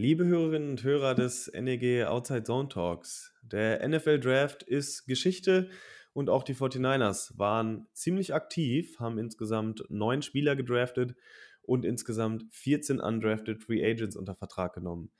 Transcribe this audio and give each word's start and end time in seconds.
Liebe 0.00 0.24
Hörerinnen 0.24 0.70
und 0.70 0.82
Hörer 0.82 1.14
des 1.14 1.52
NEG 1.52 2.06
Outside 2.06 2.44
Zone 2.44 2.70
Talks, 2.70 3.34
der 3.42 3.86
NFL 3.86 4.18
Draft 4.18 4.62
ist 4.62 5.04
Geschichte 5.04 5.68
und 6.14 6.30
auch 6.30 6.42
die 6.42 6.54
49ers 6.54 7.36
waren 7.36 7.86
ziemlich 7.92 8.32
aktiv, 8.32 8.98
haben 8.98 9.18
insgesamt 9.18 9.84
neun 9.90 10.22
Spieler 10.22 10.56
gedraftet 10.56 11.16
und 11.60 11.84
insgesamt 11.84 12.46
14 12.50 12.98
undrafted 12.98 13.62
Free 13.62 13.84
Agents 13.84 14.16
unter 14.16 14.34
Vertrag 14.34 14.72
genommen. 14.72 15.10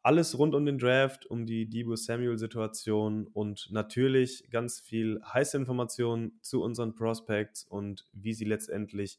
Alles 0.00 0.38
rund 0.38 0.54
um 0.54 0.64
den 0.64 0.78
Draft, 0.78 1.26
um 1.26 1.44
die 1.44 1.68
Debo 1.68 1.94
Samuel-Situation 1.94 3.26
und 3.26 3.68
natürlich 3.70 4.48
ganz 4.50 4.80
viel 4.80 5.20
heiße 5.22 5.58
Informationen 5.58 6.38
zu 6.40 6.62
unseren 6.62 6.94
Prospects 6.94 7.64
und 7.64 8.06
wie 8.14 8.32
sie 8.32 8.46
letztendlich 8.46 9.18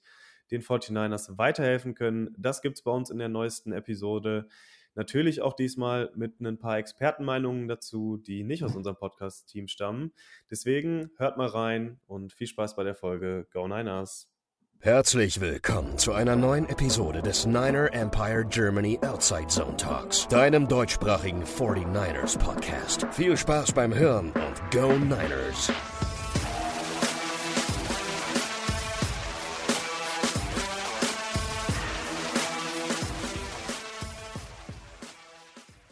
den 0.49 0.63
49ers 0.63 1.37
weiterhelfen 1.37 1.93
können. 1.93 2.33
Das 2.39 2.63
gibt 2.63 2.77
es 2.77 2.83
bei 2.83 2.91
uns 2.91 3.11
in 3.11 3.19
der 3.19 3.29
neuesten 3.29 3.71
Episode. 3.71 4.49
Natürlich 4.95 5.41
auch 5.41 5.53
diesmal 5.53 6.11
mit 6.15 6.39
ein 6.41 6.59
paar 6.59 6.77
Expertenmeinungen 6.77 7.67
dazu, 7.67 8.17
die 8.17 8.43
nicht 8.43 8.63
aus 8.63 8.75
unserem 8.75 8.97
Podcast-Team 8.97 9.67
stammen. 9.67 10.11
Deswegen 10.49 11.11
hört 11.17 11.37
mal 11.37 11.47
rein 11.47 11.99
und 12.07 12.33
viel 12.33 12.47
Spaß 12.47 12.75
bei 12.75 12.83
der 12.83 12.95
Folge. 12.95 13.47
Go 13.51 13.67
Niners! 13.67 14.27
Herzlich 14.83 15.39
willkommen 15.39 15.99
zu 15.99 16.11
einer 16.11 16.35
neuen 16.35 16.67
Episode 16.67 17.21
des 17.21 17.45
Niner 17.45 17.93
Empire 17.93 18.43
Germany 18.49 18.97
Outside 19.03 19.47
Zone 19.47 19.77
Talks, 19.77 20.27
deinem 20.27 20.67
deutschsprachigen 20.67 21.43
49ers 21.43 22.39
Podcast. 22.39 23.05
Viel 23.11 23.37
Spaß 23.37 23.73
beim 23.73 23.93
Hören 23.93 24.31
und 24.31 24.71
Go 24.71 24.91
Niners! 24.97 25.71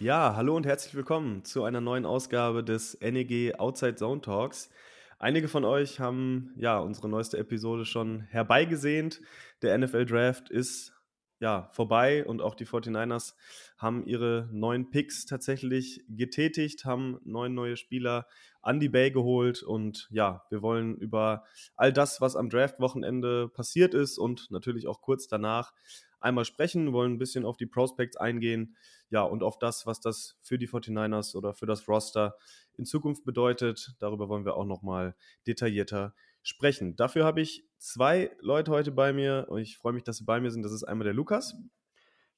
Ja, 0.01 0.37
hallo 0.37 0.55
und 0.55 0.65
herzlich 0.65 0.95
willkommen 0.95 1.43
zu 1.43 1.65
einer 1.65 1.81
neuen 1.81 2.05
Ausgabe 2.05 2.63
des 2.63 2.97
NEG 3.01 3.59
Outside 3.59 3.95
Zone 3.95 4.21
Talks. 4.21 4.69
Einige 5.17 5.49
von 5.49 5.65
euch 5.65 5.99
haben 5.99 6.53
ja 6.55 6.79
unsere 6.79 7.09
neueste 7.09 7.37
Episode 7.37 7.83
schon 7.83 8.21
herbeigesehnt. 8.21 9.19
Der 9.61 9.77
NFL 9.77 10.05
Draft 10.05 10.49
ist 10.49 10.93
ja 11.41 11.69
vorbei 11.73 12.25
und 12.25 12.41
auch 12.41 12.55
die 12.55 12.65
49ers 12.65 13.33
haben 13.77 14.05
ihre 14.05 14.47
neuen 14.53 14.89
Picks 14.89 15.25
tatsächlich 15.25 16.01
getätigt, 16.07 16.85
haben 16.85 17.19
neun 17.25 17.53
neue 17.53 17.75
Spieler 17.75 18.25
an 18.61 18.79
die 18.79 18.89
Bay 18.89 19.11
geholt 19.11 19.63
und 19.63 20.07
ja, 20.11 20.45
wir 20.49 20.61
wollen 20.61 20.95
über 20.95 21.43
all 21.75 21.91
das, 21.91 22.21
was 22.21 22.37
am 22.37 22.49
Draft-Wochenende 22.49 23.49
passiert 23.49 23.93
ist 23.93 24.17
und 24.17 24.49
natürlich 24.49 24.87
auch 24.87 25.01
kurz 25.01 25.27
danach 25.27 25.73
einmal 26.19 26.45
sprechen, 26.45 26.93
wollen 26.93 27.13
ein 27.13 27.17
bisschen 27.17 27.45
auf 27.45 27.57
die 27.57 27.65
Prospects 27.65 28.17
eingehen, 28.17 28.75
ja, 29.09 29.23
und 29.23 29.41
auf 29.43 29.57
das, 29.57 29.85
was 29.85 29.99
das 29.99 30.37
für 30.41 30.57
die 30.57 30.67
49ers 30.67 31.35
oder 31.35 31.53
für 31.53 31.65
das 31.65 31.87
Roster 31.87 32.35
in 32.77 32.85
Zukunft 32.85 33.25
bedeutet. 33.25 33.95
Darüber 33.99 34.29
wollen 34.29 34.45
wir 34.45 34.55
auch 34.55 34.65
nochmal 34.65 35.15
detaillierter 35.47 36.13
sprechen. 36.41 36.95
Dafür 36.95 37.25
habe 37.25 37.41
ich 37.41 37.65
zwei 37.77 38.31
Leute 38.39 38.71
heute 38.71 38.91
bei 38.91 39.13
mir 39.13 39.47
und 39.49 39.59
ich 39.61 39.77
freue 39.77 39.93
mich, 39.93 40.03
dass 40.03 40.17
sie 40.17 40.25
bei 40.25 40.39
mir 40.39 40.51
sind. 40.51 40.63
Das 40.63 40.71
ist 40.71 40.83
einmal 40.83 41.05
der 41.05 41.13
Lukas. 41.13 41.55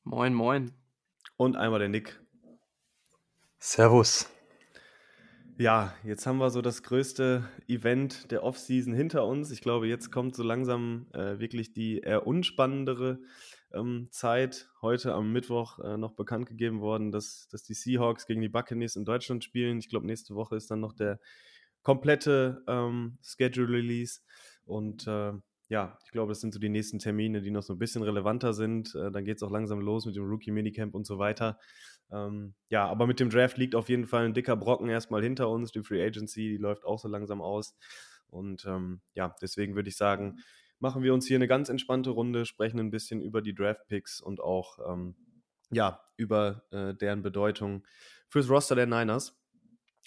Moin, 0.04 0.34
moin. 0.34 0.72
Und 1.36 1.56
einmal 1.56 1.80
der 1.80 1.90
Nick. 1.90 2.20
Servus. 3.59 4.30
Ja, 5.58 5.94
jetzt 6.04 6.26
haben 6.26 6.40
wir 6.40 6.50
so 6.50 6.62
das 6.62 6.82
größte 6.82 7.48
Event 7.68 8.32
der 8.32 8.44
Offseason 8.44 8.94
hinter 8.94 9.28
uns. 9.28 9.52
Ich 9.52 9.62
glaube, 9.62 9.88
jetzt 9.88 10.12
kommt 10.12 10.36
so 10.36 10.42
langsam 10.42 11.06
äh, 11.14 11.40
wirklich 11.40 11.74
die 11.74 12.00
eher 12.00 12.26
unspannendere 12.26 13.20
ähm, 13.73 14.08
Zeit. 14.11 14.69
Heute 14.81 15.14
am 15.14 15.31
Mittwoch 15.31 15.80
äh, 15.80 15.97
noch 15.97 16.14
bekannt 16.14 16.47
gegeben 16.47 16.81
worden, 16.81 17.11
dass, 17.11 17.47
dass 17.50 17.64
die 17.64 17.73
Seahawks 17.73 18.25
gegen 18.25 18.41
die 18.41 18.50
Buccaneers 18.50 18.95
in 18.95 19.05
Deutschland 19.05 19.44
spielen. 19.44 19.80
Ich 19.80 19.89
glaube, 19.89 20.05
nächste 20.05 20.36
Woche 20.36 20.55
ist 20.55 20.72
dann 20.72 20.80
noch 20.80 20.94
der 20.94 21.19
komplette 21.83 22.63
ähm, 22.67 23.17
Schedule 23.22 23.78
Release. 23.78 24.22
Und 24.66 25.07
äh, 25.07 25.34
ja, 25.69 25.97
ich 26.06 26.12
glaube, 26.12 26.31
das 26.31 26.41
sind 26.41 26.53
so 26.53 26.59
die 26.59 26.69
nächsten 26.69 27.00
Termine, 27.00 27.41
die 27.41 27.51
noch 27.51 27.63
so 27.63 27.73
ein 27.73 27.79
bisschen 27.79 28.03
relevanter 28.03 28.53
sind. 28.53 28.94
Äh, 28.96 29.12
dann 29.12 29.25
geht 29.25 29.38
es 29.38 29.44
auch 29.44 29.51
langsam 29.51 29.79
los 29.79 30.06
mit 30.06 30.16
dem 30.16 30.25
Rookie-Minicamp 30.25 30.94
und 30.94 31.06
so 31.06 31.17
weiter. 31.17 31.57
Ähm, 32.12 32.53
ja, 32.67 32.85
aber 32.88 33.07
mit 33.07 33.19
dem 33.19 33.29
Draft 33.29 33.57
liegt 33.57 33.75
auf 33.75 33.88
jeden 33.88 34.06
Fall 34.06 34.25
ein 34.25 34.34
dicker 34.34 34.57
Brocken 34.57 34.90
erstmal 34.90 35.23
hinter 35.23 35.50
uns. 35.50 35.72
Die 35.72 35.81
Free 35.81 36.06
Agency, 36.06 36.50
die 36.50 36.57
läuft 36.57 36.85
auch 36.85 37.00
so 37.00 37.07
langsam 37.07 37.41
aus. 37.41 37.75
Und 38.29 38.66
ähm, 38.66 39.01
ja, 39.13 39.35
deswegen 39.41 39.75
würde 39.75 39.90
ich 39.90 39.97
sagen, 39.97 40.40
machen 40.81 41.03
wir 41.03 41.14
uns 41.14 41.28
hier 41.28 41.38
eine 41.38 41.47
ganz 41.47 41.69
entspannte 41.69 42.09
Runde, 42.09 42.46
sprechen 42.46 42.80
ein 42.80 42.92
bisschen 42.92 43.22
über 43.22 43.42
die 43.42 43.56
Draft-Picks 43.56 44.19
und 44.19 44.42
auch 44.42 44.80
ähm, 44.92 45.16
ja, 45.72 46.02
über 46.18 46.64
äh, 46.72 46.94
deren 46.94 47.22
Bedeutung 47.22 47.84
fürs 48.28 48.50
Roster 48.50 48.75
der 48.75 48.88
Niners. 48.88 49.38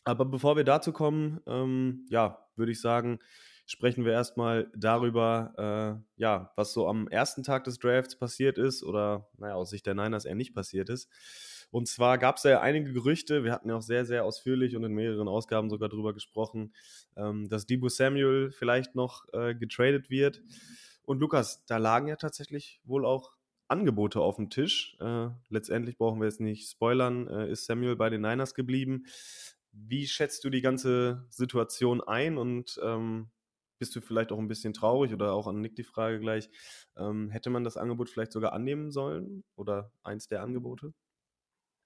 Aber 0.04 0.24
bevor 0.24 0.56
wir 0.56 0.64
dazu 0.64 0.92
kommen, 0.92 1.40
ähm, 1.46 2.06
ja, 2.10 2.46
würde 2.56 2.72
ich 2.72 2.80
sagen, 2.80 3.20
sprechen 3.66 4.04
wir 4.04 4.12
erstmal 4.12 4.70
darüber, 4.76 5.54
äh, 5.96 6.20
ja, 6.20 6.52
was 6.56 6.72
so 6.72 6.86
am 6.88 7.08
ersten 7.08 7.42
Tag 7.42 7.64
des 7.64 7.78
Drafts 7.78 8.18
passiert 8.18 8.58
ist 8.58 8.82
oder, 8.82 9.28
naja, 9.38 9.54
aus 9.54 9.70
Sicht 9.70 9.86
der 9.86 9.94
Niners 9.94 10.26
eher 10.26 10.34
nicht 10.34 10.54
passiert 10.54 10.90
ist. 10.90 11.08
Und 11.74 11.88
zwar 11.88 12.18
gab 12.18 12.36
es 12.36 12.44
ja 12.44 12.60
einige 12.60 12.92
Gerüchte, 12.92 13.42
wir 13.42 13.50
hatten 13.50 13.68
ja 13.68 13.74
auch 13.74 13.82
sehr, 13.82 14.04
sehr 14.04 14.24
ausführlich 14.24 14.76
und 14.76 14.84
in 14.84 14.92
mehreren 14.92 15.26
Ausgaben 15.26 15.70
sogar 15.70 15.88
darüber 15.88 16.14
gesprochen, 16.14 16.72
ähm, 17.16 17.48
dass 17.48 17.66
Debo 17.66 17.88
Samuel 17.88 18.52
vielleicht 18.52 18.94
noch 18.94 19.24
äh, 19.32 19.56
getradet 19.56 20.08
wird. 20.08 20.40
Und 21.02 21.18
Lukas, 21.18 21.66
da 21.66 21.78
lagen 21.78 22.06
ja 22.06 22.14
tatsächlich 22.14 22.80
wohl 22.84 23.04
auch 23.04 23.32
Angebote 23.66 24.20
auf 24.20 24.36
dem 24.36 24.50
Tisch. 24.50 24.96
Äh, 25.00 25.30
letztendlich 25.48 25.98
brauchen 25.98 26.20
wir 26.20 26.26
jetzt 26.26 26.40
nicht 26.40 26.70
spoilern, 26.70 27.26
äh, 27.26 27.50
ist 27.50 27.66
Samuel 27.66 27.96
bei 27.96 28.08
den 28.08 28.20
Niners 28.20 28.54
geblieben. 28.54 29.06
Wie 29.72 30.06
schätzt 30.06 30.44
du 30.44 30.50
die 30.50 30.62
ganze 30.62 31.26
Situation 31.28 32.00
ein 32.00 32.38
und 32.38 32.78
ähm, 32.84 33.32
bist 33.80 33.96
du 33.96 34.00
vielleicht 34.00 34.30
auch 34.30 34.38
ein 34.38 34.46
bisschen 34.46 34.74
traurig 34.74 35.12
oder 35.12 35.32
auch 35.32 35.48
an 35.48 35.60
Nick 35.60 35.74
die 35.74 35.82
Frage 35.82 36.20
gleich, 36.20 36.48
ähm, 36.96 37.30
hätte 37.30 37.50
man 37.50 37.64
das 37.64 37.76
Angebot 37.76 38.10
vielleicht 38.10 38.30
sogar 38.30 38.52
annehmen 38.52 38.92
sollen 38.92 39.42
oder 39.56 39.90
eins 40.04 40.28
der 40.28 40.40
Angebote? 40.44 40.94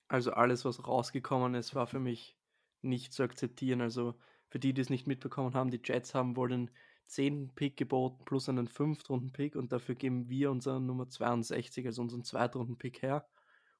Also 0.09 0.33
alles, 0.33 0.65
was 0.65 0.87
rausgekommen 0.87 1.55
ist, 1.55 1.75
war 1.75 1.87
für 1.87 2.01
mich 2.01 2.37
nicht 2.83 3.13
zu 3.13 3.23
akzeptieren. 3.23 3.81
Also 3.81 4.15
für 4.49 4.59
die, 4.59 4.73
die 4.73 4.81
es 4.81 4.91
nicht 4.91 5.07
mitbekommen 5.07 5.55
haben, 5.55 5.71
die 5.71 5.81
Jets 5.85 6.15
haben 6.15 6.37
wohl 6.37 6.49
den 6.49 6.71
10. 7.07 7.55
Pick 7.55 7.77
geboten 7.77 8.25
plus 8.25 8.49
einen 8.49 8.69
5-Runden-Pick 8.69 9.57
und 9.57 9.73
dafür 9.73 9.95
geben 9.95 10.29
wir 10.29 10.51
unseren 10.51 10.87
Nummer 10.87 11.09
62, 11.09 11.87
also 11.87 12.03
unseren 12.03 12.25
Zweitrunden-Pick 12.25 13.03
her. 13.03 13.27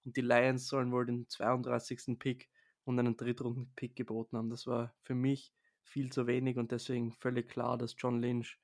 Und 0.05 0.17
die 0.17 0.23
Lions 0.23 0.69
sollen 0.69 0.93
wohl 0.93 1.07
den 1.07 1.29
32. 1.29 2.19
Pick 2.19 2.49
und 2.85 2.99
einen 2.99 3.17
Drittrunden-Pick 3.17 3.97
geboten 3.97 4.37
haben. 4.37 4.51
Das 4.51 4.67
war 4.67 4.95
für 5.03 5.15
mich 5.15 5.53
viel 5.83 6.11
zu 6.11 6.27
wenig 6.27 6.57
und 6.59 6.73
deswegen 6.73 7.13
völlig 7.13 7.49
klar, 7.49 7.77
dass 7.77 7.95
John 7.99 8.21
Lynch 8.21 8.59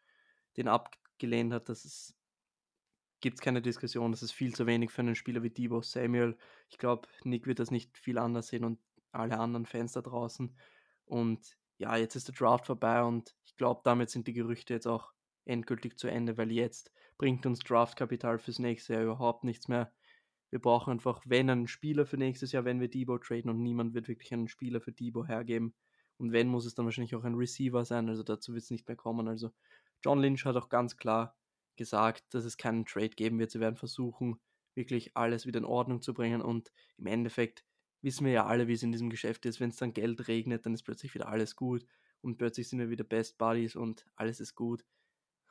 den 0.56 0.69
abgelehnt 0.69 1.53
hat. 1.53 1.69
Das 1.69 1.84
ist 1.84 2.16
gibt 3.24 3.38
es 3.38 3.40
keine 3.40 3.62
Diskussion. 3.62 4.10
Das 4.10 4.22
ist 4.22 4.32
viel 4.32 4.54
zu 4.54 4.66
wenig 4.66 4.90
für 4.90 5.00
einen 5.00 5.14
Spieler 5.14 5.42
wie 5.42 5.48
Debo 5.48 5.80
Samuel. 5.80 6.36
Ich 6.68 6.76
glaube, 6.76 7.08
Nick 7.24 7.46
wird 7.46 7.58
das 7.58 7.70
nicht 7.70 7.96
viel 7.96 8.18
anders 8.18 8.48
sehen 8.48 8.64
und 8.64 8.78
alle 9.12 9.38
anderen 9.38 9.64
Fans 9.64 9.92
da 9.92 10.02
draußen. 10.02 10.54
Und 11.06 11.56
ja, 11.78 11.96
jetzt 11.96 12.16
ist 12.16 12.28
der 12.28 12.34
Draft 12.34 12.66
vorbei 12.66 13.02
und 13.02 13.34
ich 13.46 13.56
glaube, 13.56 13.80
damit 13.82 14.10
sind 14.10 14.26
die 14.26 14.34
Gerüchte 14.34 14.74
jetzt 14.74 14.86
auch 14.86 15.14
endgültig 15.46 15.96
zu 15.98 16.06
Ende, 16.06 16.36
weil 16.36 16.52
jetzt 16.52 16.92
bringt 17.16 17.46
uns 17.46 17.60
Draftkapital 17.60 18.38
fürs 18.38 18.58
nächste 18.58 18.92
Jahr 18.92 19.04
überhaupt 19.04 19.42
nichts 19.42 19.68
mehr. 19.68 19.91
Wir 20.50 20.58
brauchen 20.58 20.91
einfach, 20.91 21.22
wenn 21.24 21.48
einen 21.48 21.66
Spieler 21.66 22.04
für 22.04 22.18
nächstes 22.18 22.52
Jahr, 22.52 22.66
wenn 22.66 22.82
wir 22.82 22.88
Debo 22.88 23.16
traden 23.16 23.50
und 23.50 23.62
niemand 23.62 23.94
wird 23.94 24.06
wirklich 24.06 24.34
einen 24.34 24.48
Spieler 24.48 24.82
für 24.82 24.92
Debo 24.92 25.24
hergeben. 25.24 25.72
Und 26.18 26.32
wenn, 26.32 26.48
muss 26.48 26.66
es 26.66 26.74
dann 26.74 26.84
wahrscheinlich 26.84 27.16
auch 27.16 27.24
ein 27.24 27.36
Receiver 27.36 27.86
sein, 27.86 28.10
also 28.10 28.22
dazu 28.22 28.52
wird 28.52 28.64
es 28.64 28.70
nicht 28.70 28.86
mehr 28.86 28.98
kommen. 28.98 29.28
Also 29.28 29.50
John 30.04 30.20
Lynch 30.20 30.44
hat 30.44 30.56
auch 30.56 30.68
ganz 30.68 30.98
klar 30.98 31.34
gesagt, 31.76 32.34
dass 32.34 32.44
es 32.44 32.56
keinen 32.56 32.86
Trade 32.86 33.10
geben 33.10 33.38
wird. 33.38 33.50
Sie 33.50 33.60
werden 33.60 33.76
versuchen, 33.76 34.40
wirklich 34.74 35.16
alles 35.16 35.46
wieder 35.46 35.58
in 35.58 35.64
Ordnung 35.64 36.02
zu 36.02 36.14
bringen. 36.14 36.40
Und 36.40 36.72
im 36.96 37.06
Endeffekt 37.06 37.65
wissen 38.03 38.24
wir 38.26 38.32
ja 38.32 38.47
alle, 38.47 38.68
wie 38.68 38.74
es 38.74 38.82
in 38.82 38.92
diesem 38.92 39.10
Geschäft 39.10 39.47
ist. 39.47 39.60
Wenn 39.60 39.71
es 39.71 39.76
dann 39.76 39.92
Geld 39.92 40.28
regnet, 40.28 40.66
dann 40.66 40.74
ist 40.74 40.82
plötzlich 40.82 41.15
wieder 41.15 41.28
alles 41.28 41.56
gut. 41.56 41.86
Und 42.21 42.38
plötzlich 42.38 42.68
sind 42.68 42.78
wir 42.78 42.91
wieder 42.91 43.04
Best 43.04 43.38
Buddies 43.38 43.76
und 43.76 44.06
alles 44.16 44.41
ist 44.41 44.54
gut. 44.54 44.84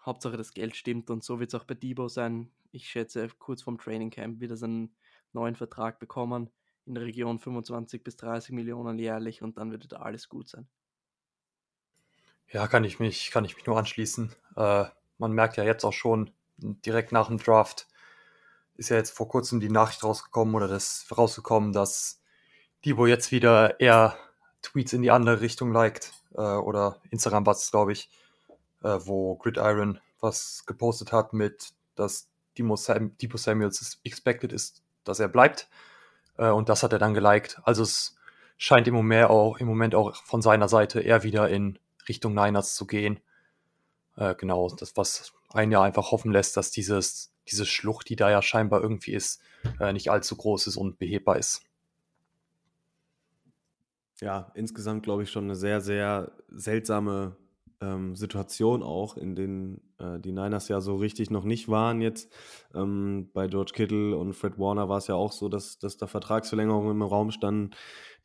Hauptsache 0.05 0.37
das 0.37 0.53
Geld 0.53 0.75
stimmt 0.75 1.09
und 1.09 1.23
so 1.23 1.39
wird 1.39 1.53
es 1.53 1.55
auch 1.55 1.63
bei 1.63 1.75
Debo 1.75 2.09
sein. 2.09 2.51
Ich 2.71 2.89
schätze, 2.89 3.29
kurz 3.39 3.61
vorm 3.61 3.77
Training 3.77 4.09
Camp 4.09 4.41
wird 4.41 4.51
er 4.51 4.57
seinen 4.57 4.95
neuen 5.31 5.55
Vertrag 5.55 5.99
bekommen 5.99 6.49
in 6.85 6.95
der 6.95 7.05
Region 7.05 7.39
25 7.39 8.03
bis 8.03 8.17
30 8.17 8.53
Millionen 8.53 8.99
jährlich 8.99 9.41
und 9.41 9.57
dann 9.57 9.71
wird 9.71 9.91
da 9.91 9.97
alles 9.97 10.27
gut 10.27 10.49
sein. 10.49 10.67
Ja, 12.51 12.67
kann 12.67 12.83
ich 12.83 12.99
mich, 12.99 13.31
kann 13.31 13.45
ich 13.45 13.55
mich 13.55 13.65
nur 13.65 13.77
anschließen. 13.77 14.33
Äh, 14.55 14.85
man 15.17 15.31
merkt 15.31 15.57
ja 15.57 15.63
jetzt 15.63 15.83
auch 15.83 15.93
schon, 15.93 16.31
direkt 16.57 17.11
nach 17.11 17.27
dem 17.27 17.37
Draft 17.37 17.87
ist 18.75 18.89
ja 18.89 18.97
jetzt 18.97 19.11
vor 19.11 19.27
kurzem 19.27 19.59
die 19.59 19.69
Nachricht 19.69 20.03
rausgekommen 20.03 20.55
oder 20.55 20.67
das 20.67 21.05
rausgekommen, 21.15 21.73
dass 21.73 22.21
Debo 22.85 23.05
jetzt 23.05 23.31
wieder 23.31 23.79
eher 23.79 24.17
Tweets 24.61 24.93
in 24.93 25.01
die 25.01 25.11
andere 25.11 25.41
Richtung 25.41 25.71
liked. 25.71 26.11
Äh, 26.35 26.41
oder 26.41 26.99
Instagram 27.11 27.45
war 27.45 27.53
es, 27.53 27.71
glaube 27.71 27.91
ich, 27.91 28.09
äh, 28.83 28.99
wo 29.01 29.35
Gridiron 29.35 29.99
was 30.19 30.63
gepostet 30.65 31.11
hat 31.11 31.33
mit, 31.33 31.73
dass 31.95 32.29
Debo, 32.57 32.75
Sam 32.75 33.15
Debo 33.17 33.37
Samuels 33.37 33.99
expected 34.03 34.51
ist, 34.51 34.81
dass 35.03 35.19
er 35.19 35.27
bleibt. 35.27 35.69
Äh, 36.37 36.49
und 36.49 36.69
das 36.69 36.83
hat 36.83 36.93
er 36.93 36.99
dann 36.99 37.13
geliked. 37.13 37.61
Also 37.63 37.83
es 37.83 38.15
scheint 38.57 38.87
im 38.87 38.95
Moment 38.95 39.29
auch, 39.29 39.57
im 39.57 39.67
Moment 39.67 39.95
auch 39.95 40.15
von 40.15 40.41
seiner 40.41 40.69
Seite 40.69 41.01
eher 41.01 41.23
wieder 41.23 41.49
in 41.49 41.79
Richtung 42.07 42.33
Niners 42.33 42.75
zu 42.75 42.87
gehen. 42.87 43.19
Äh, 44.15 44.35
genau, 44.35 44.69
das, 44.69 44.95
was 44.95 45.33
einen 45.49 45.71
ja 45.71 45.81
einfach 45.81 46.11
hoffen 46.11 46.31
lässt, 46.31 46.57
dass 46.57 46.71
dieses, 46.71 47.33
diese 47.47 47.65
Schlucht, 47.65 48.09
die 48.09 48.15
da 48.15 48.29
ja 48.29 48.41
scheinbar 48.41 48.81
irgendwie 48.81 49.13
ist, 49.13 49.41
äh, 49.79 49.93
nicht 49.93 50.11
allzu 50.11 50.35
groß 50.35 50.67
ist 50.67 50.77
und 50.77 50.99
behebbar 50.99 51.37
ist. 51.37 51.61
Ja, 54.21 54.51
insgesamt 54.55 55.03
glaube 55.03 55.23
ich 55.23 55.31
schon 55.31 55.45
eine 55.45 55.55
sehr, 55.55 55.81
sehr 55.81 56.31
seltsame 56.49 57.35
ähm, 57.83 58.15
Situation 58.15 58.81
auch, 58.81 59.17
in 59.17 59.35
denen 59.35 59.81
äh, 59.99 60.19
die 60.19 60.31
Niners 60.31 60.69
ja 60.69 60.79
so 60.79 60.95
richtig 60.95 61.29
noch 61.29 61.43
nicht 61.43 61.67
waren 61.67 62.01
jetzt. 62.01 62.31
Ähm, 62.73 63.29
bei 63.33 63.47
George 63.47 63.71
Kittle 63.75 64.17
und 64.17 64.33
Fred 64.33 64.57
Warner 64.57 64.87
war 64.87 64.97
es 64.97 65.07
ja 65.07 65.15
auch 65.15 65.31
so, 65.31 65.49
dass, 65.49 65.79
dass 65.79 65.97
da 65.97 66.07
Vertragsverlängerungen 66.07 66.91
im 66.91 67.01
Raum 67.01 67.31
standen, 67.31 67.71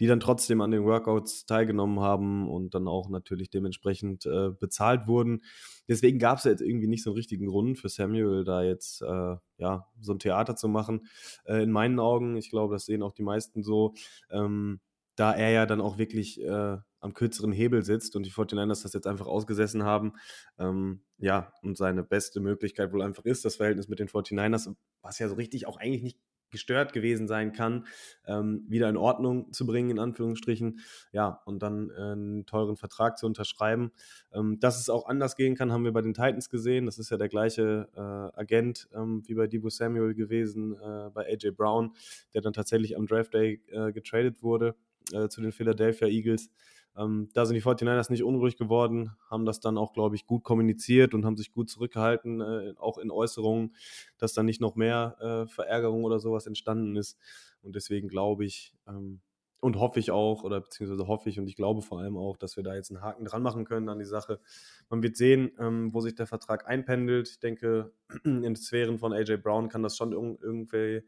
die 0.01 0.07
dann 0.07 0.21
trotzdem 0.21 0.61
an 0.61 0.71
den 0.71 0.85
Workouts 0.85 1.47
teilgenommen 1.47 2.01
haben 2.01 2.49
und 2.49 2.75
dann 2.75 2.87
auch 2.87 3.09
natürlich 3.09 3.51
dementsprechend 3.51 4.27
äh, 4.27 4.51
bezahlt 4.51 5.09
wurden. 5.09 5.43
Deswegen 5.89 6.19
gab 6.19 6.39
es 6.39 6.45
ja 6.45 6.53
jetzt 6.53 6.63
irgendwie 6.63 6.89
nicht 6.89 7.03
so 7.03 7.11
einen 7.11 7.17
richtigen 7.17 7.47
Grund 7.47 7.79
für 7.79 7.89
Samuel, 7.89 8.45
da 8.45 8.63
jetzt 8.63 9.03
äh, 9.03 9.37
ja 9.57 9.89
so 10.01 10.13
ein 10.13 10.19
Theater 10.19 10.55
zu 10.55 10.69
machen. 10.69 11.07
Äh, 11.45 11.63
in 11.63 11.73
meinen 11.73 11.99
Augen, 11.99 12.37
ich 12.37 12.51
glaube, 12.51 12.75
das 12.75 12.87
sehen 12.87 13.03
auch 13.03 13.13
die 13.13 13.23
meisten 13.23 13.63
so, 13.63 13.95
ähm, 14.31 14.81
da 15.19 15.33
er 15.33 15.51
ja 15.51 15.67
dann 15.67 15.81
auch 15.81 15.99
wirklich 15.99 16.41
äh, 16.41 16.77
am 17.01 17.15
kürzeren 17.15 17.53
Hebel 17.53 17.85
sitzt 17.85 18.15
und 18.15 18.25
die 18.25 18.31
49ers 18.31 18.83
das 18.83 18.93
jetzt 18.93 19.07
einfach 19.07 19.27
ausgesessen 19.27 19.83
haben. 19.83 20.13
Ähm, 20.59 21.03
ja, 21.19 21.53
und 21.63 21.77
seine 21.77 22.05
beste 22.05 22.41
Möglichkeit 22.41 22.93
wohl 22.93 23.03
einfach 23.03 23.25
ist, 23.25 23.45
das 23.45 23.57
Verhältnis 23.57 23.89
mit 23.89 23.99
den 23.99 24.09
49ers, 24.09 24.75
was 25.03 25.19
ja 25.19 25.29
so 25.29 25.35
richtig 25.35 25.67
auch 25.67 25.77
eigentlich 25.77 26.03
nicht 26.03 26.19
gestört 26.51 26.93
gewesen 26.93 27.29
sein 27.29 27.53
kann, 27.53 27.87
ähm, 28.27 28.65
wieder 28.69 28.89
in 28.89 28.97
Ordnung 28.97 29.53
zu 29.53 29.67
bringen, 29.67 29.91
in 29.91 29.99
Anführungsstrichen. 29.99 30.81
Ja, 31.13 31.43
und 31.45 31.63
dann 31.63 31.91
äh, 31.91 32.13
einen 32.13 32.47
teuren 32.47 32.77
Vertrag 32.77 33.19
zu 33.19 33.27
unterschreiben. 33.27 33.91
Ähm, 34.33 34.59
dass 34.61 34.81
es 34.81 34.89
auch 34.89 35.07
anders 35.07 35.37
gehen 35.37 35.57
kann, 35.57 35.73
haben 35.73 35.85
wir 35.85 35.93
bei 35.93 36.01
den 36.01 36.15
Titans 36.15 36.49
gesehen. 36.49 36.87
Das 36.87 36.99
ist 36.99 37.11
ja 37.11 37.17
der 37.17 37.29
gleiche 37.29 37.89
äh, 37.95 38.41
Agent 38.41 38.89
ähm, 38.95 39.23
wie 39.27 39.35
bei 39.35 39.47
Debo 39.47 39.69
Samuel 39.69 40.15
gewesen, 40.15 40.75
äh, 40.75 41.11
bei 41.13 41.27
AJ 41.27 41.51
Brown, 41.51 41.95
der 42.33 42.41
dann 42.41 42.53
tatsächlich 42.53 42.97
am 42.97 43.07
Draft 43.07 43.35
Day 43.35 43.63
äh, 43.69 43.93
getradet 43.93 44.43
wurde 44.43 44.75
äh, 45.13 45.29
zu 45.29 45.41
den 45.41 45.53
Philadelphia 45.53 46.09
Eagles. 46.09 46.51
Ähm, 46.97 47.29
da 47.33 47.47
sind 47.47 47.55
die 47.55 47.63
49ers 47.63 48.11
nicht 48.11 48.25
unruhig 48.25 48.57
geworden, 48.57 49.13
haben 49.31 49.45
das 49.45 49.61
dann 49.61 49.79
auch, 49.79 49.93
glaube 49.93 50.17
ich, 50.17 50.27
gut 50.27 50.43
kommuniziert 50.43 51.15
und 51.15 51.25
haben 51.25 51.37
sich 51.37 51.53
gut 51.53 51.71
zurückgehalten, 51.71 52.41
äh, 52.41 52.75
auch 52.77 52.99
in 52.99 53.11
Äußerungen, 53.11 53.75
dass 54.19 54.33
da 54.33 54.43
nicht 54.43 54.61
noch 54.61 54.75
mehr 54.75 55.17
äh, 55.21 55.47
Verärgerung 55.49 56.05
oder 56.05 56.19
sowas 56.19 56.47
entstanden 56.47 56.97
ist. 56.97 57.17
Und 57.63 57.77
deswegen 57.77 58.09
glaube 58.09 58.45
ich 58.45 58.75
ähm, 58.89 59.21
und 59.61 59.77
hoffe 59.77 59.99
ich 59.99 60.11
auch, 60.11 60.45
oder 60.45 60.61
beziehungsweise 60.61 61.09
hoffe 61.09 61.29
ich 61.29 61.39
und 61.39 61.49
ich 61.49 61.57
glaube 61.57 61.83
vor 61.83 62.01
allem 62.01 62.17
auch, 62.17 62.37
dass 62.37 62.57
wir 62.57 62.63
da 62.63 62.75
jetzt 62.75 62.91
einen 62.91 63.03
Haken 63.03 63.25
dran 63.25 63.43
machen 63.43 63.65
können 63.65 63.89
an 63.89 63.99
die 63.99 64.05
Sache. 64.05 64.41
Man 64.89 65.03
wird 65.03 65.17
sehen, 65.17 65.51
ähm, 65.59 65.93
wo 65.93 66.01
sich 66.01 66.15
der 66.15 66.27
Vertrag 66.27 66.69
einpendelt. 66.69 67.29
Ich 67.29 67.41
denke, 67.41 67.93
in 68.25 68.57
Sphären 68.57 68.99
von 68.99 69.13
AJ 69.13 69.39
Brown 69.39 69.69
kann 69.69 69.83
das 69.83 69.97
schon 69.97 70.13
irgendwie, 70.13 71.03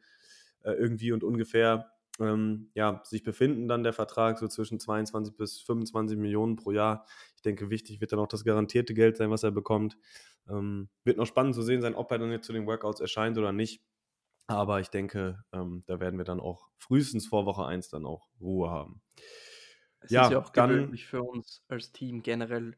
äh, 0.63 0.73
irgendwie 0.73 1.13
und 1.13 1.23
ungefähr 1.23 1.93
ähm, 2.21 2.71
ja, 2.75 3.01
sich 3.05 3.23
befinden 3.23 3.69
dann 3.69 3.83
der 3.83 3.93
Vertrag 3.93 4.39
so 4.39 4.49
zwischen 4.49 4.79
22 4.79 5.37
bis 5.37 5.61
25 5.61 6.19
Millionen 6.19 6.57
pro 6.57 6.71
Jahr. 6.73 7.07
Ich 7.37 7.43
denke, 7.43 7.71
wichtig 7.71 8.01
wird 8.01 8.13
dann 8.13 8.19
auch 8.19 8.29
das 8.29 8.45
garantierte 8.45 8.95
Geld 8.95 9.17
sein, 9.17 9.31
was 9.31 9.43
er 9.43 9.51
bekommt. 9.51 9.97
Ähm, 10.49 10.89
wird 11.05 11.17
noch 11.17 11.27
spannend 11.27 11.55
zu 11.55 11.63
sehen 11.63 11.81
sein, 11.81 11.95
ob 11.95 12.11
er 12.11 12.19
dann 12.19 12.31
jetzt 12.31 12.47
zu 12.47 12.53
den 12.53 12.67
Workouts 12.67 13.01
erscheint 13.01 13.39
oder 13.39 13.53
nicht. 13.53 13.83
Aber 14.47 14.81
ich 14.81 14.89
denke, 14.89 15.45
ähm, 15.53 15.85
da 15.87 16.01
werden 16.01 16.19
wir 16.19 16.25
dann 16.25 16.41
auch 16.41 16.69
frühestens 16.77 17.27
vor 17.27 17.47
Woche 17.47 17.67
1 17.67 17.89
dann 17.89 18.05
auch 18.05 18.29
Ruhe 18.41 18.69
haben. 18.71 19.01
Es 20.01 20.11
ja, 20.11 20.25
ist 20.25 20.33
ja 20.33 20.41
auch 20.41 20.51
dann, 20.51 20.71
gewöhnlich 20.71 21.07
für 21.07 21.23
uns 21.23 21.63
als 21.69 21.93
Team 21.93 22.23
generell 22.23 22.77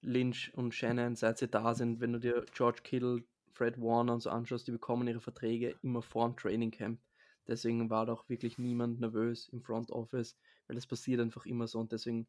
Lynch 0.00 0.52
und 0.54 0.74
Shannon, 0.74 1.16
seit 1.16 1.38
sie 1.38 1.48
da 1.48 1.74
sind, 1.74 2.00
wenn 2.00 2.12
du 2.12 2.20
dir 2.20 2.44
George 2.54 2.80
Kittle, 2.84 3.24
Fred 3.52 3.80
Warner 3.80 4.12
und 4.14 4.20
so 4.20 4.30
anschaust, 4.30 4.68
die 4.68 4.72
bekommen 4.72 5.08
ihre 5.08 5.20
Verträge 5.20 5.74
immer 5.82 6.02
vor 6.02 6.28
dem 6.28 6.36
Training 6.36 6.70
Camp. 6.70 7.00
Deswegen 7.48 7.90
war 7.90 8.06
doch 8.06 8.28
wirklich 8.28 8.58
niemand 8.58 9.00
nervös 9.00 9.48
im 9.48 9.62
Front 9.62 9.90
Office, 9.90 10.36
weil 10.66 10.76
es 10.76 10.86
passiert 10.86 11.20
einfach 11.20 11.46
immer 11.46 11.66
so 11.66 11.80
und 11.80 11.92
deswegen 11.92 12.28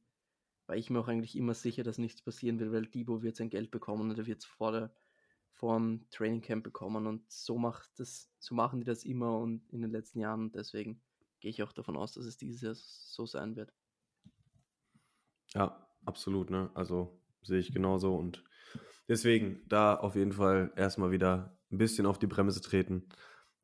war 0.67 0.77
ich 0.77 0.89
mir 0.89 0.99
auch 0.99 1.07
eigentlich 1.07 1.35
immer 1.35 1.53
sicher, 1.53 1.83
dass 1.83 1.97
nichts 1.97 2.21
passieren 2.21 2.59
wird, 2.59 2.71
weil 2.71 2.85
Debo 2.85 3.23
wird 3.23 3.35
sein 3.35 3.49
Geld 3.49 3.71
bekommen 3.71 4.09
und 4.09 4.17
er 4.17 4.27
wird 4.27 4.39
es 4.39 4.45
vor, 4.45 4.71
der, 4.71 4.95
vor 5.51 5.77
dem 5.77 6.07
Training 6.11 6.41
Camp 6.41 6.63
bekommen 6.63 7.07
und 7.07 7.29
so 7.31 7.57
macht 7.57 7.99
das, 7.99 8.31
so 8.39 8.55
machen 8.55 8.79
die 8.79 8.85
das 8.85 9.03
immer 9.03 9.37
und 9.39 9.67
in 9.71 9.81
den 9.81 9.91
letzten 9.91 10.19
Jahren 10.19 10.41
und 10.41 10.55
deswegen 10.55 11.01
gehe 11.39 11.51
ich 11.51 11.63
auch 11.63 11.73
davon 11.73 11.97
aus, 11.97 12.13
dass 12.13 12.25
es 12.25 12.37
dieses 12.37 12.61
Jahr 12.61 12.75
so 12.75 13.25
sein 13.25 13.55
wird. 13.55 13.73
Ja, 15.53 15.87
absolut, 16.05 16.49
ne? 16.49 16.69
Also 16.75 17.21
sehe 17.41 17.59
ich 17.59 17.73
genauso 17.73 18.15
und 18.15 18.43
deswegen 19.07 19.67
da 19.67 19.95
auf 19.95 20.15
jeden 20.15 20.33
Fall 20.33 20.71
erstmal 20.75 21.11
wieder 21.11 21.57
ein 21.71 21.77
bisschen 21.77 22.05
auf 22.05 22.19
die 22.19 22.27
Bremse 22.27 22.61
treten 22.61 23.09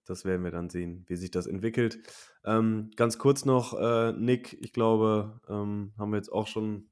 das 0.06 0.26
werden 0.26 0.44
wir 0.44 0.52
dann 0.52 0.70
sehen, 0.70 1.04
wie 1.08 1.16
sich 1.16 1.32
das 1.32 1.48
entwickelt. 1.48 2.00
Ähm, 2.46 2.92
ganz 2.96 3.18
kurz 3.18 3.46
noch, 3.46 3.74
äh, 3.80 4.14
Nick, 4.14 4.58
ich 4.62 4.74
glaube, 4.74 5.40
ähm, 5.50 5.94
haben 5.98 6.12
wir 6.12 6.18
jetzt 6.18 6.32
auch 6.32 6.48
schon 6.48 6.90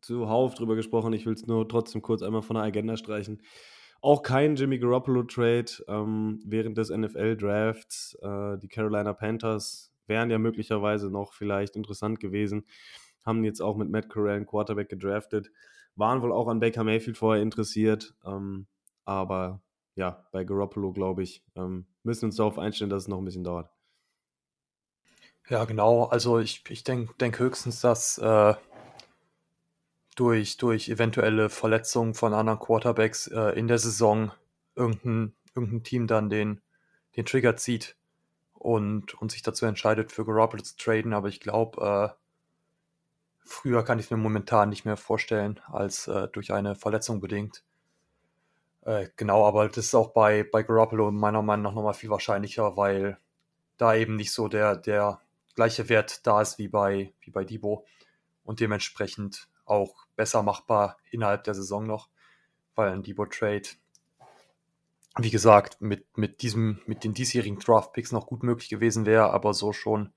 zuhauf 0.00 0.54
drüber 0.54 0.76
gesprochen. 0.76 1.12
Ich 1.12 1.26
will 1.26 1.34
es 1.34 1.46
nur 1.46 1.68
trotzdem 1.68 2.02
kurz 2.02 2.22
einmal 2.22 2.42
von 2.42 2.54
der 2.54 2.64
Agenda 2.64 2.96
streichen. 2.96 3.42
Auch 4.00 4.22
kein 4.22 4.56
Jimmy 4.56 4.78
Garoppolo-Trade 4.78 5.84
ähm, 5.86 6.42
während 6.44 6.76
des 6.76 6.90
NFL-Drafts. 6.90 8.18
Äh, 8.20 8.58
die 8.58 8.68
Carolina 8.68 9.12
Panthers 9.12 9.92
wären 10.06 10.30
ja 10.30 10.38
möglicherweise 10.38 11.08
noch 11.08 11.32
vielleicht 11.32 11.76
interessant 11.76 12.18
gewesen. 12.18 12.64
Haben 13.24 13.44
jetzt 13.44 13.62
auch 13.62 13.76
mit 13.76 13.90
Matt 13.90 14.08
Corral 14.08 14.36
einen 14.36 14.46
Quarterback 14.46 14.88
gedraftet. 14.88 15.52
Waren 15.94 16.20
wohl 16.22 16.32
auch 16.32 16.48
an 16.48 16.58
Baker 16.58 16.82
Mayfield 16.82 17.16
vorher 17.16 17.42
interessiert. 17.42 18.14
Ähm, 18.26 18.66
aber 19.04 19.60
ja, 19.94 20.26
bei 20.32 20.44
Garoppolo, 20.44 20.92
glaube 20.92 21.22
ich, 21.22 21.44
ähm, 21.56 21.86
müssen 22.02 22.26
uns 22.26 22.36
darauf 22.36 22.58
einstellen, 22.58 22.90
dass 22.90 23.02
es 23.02 23.08
noch 23.08 23.18
ein 23.18 23.24
bisschen 23.24 23.44
dauert. 23.44 23.70
Ja, 25.48 25.64
genau. 25.64 26.04
Also 26.04 26.38
ich, 26.38 26.64
ich 26.68 26.84
denke 26.84 27.14
denk 27.20 27.38
höchstens, 27.38 27.80
dass 27.80 28.18
äh, 28.18 28.54
durch, 30.14 30.56
durch 30.56 30.88
eventuelle 30.88 31.50
Verletzungen 31.50 32.14
von 32.14 32.32
anderen 32.32 32.58
Quarterbacks 32.58 33.26
äh, 33.26 33.58
in 33.58 33.68
der 33.68 33.78
Saison 33.78 34.32
irgendein, 34.74 35.34
irgendein 35.54 35.82
Team 35.82 36.06
dann 36.06 36.30
den, 36.30 36.60
den 37.16 37.26
Trigger 37.26 37.56
zieht 37.56 37.96
und, 38.54 39.14
und 39.14 39.32
sich 39.32 39.42
dazu 39.42 39.66
entscheidet, 39.66 40.12
für 40.12 40.24
Garoppolo 40.24 40.62
zu 40.62 40.76
traden. 40.76 41.12
Aber 41.12 41.28
ich 41.28 41.40
glaube, 41.40 42.14
äh, 42.14 42.22
früher 43.44 43.82
kann 43.82 43.98
ich 43.98 44.06
es 44.06 44.10
mir 44.10 44.16
momentan 44.16 44.68
nicht 44.68 44.84
mehr 44.84 44.96
vorstellen, 44.96 45.60
als 45.66 46.08
äh, 46.08 46.28
durch 46.28 46.52
eine 46.52 46.74
Verletzung 46.74 47.20
bedingt. 47.20 47.64
Äh, 48.82 49.08
genau, 49.16 49.46
aber 49.46 49.68
das 49.68 49.78
ist 49.86 49.94
auch 49.94 50.12
bei, 50.12 50.42
bei 50.44 50.62
Garoppolo 50.62 51.10
meiner 51.10 51.42
Meinung 51.42 51.62
nach 51.64 51.74
nochmal 51.74 51.94
viel 51.94 52.10
wahrscheinlicher, 52.10 52.76
weil 52.76 53.18
da 53.76 53.94
eben 53.94 54.16
nicht 54.16 54.32
so 54.32 54.48
der, 54.48 54.76
der 54.76 55.20
gleiche 55.54 55.88
Wert 55.88 56.26
da 56.26 56.40
ist 56.42 56.58
wie 56.58 56.68
bei, 56.68 57.12
wie 57.20 57.30
bei 57.30 57.44
Debo 57.44 57.86
und 58.44 58.60
dementsprechend 58.60 59.48
auch 59.64 60.06
besser 60.16 60.42
machbar 60.42 60.98
innerhalb 61.10 61.44
der 61.44 61.54
Saison 61.54 61.86
noch, 61.86 62.08
weil 62.74 62.90
ein 62.92 63.02
Debo-Trade, 63.02 63.68
wie 65.18 65.30
gesagt, 65.30 65.80
mit, 65.80 66.16
mit 66.16 66.42
diesem, 66.42 66.80
mit 66.86 67.04
den 67.04 67.14
diesjährigen 67.14 67.58
Draft-Picks 67.58 68.12
noch 68.12 68.26
gut 68.26 68.42
möglich 68.42 68.68
gewesen 68.68 69.06
wäre, 69.06 69.30
aber 69.30 69.54
so 69.54 69.72
schon 69.72 70.12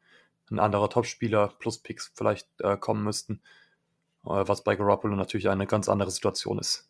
ein 0.50 0.60
anderer 0.60 0.90
Topspieler 0.90 1.54
plus 1.60 1.80
Picks 1.80 2.12
vielleicht 2.16 2.50
äh, 2.62 2.78
kommen 2.78 3.04
müssten, 3.04 3.42
äh, 4.26 4.44
was 4.48 4.64
bei 4.64 4.76
Garoppolo 4.76 5.16
natürlich 5.16 5.50
eine 5.50 5.68
ganz 5.68 5.90
andere 5.90 6.12
Situation 6.12 6.60
ist. 6.60 6.90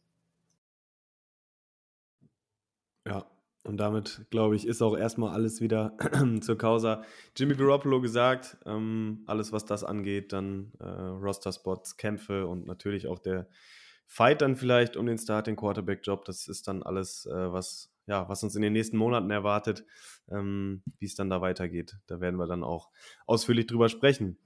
Ja, 3.06 3.26
und 3.66 3.78
damit, 3.78 4.26
glaube 4.30 4.56
ich, 4.56 4.68
ist 4.68 4.82
auch 4.82 4.96
erstmal 4.96 5.34
alles 5.34 5.60
wieder 5.60 5.98
zur 6.42 6.58
Causa 6.58 7.04
Jimmy 7.36 7.56
Garoppolo 7.56 8.00
gesagt. 8.00 8.58
Ähm, 8.66 9.24
alles, 9.26 9.52
was 9.52 9.66
das 9.66 9.84
angeht, 9.84 10.34
dann 10.34 10.72
äh, 10.80 10.86
Roster-Spots, 10.86 11.98
Kämpfe 11.98 12.46
und 12.48 12.68
natürlich 12.68 13.08
auch 13.08 13.20
der 13.20 13.48
Fight 14.08 14.42
dann 14.42 14.56
vielleicht 14.56 14.98
um 14.98 15.08
den 15.08 15.18
Starting 15.18 15.56
Quarterback-Job. 15.56 16.26
Das 16.26 16.48
ist 16.48 16.68
dann 16.68 16.84
alles, 16.84 17.26
äh, 17.26 17.52
was, 17.52 17.92
ja, 18.06 18.30
was 18.30 18.44
uns 18.44 18.56
in 18.56 18.62
den 18.62 18.74
nächsten 18.74 18.98
Monaten 18.98 19.32
erwartet, 19.32 19.84
ähm, 20.30 20.84
wie 21.00 21.06
es 21.06 21.16
dann 21.16 21.30
da 21.30 21.42
weitergeht. 21.42 21.98
Da 22.08 22.20
werden 22.20 22.38
wir 22.38 22.48
dann 22.48 22.64
auch 22.64 22.90
ausführlich 23.26 23.66
drüber 23.66 23.90
sprechen. 23.90 24.38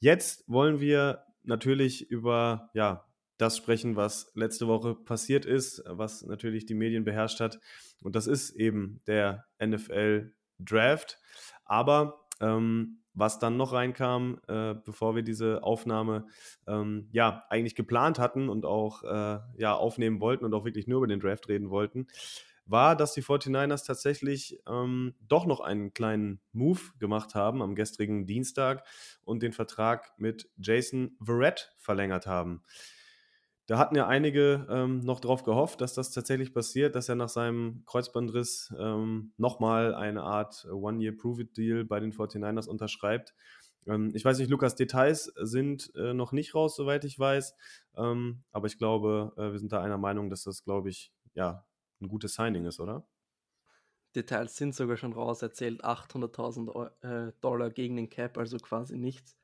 Jetzt 0.00 0.44
wollen 0.48 0.80
wir 0.80 1.24
natürlich 1.44 2.10
über 2.10 2.70
ja, 2.74 3.06
das 3.38 3.56
sprechen, 3.56 3.96
was 3.96 4.30
letzte 4.34 4.66
Woche 4.66 4.94
passiert 4.94 5.44
ist, 5.44 5.82
was 5.86 6.22
natürlich 6.22 6.66
die 6.66 6.74
Medien 6.74 7.04
beherrscht 7.04 7.40
hat. 7.40 7.60
Und 8.02 8.16
das 8.16 8.26
ist 8.26 8.50
eben 8.50 9.00
der 9.06 9.46
NFL 9.62 10.32
Draft. 10.58 11.18
Aber 11.64 12.26
ähm, 12.40 13.02
was 13.16 13.38
dann 13.38 13.56
noch 13.56 13.72
reinkam, 13.72 14.38
äh, 14.46 14.74
bevor 14.74 15.16
wir 15.16 15.22
diese 15.22 15.62
Aufnahme 15.62 16.26
ähm, 16.66 17.08
ja 17.12 17.44
eigentlich 17.48 17.74
geplant 17.74 18.18
hatten 18.18 18.48
und 18.48 18.66
auch 18.66 19.02
äh, 19.04 19.38
ja 19.56 19.74
aufnehmen 19.74 20.20
wollten 20.20 20.44
und 20.44 20.52
auch 20.52 20.64
wirklich 20.64 20.86
nur 20.86 20.98
über 20.98 21.06
den 21.06 21.20
Draft 21.20 21.48
reden 21.48 21.70
wollten, 21.70 22.06
war, 22.66 22.96
dass 22.96 23.14
die 23.14 23.22
49ers 23.22 23.86
tatsächlich 23.86 24.60
ähm, 24.68 25.14
doch 25.20 25.46
noch 25.46 25.60
einen 25.60 25.94
kleinen 25.94 26.40
Move 26.52 26.80
gemacht 26.98 27.34
haben 27.34 27.62
am 27.62 27.74
gestrigen 27.74 28.26
Dienstag 28.26 28.84
und 29.24 29.42
den 29.42 29.52
Vertrag 29.52 30.12
mit 30.18 30.50
Jason 30.58 31.16
Verrett 31.22 31.74
verlängert 31.78 32.26
haben. 32.26 32.62
Da 33.66 33.78
hatten 33.78 33.96
ja 33.96 34.06
einige 34.06 34.66
ähm, 34.70 35.00
noch 35.00 35.18
darauf 35.18 35.42
gehofft, 35.42 35.80
dass 35.80 35.94
das 35.94 36.12
tatsächlich 36.12 36.54
passiert, 36.54 36.94
dass 36.94 37.08
er 37.08 37.16
nach 37.16 37.28
seinem 37.28 37.82
Kreuzbandriss 37.84 38.72
ähm, 38.78 39.32
nochmal 39.36 39.92
eine 39.94 40.22
Art 40.22 40.66
One-Year-Prove-It-Deal 40.70 41.84
bei 41.84 41.98
den 41.98 42.12
49ers 42.12 42.68
unterschreibt. 42.68 43.34
Ähm, 43.86 44.12
ich 44.14 44.24
weiß 44.24 44.38
nicht, 44.38 44.50
Lukas, 44.50 44.76
Details 44.76 45.32
sind 45.36 45.92
äh, 45.96 46.14
noch 46.14 46.30
nicht 46.30 46.54
raus, 46.54 46.76
soweit 46.76 47.04
ich 47.04 47.18
weiß. 47.18 47.56
Ähm, 47.96 48.44
aber 48.52 48.68
ich 48.68 48.78
glaube, 48.78 49.32
äh, 49.36 49.50
wir 49.50 49.58
sind 49.58 49.72
da 49.72 49.82
einer 49.82 49.98
Meinung, 49.98 50.30
dass 50.30 50.44
das, 50.44 50.62
glaube 50.62 50.90
ich, 50.90 51.12
ja, 51.34 51.66
ein 52.00 52.08
gutes 52.08 52.34
Signing 52.34 52.66
ist, 52.66 52.78
oder? 52.78 53.04
Details 54.14 54.56
sind 54.56 54.74
sogar 54.74 54.96
schon 54.96 55.12
raus. 55.12 55.42
Er 55.42 55.52
zählt 55.52 55.84
800.000 55.84 56.90
äh, 57.02 57.32
Dollar 57.40 57.70
gegen 57.70 57.96
den 57.96 58.08
Cap, 58.08 58.38
also 58.38 58.58
quasi 58.58 58.96
nichts. 58.96 59.36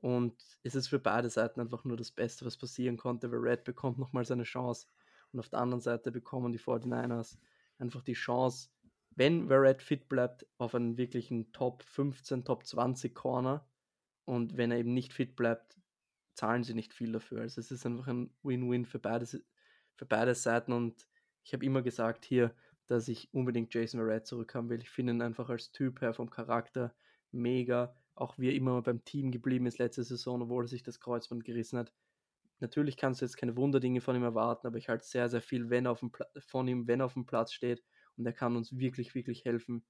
Und 0.00 0.34
es 0.62 0.74
ist 0.74 0.88
für 0.88 0.98
beide 0.98 1.30
Seiten 1.30 1.60
einfach 1.60 1.84
nur 1.84 1.96
das 1.96 2.10
Beste, 2.10 2.44
was 2.44 2.56
passieren 2.56 2.96
konnte, 2.96 3.30
weil 3.30 3.38
Red 3.38 3.64
bekommt 3.64 3.98
nochmal 3.98 4.24
seine 4.24 4.44
Chance. 4.44 4.86
Und 5.32 5.40
auf 5.40 5.48
der 5.48 5.60
anderen 5.60 5.80
Seite 5.80 6.12
bekommen 6.12 6.52
die 6.52 6.58
49ers 6.58 7.38
einfach 7.78 8.02
die 8.02 8.14
Chance, 8.14 8.68
wenn 9.16 9.50
Red 9.50 9.82
fit 9.82 10.08
bleibt, 10.08 10.46
auf 10.58 10.74
einen 10.74 10.98
wirklichen 10.98 11.50
Top 11.52 11.82
15, 11.82 12.44
Top 12.44 12.66
20 12.66 13.14
Corner. 13.14 13.66
Und 14.26 14.56
wenn 14.56 14.70
er 14.70 14.78
eben 14.78 14.92
nicht 14.92 15.14
fit 15.14 15.36
bleibt, 15.36 15.78
zahlen 16.34 16.64
sie 16.64 16.74
nicht 16.74 16.92
viel 16.92 17.12
dafür. 17.12 17.40
Also 17.40 17.60
es 17.60 17.70
ist 17.70 17.86
einfach 17.86 18.08
ein 18.08 18.30
Win-Win 18.42 18.84
für 18.84 18.98
beide, 18.98 19.26
für 19.26 20.06
beide 20.06 20.34
Seiten. 20.34 20.72
Und 20.72 21.08
ich 21.44 21.54
habe 21.54 21.64
immer 21.64 21.80
gesagt 21.80 22.26
hier, 22.26 22.54
dass 22.88 23.08
ich 23.08 23.32
unbedingt 23.32 23.72
Jason 23.72 24.00
Verrett 24.00 24.26
zurückhaben 24.26 24.68
will. 24.68 24.82
Ich 24.82 24.90
finde 24.90 25.14
ihn 25.14 25.22
einfach 25.22 25.48
als 25.48 25.72
Typ 25.72 26.02
her 26.02 26.12
vom 26.12 26.28
Charakter 26.28 26.94
mega 27.32 27.96
auch 28.16 28.38
wie 28.38 28.48
er 28.48 28.54
immer 28.54 28.82
beim 28.82 29.04
Team 29.04 29.30
geblieben 29.30 29.66
ist 29.66 29.78
letzte 29.78 30.02
Saison, 30.02 30.42
obwohl 30.42 30.64
er 30.64 30.68
sich 30.68 30.82
das 30.82 31.00
Kreuzband 31.00 31.44
gerissen 31.44 31.78
hat. 31.78 31.92
Natürlich 32.58 32.96
kannst 32.96 33.20
du 33.20 33.26
jetzt 33.26 33.36
keine 33.36 33.56
Wunderdinge 33.56 34.00
von 34.00 34.16
ihm 34.16 34.22
erwarten, 34.22 34.66
aber 34.66 34.78
ich 34.78 34.88
halte 34.88 35.04
sehr, 35.04 35.28
sehr 35.28 35.42
viel 35.42 35.68
wenn 35.68 35.86
auf 35.86 36.00
dem 36.00 36.10
von 36.38 36.66
ihm, 36.66 36.88
wenn 36.88 37.00
er 37.00 37.06
auf 37.06 37.12
dem 37.12 37.26
Platz 37.26 37.52
steht. 37.52 37.84
Und 38.16 38.24
er 38.24 38.32
kann 38.32 38.56
uns 38.56 38.78
wirklich, 38.78 39.14
wirklich 39.14 39.44
helfen, 39.44 39.84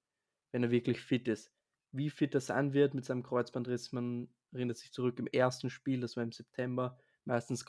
wenn 0.51 0.65
er 0.65 0.73
wirklich 0.73 1.01
fit 1.01 1.29
ist. 1.29 1.53
Wie 1.93 2.11
fit 2.11 2.35
er 2.35 2.41
sein 2.41 2.73
wird 2.73 2.93
mit 2.93 3.05
seinem 3.05 3.23
Kreuzbandriss, 3.23 3.93
man 3.93 4.29
erinnert 4.53 4.79
sich 4.79 4.93
zurück 4.93 5.19
im 5.21 5.29
ersten 5.29 5.71
Spiel, 5.71 6.01
das 6.01 6.17
war 6.17 6.25
im 6.25 6.33
September. 6.33 6.99
Meistens 7.25 7.65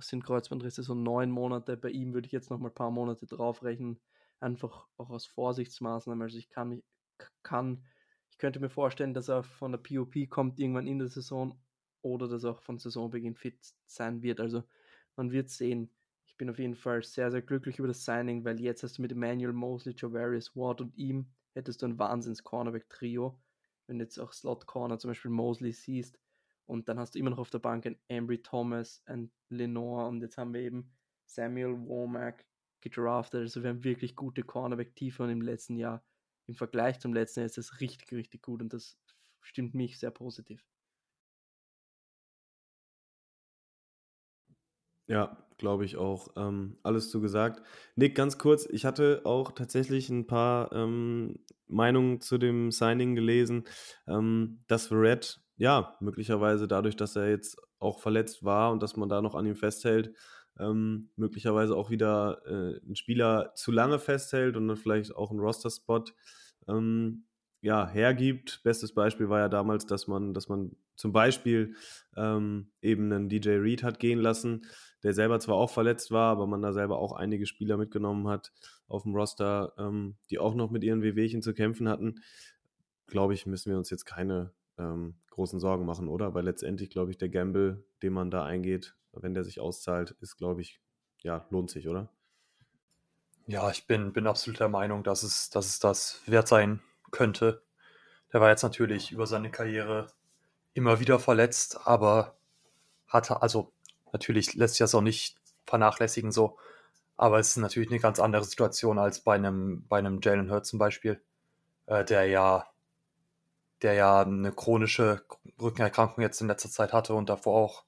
sind 0.00 0.24
Kreuzbandrisse 0.24 0.82
so 0.82 0.94
neun 0.94 1.30
Monate. 1.30 1.78
Bei 1.78 1.88
ihm 1.88 2.12
würde 2.12 2.26
ich 2.26 2.32
jetzt 2.32 2.50
noch 2.50 2.58
mal 2.58 2.68
ein 2.68 2.74
paar 2.74 2.90
Monate 2.90 3.26
draufrechnen. 3.26 4.00
Einfach 4.40 4.86
auch 4.98 5.08
aus 5.08 5.26
Vorsichtsmaßnahmen. 5.26 6.22
Also 6.22 6.36
ich 6.36 6.50
kann, 6.50 6.82
kann 7.42 7.84
ich 8.36 8.38
könnte 8.38 8.60
mir 8.60 8.68
vorstellen, 8.68 9.14
dass 9.14 9.30
er 9.30 9.44
von 9.44 9.72
der 9.72 9.78
POP 9.78 10.28
kommt 10.28 10.60
irgendwann 10.60 10.86
in 10.86 10.98
der 10.98 11.08
Saison 11.08 11.58
oder 12.02 12.28
dass 12.28 12.44
er 12.44 12.50
auch 12.50 12.60
von 12.60 12.76
Saisonbeginn 12.76 13.34
fit 13.34 13.58
sein 13.86 14.20
wird. 14.20 14.40
Also 14.40 14.62
man 15.16 15.32
wird 15.32 15.48
sehen. 15.48 15.90
Ich 16.26 16.36
bin 16.36 16.50
auf 16.50 16.58
jeden 16.58 16.74
Fall 16.74 17.02
sehr, 17.02 17.30
sehr 17.30 17.40
glücklich 17.40 17.78
über 17.78 17.88
das 17.88 18.04
Signing, 18.04 18.44
weil 18.44 18.60
jetzt 18.60 18.82
hast 18.82 18.98
du 18.98 19.02
mit 19.02 19.10
Emmanuel 19.10 19.54
Mosley, 19.54 19.94
Javarius 19.96 20.54
Ward 20.54 20.82
und 20.82 20.94
ihm 20.98 21.32
hättest 21.54 21.80
du 21.80 21.86
ein 21.86 21.98
Wahnsinns-Cornerback-Trio. 21.98 23.40
Wenn 23.86 24.00
du 24.00 24.04
jetzt 24.04 24.18
auch 24.18 24.34
Slot-Corner 24.34 24.98
zum 24.98 25.12
Beispiel 25.12 25.30
Mosley 25.30 25.72
siehst 25.72 26.18
und 26.66 26.90
dann 26.90 26.98
hast 26.98 27.14
du 27.14 27.18
immer 27.18 27.30
noch 27.30 27.38
auf 27.38 27.48
der 27.48 27.60
Bank 27.60 27.86
ein 27.86 27.98
Ambry 28.10 28.42
Thomas, 28.42 29.02
ein 29.06 29.30
Lenore 29.48 30.08
und 30.08 30.20
jetzt 30.20 30.36
haben 30.36 30.52
wir 30.52 30.60
eben 30.60 30.92
Samuel 31.24 31.74
Womack 31.86 32.44
gedraftet. 32.82 33.40
Also 33.40 33.62
wir 33.62 33.70
haben 33.70 33.82
wirklich 33.82 34.14
gute 34.14 34.42
Cornerback-Tiefer 34.42 35.26
im 35.26 35.40
letzten 35.40 35.78
Jahr 35.78 36.04
im 36.46 36.54
Vergleich 36.54 36.98
zum 37.00 37.14
letzten 37.14 37.40
Jahr 37.40 37.46
ist 37.46 37.58
es 37.58 37.80
richtig, 37.80 38.12
richtig 38.12 38.42
gut 38.42 38.62
und 38.62 38.72
das 38.72 38.96
stimmt 39.40 39.74
mich 39.74 39.98
sehr 39.98 40.10
positiv. 40.10 40.64
Ja, 45.08 45.36
glaube 45.58 45.84
ich 45.84 45.96
auch. 45.96 46.28
Ähm, 46.36 46.78
alles 46.82 47.10
zu 47.10 47.20
gesagt. 47.20 47.62
Nick, 47.94 48.14
ganz 48.16 48.38
kurz, 48.38 48.66
ich 48.66 48.84
hatte 48.84 49.22
auch 49.24 49.52
tatsächlich 49.52 50.08
ein 50.10 50.26
paar 50.26 50.72
ähm, 50.72 51.38
Meinungen 51.68 52.20
zu 52.20 52.38
dem 52.38 52.72
Signing 52.72 53.14
gelesen, 53.14 53.64
ähm, 54.08 54.64
dass 54.66 54.90
Red, 54.90 55.40
ja, 55.58 55.96
möglicherweise 56.00 56.66
dadurch, 56.66 56.96
dass 56.96 57.14
er 57.16 57.28
jetzt 57.30 57.56
auch 57.78 58.00
verletzt 58.00 58.44
war 58.44 58.72
und 58.72 58.82
dass 58.82 58.96
man 58.96 59.08
da 59.08 59.22
noch 59.22 59.34
an 59.36 59.46
ihm 59.46 59.54
festhält, 59.56 60.12
ähm, 60.58 61.10
möglicherweise 61.16 61.76
auch 61.76 61.90
wieder 61.90 62.42
äh, 62.46 62.80
einen 62.84 62.96
Spieler 62.96 63.52
zu 63.54 63.72
lange 63.72 63.98
festhält 63.98 64.56
und 64.56 64.68
dann 64.68 64.76
vielleicht 64.76 65.14
auch 65.14 65.30
einen 65.30 65.40
Roster-Spot 65.40 66.04
ähm, 66.68 67.24
ja, 67.60 67.86
hergibt. 67.88 68.60
Bestes 68.62 68.94
Beispiel 68.94 69.28
war 69.28 69.40
ja 69.40 69.48
damals, 69.48 69.86
dass 69.86 70.06
man, 70.06 70.34
dass 70.34 70.48
man 70.48 70.76
zum 70.96 71.12
Beispiel 71.12 71.74
ähm, 72.16 72.70
eben 72.80 73.12
einen 73.12 73.28
DJ 73.28 73.50
Reed 73.56 73.82
hat 73.82 73.98
gehen 73.98 74.18
lassen, 74.18 74.66
der 75.02 75.12
selber 75.12 75.40
zwar 75.40 75.56
auch 75.56 75.70
verletzt 75.70 76.10
war, 76.10 76.32
aber 76.32 76.46
man 76.46 76.62
da 76.62 76.72
selber 76.72 76.98
auch 76.98 77.12
einige 77.12 77.46
Spieler 77.46 77.76
mitgenommen 77.76 78.28
hat 78.28 78.52
auf 78.88 79.02
dem 79.02 79.14
Roster, 79.14 79.72
ähm, 79.78 80.16
die 80.30 80.38
auch 80.38 80.54
noch 80.54 80.70
mit 80.70 80.84
ihren 80.84 81.02
WWchen 81.02 81.42
zu 81.42 81.54
kämpfen 81.54 81.88
hatten. 81.88 82.20
Glaube 83.06 83.34
ich, 83.34 83.46
müssen 83.46 83.70
wir 83.70 83.78
uns 83.78 83.90
jetzt 83.90 84.04
keine 84.04 84.52
ähm, 84.78 85.16
großen 85.30 85.60
Sorgen 85.60 85.84
machen, 85.84 86.08
oder? 86.08 86.34
Weil 86.34 86.44
letztendlich, 86.44 86.90
glaube 86.90 87.10
ich, 87.10 87.18
der 87.18 87.28
Gamble, 87.28 87.84
den 88.02 88.12
man 88.12 88.30
da 88.30 88.44
eingeht, 88.44 88.94
wenn 89.22 89.34
der 89.34 89.44
sich 89.44 89.60
auszahlt, 89.60 90.12
ist, 90.20 90.36
glaube 90.36 90.60
ich, 90.60 90.80
ja, 91.22 91.46
lohnt 91.50 91.70
sich, 91.70 91.88
oder? 91.88 92.08
Ja, 93.46 93.70
ich 93.70 93.86
bin, 93.86 94.12
bin 94.12 94.26
absolut 94.26 94.60
der 94.60 94.68
Meinung, 94.68 95.04
dass 95.04 95.22
es, 95.22 95.50
dass 95.50 95.66
es 95.66 95.78
das 95.78 96.20
wert 96.26 96.48
sein 96.48 96.82
könnte. 97.10 97.62
Der 98.32 98.40
war 98.40 98.50
jetzt 98.50 98.62
natürlich 98.62 99.12
über 99.12 99.26
seine 99.26 99.50
Karriere 99.50 100.08
immer 100.74 101.00
wieder 101.00 101.18
verletzt, 101.18 101.86
aber 101.86 102.36
hatte, 103.06 103.42
also 103.42 103.72
natürlich 104.12 104.54
lässt 104.54 104.74
sich 104.74 104.80
das 104.80 104.94
auch 104.94 105.00
nicht 105.00 105.40
vernachlässigen 105.64 106.32
so, 106.32 106.58
aber 107.16 107.38
es 107.38 107.50
ist 107.50 107.56
natürlich 107.56 107.90
eine 107.90 108.00
ganz 108.00 108.20
andere 108.20 108.44
Situation 108.44 108.98
als 108.98 109.20
bei 109.20 109.34
einem, 109.34 109.86
bei 109.88 109.98
einem 109.98 110.20
Jalen 110.22 110.50
Hurt 110.50 110.66
zum 110.66 110.78
Beispiel, 110.78 111.22
äh, 111.86 112.04
der 112.04 112.26
ja, 112.26 112.66
der 113.82 113.94
ja 113.94 114.22
eine 114.22 114.52
chronische 114.52 115.24
Rückenerkrankung 115.60 116.22
jetzt 116.22 116.40
in 116.40 116.48
letzter 116.48 116.70
Zeit 116.70 116.92
hatte 116.92 117.14
und 117.14 117.28
davor 117.28 117.60
auch. 117.60 117.84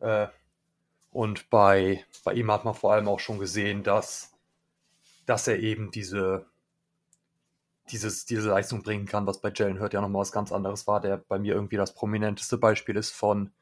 Äh, 0.00 0.28
und 1.10 1.50
bei, 1.50 2.04
bei 2.24 2.34
ihm 2.34 2.50
hat 2.50 2.64
man 2.64 2.74
vor 2.74 2.92
allem 2.92 3.08
auch 3.08 3.20
schon 3.20 3.38
gesehen, 3.38 3.82
dass 3.82 4.38
dass 5.28 5.46
er 5.46 5.58
eben 5.58 5.90
diese, 5.90 6.46
dieses, 7.90 8.24
diese 8.24 8.48
Leistung 8.48 8.82
bringen 8.82 9.04
kann, 9.04 9.26
was 9.26 9.42
bei 9.42 9.52
Jalen 9.54 9.78
Hurt 9.78 9.92
ja 9.92 10.00
nochmal 10.00 10.22
was 10.22 10.32
ganz 10.32 10.52
anderes 10.52 10.86
war, 10.86 11.00
der 11.00 11.18
bei 11.18 11.38
mir 11.38 11.54
irgendwie 11.54 11.76
das 11.76 11.94
prominenteste 11.94 12.56
Beispiel 12.56 12.96
ist 12.96 13.10
von 13.10 13.52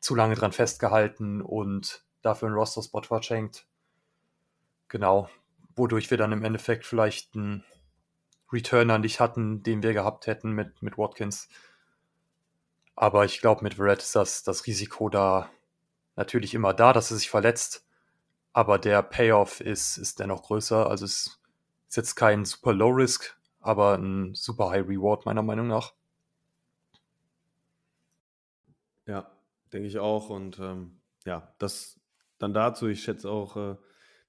zu 0.00 0.14
lange 0.14 0.34
dran 0.34 0.52
festgehalten 0.52 1.40
und 1.40 2.04
dafür 2.20 2.48
einen 2.48 2.58
Roster-Spot 2.58 3.02
verschenkt. 3.02 3.66
Genau, 4.88 5.30
wodurch 5.74 6.10
wir 6.10 6.18
dann 6.18 6.32
im 6.32 6.44
Endeffekt 6.44 6.84
vielleicht 6.84 7.34
einen 7.34 7.64
Returner 8.52 8.98
nicht 8.98 9.18
hatten, 9.18 9.62
den 9.62 9.82
wir 9.82 9.94
gehabt 9.94 10.26
hätten 10.26 10.52
mit, 10.52 10.82
mit 10.82 10.98
Watkins. 10.98 11.48
Aber 12.96 13.24
ich 13.24 13.40
glaube, 13.40 13.64
mit 13.64 13.74
Verrett 13.74 14.02
ist 14.02 14.14
das, 14.14 14.42
das 14.42 14.66
Risiko 14.66 15.08
da 15.08 15.48
natürlich 16.18 16.54
immer 16.54 16.74
da, 16.74 16.92
dass 16.92 17.10
er 17.10 17.16
sich 17.16 17.30
verletzt 17.30 17.88
aber 18.58 18.78
der 18.78 19.02
Payoff 19.02 19.60
ist, 19.60 19.98
ist 19.98 20.18
dennoch 20.18 20.42
größer. 20.42 20.90
Also 20.90 21.04
es 21.04 21.40
ist 21.88 21.96
jetzt 21.96 22.16
kein 22.16 22.44
super 22.44 22.72
Low 22.72 22.88
Risk, 22.88 23.38
aber 23.60 23.96
ein 23.96 24.34
super 24.34 24.70
High 24.70 24.88
Reward 24.88 25.26
meiner 25.26 25.42
Meinung 25.42 25.68
nach. 25.68 25.94
Ja, 29.06 29.30
denke 29.72 29.86
ich 29.86 30.00
auch. 30.00 30.28
Und 30.28 30.58
ähm, 30.58 30.98
ja, 31.24 31.54
das 31.58 32.00
dann 32.38 32.52
dazu. 32.52 32.88
Ich 32.88 33.02
schätze 33.02 33.30
auch 33.30 33.56
äh, 33.56 33.76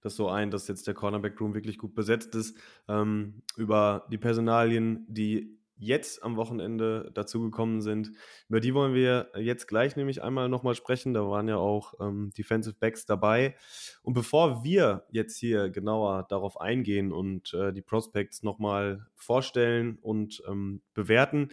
das 0.02 0.16
so 0.16 0.30
ein, 0.30 0.52
dass 0.52 0.68
jetzt 0.68 0.86
der 0.86 0.94
Cornerback 0.94 1.42
Room 1.42 1.56
wirklich 1.56 1.80
gut 1.80 1.96
besetzt 1.96 2.36
ist. 2.36 2.56
Ähm, 2.88 3.42
über 3.58 4.06
die 4.12 4.18
Personalien, 4.18 5.06
die 5.08 5.59
jetzt 5.80 6.24
am 6.24 6.36
Wochenende 6.36 7.10
dazugekommen 7.14 7.82
sind. 7.82 8.12
Über 8.50 8.60
die 8.60 8.74
wollen 8.74 8.94
wir 8.94 9.32
jetzt 9.38 9.68
gleich 9.68 9.96
nämlich 9.96 10.22
einmal 10.22 10.50
nochmal 10.50 10.76
sprechen. 10.76 11.14
Da 11.14 11.28
waren 11.28 11.48
ja 11.48 11.58
auch 11.58 11.94
ähm, 12.00 12.32
Defensive 12.38 12.76
Backs 12.78 13.06
dabei. 13.06 13.56
Und 14.04 14.14
bevor 14.14 14.64
wir 14.64 15.06
jetzt 15.10 15.38
hier 15.38 15.70
genauer 15.70 16.28
darauf 16.30 16.60
eingehen 16.60 17.12
und 17.12 17.54
äh, 17.54 17.72
die 17.72 17.82
Prospects 17.82 18.44
nochmal 18.44 19.08
vorstellen 19.16 19.98
und 20.02 20.44
ähm, 20.48 20.82
bewerten, 20.94 21.50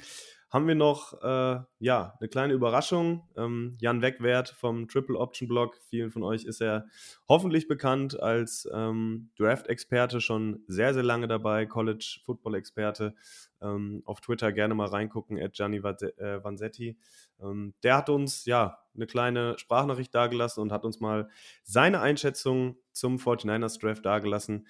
haben 0.48 0.68
wir 0.68 0.76
noch 0.76 1.12
äh, 1.22 1.60
ja, 1.80 2.14
eine 2.18 2.28
kleine 2.28 2.54
Überraschung. 2.54 3.28
Ähm, 3.36 3.76
Jan 3.80 4.00
Wegwert 4.00 4.48
vom 4.50 4.86
Triple 4.88 5.18
Option 5.18 5.48
Blog. 5.48 5.76
Vielen 5.88 6.10
von 6.10 6.22
euch 6.22 6.44
ist 6.44 6.60
er 6.60 6.86
hoffentlich 7.28 7.66
bekannt 7.66 8.20
als 8.20 8.68
ähm, 8.72 9.30
Draft-Experte, 9.38 10.20
schon 10.20 10.62
sehr, 10.68 10.94
sehr 10.94 11.02
lange 11.02 11.26
dabei, 11.26 11.66
College-Football-Experte. 11.66 13.14
Ähm, 13.60 14.02
auf 14.04 14.20
Twitter 14.20 14.52
gerne 14.52 14.74
mal 14.74 14.86
reingucken, 14.88 15.42
at 15.42 15.54
Gianni 15.54 15.78
äh, 15.78 16.44
Vanzetti. 16.44 16.96
Ähm, 17.40 17.74
der 17.82 17.96
hat 17.96 18.08
uns 18.08 18.44
ja 18.44 18.78
eine 18.94 19.06
kleine 19.06 19.58
Sprachnachricht 19.58 20.14
dargelassen 20.14 20.62
und 20.62 20.72
hat 20.72 20.84
uns 20.84 21.00
mal 21.00 21.28
seine 21.64 22.00
Einschätzung 22.00 22.76
zum 22.92 23.16
49ers 23.16 23.80
Draft 23.80 24.04
dargelassen. 24.06 24.66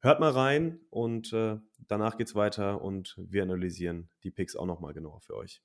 Hört 0.00 0.20
mal 0.20 0.30
rein 0.30 0.80
und 0.90 1.32
äh, 1.32 1.58
danach 1.88 2.16
geht 2.16 2.28
es 2.28 2.34
weiter 2.34 2.80
und 2.82 3.16
wir 3.18 3.42
analysieren 3.42 4.08
die 4.24 4.30
Picks 4.30 4.56
auch 4.56 4.66
nochmal 4.66 4.94
genauer 4.94 5.20
für 5.20 5.36
euch. 5.36 5.62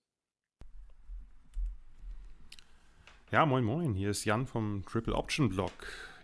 Ja, 3.32 3.46
moin 3.46 3.64
moin, 3.64 3.94
hier 3.94 4.12
ist 4.12 4.26
Jan 4.26 4.46
vom 4.46 4.86
Triple 4.86 5.16
Option 5.16 5.50
Blog. 5.50 5.72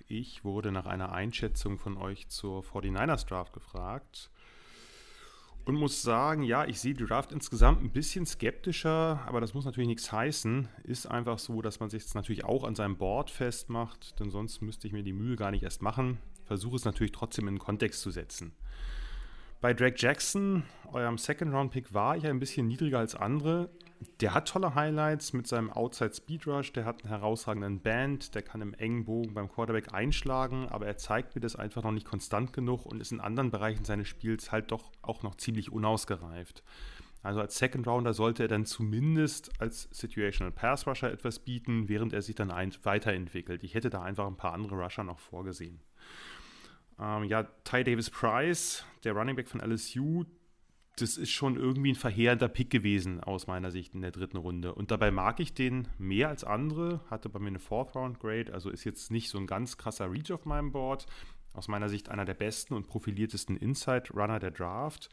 Ich 0.07 0.43
wurde 0.43 0.71
nach 0.71 0.85
einer 0.85 1.13
Einschätzung 1.13 1.77
von 1.77 1.97
euch 1.97 2.27
zur 2.27 2.63
49ers 2.63 3.27
Draft 3.27 3.53
gefragt 3.53 4.29
und 5.65 5.75
muss 5.75 6.01
sagen, 6.01 6.43
ja, 6.43 6.65
ich 6.65 6.79
sehe 6.79 6.93
die 6.93 7.05
Draft 7.05 7.31
insgesamt 7.31 7.81
ein 7.81 7.91
bisschen 7.91 8.25
skeptischer, 8.25 9.21
aber 9.25 9.39
das 9.39 9.53
muss 9.53 9.65
natürlich 9.65 9.87
nichts 9.87 10.11
heißen. 10.11 10.67
Ist 10.83 11.05
einfach 11.05 11.39
so, 11.39 11.61
dass 11.61 11.79
man 11.79 11.89
sich 11.89 12.03
jetzt 12.03 12.15
natürlich 12.15 12.43
auch 12.43 12.63
an 12.63 12.75
seinem 12.75 12.97
Board 12.97 13.29
festmacht, 13.29 14.19
denn 14.19 14.29
sonst 14.31 14.61
müsste 14.61 14.87
ich 14.87 14.93
mir 14.93 15.03
die 15.03 15.13
Mühe 15.13 15.35
gar 15.35 15.51
nicht 15.51 15.63
erst 15.63 15.81
machen. 15.81 16.19
Versuche 16.51 16.75
es 16.75 16.83
natürlich 16.83 17.13
trotzdem 17.13 17.47
in 17.47 17.59
Kontext 17.59 18.01
zu 18.01 18.11
setzen. 18.11 18.51
Bei 19.61 19.73
Drake 19.73 19.95
Jackson, 19.97 20.63
eurem 20.91 21.17
Second-Round-Pick, 21.17 21.93
war 21.93 22.17
ich 22.17 22.27
ein 22.27 22.39
bisschen 22.39 22.67
niedriger 22.67 22.99
als 22.99 23.15
andere. 23.15 23.69
Der 24.19 24.33
hat 24.33 24.49
tolle 24.49 24.75
Highlights 24.75 25.31
mit 25.31 25.47
seinem 25.47 25.71
Outside 25.71 26.13
Speed 26.13 26.45
Rush, 26.47 26.73
der 26.73 26.83
hat 26.83 27.03
einen 27.03 27.09
herausragenden 27.09 27.79
Band, 27.79 28.35
der 28.35 28.41
kann 28.41 28.59
im 28.61 28.73
engen 28.73 29.05
Bogen 29.05 29.33
beim 29.33 29.47
Quarterback 29.47 29.93
einschlagen, 29.93 30.67
aber 30.67 30.87
er 30.87 30.97
zeigt 30.97 31.35
mir 31.35 31.41
das 31.41 31.55
einfach 31.55 31.83
noch 31.83 31.93
nicht 31.93 32.05
konstant 32.05 32.51
genug 32.51 32.85
und 32.85 32.99
ist 32.99 33.13
in 33.13 33.21
anderen 33.21 33.49
Bereichen 33.49 33.85
seines 33.85 34.09
Spiels 34.09 34.51
halt 34.51 34.73
doch 34.73 34.91
auch 35.01 35.23
noch 35.23 35.35
ziemlich 35.35 35.71
unausgereift. 35.71 36.63
Also 37.23 37.39
als 37.39 37.57
Second 37.57 37.87
Rounder 37.87 38.13
sollte 38.13 38.43
er 38.43 38.49
dann 38.49 38.65
zumindest 38.65 39.61
als 39.61 39.87
Situational 39.91 40.51
Pass 40.51 40.85
Rusher 40.85 41.13
etwas 41.13 41.39
bieten, 41.39 41.87
während 41.87 42.11
er 42.11 42.21
sich 42.21 42.35
dann 42.35 42.49
weiterentwickelt. 42.49 43.63
Ich 43.63 43.73
hätte 43.73 43.89
da 43.89 44.01
einfach 44.01 44.27
ein 44.27 44.35
paar 44.35 44.51
andere 44.51 44.75
Rusher 44.75 45.05
noch 45.05 45.19
vorgesehen. 45.19 45.79
Ähm, 47.01 47.23
ja, 47.23 47.43
Ty 47.63 47.83
Davis 47.83 48.09
Price, 48.09 48.85
der 49.03 49.13
Running 49.13 49.35
Back 49.35 49.49
von 49.49 49.59
LSU, 49.59 50.25
das 50.97 51.17
ist 51.17 51.31
schon 51.31 51.55
irgendwie 51.55 51.93
ein 51.93 51.95
verheerender 51.95 52.47
Pick 52.47 52.69
gewesen 52.69 53.23
aus 53.23 53.47
meiner 53.47 53.71
Sicht 53.71 53.95
in 53.95 54.01
der 54.01 54.11
dritten 54.11 54.37
Runde. 54.37 54.75
Und 54.75 54.91
dabei 54.91 55.09
mag 55.09 55.39
ich 55.39 55.53
den 55.53 55.87
mehr 55.97 56.29
als 56.29 56.43
andere, 56.43 57.01
hatte 57.09 57.29
bei 57.29 57.39
mir 57.39 57.47
eine 57.47 57.59
Fourth 57.59 57.95
Round 57.95 58.19
Grade, 58.19 58.53
also 58.53 58.69
ist 58.69 58.83
jetzt 58.83 59.09
nicht 59.09 59.29
so 59.29 59.39
ein 59.39 59.47
ganz 59.47 59.77
krasser 59.77 60.11
Reach 60.11 60.31
auf 60.31 60.45
meinem 60.45 60.71
Board. 60.71 61.07
Aus 61.53 61.67
meiner 61.67 61.89
Sicht 61.89 62.07
einer 62.07 62.23
der 62.23 62.33
besten 62.33 62.75
und 62.75 62.87
profiliertesten 62.87 63.57
Inside 63.57 64.13
Runner 64.13 64.39
der 64.39 64.51
Draft. 64.51 65.09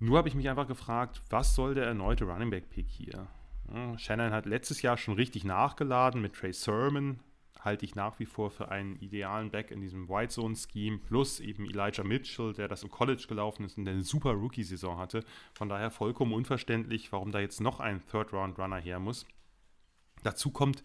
Nur 0.00 0.18
habe 0.18 0.28
ich 0.28 0.34
mich 0.34 0.48
einfach 0.48 0.66
gefragt, 0.66 1.22
was 1.30 1.54
soll 1.54 1.74
der 1.74 1.84
erneute 1.84 2.24
Running 2.24 2.50
Back 2.50 2.70
Pick 2.70 2.88
hier? 2.88 3.28
Ja, 3.72 3.96
Shannon 3.98 4.32
hat 4.32 4.46
letztes 4.46 4.82
Jahr 4.82 4.96
schon 4.96 5.14
richtig 5.14 5.44
nachgeladen 5.44 6.20
mit 6.20 6.34
Trey 6.34 6.52
Sermon, 6.52 7.20
halte 7.64 7.84
ich 7.84 7.94
nach 7.94 8.18
wie 8.18 8.26
vor 8.26 8.50
für 8.50 8.70
einen 8.70 8.96
idealen 8.96 9.50
Back 9.50 9.70
in 9.70 9.80
diesem 9.80 10.08
White 10.08 10.32
Zone 10.32 10.56
Scheme, 10.56 10.98
plus 10.98 11.40
eben 11.40 11.64
Elijah 11.64 12.04
Mitchell, 12.04 12.52
der 12.52 12.68
das 12.68 12.82
im 12.82 12.90
College 12.90 13.24
gelaufen 13.28 13.64
ist 13.64 13.78
und 13.78 13.88
eine 13.88 14.02
super 14.02 14.32
Rookie-Saison 14.32 14.98
hatte. 14.98 15.24
Von 15.54 15.68
daher 15.68 15.90
vollkommen 15.90 16.32
unverständlich, 16.32 17.12
warum 17.12 17.32
da 17.32 17.40
jetzt 17.40 17.60
noch 17.60 17.80
ein 17.80 18.02
Third-Round-Runner 18.06 18.78
her 18.78 18.98
muss. 18.98 19.26
Dazu 20.22 20.50
kommt, 20.50 20.82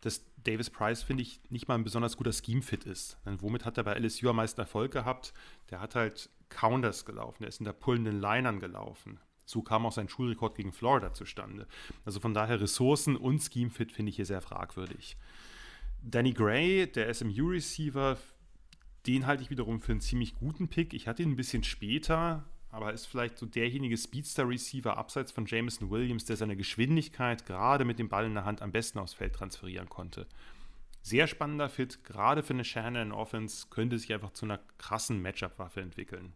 dass 0.00 0.24
Davis 0.36 0.70
Price, 0.70 1.02
finde 1.02 1.22
ich, 1.22 1.40
nicht 1.48 1.68
mal 1.68 1.74
ein 1.74 1.84
besonders 1.84 2.16
guter 2.16 2.32
Scheme-Fit 2.32 2.84
ist. 2.84 3.18
Denn 3.26 3.40
womit 3.40 3.64
hat 3.64 3.78
er 3.78 3.84
bei 3.84 3.98
LSU 3.98 4.28
am 4.28 4.36
meisten 4.36 4.60
Erfolg 4.60 4.92
gehabt? 4.92 5.32
Der 5.70 5.80
hat 5.80 5.94
halt 5.94 6.30
Counters 6.48 7.04
gelaufen, 7.04 7.38
der 7.40 7.48
ist 7.48 7.60
in 7.60 7.64
der 7.64 7.72
pullenden 7.72 8.20
Linern 8.20 8.60
gelaufen. 8.60 9.18
So 9.44 9.62
kam 9.62 9.86
auch 9.86 9.92
sein 9.92 10.08
Schulrekord 10.08 10.56
gegen 10.56 10.72
Florida 10.72 11.12
zustande. 11.12 11.66
Also 12.04 12.20
von 12.20 12.34
daher 12.34 12.60
Ressourcen 12.60 13.16
und 13.16 13.40
Scheme-Fit 13.40 13.92
finde 13.92 14.10
ich 14.10 14.16
hier 14.16 14.26
sehr 14.26 14.40
fragwürdig. 14.40 15.16
Danny 16.08 16.32
Gray, 16.32 16.86
der 16.86 17.12
SMU-Receiver, 17.12 18.16
den 19.08 19.26
halte 19.26 19.42
ich 19.42 19.50
wiederum 19.50 19.80
für 19.80 19.90
einen 19.90 20.00
ziemlich 20.00 20.36
guten 20.36 20.68
Pick. 20.68 20.94
Ich 20.94 21.08
hatte 21.08 21.24
ihn 21.24 21.32
ein 21.32 21.36
bisschen 21.36 21.64
später, 21.64 22.44
aber 22.70 22.92
ist 22.92 23.06
vielleicht 23.06 23.38
so 23.38 23.44
derjenige 23.44 23.96
Speedster-Receiver 23.96 24.96
abseits 24.96 25.32
von 25.32 25.46
Jameson 25.46 25.90
Williams, 25.90 26.24
der 26.24 26.36
seine 26.36 26.56
Geschwindigkeit 26.56 27.44
gerade 27.44 27.84
mit 27.84 27.98
dem 27.98 28.08
Ball 28.08 28.24
in 28.24 28.34
der 28.34 28.44
Hand 28.44 28.62
am 28.62 28.70
besten 28.70 29.00
aufs 29.00 29.14
Feld 29.14 29.34
transferieren 29.34 29.88
konnte. 29.88 30.28
Sehr 31.02 31.26
spannender 31.26 31.68
Fit, 31.68 32.04
gerade 32.04 32.44
für 32.44 32.54
eine 32.54 32.64
Shannon 32.64 33.10
Offense, 33.10 33.66
könnte 33.70 33.98
sich 33.98 34.14
einfach 34.14 34.32
zu 34.32 34.44
einer 34.44 34.60
krassen 34.78 35.20
Matchup-Waffe 35.20 35.80
entwickeln. 35.80 36.34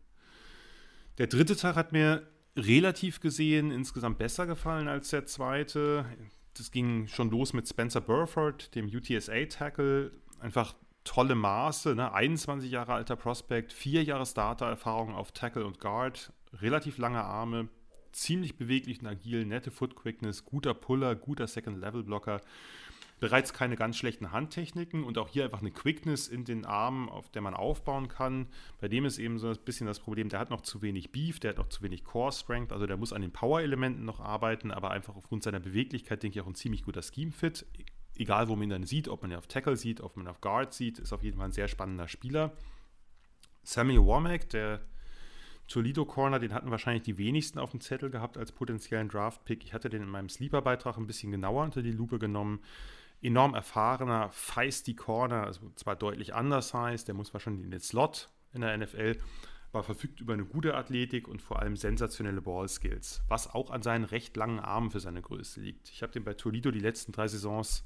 Der 1.18 1.28
dritte 1.28 1.54
Tag 1.54 1.76
hat 1.76 1.92
mir 1.92 2.26
relativ 2.56 3.20
gesehen 3.20 3.70
insgesamt 3.70 4.18
besser 4.18 4.48
gefallen 4.48 4.88
als 4.88 5.10
der 5.10 5.26
zweite 5.26 6.04
das 6.54 6.70
ging 6.70 7.06
schon 7.06 7.30
los 7.30 7.52
mit 7.52 7.68
Spencer 7.68 8.00
Burford, 8.00 8.74
dem 8.74 8.86
UTSA-Tackle. 8.86 10.12
Einfach 10.40 10.74
tolle 11.04 11.34
Maße, 11.34 11.94
ne? 11.94 12.12
21 12.12 12.70
Jahre 12.70 12.94
alter 12.94 13.16
Prospect, 13.16 13.72
vier 13.72 14.02
Jahre 14.04 14.26
Starter-Erfahrung 14.26 15.14
auf 15.14 15.32
Tackle 15.32 15.66
und 15.66 15.80
Guard, 15.80 16.32
relativ 16.52 16.98
lange 16.98 17.22
Arme, 17.22 17.68
ziemlich 18.12 18.56
beweglich 18.56 19.00
und 19.00 19.06
agil, 19.06 19.46
nette 19.46 19.70
Foot-Quickness, 19.70 20.44
guter 20.44 20.74
Puller, 20.74 21.14
guter 21.14 21.46
Second-Level-Blocker 21.46 22.40
bereits 23.20 23.52
keine 23.52 23.76
ganz 23.76 23.98
schlechten 23.98 24.32
Handtechniken 24.32 25.04
und 25.04 25.18
auch 25.18 25.28
hier 25.28 25.44
einfach 25.44 25.60
eine 25.60 25.70
Quickness 25.70 26.26
in 26.26 26.44
den 26.44 26.64
Armen, 26.64 27.08
auf 27.10 27.28
der 27.30 27.42
man 27.42 27.54
aufbauen 27.54 28.08
kann. 28.08 28.48
Bei 28.80 28.88
dem 28.88 29.04
ist 29.04 29.18
eben 29.18 29.38
so 29.38 29.48
ein 29.48 29.58
bisschen 29.64 29.86
das 29.86 30.00
Problem, 30.00 30.30
der 30.30 30.40
hat 30.40 30.50
noch 30.50 30.62
zu 30.62 30.80
wenig 30.80 31.12
Beef, 31.12 31.38
der 31.38 31.50
hat 31.50 31.58
noch 31.58 31.68
zu 31.68 31.82
wenig 31.82 32.02
Core 32.02 32.32
Strength, 32.32 32.72
also 32.72 32.86
der 32.86 32.96
muss 32.96 33.12
an 33.12 33.20
den 33.20 33.30
Power-Elementen 33.30 34.04
noch 34.04 34.20
arbeiten, 34.20 34.70
aber 34.70 34.90
einfach 34.90 35.14
aufgrund 35.16 35.42
seiner 35.42 35.60
Beweglichkeit 35.60 36.22
denke 36.22 36.38
ich 36.38 36.42
auch 36.42 36.48
ein 36.48 36.54
ziemlich 36.54 36.82
guter 36.82 37.02
Scheme-Fit. 37.02 37.66
Egal, 38.16 38.48
wo 38.48 38.56
man 38.56 38.64
ihn 38.64 38.70
dann 38.70 38.84
sieht, 38.84 39.08
ob 39.08 39.22
man 39.22 39.30
ihn 39.30 39.36
auf 39.36 39.46
Tackle 39.46 39.76
sieht, 39.76 40.00
ob 40.00 40.16
man 40.16 40.26
ihn 40.26 40.30
auf 40.30 40.40
Guard 40.40 40.72
sieht, 40.72 40.98
ist 40.98 41.12
auf 41.12 41.22
jeden 41.22 41.36
Fall 41.36 41.48
ein 41.48 41.52
sehr 41.52 41.68
spannender 41.68 42.08
Spieler. 42.08 42.52
Samuel 43.62 44.00
Womack, 44.00 44.48
der 44.48 44.80
Toledo 45.68 46.04
Corner, 46.04 46.38
den 46.38 46.52
hatten 46.52 46.70
wahrscheinlich 46.70 47.02
die 47.04 47.18
wenigsten 47.18 47.58
auf 47.58 47.70
dem 47.70 47.80
Zettel 47.80 48.10
gehabt 48.10 48.36
als 48.36 48.50
potenziellen 48.50 49.08
Draft-Pick. 49.08 49.62
Ich 49.62 49.72
hatte 49.72 49.88
den 49.88 50.02
in 50.02 50.08
meinem 50.08 50.28
Sleeper-Beitrag 50.28 50.96
ein 50.96 51.06
bisschen 51.06 51.30
genauer 51.30 51.64
unter 51.64 51.82
die 51.82 51.92
Lupe 51.92 52.18
genommen 52.18 52.60
enorm 53.22 53.54
erfahrener, 53.54 54.30
feisty 54.30 54.94
Corner, 54.94 55.44
also 55.44 55.70
zwar 55.76 55.96
deutlich 55.96 56.34
anders 56.34 56.72
heißt, 56.72 57.06
der 57.06 57.14
muss 57.14 57.32
wahrscheinlich 57.32 57.64
in 57.64 57.70
den 57.70 57.80
Slot 57.80 58.30
in 58.52 58.62
der 58.62 58.76
NFL, 58.76 59.18
aber 59.72 59.82
verfügt 59.82 60.20
über 60.20 60.32
eine 60.32 60.44
gute 60.44 60.74
Athletik 60.74 61.28
und 61.28 61.42
vor 61.42 61.60
allem 61.60 61.76
sensationelle 61.76 62.40
Ballskills, 62.40 63.22
was 63.28 63.52
auch 63.52 63.70
an 63.70 63.82
seinen 63.82 64.04
recht 64.04 64.36
langen 64.36 64.58
Armen 64.58 64.90
für 64.90 65.00
seine 65.00 65.22
Größe 65.22 65.60
liegt. 65.60 65.90
Ich 65.90 66.02
habe 66.02 66.12
den 66.12 66.24
bei 66.24 66.34
Toledo 66.34 66.70
die 66.70 66.80
letzten 66.80 67.12
drei 67.12 67.28
Saisons 67.28 67.84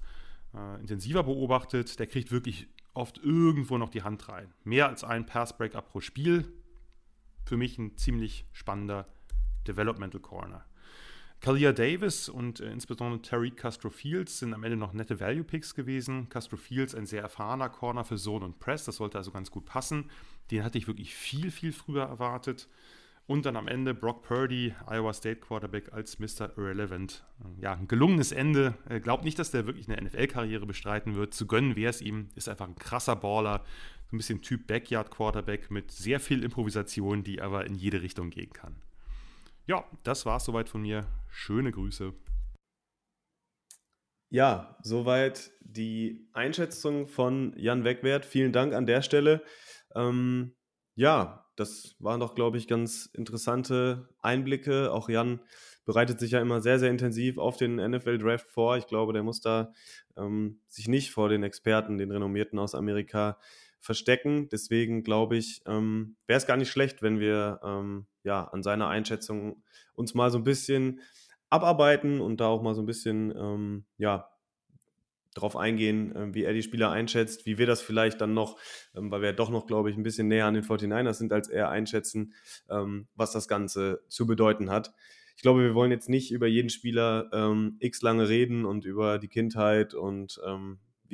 äh, 0.55 0.81
intensiver 0.81 1.25
beobachtet. 1.25 1.99
Der 1.99 2.07
kriegt 2.07 2.31
wirklich 2.31 2.69
oft 2.95 3.19
irgendwo 3.19 3.77
noch 3.77 3.91
die 3.91 4.03
Hand 4.03 4.29
rein. 4.29 4.55
Mehr 4.63 4.89
als 4.89 5.05
ein 5.05 5.27
Pass-Breakup 5.27 5.91
pro 5.91 6.01
Spiel. 6.01 6.51
Für 7.45 7.57
mich 7.57 7.77
ein 7.77 7.97
ziemlich 7.99 8.47
spannender 8.53 9.07
Developmental 9.67 10.21
Corner. 10.21 10.65
Kalia 11.45 11.73
Davis 11.73 12.31
und 12.31 12.61
äh, 12.61 12.73
insbesondere 12.73 13.21
Terry 13.21 13.51
Castro 13.51 13.91
Fields 13.91 14.39
sind 14.39 14.55
am 14.55 14.65
Ende 14.65 14.79
noch 14.79 14.95
nette 14.95 15.21
Value 15.21 15.45
Picks 15.45 15.75
gewesen. 15.75 16.31
Castro 16.31 16.57
Fields 16.57 16.95
ein 16.95 17.05
sehr 17.05 17.21
erfahrener 17.21 17.69
Corner 17.69 18.03
für 18.03 18.17
Zone 18.17 18.47
und 18.47 18.61
Press, 18.61 18.87
das 18.87 18.97
sollte 18.97 19.19
also 19.19 19.31
ganz 19.31 19.51
gut 19.51 19.67
passen. 19.67 20.09
Den 20.51 20.65
hatte 20.65 20.79
ich 20.79 20.87
wirklich 20.87 21.15
viel, 21.15 21.51
viel 21.51 21.75
früher 21.75 22.05
erwartet. 22.05 22.67
Und 23.27 23.45
dann 23.45 23.59
am 23.59 23.69
Ende 23.69 23.93
Brock 23.93 24.23
Purdy, 24.23 24.75
Iowa 24.87 25.13
State 25.13 25.41
Quarterback 25.41 25.93
als 25.93 26.19
Mr. 26.19 26.57
Irrelevant. 26.57 27.27
Ja, 27.61 27.75
ein 27.75 27.89
gelungenes 27.89 28.33
Ende. 28.33 28.73
Glaubt 29.03 29.25
nicht, 29.25 29.39
dass 29.39 29.51
der 29.51 29.67
wirklich 29.67 29.87
eine 29.87 30.03
NFL-Karriere 30.03 30.65
bestreiten 30.65 31.15
wird. 31.15 31.35
Zu 31.35 31.47
gönnen 31.47 31.77
wäre 31.77 31.91
es 31.91 32.01
ihm. 32.01 32.29
Ist 32.37 32.49
einfach 32.49 32.69
ein 32.69 32.77
krasser 32.77 33.17
Baller. 33.17 33.63
So 34.11 34.17
ein 34.17 34.19
bisschen 34.19 34.41
Typ 34.41 34.67
Backyard 34.67 35.11
Quarterback 35.11 35.71
mit 35.71 35.91
sehr 35.91 36.21
viel 36.21 36.43
Improvisation, 36.43 37.23
die 37.23 37.43
aber 37.43 37.67
in 37.67 37.75
jede 37.75 38.01
Richtung 38.01 38.31
gehen 38.31 38.51
kann. 38.55 38.77
Ja, 39.67 39.85
das 40.03 40.27
war 40.27 40.37
es 40.37 40.45
soweit 40.45 40.69
von 40.69 40.83
mir. 40.83 41.07
Schöne 41.31 41.73
Grüße. 41.73 42.13
Ja, 44.29 44.77
soweit 44.83 45.53
die 45.61 46.29
Einschätzung 46.33 47.07
von 47.09 47.55
Jan 47.57 47.85
Wegwert. 47.85 48.27
Vielen 48.27 48.53
Dank 48.53 48.75
an 48.75 48.85
der 48.85 49.01
Stelle. 49.01 49.43
Ähm, 49.95 50.55
ja, 50.97 51.47
das 51.57 51.97
waren 51.99 52.21
doch, 52.21 52.35
glaube 52.35 52.59
ich, 52.59 52.69
ganz 52.69 53.07
interessante 53.15 54.09
Einblicke. 54.21 54.93
Auch 54.93 55.09
Jan 55.09 55.41
bereitet 55.87 56.21
sich 56.21 56.33
ja 56.33 56.41
immer 56.41 56.61
sehr, 56.61 56.79
sehr 56.79 56.91
intensiv 56.91 57.39
auf 57.39 57.57
den 57.57 57.77
NFL-Draft 57.77 58.51
vor. 58.51 58.77
Ich 58.77 58.87
glaube, 58.87 59.13
der 59.15 59.23
muss 59.23 59.41
da 59.41 59.73
ähm, 60.17 60.61
sich 60.69 60.89
nicht 60.89 61.11
vor 61.11 61.31
den 61.31 61.43
Experten, 61.43 61.97
den 61.97 62.11
Renommierten 62.11 62.59
aus 62.59 62.75
Amerika 62.75 63.39
verstecken. 63.85 64.49
Deswegen 64.49 65.03
glaube 65.03 65.37
ich, 65.37 65.63
ähm, 65.67 66.17
wäre 66.27 66.39
es 66.39 66.47
gar 66.47 66.57
nicht 66.57 66.71
schlecht, 66.71 67.03
wenn 67.03 67.21
wir 67.21 67.61
ähm, 67.63 68.07
ja 68.23 68.45
an 68.45 68.63
seiner 68.63 68.89
Einschätzung 68.89 69.63
uns 69.95 70.15
mal 70.15 70.31
so 70.31 70.39
ein 70.39 70.45
bisschen 70.45 71.01
abarbeiten 71.51 72.21
und 72.21 72.41
da 72.41 72.47
auch 72.47 72.63
mal 72.63 72.75
so 72.75 72.83
ein 72.83 72.87
bisschen 72.87 73.33
ähm, 73.37 73.85
ja 73.99 74.31
darauf 75.35 75.57
eingehen, 75.57 76.15
äh, 76.17 76.35
wie 76.35 76.45
er 76.45 76.55
die 76.55 76.63
Spieler 76.63 76.91
einschätzt, 76.91 77.45
wie 77.45 77.59
wir 77.59 77.67
das 77.67 77.83
vielleicht 77.83 78.21
dann 78.21 78.35
noch, 78.35 78.59
ähm, 78.95 79.11
weil 79.11 79.21
wir 79.21 79.31
ja 79.31 79.35
doch 79.35 79.51
noch, 79.51 79.67
glaube 79.67 79.91
ich, 79.91 79.97
ein 79.97 80.03
bisschen 80.03 80.29
näher 80.29 80.47
an 80.47 80.55
den 80.55 80.65
49ers 80.65 81.15
sind 81.15 81.33
als 81.33 81.49
er 81.49 81.69
einschätzen, 81.69 82.33
ähm, 82.71 83.09
was 83.15 83.33
das 83.33 83.49
Ganze 83.49 84.03
zu 84.09 84.27
bedeuten 84.27 84.71
hat. 84.71 84.95
Ich 85.37 85.43
glaube, 85.43 85.63
wir 85.63 85.75
wollen 85.75 85.91
jetzt 85.91 86.09
nicht 86.09 86.31
über 86.31 86.47
jeden 86.47 86.71
Spieler 86.71 87.29
ähm, 87.33 87.77
x 87.81 88.03
lange 88.03 88.29
reden 88.29 88.65
und 88.65 88.85
über 88.85 89.19
die 89.19 89.29
Kindheit 89.29 89.93
und 89.93 90.41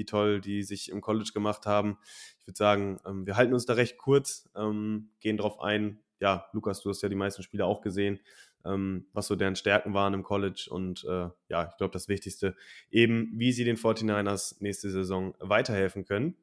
wie 0.01 0.07
toll 0.07 0.41
die 0.41 0.63
sich 0.63 0.89
im 0.89 1.03
College 1.03 1.31
gemacht 1.35 1.67
haben. 1.67 1.99
Ich 2.41 2.47
würde 2.47 2.57
sagen, 2.57 2.99
ähm, 3.07 3.27
wir 3.27 3.37
halten 3.37 3.53
uns 3.53 3.67
da 3.67 3.75
recht 3.75 3.99
kurz, 3.99 4.49
ähm, 4.57 5.11
gehen 5.21 5.37
darauf 5.37 5.61
ein. 5.61 6.01
Ja, 6.21 6.47
Lukas, 6.55 6.81
du 6.81 6.89
hast 6.89 7.03
ja 7.03 7.11
die 7.11 7.17
meisten 7.17 7.43
Spiele 7.43 7.67
auch 7.67 7.83
gesehen, 7.83 8.19
ähm, 8.65 9.07
was 9.13 9.27
so 9.27 9.37
deren 9.37 9.57
Stärken 9.57 9.93
waren 9.93 10.15
im 10.15 10.23
College. 10.23 10.69
Und 10.71 11.05
äh, 11.05 11.29
ja, 11.49 11.69
ich 11.69 11.77
glaube, 11.77 11.93
das 11.93 12.09
Wichtigste 12.09 12.57
eben, 12.91 13.31
wie 13.35 13.53
sie 13.53 13.65
den 13.65 13.77
49ers 13.77 14.57
nächste 14.61 14.91
Saison 14.91 15.35
weiterhelfen 15.39 16.07
können. 16.07 16.35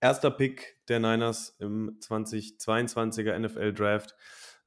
Erster 0.00 0.30
Pick 0.30 0.76
der 0.86 1.00
Niners 1.00 1.56
im 1.58 1.98
2022er 1.98 3.36
NFL 3.36 3.72
Draft. 3.72 4.14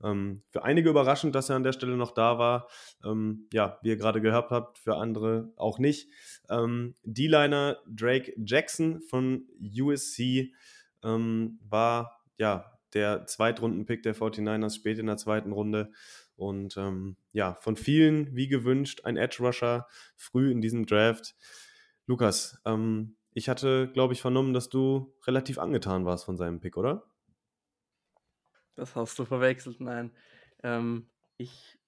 Ähm, 0.04 0.44
für 0.50 0.64
einige 0.64 0.90
überraschend, 0.90 1.36
dass 1.36 1.50
er 1.50 1.56
an 1.56 1.64
der 1.64 1.74
Stelle 1.74 1.98
noch 1.98 2.12
da 2.12 2.38
war. 2.38 2.68
Ähm, 3.04 3.48
ja, 3.54 3.80
wie 3.82 3.90
ihr 3.90 3.98
gerade 3.98 4.22
gehört 4.22 4.50
habt, 4.52 4.80
für 4.80 4.96
andere 4.96 5.52
auch 5.56 5.80
nicht. 5.80 6.10
Ähm, 6.50 6.96
D-Liner 7.04 7.78
Drake 7.88 8.34
Jackson 8.38 9.02
von 9.02 9.48
USC 9.62 10.54
ähm, 11.04 11.60
war 11.68 12.22
ja 12.38 12.80
der 12.94 13.26
Zweitrunden-Pick 13.26 14.04
der 14.04 14.16
49ers 14.16 14.76
spät 14.76 15.00
in 15.00 15.08
der 15.08 15.18
zweiten 15.18 15.52
Runde. 15.52 15.92
Und 16.36 16.76
ähm, 16.78 17.18
ja, 17.34 17.56
von 17.62 17.76
vielen, 17.76 18.36
wie 18.36 18.48
gewünscht, 18.48 19.02
ein 19.06 19.18
Edge-Rusher 19.18 19.88
früh 20.16 20.52
in 20.52 20.62
diesem 20.62 20.86
Draft. 20.86 21.36
Lukas, 22.08 22.60
ähm, 22.66 23.16
ich 23.34 23.48
hatte, 23.48 23.90
glaube 23.94 24.14
ich, 24.14 24.22
vernommen, 24.22 24.54
dass 24.54 24.70
du 24.70 25.14
relativ 25.26 25.60
angetan 25.60 26.06
warst 26.06 26.26
von 26.26 26.38
seinem 26.38 26.60
Pick, 26.60 26.78
oder? 26.78 27.11
Das 28.76 28.96
hast 28.96 29.20
du 29.20 29.26
verwechselt, 29.26 29.80
nein. 29.80 30.12
Ähm, 30.64 31.10
ich, 31.38 31.80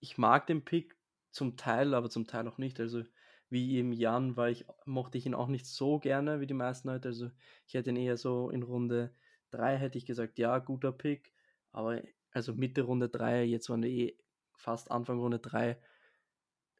ich 0.00 0.18
mag 0.18 0.46
den 0.46 0.64
Pick 0.64 0.96
zum 1.30 1.56
Teil, 1.56 1.94
aber 1.94 2.10
zum 2.10 2.26
Teil 2.26 2.48
auch 2.48 2.58
nicht. 2.58 2.80
Also 2.80 3.04
wie 3.48 3.78
im 3.78 3.92
Jan 3.92 4.36
war 4.36 4.48
ich, 4.48 4.66
mochte 4.84 5.18
ich 5.18 5.26
ihn 5.26 5.34
auch 5.34 5.48
nicht 5.48 5.66
so 5.66 5.98
gerne 5.98 6.40
wie 6.40 6.46
die 6.46 6.54
meisten 6.54 6.88
Leute. 6.88 7.08
Also 7.08 7.30
ich 7.66 7.74
hätte 7.74 7.90
ihn 7.90 7.96
eher 7.96 8.16
so 8.16 8.50
in 8.50 8.62
Runde 8.62 9.14
3 9.50 9.76
hätte 9.76 9.98
ich 9.98 10.06
gesagt, 10.06 10.38
ja, 10.38 10.58
guter 10.58 10.92
Pick. 10.92 11.32
Aber 11.72 12.02
also 12.32 12.54
Mitte 12.54 12.82
Runde 12.82 13.08
3, 13.08 13.44
jetzt 13.44 13.70
waren 13.70 13.82
wir 13.82 13.90
eh 13.90 14.18
fast 14.54 14.90
Anfang 14.90 15.18
Runde 15.18 15.38
3. 15.38 15.78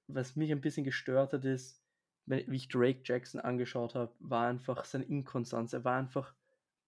Was 0.09 0.37
mich 0.37 0.53
ein 0.53 0.61
bisschen 0.61 0.85
gestört 0.85 1.33
hat, 1.33 1.45
ist, 1.45 1.83
wie 2.27 2.57
ich 2.57 2.69
Drake 2.69 3.01
Jackson 3.05 3.41
angeschaut 3.41 3.95
habe, 3.95 4.15
war 4.19 4.49
einfach 4.49 4.85
seine 4.85 5.05
Inkonstanz. 5.05 5.73
Er 5.73 5.85
war 5.85 5.97
einfach, 5.97 6.35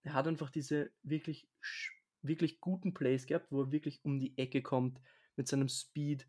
er 0.03 0.15
hat 0.15 0.27
einfach 0.27 0.51
diese 0.51 0.91
wirklich, 1.03 1.49
wirklich 2.23 2.61
guten 2.61 2.95
Plays 2.95 3.27
gehabt, 3.27 3.51
wo 3.51 3.63
er 3.63 3.73
wirklich 3.73 4.05
um 4.05 4.19
die 4.19 4.37
Ecke 4.37 4.63
kommt 4.63 5.01
mit 5.37 5.49
seinem 5.49 5.69
Speed, 5.69 6.27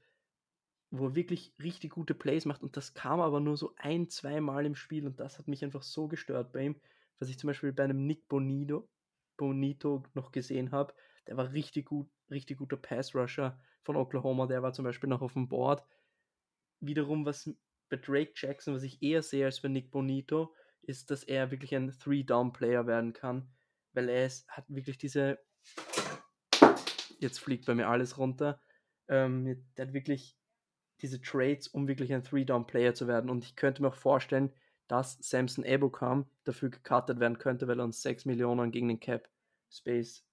wo 0.91 1.07
er 1.07 1.15
wirklich 1.15 1.53
richtig 1.61 1.91
gute 1.91 2.13
Plays 2.13 2.45
macht. 2.45 2.63
Und 2.63 2.77
das 2.77 2.93
kam 2.93 3.19
aber 3.19 3.39
nur 3.39 3.57
so 3.57 3.73
ein, 3.77 4.09
zwei 4.09 4.41
Mal 4.41 4.65
im 4.65 4.75
Spiel 4.75 5.05
und 5.05 5.19
das 5.19 5.39
hat 5.39 5.47
mich 5.47 5.63
einfach 5.63 5.83
so 5.83 6.07
gestört 6.07 6.51
bei 6.51 6.65
ihm, 6.65 6.81
was 7.19 7.29
ich 7.29 7.37
zum 7.37 7.47
Beispiel 7.47 7.73
bei 7.73 7.83
einem 7.83 8.05
Nick 8.05 8.27
Bonito, 8.27 8.89
Bonito 9.37 10.03
noch 10.13 10.31
gesehen 10.31 10.71
habe. 10.71 10.93
Der 11.27 11.37
war 11.37 11.51
richtig 11.51 11.85
gut, 11.85 12.09
richtig 12.29 12.57
guter 12.57 12.77
Pass-Rusher 12.77 13.59
von 13.83 13.95
Oklahoma. 13.95 14.47
Der 14.47 14.63
war 14.63 14.73
zum 14.73 14.85
Beispiel 14.85 15.09
noch 15.09 15.21
auf 15.21 15.33
dem 15.33 15.47
Board. 15.47 15.83
Wiederum, 16.79 17.25
was 17.25 17.49
bei 17.89 17.97
Drake 17.97 18.33
Jackson, 18.35 18.73
was 18.73 18.83
ich 18.83 19.01
eher 19.01 19.21
sehe 19.21 19.45
als 19.45 19.61
bei 19.61 19.67
Nick 19.67 19.91
Bonito, 19.91 20.53
ist, 20.81 21.11
dass 21.11 21.23
er 21.23 21.51
wirklich 21.51 21.75
ein 21.75 21.91
Three-Down-Player 21.91 22.87
werden 22.87 23.13
kann, 23.13 23.49
weil 23.93 24.09
er 24.09 24.25
ist, 24.25 24.47
hat 24.49 24.65
wirklich 24.67 24.97
diese. 24.97 25.39
Jetzt 27.19 27.39
fliegt 27.39 27.65
bei 27.65 27.75
mir 27.75 27.87
alles 27.87 28.17
runter. 28.17 28.59
Ähm, 29.07 29.63
der 29.77 29.87
hat 29.87 29.93
wirklich 29.93 30.37
diese 31.01 31.21
Trades, 31.21 31.67
um 31.67 31.87
wirklich 31.87 32.13
ein 32.13 32.23
Three-Down-Player 32.23 32.93
zu 32.93 33.07
werden. 33.07 33.29
Und 33.29 33.43
ich 33.43 33.55
könnte 33.55 33.81
mir 33.81 33.89
auch 33.89 33.95
vorstellen, 33.95 34.51
dass 34.87 35.17
Samson 35.21 35.63
Ebokam 35.63 36.25
dafür 36.43 36.69
gecuttet 36.69 37.19
werden 37.19 37.37
könnte, 37.37 37.67
weil 37.67 37.79
er 37.79 37.85
uns 37.85 38.01
6 38.01 38.25
Millionen 38.25 38.71
gegen 38.71 38.87
den 38.87 38.99
Cap 38.99 39.29
Space 39.69 40.25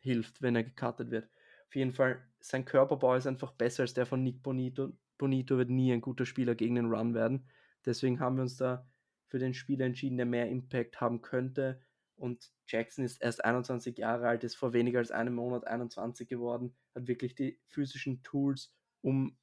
hilft, 0.00 0.40
wenn 0.40 0.56
er 0.56 0.64
gecuttet 0.64 1.10
wird. 1.10 1.28
Auf 1.66 1.74
jeden 1.74 1.92
Fall, 1.92 2.22
sein 2.40 2.64
Körperbau 2.64 3.14
ist 3.14 3.26
einfach 3.26 3.52
besser 3.52 3.82
als 3.82 3.94
der 3.94 4.06
von 4.06 4.22
Nick 4.22 4.42
Bonito. 4.42 4.92
Bonito 5.18 5.58
wird 5.58 5.70
nie 5.70 5.92
ein 5.92 6.00
guter 6.00 6.24
Spieler 6.24 6.54
gegen 6.54 6.76
den 6.76 6.86
Run 6.86 7.14
werden. 7.14 7.48
Deswegen 7.84 8.20
haben 8.20 8.36
wir 8.36 8.42
uns 8.42 8.56
da 8.56 8.86
für 9.26 9.38
den 9.38 9.54
Spieler 9.54 9.84
entschieden, 9.84 10.16
der 10.16 10.26
mehr 10.26 10.48
Impact 10.48 11.00
haben 11.00 11.20
könnte. 11.20 11.80
Und 12.18 12.50
Jackson 12.66 13.04
ist 13.04 13.22
erst 13.22 13.44
21 13.44 13.96
Jahre 13.96 14.28
alt, 14.28 14.44
ist 14.44 14.56
vor 14.56 14.72
weniger 14.72 14.98
als 14.98 15.12
einem 15.12 15.34
Monat 15.34 15.66
21 15.66 16.28
geworden, 16.28 16.74
hat 16.94 17.06
wirklich 17.06 17.34
die 17.34 17.58
physischen 17.68 18.22
Tools, 18.22 18.72
um 19.00 19.36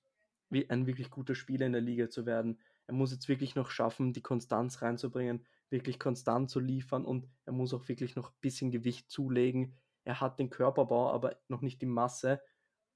ein 0.52 0.86
wirklich 0.86 1.10
guter 1.10 1.36
Spieler 1.36 1.66
in 1.66 1.72
der 1.72 1.82
Liga 1.82 2.10
zu 2.10 2.26
werden. 2.26 2.60
Er 2.88 2.94
muss 2.94 3.12
jetzt 3.12 3.30
wirklich 3.30 3.56
noch 3.56 3.70
schaffen, 3.70 4.14
die 4.14 4.22
Konstanz 4.22 4.82
reinzubringen, 4.82 5.46
wirklich 5.70 6.00
konstant 6.00 6.50
zu 6.50 6.60
liefern 6.60 7.06
und 7.06 7.28
er 7.46 7.54
muss 7.54 7.74
auch 7.74 7.88
wirklich 7.88 8.16
noch 8.16 8.30
ein 8.30 8.38
bisschen 8.42 8.72
Gewicht 8.72 9.10
zulegen. 9.10 9.76
Er 10.04 10.22
hat 10.22 10.38
den 10.38 10.50
Körperbau, 10.50 11.10
aber 11.12 11.38
noch 11.48 11.62
nicht 11.62 11.82
die 11.82 11.88
Masse 11.88 12.42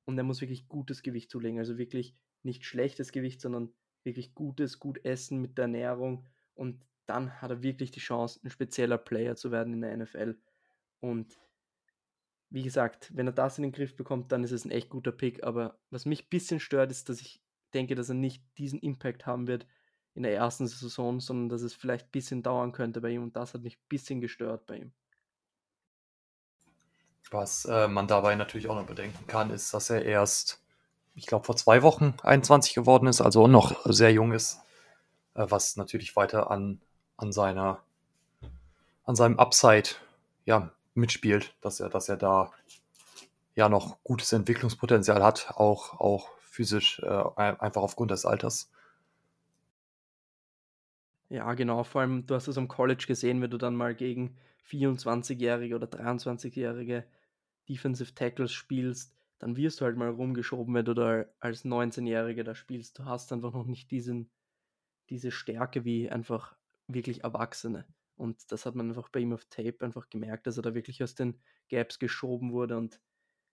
und 0.06 0.18
er 0.18 0.24
muss 0.24 0.42
wirklich 0.42 0.68
gutes 0.68 1.02
Gewicht 1.02 1.32
zulegen. 1.32 1.58
Also 1.58 1.78
wirklich 1.78 2.16
nicht 2.44 2.66
schlechtes 2.66 3.12
Gewicht, 3.12 3.42
sondern 3.42 3.74
wirklich 4.04 4.36
gutes, 4.36 4.80
gut 4.80 5.04
Essen 5.06 5.42
mit 5.42 5.58
der 5.58 5.64
Ernährung 5.64 6.28
und 6.54 6.86
dann 7.10 7.42
hat 7.42 7.52
er 7.52 7.64
wirklich 7.64 7.92
die 7.92 8.00
Chance, 8.00 8.40
ein 8.44 8.50
spezieller 8.50 8.98
Player 8.98 9.36
zu 9.36 9.52
werden 9.52 9.74
in 9.74 9.82
der 9.82 9.98
NFL. 9.98 10.36
Und 11.00 11.38
wie 12.50 12.64
gesagt, 12.64 13.12
wenn 13.16 13.28
er 13.28 13.34
das 13.34 13.58
in 13.58 13.64
den 13.64 13.72
Griff 13.72 13.96
bekommt, 13.96 14.32
dann 14.32 14.44
ist 14.44 14.52
es 14.52 14.66
ein 14.66 14.72
echt 14.72 14.90
guter 14.90 15.12
Pick. 15.12 15.44
Aber 15.44 15.80
was 15.90 16.06
mich 16.06 16.26
ein 16.26 16.30
bisschen 16.30 16.60
stört, 16.60 16.92
ist, 16.92 17.10
dass 17.10 17.22
ich 17.22 17.42
denke, 17.74 17.96
dass 17.96 18.10
er 18.10 18.16
nicht 18.16 18.44
diesen 18.58 18.80
Impact 18.80 19.26
haben 19.26 19.48
wird 19.48 19.68
in 20.16 20.24
der 20.24 20.34
ersten 20.34 20.68
Saison, 20.68 21.20
sondern 21.20 21.50
dass 21.50 21.62
es 21.62 21.74
vielleicht 21.74 22.08
ein 22.08 22.12
bisschen 22.12 22.44
dauern 22.44 22.72
könnte 22.72 23.02
bei 23.02 23.10
ihm. 23.12 23.24
Und 23.24 23.36
das 23.36 23.54
hat 23.54 23.62
mich 23.62 23.78
ein 23.78 23.88
bisschen 23.88 24.22
gestört 24.22 24.66
bei 24.66 24.78
ihm. 24.78 24.92
Was 27.32 27.66
äh, 27.66 27.88
man 27.88 28.08
dabei 28.08 28.36
natürlich 28.36 28.68
auch 28.68 28.76
noch 28.76 28.88
bedenken 28.88 29.28
kann, 29.28 29.52
ist, 29.52 29.74
dass 29.74 29.92
er 29.92 30.04
erst 30.04 30.64
ich 31.20 31.28
glaube, 31.28 31.46
vor 31.46 31.56
zwei 31.56 31.84
Wochen 31.84 32.14
21 32.24 32.74
geworden 32.74 33.08
ist, 33.08 33.22
also 33.22 33.48
noch 33.48 33.76
sehr 33.86 34.12
jung 34.12 34.32
ist, 34.32 34.62
äh, 35.36 35.46
was 35.50 35.76
natürlich 35.76 36.16
weiter 36.16 36.50
an, 36.50 36.82
an 37.20 37.32
seiner, 37.32 37.84
an 39.04 39.16
seinem 39.16 39.38
Upside 39.40 39.90
ja, 40.46 40.72
mitspielt, 40.94 41.54
dass 41.62 41.80
er, 41.80 41.90
dass 41.90 42.10
er 42.10 42.18
da 42.18 42.52
ja 43.56 43.68
noch 43.68 44.02
gutes 44.04 44.32
Entwicklungspotenzial 44.32 45.22
hat, 45.22 45.52
auch, 45.56 46.00
auch 46.00 46.30
physisch, 46.40 47.00
äh, 47.00 47.08
einfach 47.08 47.82
aufgrund 47.82 48.12
des 48.12 48.26
Alters. 48.26 48.72
Ja, 51.30 51.54
genau. 51.54 51.84
Vor 51.84 52.02
allem, 52.02 52.26
du 52.26 52.36
hast 52.36 52.48
es 52.48 52.58
am 52.58 52.68
College 52.68 53.06
gesehen, 53.08 53.42
wenn 53.42 53.52
du 53.52 53.58
dann 53.58 53.76
mal 53.76 53.94
gegen 53.94 54.38
24-Jährige 54.68 55.76
oder 55.76 55.88
23-Jährige 55.88 57.06
Defensive 57.68 58.16
Tackles 58.16 58.52
spielst, 58.52 59.14
dann 59.38 59.56
wirst 59.58 59.80
du 59.80 59.86
halt 59.86 59.96
mal 59.96 60.10
rumgeschoben, 60.10 60.74
wenn 60.74 60.86
du 60.86 60.94
da 60.94 61.26
als 61.40 61.66
19-Jähriger 61.66 62.44
da 62.44 62.56
spielst. 62.56 62.98
Du 62.98 63.06
hast 63.06 63.32
einfach 63.32 63.54
noch 63.54 63.66
nicht 63.66 63.92
diesen, 63.92 64.30
diese 65.10 65.32
Stärke 65.32 65.86
wie 65.86 66.10
einfach 66.10 66.56
wirklich 66.90 67.24
Erwachsene. 67.24 67.86
Und 68.16 68.52
das 68.52 68.66
hat 68.66 68.76
man 68.76 68.90
einfach 68.90 69.10
bei 69.10 69.22
ihm 69.22 69.34
auf 69.34 69.46
Tape 69.46 69.78
einfach 69.82 70.10
gemerkt, 70.10 70.48
dass 70.48 70.58
er 70.58 70.64
da 70.64 70.76
wirklich 70.76 71.02
aus 71.02 71.16
den 71.16 71.42
Gaps 71.70 72.00
geschoben 72.00 72.52
wurde 72.52 72.78
und 72.78 73.00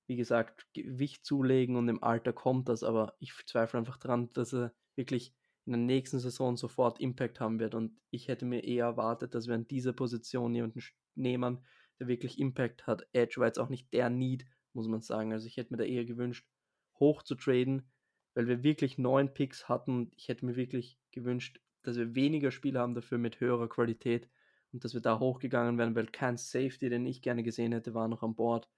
wie 0.08 0.16
gesagt, 0.16 0.66
Gewicht 0.72 1.24
zulegen 1.24 1.76
und 1.76 1.88
im 1.88 2.02
Alter 2.02 2.32
kommt 2.32 2.68
das, 2.68 2.82
aber 2.82 3.14
ich 3.18 3.32
zweifle 3.46 3.78
einfach 3.78 3.96
daran, 3.96 4.32
dass 4.32 4.52
er 4.52 4.72
wirklich 4.94 5.34
in 5.66 5.72
der 5.72 5.80
nächsten 5.80 6.20
Saison 6.20 6.56
sofort 6.56 7.00
Impact 7.00 7.40
haben 7.40 7.58
wird. 7.58 7.74
Und 7.74 7.98
ich 8.10 8.28
hätte 8.28 8.44
mir 8.44 8.62
eher 8.62 8.86
erwartet, 8.86 9.34
dass 9.34 9.48
wir 9.48 9.54
an 9.56 9.66
dieser 9.66 9.92
Position 9.92 10.54
jemanden 10.54 10.80
nehmen, 11.16 11.64
der 11.98 12.06
wirklich 12.06 12.38
Impact 12.38 12.86
hat. 12.86 13.06
Edge 13.12 13.40
war 13.40 13.46
jetzt 13.46 13.58
auch 13.58 13.68
nicht 13.68 13.92
der 13.92 14.08
Need, 14.08 14.46
muss 14.72 14.86
man 14.86 15.02
sagen. 15.02 15.32
Also 15.32 15.46
ich 15.48 15.56
hätte 15.56 15.72
mir 15.72 15.78
da 15.78 15.84
eher 15.84 16.04
gewünscht, 16.04 16.46
hoch 17.00 17.22
zu 17.22 17.34
traden, 17.34 17.90
weil 18.34 18.46
wir 18.46 18.62
wirklich 18.62 18.96
neun 18.96 19.34
Picks 19.34 19.68
hatten. 19.68 20.12
Ich 20.14 20.28
hätte 20.28 20.46
mir 20.46 20.54
wirklich 20.54 21.00
gewünscht, 21.10 21.60
dass 21.86 21.96
wir 21.96 22.14
weniger 22.14 22.50
Spieler 22.50 22.80
haben 22.80 22.94
dafür 22.94 23.18
mit 23.18 23.40
höherer 23.40 23.68
Qualität 23.68 24.28
und 24.72 24.84
dass 24.84 24.94
wir 24.94 25.00
da 25.00 25.18
hochgegangen 25.18 25.78
wären, 25.78 25.94
weil 25.94 26.06
kein 26.06 26.36
Safety, 26.36 26.88
den 26.88 27.06
ich 27.06 27.22
gerne 27.22 27.42
gesehen 27.42 27.72
hätte, 27.72 27.94
war 27.94 28.08
noch 28.08 28.22
an 28.22 28.34
Bord. 28.34 28.68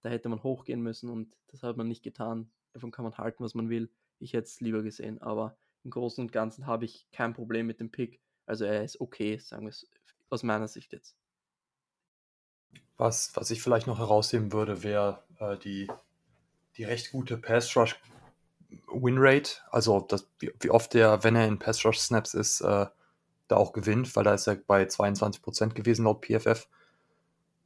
Da 0.00 0.08
hätte 0.08 0.28
man 0.28 0.42
hochgehen 0.42 0.82
müssen 0.82 1.10
und 1.10 1.36
das 1.48 1.62
hat 1.62 1.76
man 1.76 1.88
nicht 1.88 2.02
getan. 2.02 2.50
Davon 2.72 2.90
kann 2.90 3.04
man 3.04 3.16
halten, 3.18 3.44
was 3.44 3.54
man 3.54 3.68
will. 3.68 3.90
Ich 4.18 4.32
hätte 4.32 4.46
es 4.46 4.60
lieber 4.60 4.82
gesehen, 4.82 5.20
aber 5.20 5.56
im 5.84 5.90
Großen 5.90 6.22
und 6.22 6.32
Ganzen 6.32 6.66
habe 6.66 6.86
ich 6.86 7.06
kein 7.12 7.34
Problem 7.34 7.66
mit 7.66 7.80
dem 7.80 7.90
Pick. 7.90 8.20
Also 8.46 8.64
er 8.64 8.82
ist 8.82 9.00
okay, 9.00 9.36
sagen 9.38 9.66
wir 9.66 9.70
es 9.70 9.88
aus 10.30 10.42
meiner 10.42 10.68
Sicht 10.68 10.92
jetzt. 10.92 11.16
Was, 12.96 13.34
was 13.36 13.50
ich 13.50 13.62
vielleicht 13.62 13.86
noch 13.86 13.98
herausheben 13.98 14.52
würde, 14.52 14.82
wäre 14.82 15.22
äh, 15.38 15.58
die, 15.58 15.88
die 16.76 16.84
recht 16.84 17.12
gute 17.12 17.36
Pass-Rush 17.36 18.00
Winrate. 18.88 19.60
Also 19.70 20.00
das, 20.00 20.28
wie, 20.38 20.52
wie, 20.60 20.70
oft 20.70 20.94
der, 20.94 21.24
wenn 21.24 21.36
er 21.36 21.46
in 21.46 21.58
Pass-Rush-Snaps 21.58 22.34
ist, 22.34 22.60
äh, 22.60 22.86
da 23.48 23.56
auch 23.56 23.72
gewinnt, 23.72 24.14
weil 24.16 24.24
da 24.24 24.34
ist 24.34 24.46
er 24.46 24.56
bei 24.56 24.84
22% 24.84 25.74
gewesen 25.74 26.04
laut 26.04 26.24
PFF. 26.24 26.68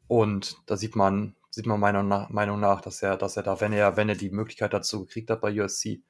Und 0.08 0.56
da 0.66 0.76
sieht 0.76 0.96
man, 0.96 1.36
sieht 1.50 1.66
man 1.66 1.80
meiner 1.80 2.02
Meinung 2.02 2.60
nach, 2.60 2.80
dass 2.80 3.02
er, 3.02 3.16
dass 3.16 3.36
er 3.36 3.42
da, 3.42 3.60
wenn 3.60 3.72
er, 3.72 3.96
wenn 3.96 4.08
er 4.08 4.16
die 4.16 4.30
Möglichkeit 4.30 4.72
dazu 4.72 5.04
gekriegt 5.04 5.30
hat 5.30 5.40
bei 5.40 5.60
USC, 5.60 6.02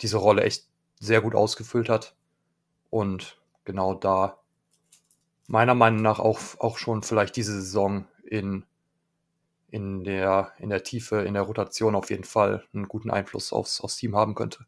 diese 0.00 0.18
Rolle 0.18 0.42
echt 0.42 0.68
sehr 1.00 1.20
gut 1.20 1.34
ausgefüllt 1.34 1.88
hat. 1.88 2.14
Und 2.90 3.40
genau 3.64 3.94
da 3.94 4.38
meiner 5.46 5.74
Meinung 5.74 6.02
nach 6.02 6.20
auch, 6.20 6.38
auch 6.58 6.78
schon 6.78 7.02
vielleicht 7.02 7.36
diese 7.36 7.52
Saison 7.52 8.06
in, 8.22 8.64
in, 9.74 10.04
der, 10.04 10.52
in 10.58 10.70
der 10.70 10.84
Tiefe, 10.84 11.22
in 11.22 11.34
der 11.34 11.42
Rotation 11.42 11.96
auf 11.96 12.08
jeden 12.08 12.22
Fall 12.22 12.64
einen 12.72 12.86
guten 12.86 13.10
Einfluss 13.10 13.52
aufs, 13.52 13.80
aufs 13.80 13.96
Team 13.96 14.14
haben 14.14 14.36
könnte. 14.36 14.66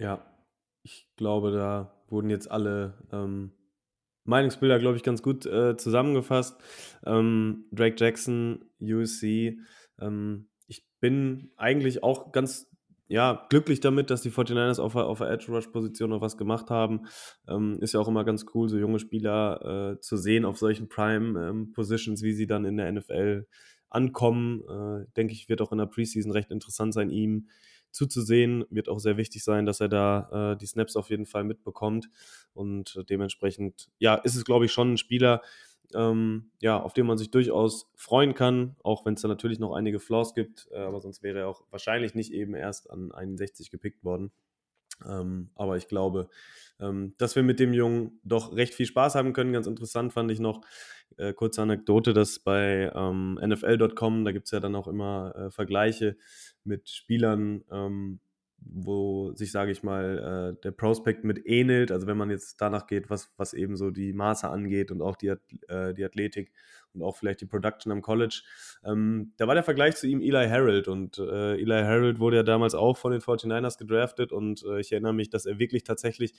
Ja, 0.00 0.26
ich 0.82 1.08
glaube, 1.14 1.52
da 1.52 1.94
wurden 2.08 2.28
jetzt 2.28 2.50
alle 2.50 2.94
ähm, 3.12 3.52
Meinungsbilder, 4.24 4.80
glaube 4.80 4.96
ich, 4.96 5.04
ganz 5.04 5.22
gut 5.22 5.46
äh, 5.46 5.76
zusammengefasst. 5.76 6.60
Ähm, 7.06 7.66
Drake 7.70 7.94
Jackson, 7.96 8.64
USC. 8.80 9.60
Ähm, 10.00 10.48
ich 10.66 10.84
bin 10.98 11.52
eigentlich 11.56 12.02
auch 12.02 12.32
ganz 12.32 12.68
ja, 13.08 13.46
glücklich 13.48 13.80
damit, 13.80 14.10
dass 14.10 14.20
die 14.20 14.30
49ers 14.30 14.78
auf, 14.78 14.94
auf 14.94 15.18
der 15.18 15.30
Edge-Rush-Position 15.30 16.10
noch 16.10 16.20
was 16.20 16.36
gemacht 16.36 16.68
haben. 16.68 17.06
Ähm, 17.48 17.78
ist 17.80 17.94
ja 17.94 18.00
auch 18.00 18.08
immer 18.08 18.24
ganz 18.24 18.44
cool, 18.54 18.68
so 18.68 18.76
junge 18.76 18.98
Spieler 18.98 19.94
äh, 19.96 20.00
zu 20.00 20.18
sehen 20.18 20.44
auf 20.44 20.58
solchen 20.58 20.88
Prime-Positions, 20.88 22.22
wie 22.22 22.34
sie 22.34 22.46
dann 22.46 22.66
in 22.66 22.76
der 22.76 22.92
NFL 22.92 23.46
ankommen. 23.88 24.62
Äh, 24.68 25.06
denke 25.16 25.32
ich, 25.32 25.48
wird 25.48 25.62
auch 25.62 25.72
in 25.72 25.78
der 25.78 25.86
Preseason 25.86 26.32
recht 26.32 26.50
interessant 26.50 26.92
sein, 26.92 27.08
ihm 27.08 27.48
zuzusehen. 27.90 28.66
Wird 28.68 28.90
auch 28.90 28.98
sehr 28.98 29.16
wichtig 29.16 29.42
sein, 29.42 29.64
dass 29.64 29.80
er 29.80 29.88
da 29.88 30.52
äh, 30.52 30.56
die 30.58 30.66
Snaps 30.66 30.94
auf 30.94 31.08
jeden 31.08 31.24
Fall 31.24 31.44
mitbekommt. 31.44 32.10
Und 32.52 33.02
dementsprechend, 33.08 33.88
ja, 33.98 34.16
ist 34.16 34.36
es, 34.36 34.44
glaube 34.44 34.66
ich, 34.66 34.72
schon 34.72 34.92
ein 34.92 34.98
Spieler, 34.98 35.40
ähm, 35.94 36.50
ja, 36.60 36.80
auf 36.80 36.92
den 36.92 37.06
man 37.06 37.18
sich 37.18 37.30
durchaus 37.30 37.90
freuen 37.94 38.34
kann, 38.34 38.76
auch 38.82 39.04
wenn 39.06 39.14
es 39.14 39.22
da 39.22 39.28
natürlich 39.28 39.58
noch 39.58 39.74
einige 39.74 40.00
Flaws 40.00 40.34
gibt, 40.34 40.68
äh, 40.72 40.78
aber 40.78 41.00
sonst 41.00 41.22
wäre 41.22 41.40
er 41.40 41.48
auch 41.48 41.64
wahrscheinlich 41.70 42.14
nicht 42.14 42.32
eben 42.32 42.54
erst 42.54 42.90
an 42.90 43.12
61 43.12 43.70
gepickt 43.70 44.04
worden. 44.04 44.32
Ähm, 45.06 45.50
aber 45.54 45.76
ich 45.76 45.88
glaube, 45.88 46.28
ähm, 46.80 47.14
dass 47.18 47.36
wir 47.36 47.42
mit 47.42 47.60
dem 47.60 47.72
Jungen 47.72 48.20
doch 48.24 48.54
recht 48.54 48.74
viel 48.74 48.86
Spaß 48.86 49.14
haben 49.14 49.32
können. 49.32 49.52
Ganz 49.52 49.66
interessant 49.66 50.12
fand 50.12 50.30
ich 50.30 50.40
noch, 50.40 50.60
äh, 51.16 51.32
kurze 51.32 51.62
Anekdote, 51.62 52.12
dass 52.12 52.38
bei 52.38 52.90
ähm, 52.94 53.38
NFL.com, 53.42 54.24
da 54.24 54.32
gibt 54.32 54.46
es 54.46 54.52
ja 54.52 54.60
dann 54.60 54.76
auch 54.76 54.88
immer 54.88 55.34
äh, 55.36 55.50
Vergleiche 55.50 56.16
mit 56.64 56.88
Spielern, 56.88 57.64
ähm, 57.70 58.20
wo 58.60 59.32
sich, 59.34 59.52
sage 59.52 59.70
ich 59.70 59.82
mal, 59.82 60.54
äh, 60.56 60.62
der 60.62 60.72
Prospect 60.72 61.24
mit 61.24 61.46
ähnelt. 61.46 61.92
Also 61.92 62.06
wenn 62.06 62.16
man 62.16 62.30
jetzt 62.30 62.60
danach 62.60 62.86
geht, 62.86 63.08
was, 63.08 63.30
was 63.36 63.54
eben 63.54 63.76
so 63.76 63.90
die 63.90 64.12
Maße 64.12 64.48
angeht 64.48 64.90
und 64.90 65.00
auch 65.00 65.16
die, 65.16 65.34
äh, 65.68 65.94
die 65.94 66.04
Athletik 66.04 66.52
und 66.94 67.02
auch 67.02 67.16
vielleicht 67.16 67.40
die 67.40 67.46
Production 67.46 67.92
am 67.92 68.02
College. 68.02 68.42
Ähm, 68.84 69.32
da 69.36 69.46
war 69.46 69.54
der 69.54 69.62
Vergleich 69.62 69.96
zu 69.96 70.06
ihm 70.06 70.20
Eli 70.20 70.48
Harold 70.48 70.88
und 70.88 71.18
äh, 71.18 71.54
Eli 71.54 71.82
Harold 71.82 72.18
wurde 72.18 72.36
ja 72.36 72.42
damals 72.42 72.74
auch 72.74 72.96
von 72.96 73.12
den 73.12 73.20
49ers 73.20 73.78
gedraftet 73.78 74.32
und 74.32 74.64
äh, 74.64 74.80
ich 74.80 74.92
erinnere 74.92 75.14
mich, 75.14 75.30
dass 75.30 75.46
er 75.46 75.58
wirklich 75.58 75.84
tatsächlich 75.84 76.34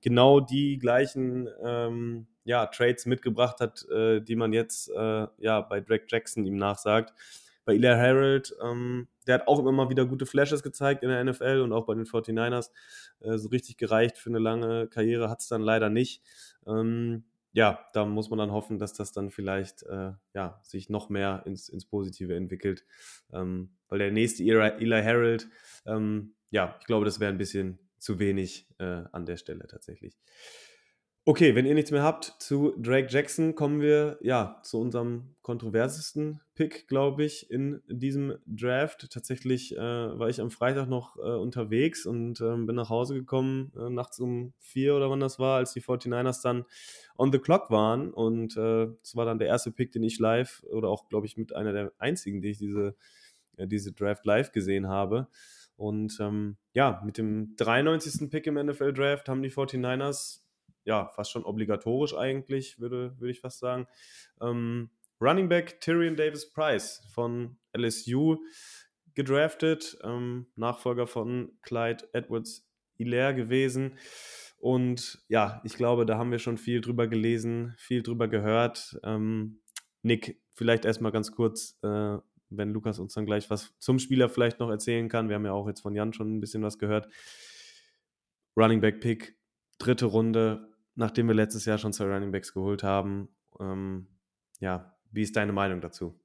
genau 0.00 0.40
die 0.40 0.78
gleichen 0.78 1.48
ähm, 1.62 2.26
ja, 2.44 2.66
Trades 2.66 3.06
mitgebracht 3.06 3.60
hat, 3.60 3.86
äh, 3.88 4.20
die 4.20 4.36
man 4.36 4.52
jetzt 4.52 4.90
äh, 4.90 5.26
ja, 5.38 5.60
bei 5.62 5.80
Drake 5.80 6.06
Jackson 6.08 6.44
ihm 6.44 6.56
nachsagt 6.56 7.12
bei 7.64 7.74
Eli 7.74 7.88
Harold, 7.88 8.54
ähm, 8.62 9.08
der 9.26 9.36
hat 9.36 9.48
auch 9.48 9.58
immer 9.58 9.72
mal 9.72 9.90
wieder 9.90 10.06
gute 10.06 10.26
Flashes 10.26 10.62
gezeigt 10.62 11.02
in 11.02 11.08
der 11.08 11.24
NFL 11.24 11.60
und 11.62 11.72
auch 11.72 11.86
bei 11.86 11.94
den 11.94 12.04
49ers. 12.04 12.70
Äh, 13.20 13.38
so 13.38 13.48
richtig 13.48 13.76
gereicht 13.76 14.18
für 14.18 14.30
eine 14.30 14.38
lange 14.38 14.88
Karriere 14.88 15.30
hat 15.30 15.40
es 15.40 15.48
dann 15.48 15.62
leider 15.62 15.90
nicht. 15.90 16.22
Ähm, 16.66 17.24
ja, 17.52 17.88
da 17.92 18.04
muss 18.04 18.30
man 18.30 18.38
dann 18.40 18.52
hoffen, 18.52 18.78
dass 18.78 18.94
das 18.94 19.12
dann 19.12 19.30
vielleicht 19.30 19.84
äh, 19.84 20.12
ja, 20.34 20.60
sich 20.64 20.90
noch 20.90 21.08
mehr 21.08 21.42
ins, 21.46 21.68
ins 21.68 21.86
Positive 21.86 22.34
entwickelt. 22.34 22.84
Ähm, 23.32 23.70
weil 23.88 24.00
der 24.00 24.10
nächste 24.10 24.42
Eli 24.42 25.02
Harold, 25.02 25.48
ähm, 25.86 26.34
ja, 26.50 26.76
ich 26.80 26.86
glaube, 26.86 27.04
das 27.04 27.20
wäre 27.20 27.32
ein 27.32 27.38
bisschen 27.38 27.78
zu 27.98 28.18
wenig 28.18 28.68
äh, 28.78 29.04
an 29.12 29.24
der 29.24 29.36
Stelle 29.36 29.66
tatsächlich. 29.68 30.18
Okay, 31.26 31.54
wenn 31.54 31.64
ihr 31.64 31.72
nichts 31.72 31.90
mehr 31.90 32.02
habt 32.02 32.34
zu 32.38 32.74
Drake 32.76 33.06
Jackson, 33.08 33.54
kommen 33.54 33.80
wir 33.80 34.18
ja 34.20 34.60
zu 34.62 34.78
unserem 34.78 35.34
kontroversesten 35.40 36.42
Pick, 36.54 36.86
glaube 36.86 37.24
ich, 37.24 37.50
in 37.50 37.80
diesem 37.88 38.36
Draft. 38.44 39.10
Tatsächlich 39.10 39.74
äh, 39.74 39.78
war 39.78 40.28
ich 40.28 40.42
am 40.42 40.50
Freitag 40.50 40.86
noch 40.86 41.16
äh, 41.16 41.20
unterwegs 41.20 42.04
und 42.04 42.42
äh, 42.42 42.56
bin 42.56 42.76
nach 42.76 42.90
Hause 42.90 43.14
gekommen, 43.14 43.72
äh, 43.74 43.88
nachts 43.88 44.20
um 44.20 44.52
vier 44.58 44.96
oder 44.96 45.08
wann 45.08 45.20
das 45.20 45.38
war, 45.38 45.56
als 45.56 45.72
die 45.72 45.80
49ers 45.80 46.42
dann 46.42 46.66
on 47.16 47.32
the 47.32 47.38
clock 47.38 47.70
waren. 47.70 48.12
Und 48.12 48.58
äh, 48.58 48.88
es 49.02 49.16
war 49.16 49.24
dann 49.24 49.38
der 49.38 49.48
erste 49.48 49.72
Pick, 49.72 49.92
den 49.92 50.02
ich 50.02 50.18
live 50.18 50.62
oder 50.64 50.90
auch, 50.90 51.08
glaube 51.08 51.24
ich, 51.24 51.38
mit 51.38 51.56
einer 51.56 51.72
der 51.72 51.92
einzigen, 51.96 52.42
die 52.42 52.50
ich 52.50 52.58
diese, 52.58 52.96
äh, 53.56 53.66
diese 53.66 53.92
Draft 53.92 54.26
live 54.26 54.52
gesehen 54.52 54.88
habe. 54.88 55.28
Und 55.76 56.18
ähm, 56.20 56.58
ja, 56.74 57.00
mit 57.02 57.16
dem 57.16 57.56
93. 57.56 58.30
Pick 58.30 58.46
im 58.46 58.54
NFL 58.56 58.92
Draft 58.92 59.30
haben 59.30 59.42
die 59.42 59.50
49ers 59.50 60.43
ja, 60.84 61.08
fast 61.08 61.30
schon 61.30 61.44
obligatorisch 61.44 62.14
eigentlich, 62.14 62.78
würde, 62.78 63.18
würde 63.18 63.30
ich 63.30 63.40
fast 63.40 63.58
sagen. 63.58 63.86
Ähm, 64.40 64.90
Running 65.20 65.48
Back 65.48 65.80
Tyrion 65.80 66.16
Davis 66.16 66.50
Price 66.50 67.02
von 67.12 67.56
LSU 67.76 68.38
gedraftet, 69.14 69.96
ähm, 70.02 70.46
Nachfolger 70.56 71.06
von 71.06 71.52
Clyde 71.62 72.08
Edwards 72.12 72.66
Hilaire 72.96 73.34
gewesen. 73.34 73.98
Und 74.58 75.22
ja, 75.28 75.60
ich 75.64 75.74
glaube, 75.74 76.06
da 76.06 76.16
haben 76.18 76.30
wir 76.30 76.38
schon 76.38 76.58
viel 76.58 76.80
drüber 76.80 77.06
gelesen, 77.06 77.74
viel 77.76 78.02
drüber 78.02 78.28
gehört. 78.28 78.98
Ähm, 79.02 79.60
Nick, 80.02 80.40
vielleicht 80.54 80.84
erstmal 80.84 81.12
ganz 81.12 81.32
kurz, 81.32 81.78
äh, 81.82 82.18
wenn 82.50 82.72
Lukas 82.72 82.98
uns 82.98 83.14
dann 83.14 83.26
gleich 83.26 83.50
was 83.50 83.74
zum 83.78 83.98
Spieler 83.98 84.28
vielleicht 84.28 84.60
noch 84.60 84.70
erzählen 84.70 85.08
kann. 85.08 85.28
Wir 85.28 85.36
haben 85.36 85.44
ja 85.44 85.52
auch 85.52 85.68
jetzt 85.68 85.80
von 85.80 85.94
Jan 85.94 86.12
schon 86.12 86.36
ein 86.36 86.40
bisschen 86.40 86.62
was 86.62 86.78
gehört. 86.78 87.08
Running 88.56 88.80
Back 88.80 89.00
Pick, 89.00 89.36
dritte 89.78 90.06
Runde, 90.06 90.73
nachdem 90.94 91.28
wir 91.28 91.34
letztes 91.34 91.64
Jahr 91.64 91.78
schon 91.78 91.92
zwei 91.92 92.06
Running 92.06 92.32
Backs 92.32 92.52
geholt 92.52 92.82
haben. 92.82 93.28
Ähm, 93.60 94.06
ja, 94.60 94.94
wie 95.10 95.22
ist 95.22 95.36
deine 95.36 95.52
Meinung 95.52 95.80
dazu? 95.80 96.18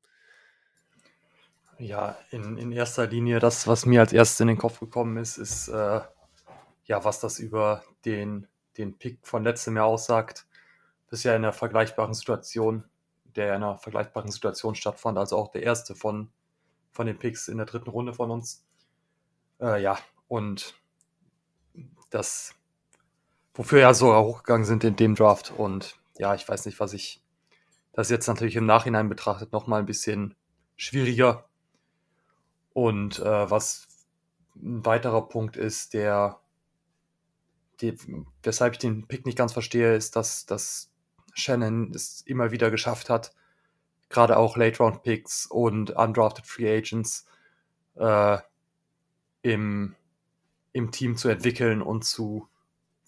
Ja, 1.78 2.18
in, 2.32 2.58
in 2.58 2.72
erster 2.72 3.08
Linie, 3.08 3.40
das, 3.40 3.68
was 3.68 3.86
mir 3.86 4.02
als 4.02 4.12
erstes 4.12 4.42
in 4.42 4.48
den 4.48 4.58
Kopf 4.58 4.80
gekommen 4.80 5.18
ist, 5.18 5.38
ist, 5.38 5.70
äh, 5.70 6.02
ja, 6.86 7.04
was 7.04 7.22
das 7.22 7.40
über 7.40 7.84
den, 8.04 8.48
den 8.78 8.98
Pick 8.98 9.26
von 9.26 9.44
letztem 9.44 9.78
Jahr 9.78 9.86
aussagt. 9.86 10.46
Bisher 11.10 11.36
in 11.36 11.44
einer 11.44 11.54
vergleichbaren 11.54 12.14
Situation, 12.14 12.84
der 13.36 13.56
in 13.56 13.64
einer 13.64 13.78
vergleichbaren 13.78 14.30
Situation 14.30 14.76
stattfand, 14.76 15.18
also 15.18 15.38
auch 15.38 15.52
der 15.52 15.64
erste 15.64 15.96
von, 15.96 16.30
von 16.92 17.08
den 17.08 17.18
Picks 17.18 17.48
in 17.48 17.58
der 17.58 17.66
dritten 17.66 17.90
Runde 17.90 18.14
von 18.14 18.30
uns. 18.30 18.66
Äh, 19.62 19.82
ja, 19.82 19.98
und 20.28 20.76
das 22.10 22.56
wofür 23.60 23.82
ja 23.82 23.93
sogar 23.93 24.24
hochgegangen 24.24 24.63
sind 24.63 24.86
in 24.86 24.95
dem 24.95 25.15
Draft. 25.15 25.52
Und 25.52 26.00
ja, 26.17 26.34
ich 26.34 26.48
weiß 26.48 26.65
nicht, 26.65 26.80
was 26.80 26.93
ich. 26.93 27.22
Das 27.91 28.10
jetzt 28.10 28.28
natürlich 28.28 28.56
im 28.56 28.65
Nachhinein 28.65 29.10
betrachtet 29.10 29.52
nochmal 29.52 29.82
ein 29.82 29.86
bisschen 29.86 30.34
schwieriger. 30.78 31.50
Und 32.72 33.19
äh, 33.19 33.52
was 33.52 33.89
ein 34.56 34.86
weiterer 34.86 35.28
Punkt 35.28 35.58
ist, 35.58 35.93
der, 35.93 36.39
die, 37.82 37.98
weshalb 38.43 38.76
ich 38.76 38.80
den 38.80 39.08
Pick 39.10 39.26
nicht 39.26 39.38
ganz 39.38 39.52
verstehe, 39.52 39.93
ist, 39.93 40.15
dass, 40.15 40.45
dass 40.45 40.89
Shannon 41.34 41.91
es 41.93 42.22
immer 42.22 42.52
wieder 42.52 42.72
geschafft 42.72 43.10
hat, 43.10 43.34
gerade 44.08 44.38
auch 44.38 44.56
Late-Round-Picks 44.56 45.48
und 45.48 45.91
Undrafted 45.91 46.45
Free 46.45 46.78
Agents 46.78 47.26
äh, 47.95 48.38
im, 49.41 49.98
im 50.72 50.91
Team 50.91 51.17
zu 51.17 51.28
entwickeln 51.28 51.82
und 51.82 52.06
zu, 52.06 52.48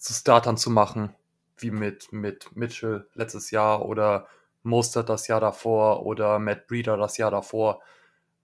zu 0.02 0.12
Startern 0.12 0.56
zu 0.56 0.68
machen, 0.68 1.14
wie 1.56 1.70
mit, 1.70 2.12
mit 2.12 2.56
Mitchell 2.56 3.08
letztes 3.14 3.52
Jahr 3.52 3.86
oder 3.86 4.26
Mostert 4.64 5.08
das 5.08 5.28
Jahr 5.28 5.40
davor 5.40 6.04
oder 6.04 6.40
Matt 6.40 6.66
Breeder 6.66 6.96
das 6.96 7.18
Jahr 7.18 7.30
davor. 7.30 7.80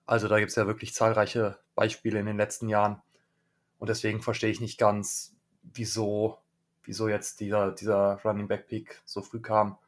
Also 0.06 0.28
da 0.28 0.38
gibt 0.38 0.50
es 0.50 0.56
ja 0.56 0.68
wirklich 0.68 0.94
zahlreiche 0.94 1.58
Beispiele 1.74 2.20
in 2.20 2.26
den 2.26 2.36
letzten 2.36 2.68
Jahren. 2.68 3.02
Und 3.78 3.88
deswegen 3.88 4.22
verstehe 4.22 4.50
ich 4.50 4.60
nicht 4.60 4.78
ganz, 4.78 5.34
wieso, 5.62 6.38
wieso 6.84 7.08
jetzt 7.08 7.40
dieser, 7.40 7.72
dieser 7.72 8.20
Running 8.24 8.46
Back 8.46 8.68
Pick 8.68 9.02
so 9.04 9.20
früh 9.20 9.40
kam. 9.40 9.78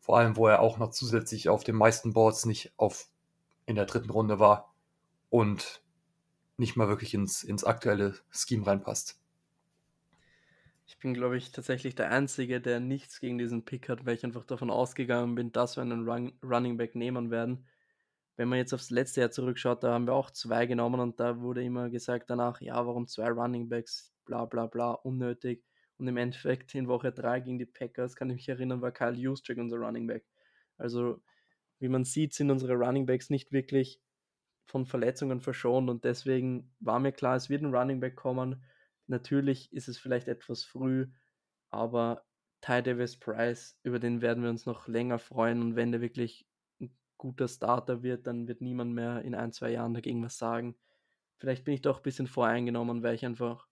Vor 0.00 0.18
allem, 0.18 0.36
wo 0.36 0.48
er 0.48 0.60
auch 0.60 0.76
noch 0.76 0.90
zusätzlich 0.90 1.48
auf 1.48 1.64
den 1.64 1.76
meisten 1.76 2.12
Boards 2.12 2.44
nicht 2.44 2.72
auf 2.76 3.08
in 3.64 3.76
der 3.76 3.86
dritten 3.86 4.10
Runde 4.10 4.38
war 4.38 4.72
und 5.30 5.82
nicht 6.58 6.76
mal 6.76 6.88
wirklich 6.88 7.14
ins, 7.14 7.42
ins 7.42 7.64
aktuelle 7.64 8.14
Scheme 8.30 8.66
reinpasst. 8.66 9.18
Ich 10.88 10.98
bin, 10.98 11.14
glaube 11.14 11.36
ich, 11.36 11.50
tatsächlich 11.50 11.96
der 11.96 12.10
Einzige, 12.12 12.60
der 12.60 12.78
nichts 12.78 13.18
gegen 13.18 13.38
diesen 13.38 13.64
Pick 13.64 13.88
hat, 13.88 14.06
weil 14.06 14.14
ich 14.14 14.24
einfach 14.24 14.44
davon 14.44 14.70
ausgegangen 14.70 15.34
bin, 15.34 15.50
dass 15.50 15.76
wir 15.76 15.82
einen 15.82 16.08
Run 16.08 16.38
Running 16.44 16.76
Back 16.76 16.94
nehmen 16.94 17.30
werden. 17.32 17.66
Wenn 18.36 18.48
man 18.48 18.58
jetzt 18.58 18.72
aufs 18.72 18.90
letzte 18.90 19.20
Jahr 19.22 19.30
zurückschaut, 19.32 19.82
da 19.82 19.92
haben 19.92 20.06
wir 20.06 20.14
auch 20.14 20.30
zwei 20.30 20.66
genommen 20.66 21.00
und 21.00 21.18
da 21.18 21.40
wurde 21.40 21.64
immer 21.64 21.90
gesagt 21.90 22.30
danach, 22.30 22.60
ja, 22.60 22.86
warum 22.86 23.08
zwei 23.08 23.30
Running 23.30 23.68
Backs, 23.68 24.12
bla 24.24 24.44
bla 24.44 24.66
bla, 24.66 24.92
unnötig. 24.92 25.64
Und 25.98 26.06
im 26.06 26.16
Endeffekt 26.18 26.74
in 26.74 26.88
Woche 26.88 27.10
3 27.10 27.40
gegen 27.40 27.58
die 27.58 27.66
Packers, 27.66 28.14
kann 28.14 28.30
ich 28.30 28.36
mich 28.36 28.48
erinnern, 28.48 28.82
war 28.82 28.92
Kyle 28.92 29.14
Juszczyk 29.14 29.58
unser 29.58 29.78
Running 29.78 30.06
Back. 30.06 30.24
Also, 30.76 31.22
wie 31.80 31.88
man 31.88 32.04
sieht, 32.04 32.34
sind 32.34 32.50
unsere 32.50 32.74
Running 32.74 33.06
Backs 33.06 33.30
nicht 33.30 33.50
wirklich 33.50 34.00
von 34.66 34.86
Verletzungen 34.86 35.40
verschont 35.40 35.88
und 35.90 36.04
deswegen 36.04 36.74
war 36.80 37.00
mir 37.00 37.12
klar, 37.12 37.36
es 37.36 37.48
wird 37.48 37.62
ein 37.62 37.74
Running 37.74 37.98
Back 37.98 38.14
kommen 38.14 38.62
Natürlich 39.06 39.72
ist 39.72 39.88
es 39.88 39.98
vielleicht 39.98 40.28
etwas 40.28 40.64
früh, 40.64 41.06
aber 41.70 42.24
Ty 42.60 42.82
Davis 42.82 43.16
Price, 43.16 43.78
über 43.82 43.98
den 43.98 44.22
werden 44.22 44.42
wir 44.42 44.50
uns 44.50 44.66
noch 44.66 44.88
länger 44.88 45.18
freuen 45.18 45.62
und 45.62 45.76
wenn 45.76 45.92
der 45.92 46.00
wirklich 46.00 46.46
ein 46.80 46.96
guter 47.16 47.48
Starter 47.48 48.02
wird, 48.02 48.26
dann 48.26 48.48
wird 48.48 48.60
niemand 48.60 48.94
mehr 48.94 49.22
in 49.22 49.34
ein, 49.34 49.52
zwei 49.52 49.70
Jahren 49.70 49.94
dagegen 49.94 50.22
was 50.22 50.38
sagen. 50.38 50.76
Vielleicht 51.38 51.64
bin 51.64 51.74
ich 51.74 51.82
doch 51.82 51.98
ein 51.98 52.02
bisschen 52.02 52.26
voreingenommen, 52.26 53.02
weil 53.02 53.14
ich 53.14 53.24
einfach 53.24 53.68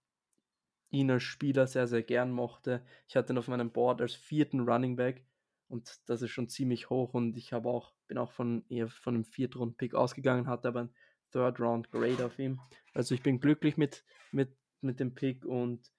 ihn 0.90 1.10
als 1.10 1.22
Spieler 1.22 1.66
sehr, 1.66 1.88
sehr 1.88 2.02
gern 2.02 2.30
mochte. 2.30 2.84
Ich 3.08 3.16
hatte 3.16 3.32
ihn 3.32 3.38
auf 3.38 3.48
meinem 3.48 3.72
Board 3.72 4.00
als 4.00 4.14
vierten 4.14 4.60
Running 4.60 4.96
Back 4.96 5.26
und 5.68 5.98
das 6.06 6.22
ist 6.22 6.30
schon 6.30 6.48
ziemlich 6.48 6.90
hoch 6.90 7.14
und 7.14 7.36
ich 7.36 7.52
habe 7.52 7.68
auch, 7.68 7.94
bin 8.06 8.18
auch 8.18 8.30
von 8.30 8.64
eher 8.68 8.88
von 8.88 9.14
einem 9.14 9.24
Viertrunden-Pick 9.24 9.94
ausgegangen, 9.94 10.46
hatte 10.46 10.68
aber 10.68 10.82
ein 10.82 10.94
Third 11.32 11.58
Round 11.58 11.90
Grade 11.90 12.24
auf 12.24 12.38
ihm. 12.38 12.60
Also 12.92 13.14
ich 13.14 13.22
bin 13.22 13.40
glücklich 13.40 13.76
mit, 13.76 14.04
mit, 14.30 14.56
mit 14.84 15.00
dem 15.00 15.14
Pick 15.14 15.44
und 15.44 15.90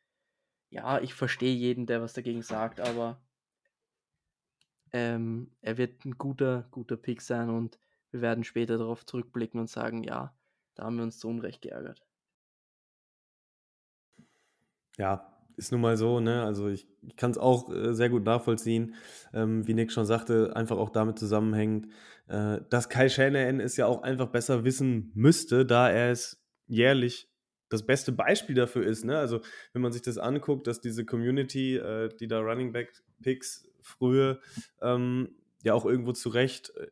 ja, 0.69 0.99
ich 0.99 1.13
verstehe 1.13 1.55
jeden, 1.55 1.85
der 1.85 2.01
was 2.01 2.13
dagegen 2.13 2.41
sagt, 2.41 2.79
aber 2.79 3.21
ähm, 4.93 5.51
er 5.61 5.77
wird 5.77 6.05
ein 6.05 6.17
guter, 6.17 6.67
guter 6.71 6.97
Pick 6.97 7.21
sein 7.21 7.49
und 7.49 7.79
wir 8.11 8.21
werden 8.21 8.43
später 8.43 8.77
darauf 8.77 9.05
zurückblicken 9.05 9.59
und 9.59 9.69
sagen, 9.69 10.03
ja, 10.03 10.33
da 10.75 10.83
haben 10.83 10.97
wir 10.97 11.03
uns 11.03 11.19
zu 11.19 11.27
Unrecht 11.27 11.61
geärgert. 11.61 12.05
Ja, 14.97 15.35
ist 15.57 15.71
nun 15.71 15.81
mal 15.81 15.97
so, 15.97 16.19
ne? 16.19 16.43
Also 16.43 16.67
ich, 16.67 16.87
ich 17.01 17.15
kann 17.15 17.31
es 17.31 17.37
auch 17.37 17.69
äh, 17.69 17.93
sehr 17.93 18.09
gut 18.09 18.23
nachvollziehen, 18.23 18.95
ähm, 19.33 19.67
wie 19.67 19.73
Nick 19.73 19.91
schon 19.91 20.05
sagte, 20.05 20.55
einfach 20.55 20.77
auch 20.77 20.89
damit 20.89 21.19
zusammenhängt, 21.19 21.87
äh, 22.27 22.59
dass 22.69 22.89
Kai 22.89 23.09
Shanahan 23.09 23.59
es 23.59 23.77
ja 23.77 23.87
auch 23.87 24.03
einfach 24.03 24.27
besser 24.27 24.63
wissen 24.63 25.11
müsste, 25.13 25.65
da 25.65 25.89
er 25.89 26.11
es 26.11 26.43
jährlich 26.67 27.29
das 27.75 27.85
beste 27.85 28.11
Beispiel 28.11 28.55
dafür 28.55 28.85
ist. 28.85 29.05
Ne? 29.05 29.17
Also 29.17 29.41
wenn 29.73 29.81
man 29.81 29.91
sich 29.91 30.01
das 30.01 30.17
anguckt, 30.17 30.67
dass 30.67 30.81
diese 30.81 31.05
Community, 31.05 31.77
äh, 31.77 32.09
die 32.19 32.27
da 32.27 32.39
Running 32.39 32.71
Back 32.71 32.91
Picks 33.21 33.67
früher 33.81 34.39
ähm, 34.81 35.29
ja 35.63 35.73
auch 35.73 35.85
irgendwo 35.85 36.11
zu 36.11 36.29
Recht 36.29 36.71
äh, 36.77 36.87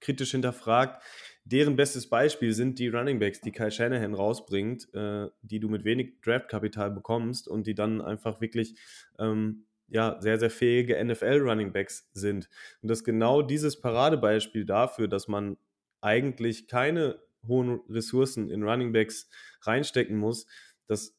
kritisch 0.00 0.30
hinterfragt, 0.30 1.02
deren 1.44 1.76
bestes 1.76 2.08
Beispiel 2.08 2.52
sind 2.52 2.78
die 2.78 2.88
Running 2.88 3.18
Backs, 3.18 3.40
die 3.40 3.52
Kyle 3.52 3.70
Shanahan 3.70 4.14
rausbringt, 4.14 4.92
äh, 4.94 5.28
die 5.42 5.60
du 5.60 5.68
mit 5.68 5.84
wenig 5.84 6.20
Draftkapital 6.22 6.90
bekommst 6.90 7.48
und 7.48 7.66
die 7.66 7.74
dann 7.74 8.00
einfach 8.00 8.40
wirklich 8.40 8.74
ähm, 9.18 9.64
ja, 9.88 10.18
sehr, 10.20 10.38
sehr 10.38 10.50
fähige 10.50 11.02
NFL-Running 11.02 11.72
Backs 11.72 12.08
sind. 12.12 12.48
Und 12.82 12.90
das 12.90 12.98
ist 12.98 13.04
genau 13.04 13.42
dieses 13.42 13.80
Paradebeispiel 13.80 14.66
dafür, 14.66 15.08
dass 15.08 15.28
man 15.28 15.56
eigentlich 16.00 16.68
keine 16.68 17.18
hohen 17.48 17.80
Ressourcen 17.88 18.50
in 18.50 18.62
Running 18.62 18.92
Backs 18.92 19.28
reinstecken 19.62 20.16
muss, 20.16 20.46
dass 20.86 21.16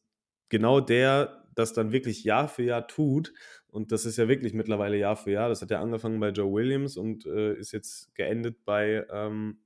genau 0.49 0.79
der 0.79 1.45
das 1.55 1.73
dann 1.73 1.91
wirklich 1.91 2.23
Jahr 2.23 2.47
für 2.47 2.63
Jahr 2.63 2.87
tut. 2.87 3.33
Und 3.67 3.91
das 3.91 4.05
ist 4.05 4.17
ja 4.17 4.27
wirklich 4.27 4.53
mittlerweile 4.53 4.97
Jahr 4.97 5.15
für 5.15 5.31
Jahr. 5.31 5.49
Das 5.49 5.61
hat 5.61 5.71
ja 5.71 5.81
angefangen 5.81 6.19
bei 6.19 6.29
Joe 6.29 6.51
Williams 6.51 6.97
und 6.97 7.25
äh, 7.25 7.53
ist 7.55 7.71
jetzt 7.71 8.15
geendet 8.15 8.65
bei, 8.65 9.05
ähm, 9.11 9.59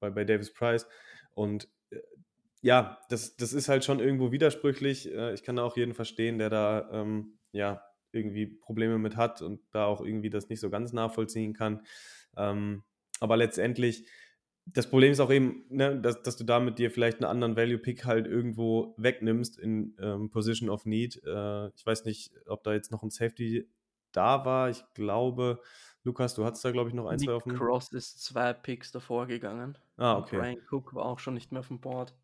bei, 0.00 0.10
bei 0.10 0.24
Davis 0.24 0.52
Price. 0.52 0.86
Und 1.34 1.68
äh, 1.90 1.98
ja, 2.62 2.98
das, 3.10 3.36
das 3.36 3.52
ist 3.52 3.68
halt 3.68 3.84
schon 3.84 4.00
irgendwo 4.00 4.32
widersprüchlich. 4.32 5.12
Äh, 5.12 5.34
ich 5.34 5.42
kann 5.42 5.56
da 5.56 5.62
auch 5.62 5.76
jeden 5.76 5.94
verstehen, 5.94 6.38
der 6.38 6.50
da 6.50 6.88
ähm, 6.90 7.38
ja 7.52 7.82
irgendwie 8.12 8.46
Probleme 8.46 8.98
mit 8.98 9.16
hat 9.16 9.42
und 9.42 9.60
da 9.72 9.84
auch 9.84 10.00
irgendwie 10.00 10.30
das 10.30 10.48
nicht 10.48 10.60
so 10.60 10.70
ganz 10.70 10.92
nachvollziehen 10.92 11.52
kann. 11.52 11.82
Ähm, 12.36 12.82
aber 13.20 13.36
letztendlich 13.36 14.06
das 14.66 14.90
Problem 14.90 15.12
ist 15.12 15.20
auch 15.20 15.30
eben, 15.30 15.64
ne, 15.70 15.98
dass, 16.00 16.22
dass 16.22 16.36
du 16.36 16.44
damit 16.44 16.78
dir 16.78 16.90
vielleicht 16.90 17.18
einen 17.18 17.30
anderen 17.30 17.56
Value-Pick 17.56 18.04
halt 18.04 18.26
irgendwo 18.26 18.94
wegnimmst 18.98 19.58
in 19.58 19.96
ähm, 20.00 20.30
Position 20.30 20.70
of 20.70 20.86
Need. 20.86 21.22
Äh, 21.24 21.68
ich 21.68 21.86
weiß 21.86 22.04
nicht, 22.04 22.32
ob 22.46 22.64
da 22.64 22.72
jetzt 22.74 22.90
noch 22.90 23.02
ein 23.02 23.10
Safety 23.10 23.68
da 24.12 24.44
war. 24.44 24.68
Ich 24.68 24.82
glaube, 24.94 25.60
Lukas, 26.02 26.34
du 26.34 26.44
hattest 26.44 26.64
da, 26.64 26.72
glaube 26.72 26.88
ich, 26.88 26.94
noch 26.94 27.06
ein, 27.06 27.18
Nick 27.18 27.28
zwei 27.28 27.34
auf 27.34 27.44
dem... 27.44 27.56
Cross 27.56 27.92
ist 27.92 28.22
zwei 28.22 28.52
Picks 28.52 28.90
davor 28.90 29.26
gegangen. 29.26 29.78
Ah, 29.96 30.18
okay. 30.18 30.36
Und 30.36 30.42
Brian 30.42 30.66
Cook 30.68 30.94
war 30.94 31.06
auch 31.06 31.20
schon 31.20 31.34
nicht 31.34 31.52
mehr 31.52 31.60
auf 31.60 31.68
dem 31.68 31.80
Board. 31.80 32.14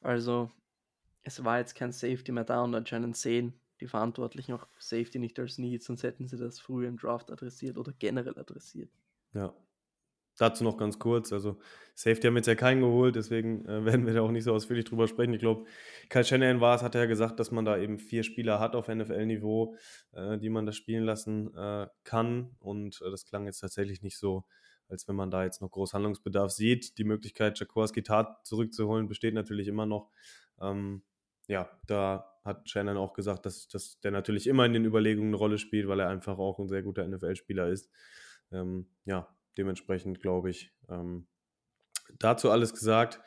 Also, 0.00 0.50
es 1.24 1.44
war 1.44 1.58
jetzt 1.58 1.74
kein 1.74 1.92
Safety 1.92 2.32
mehr 2.32 2.44
da 2.44 2.62
und 2.62 2.74
anscheinend 2.74 3.16
sehen 3.16 3.52
die 3.80 3.86
Verantwortlichen 3.86 4.54
auch 4.54 4.66
Safety 4.78 5.18
nicht 5.18 5.38
als 5.38 5.58
Need, 5.58 5.82
sonst 5.82 6.02
hätten 6.02 6.26
sie 6.26 6.38
das 6.38 6.58
früher 6.58 6.88
im 6.88 6.96
Draft 6.96 7.30
adressiert 7.30 7.76
oder 7.76 7.92
generell 7.98 8.38
adressiert. 8.38 8.90
Ja, 9.34 9.52
Dazu 10.36 10.64
noch 10.64 10.76
ganz 10.76 10.98
kurz, 10.98 11.32
also 11.32 11.58
Safety 11.94 12.26
haben 12.26 12.36
jetzt 12.36 12.46
ja 12.46 12.54
keinen 12.54 12.82
geholt, 12.82 13.16
deswegen 13.16 13.64
äh, 13.66 13.84
werden 13.84 14.06
wir 14.06 14.14
da 14.14 14.20
auch 14.20 14.30
nicht 14.30 14.44
so 14.44 14.52
ausführlich 14.52 14.84
drüber 14.84 15.08
sprechen. 15.08 15.32
Ich 15.32 15.40
glaube, 15.40 15.64
Kyle 16.10 16.24
Shanahan 16.24 16.60
war 16.60 16.76
es, 16.76 16.82
hat 16.82 16.94
ja 16.94 17.06
gesagt, 17.06 17.40
dass 17.40 17.50
man 17.50 17.64
da 17.64 17.78
eben 17.78 17.98
vier 17.98 18.22
Spieler 18.22 18.60
hat 18.60 18.76
auf 18.76 18.88
NFL-Niveau, 18.88 19.76
äh, 20.12 20.38
die 20.38 20.50
man 20.50 20.66
da 20.66 20.72
spielen 20.72 21.04
lassen 21.04 21.54
äh, 21.56 21.86
kann 22.04 22.54
und 22.60 23.00
äh, 23.02 23.10
das 23.10 23.24
klang 23.24 23.46
jetzt 23.46 23.60
tatsächlich 23.60 24.02
nicht 24.02 24.18
so, 24.18 24.44
als 24.88 25.08
wenn 25.08 25.16
man 25.16 25.30
da 25.30 25.42
jetzt 25.44 25.62
noch 25.62 25.70
groß 25.70 25.94
Handlungsbedarf 25.94 26.50
sieht. 26.50 26.98
Die 26.98 27.04
Möglichkeit, 27.04 27.58
Jakorski 27.58 28.02
Tat 28.02 28.46
zurückzuholen, 28.46 29.08
besteht 29.08 29.34
natürlich 29.34 29.66
immer 29.66 29.86
noch. 29.86 30.10
Ähm, 30.60 31.02
ja, 31.48 31.70
da 31.86 32.30
hat 32.44 32.68
Shannon 32.68 32.96
auch 32.96 33.12
gesagt, 33.14 33.46
dass, 33.46 33.68
dass 33.68 34.00
der 34.00 34.10
natürlich 34.10 34.46
immer 34.46 34.66
in 34.66 34.72
den 34.72 34.84
Überlegungen 34.84 35.30
eine 35.30 35.36
Rolle 35.36 35.58
spielt, 35.58 35.88
weil 35.88 36.00
er 36.00 36.08
einfach 36.08 36.38
auch 36.38 36.58
ein 36.58 36.68
sehr 36.68 36.82
guter 36.82 37.06
NFL-Spieler 37.06 37.68
ist. 37.68 37.90
Ähm, 38.52 38.86
ja, 39.04 39.28
dementsprechend 39.58 40.20
glaube 40.20 40.50
ich. 40.50 40.72
Ähm, 40.88 41.26
dazu 42.18 42.50
alles 42.50 42.72
gesagt. 42.72 43.20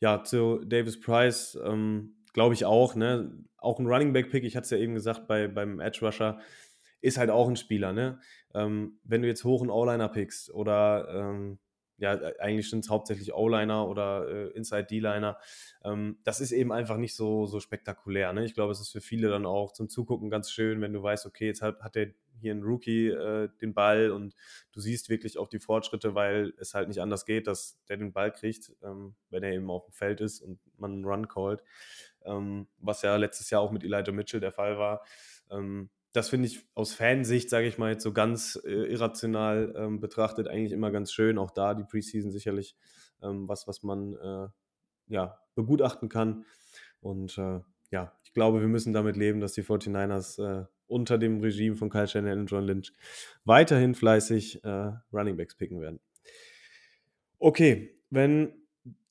Ja, 0.00 0.22
zu 0.24 0.64
Davis 0.64 1.00
Price 1.00 1.58
ähm, 1.62 2.16
glaube 2.32 2.54
ich 2.54 2.64
auch. 2.64 2.94
Ne? 2.94 3.44
Auch 3.58 3.78
ein 3.78 3.86
Running 3.86 4.12
Back 4.12 4.30
Pick, 4.30 4.44
ich 4.44 4.56
hatte 4.56 4.64
es 4.64 4.70
ja 4.70 4.78
eben 4.78 4.94
gesagt, 4.94 5.26
bei, 5.26 5.48
beim 5.48 5.80
Edge 5.80 6.00
Rusher 6.02 6.40
ist 7.00 7.18
halt 7.18 7.30
auch 7.30 7.48
ein 7.48 7.56
Spieler. 7.56 7.92
Ne? 7.92 8.20
Ähm, 8.54 8.98
wenn 9.04 9.22
du 9.22 9.28
jetzt 9.28 9.44
hoch 9.44 9.60
einen 9.60 9.70
O-Liner 9.70 10.08
pickst 10.08 10.52
oder 10.52 11.08
ähm, 11.10 11.58
ja, 12.00 12.12
eigentlich 12.38 12.70
sind 12.70 12.84
es 12.84 12.90
hauptsächlich 12.90 13.34
O-Liner 13.34 13.86
oder 13.86 14.26
äh, 14.28 14.48
Inside 14.56 14.84
D-Liner. 14.84 15.38
Ähm, 15.84 16.18
das 16.24 16.40
ist 16.40 16.52
eben 16.52 16.72
einfach 16.72 16.96
nicht 16.96 17.14
so, 17.14 17.44
so 17.46 17.60
spektakulär. 17.60 18.32
Ne? 18.32 18.44
Ich 18.44 18.54
glaube, 18.54 18.72
es 18.72 18.80
ist 18.80 18.90
für 18.90 19.02
viele 19.02 19.28
dann 19.28 19.44
auch 19.44 19.72
zum 19.72 19.90
Zugucken 19.90 20.30
ganz 20.30 20.50
schön, 20.50 20.80
wenn 20.80 20.94
du 20.94 21.02
weißt, 21.02 21.26
okay, 21.26 21.46
jetzt 21.46 21.60
hat, 21.60 21.82
hat 21.82 21.94
der 21.94 22.14
hier 22.40 22.54
ein 22.54 22.62
Rookie 22.62 23.08
äh, 23.08 23.48
den 23.60 23.74
Ball 23.74 24.10
und 24.10 24.34
du 24.72 24.80
siehst 24.80 25.08
wirklich 25.08 25.38
auch 25.38 25.48
die 25.48 25.60
Fortschritte, 25.60 26.14
weil 26.14 26.52
es 26.58 26.74
halt 26.74 26.88
nicht 26.88 27.00
anders 27.00 27.24
geht, 27.24 27.46
dass 27.46 27.78
der 27.88 27.98
den 27.98 28.12
Ball 28.12 28.32
kriegt, 28.32 28.72
ähm, 28.82 29.14
wenn 29.28 29.42
er 29.42 29.52
eben 29.52 29.70
auf 29.70 29.84
dem 29.84 29.92
Feld 29.92 30.20
ist 30.20 30.40
und 30.40 30.58
man 30.76 30.92
einen 30.92 31.04
Run 31.04 31.28
callt, 31.28 31.62
ähm, 32.24 32.66
was 32.78 33.02
ja 33.02 33.16
letztes 33.16 33.50
Jahr 33.50 33.60
auch 33.60 33.70
mit 33.70 33.84
Elijah 33.84 34.12
Mitchell 34.12 34.40
der 34.40 34.52
Fall 34.52 34.78
war. 34.78 35.04
Ähm, 35.50 35.90
das 36.12 36.28
finde 36.28 36.48
ich 36.48 36.66
aus 36.74 36.92
Fansicht, 36.92 37.50
sage 37.50 37.68
ich 37.68 37.78
mal 37.78 37.92
jetzt 37.92 38.02
so 38.02 38.12
ganz 38.12 38.60
äh, 38.64 38.70
irrational 38.70 39.72
ähm, 39.76 40.00
betrachtet, 40.00 40.48
eigentlich 40.48 40.72
immer 40.72 40.90
ganz 40.90 41.12
schön. 41.12 41.38
Auch 41.38 41.52
da 41.52 41.74
die 41.74 41.84
Preseason 41.84 42.32
sicherlich 42.32 42.76
ähm, 43.22 43.48
was, 43.48 43.68
was 43.68 43.82
man 43.82 44.14
äh, 44.14 44.48
ja, 45.08 45.38
begutachten 45.54 46.08
kann. 46.08 46.44
Und 47.00 47.38
äh, 47.38 47.60
ja, 47.90 48.12
ich 48.22 48.32
glaube, 48.32 48.60
wir 48.60 48.68
müssen 48.68 48.92
damit 48.92 49.16
leben, 49.16 49.40
dass 49.40 49.52
die 49.52 49.62
49ers 49.62 50.42
äh, 50.42 50.66
unter 50.90 51.18
dem 51.18 51.40
Regime 51.40 51.76
von 51.76 51.90
Kyle 51.90 52.08
Shanahan 52.08 52.40
und 52.40 52.50
John 52.50 52.64
Lynch 52.64 52.92
weiterhin 53.44 53.94
fleißig 53.94 54.64
äh, 54.64 54.92
Runningbacks 55.12 55.56
picken 55.56 55.80
werden. 55.80 56.00
Okay, 57.38 57.96
wenn 58.10 58.52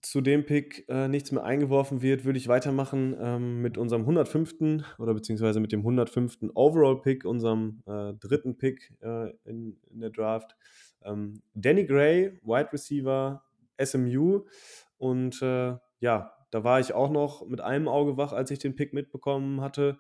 zu 0.02 0.22
dem 0.22 0.46
Pick 0.46 0.88
äh, 0.88 1.08
nichts 1.08 1.32
mehr 1.32 1.44
eingeworfen 1.44 2.02
wird, 2.02 2.24
würde 2.24 2.38
ich 2.38 2.48
weitermachen 2.48 3.16
ähm, 3.20 3.62
mit 3.62 3.78
unserem 3.78 4.04
105. 4.04 4.84
oder 4.98 5.14
beziehungsweise 5.14 5.60
mit 5.60 5.72
dem 5.72 5.82
105. 5.82 6.52
Overall-Pick, 6.54 7.26
unserem 7.26 7.82
äh, 7.86 8.14
dritten 8.14 8.58
Pick 8.58 8.94
äh, 9.02 9.32
in, 9.44 9.78
in, 9.92 10.00
der 10.00 10.10
Draft. 10.10 10.56
Ähm, 11.04 11.42
Danny 11.54 11.86
Gray, 11.86 12.40
Wide 12.44 12.72
Receiver, 12.72 13.44
SMU. 13.82 14.46
Und 14.98 15.42
äh, 15.42 15.76
ja, 16.00 16.34
da 16.52 16.64
war 16.64 16.80
ich 16.80 16.94
auch 16.94 17.10
noch 17.10 17.46
mit 17.48 17.62
einem 17.62 17.88
Auge 17.88 18.18
wach, 18.18 18.32
als 18.32 18.52
ich 18.52 18.60
den 18.60 18.76
Pick 18.76 18.94
mitbekommen 18.94 19.62
hatte. 19.62 19.98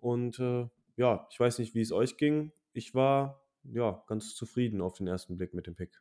Und 0.00 0.38
äh, 0.38 0.66
ja, 0.96 1.26
ich 1.30 1.38
weiß 1.38 1.58
nicht, 1.58 1.74
wie 1.74 1.80
es 1.80 1.92
euch 1.92 2.16
ging. 2.16 2.52
Ich 2.72 2.94
war 2.94 3.40
ja 3.64 4.02
ganz 4.06 4.34
zufrieden 4.34 4.80
auf 4.80 4.94
den 4.94 5.06
ersten 5.06 5.36
Blick 5.36 5.54
mit 5.54 5.66
dem 5.66 5.74
Pick. 5.74 6.00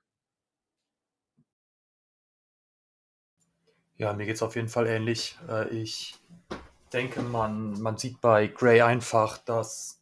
Ja, 3.98 4.14
mir 4.14 4.26
geht 4.26 4.36
es 4.36 4.42
auf 4.42 4.56
jeden 4.56 4.68
Fall 4.68 4.88
ähnlich. 4.88 5.38
Äh, 5.48 5.70
ich 5.70 6.16
denke, 6.92 7.22
man, 7.22 7.80
man 7.82 7.98
sieht 7.98 8.20
bei 8.20 8.48
Gray 8.48 8.82
einfach, 8.82 9.38
dass 9.38 10.02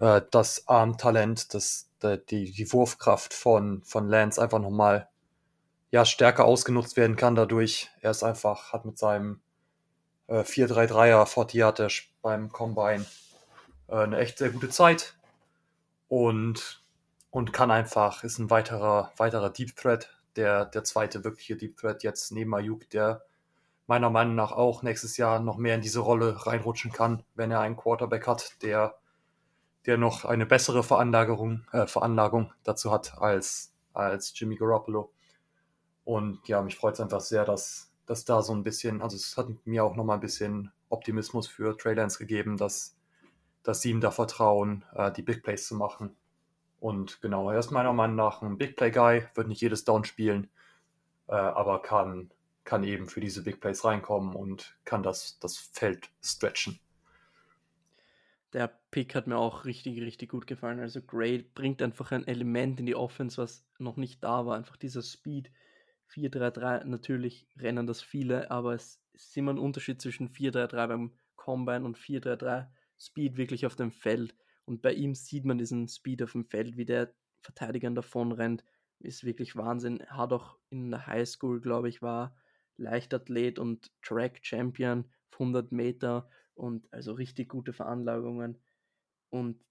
äh, 0.00 0.22
das 0.30 0.66
Armtalent, 0.66 1.52
das, 1.52 1.90
die, 2.02 2.50
die 2.52 2.72
Wurfkraft 2.72 3.34
von, 3.34 3.82
von 3.82 4.08
Lance 4.08 4.40
einfach 4.40 4.60
nochmal 4.60 5.08
ja, 5.90 6.04
stärker 6.04 6.44
ausgenutzt 6.44 6.96
werden 6.96 7.16
kann 7.16 7.34
dadurch. 7.34 7.90
Er 8.00 8.10
ist 8.10 8.22
einfach, 8.22 8.72
hat 8.72 8.84
mit 8.84 8.98
seinem 8.98 9.40
äh, 10.26 10.40
4-3-3er 10.40 11.26
40 11.26 11.62
hatte 11.62 11.88
beim 12.22 12.50
Combine 12.50 13.04
äh, 13.04 13.04
eine 13.88 14.18
echt 14.18 14.38
sehr 14.38 14.50
gute 14.50 14.68
Zeit 14.68 15.16
und, 16.08 16.82
und 17.30 17.52
kann 17.52 17.70
einfach, 17.70 18.24
ist 18.24 18.38
ein 18.38 18.50
weiterer, 18.50 19.12
weiterer 19.16 19.50
Deep 19.50 19.76
Threat, 19.76 20.10
der, 20.36 20.64
der 20.66 20.84
zweite 20.84 21.24
wirkliche 21.24 21.56
Deep 21.56 21.76
Threat 21.76 22.02
jetzt 22.02 22.32
neben 22.32 22.54
Ayuk, 22.54 22.88
der 22.90 23.22
meiner 23.86 24.10
Meinung 24.10 24.34
nach 24.34 24.52
auch 24.52 24.82
nächstes 24.82 25.16
Jahr 25.16 25.40
noch 25.40 25.56
mehr 25.56 25.74
in 25.74 25.80
diese 25.80 26.00
Rolle 26.00 26.46
reinrutschen 26.46 26.92
kann, 26.92 27.22
wenn 27.34 27.50
er 27.50 27.60
einen 27.60 27.76
Quarterback 27.76 28.26
hat, 28.26 28.62
der 28.62 28.94
der 29.88 29.96
noch 29.96 30.26
eine 30.26 30.44
bessere 30.44 30.82
Veranlagerung, 30.82 31.64
äh, 31.72 31.86
Veranlagung 31.86 32.52
dazu 32.62 32.92
hat 32.92 33.16
als, 33.16 33.72
als 33.94 34.38
Jimmy 34.38 34.56
Garoppolo. 34.56 35.10
Und 36.04 36.46
ja, 36.46 36.60
mich 36.60 36.76
freut 36.76 36.92
es 36.92 37.00
einfach 37.00 37.22
sehr, 37.22 37.46
dass, 37.46 37.90
dass 38.04 38.26
da 38.26 38.42
so 38.42 38.52
ein 38.52 38.62
bisschen, 38.62 39.00
also 39.00 39.16
es 39.16 39.38
hat 39.38 39.48
mir 39.64 39.82
auch 39.84 39.96
nochmal 39.96 40.18
ein 40.18 40.20
bisschen 40.20 40.72
Optimismus 40.90 41.48
für 41.48 41.74
Trey 41.74 41.94
Lance 41.94 42.18
gegeben, 42.18 42.58
dass, 42.58 42.97
dass 43.62 43.82
sie 43.82 43.90
ihm 43.90 44.00
da 44.00 44.10
vertrauen, 44.10 44.84
äh, 44.94 45.12
die 45.12 45.22
Big 45.22 45.42
Plays 45.42 45.66
zu 45.66 45.74
machen. 45.74 46.16
Und 46.80 47.20
genau, 47.20 47.50
er 47.50 47.58
ist 47.58 47.70
meiner 47.70 47.92
Meinung 47.92 48.16
nach 48.16 48.42
ein 48.42 48.58
Big 48.58 48.76
Play 48.76 48.90
Guy, 48.90 49.24
wird 49.34 49.48
nicht 49.48 49.60
jedes 49.60 49.84
Down 49.84 50.04
spielen, 50.04 50.48
äh, 51.26 51.32
aber 51.34 51.82
kann, 51.82 52.30
kann 52.64 52.84
eben 52.84 53.08
für 53.08 53.20
diese 53.20 53.42
Big 53.42 53.60
Plays 53.60 53.84
reinkommen 53.84 54.34
und 54.36 54.76
kann 54.84 55.02
das, 55.02 55.38
das 55.40 55.56
Feld 55.56 56.10
stretchen. 56.22 56.78
Der 58.52 58.68
Pick 58.90 59.14
hat 59.14 59.26
mir 59.26 59.36
auch 59.36 59.66
richtig, 59.66 60.00
richtig 60.00 60.30
gut 60.30 60.46
gefallen. 60.46 60.80
Also 60.80 61.02
Gray 61.02 61.38
bringt 61.42 61.82
einfach 61.82 62.12
ein 62.12 62.26
Element 62.26 62.80
in 62.80 62.86
die 62.86 62.94
Offense, 62.94 63.42
was 63.42 63.66
noch 63.78 63.96
nicht 63.96 64.24
da 64.24 64.46
war. 64.46 64.56
Einfach 64.56 64.76
dieser 64.76 65.02
Speed. 65.02 65.50
4-3-3, 66.14 66.84
natürlich 66.84 67.46
rennen 67.58 67.86
das 67.86 68.00
viele, 68.00 68.50
aber 68.50 68.72
es 68.72 68.98
ist 69.12 69.36
immer 69.36 69.52
ein 69.52 69.58
Unterschied 69.58 70.00
zwischen 70.00 70.30
4-3-3 70.30 70.86
beim 70.86 71.12
Combine 71.36 71.84
und 71.84 71.98
4-3-3 71.98 72.66
Speed 72.98 73.36
wirklich 73.36 73.66
auf 73.66 73.76
dem 73.76 73.92
Feld. 73.92 74.34
Und 74.64 74.82
bei 74.82 74.92
ihm 74.92 75.14
sieht 75.14 75.44
man 75.44 75.58
diesen 75.58 75.88
Speed 75.88 76.22
auf 76.22 76.32
dem 76.32 76.44
Feld, 76.44 76.76
wie 76.76 76.84
der 76.84 77.14
Verteidiger 77.40 77.90
davon 77.90 78.32
rennt. 78.32 78.64
Ist 78.98 79.24
wirklich 79.24 79.56
Wahnsinn. 79.56 80.00
Er 80.00 80.16
hat 80.16 80.32
auch 80.32 80.58
in 80.70 80.90
der 80.90 81.06
Highschool, 81.06 81.60
glaube 81.60 81.88
ich, 81.88 82.02
war 82.02 82.36
Leichtathlet 82.76 83.58
und 83.58 83.90
Track 84.02 84.40
Champion 84.42 85.04
100 85.32 85.72
Meter 85.72 86.28
und 86.54 86.92
also 86.92 87.12
richtig 87.12 87.48
gute 87.48 87.72
Veranlagungen. 87.72 88.58
Und 89.30 89.64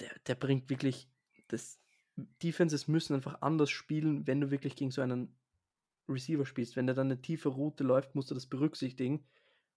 der, 0.00 0.10
der 0.26 0.34
bringt 0.34 0.68
wirklich 0.70 1.08
das. 1.48 1.80
Defenses 2.16 2.86
müssen 2.86 3.14
einfach 3.14 3.42
anders 3.42 3.70
spielen, 3.70 4.24
wenn 4.28 4.40
du 4.40 4.52
wirklich 4.52 4.76
gegen 4.76 4.92
so 4.92 5.02
einen 5.02 5.36
Receiver 6.08 6.46
spielst. 6.46 6.76
Wenn 6.76 6.86
der 6.86 6.94
dann 6.94 7.08
eine 7.08 7.20
tiefe 7.20 7.48
Route 7.48 7.82
läuft, 7.82 8.14
musst 8.14 8.30
du 8.30 8.34
das 8.34 8.46
berücksichtigen. 8.46 9.26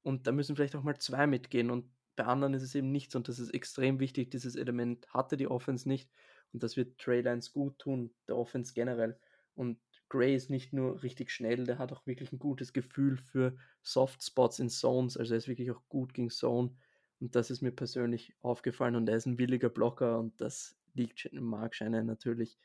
Und 0.03 0.28
da 0.28 0.32
müssen 0.32 0.55
vielleicht 0.55 0.76
auch 0.76 0.84
mal 0.84 0.99
zwei 0.99 1.26
mitgehen. 1.26 1.72
Und 1.72 1.89
bei 2.18 2.26
anderen 2.26 2.53
ist 2.53 2.63
es 2.63 2.76
eben 2.76 2.91
nichts. 2.91 3.15
Und 3.15 3.30
das 3.30 3.39
ist 3.39 3.53
extrem 3.53 4.01
wichtig. 4.01 4.30
Dieses 4.32 4.55
Element 4.55 5.07
hatte 5.13 5.38
die 5.38 5.47
Offense 5.47 5.88
nicht. 5.88 6.11
Und 6.51 6.63
das 6.63 6.76
wird 6.76 6.97
Trey 6.97 7.22
Lance 7.22 7.51
gut 7.53 7.80
tun, 7.80 8.13
der 8.28 8.36
Offense 8.36 8.74
generell. 8.74 9.18
Und 9.55 9.80
Gray 10.09 10.36
ist 10.36 10.49
nicht 10.49 10.74
nur 10.74 11.03
richtig 11.03 11.32
schnell, 11.32 11.65
der 11.65 11.80
hat 11.80 11.91
auch 11.91 12.05
wirklich 12.07 12.32
ein 12.32 12.39
gutes 12.39 12.72
Gefühl 12.74 13.18
für 13.18 13.57
Soft 13.82 14.24
Spots 14.24 14.59
in 14.59 14.70
Zones. 14.70 15.18
Also 15.18 15.34
er 15.34 15.38
ist 15.38 15.47
wirklich 15.47 15.72
auch 15.72 15.82
gut 15.89 16.13
gegen 16.13 16.30
Zone. 16.30 16.76
Und 17.20 17.36
das 17.36 17.51
ist 17.51 17.61
mir 17.61 17.72
persönlich 17.72 18.34
aufgefallen. 18.41 18.95
Und 18.95 19.09
er 19.09 19.18
ist 19.18 19.26
ein 19.26 19.38
williger 19.38 19.70
Blocker 19.70 20.20
und 20.20 20.39
das 20.39 20.78
liegt 20.93 21.30
Mark 21.34 21.76
Scheine 21.76 22.03
natürlich. 22.03 22.57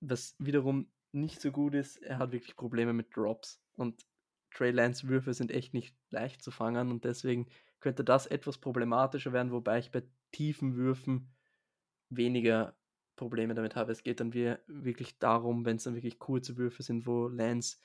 Was 0.00 0.34
wiederum 0.38 0.90
nicht 1.12 1.40
so 1.40 1.50
gut 1.52 1.74
ist, 1.74 2.02
er 2.02 2.18
hat 2.18 2.32
wirklich 2.32 2.56
Probleme 2.56 2.92
mit 2.92 3.16
Drops. 3.16 3.60
Und 3.76 4.04
Trey 4.50 4.70
Lance 4.70 5.08
Würfe 5.08 5.32
sind 5.34 5.50
echt 5.50 5.74
nicht 5.74 5.96
leicht 6.10 6.42
zu 6.42 6.50
fangen 6.50 6.90
und 6.90 7.04
deswegen 7.04 7.46
könnte 7.80 8.04
das 8.04 8.26
etwas 8.26 8.58
problematischer 8.58 9.32
werden, 9.32 9.52
wobei 9.52 9.78
ich 9.78 9.90
bei 9.90 10.02
tiefen 10.32 10.76
Würfen 10.76 11.34
weniger 12.08 12.76
Probleme 13.16 13.54
damit 13.54 13.76
habe. 13.76 13.92
Es 13.92 14.02
geht 14.02 14.20
dann 14.20 14.34
wirklich 14.34 15.18
darum, 15.18 15.64
wenn 15.64 15.76
es 15.76 15.84
dann 15.84 15.94
wirklich 15.94 16.18
kurze 16.18 16.56
Würfe 16.56 16.82
sind, 16.82 17.06
wo 17.06 17.28
Lance 17.28 17.78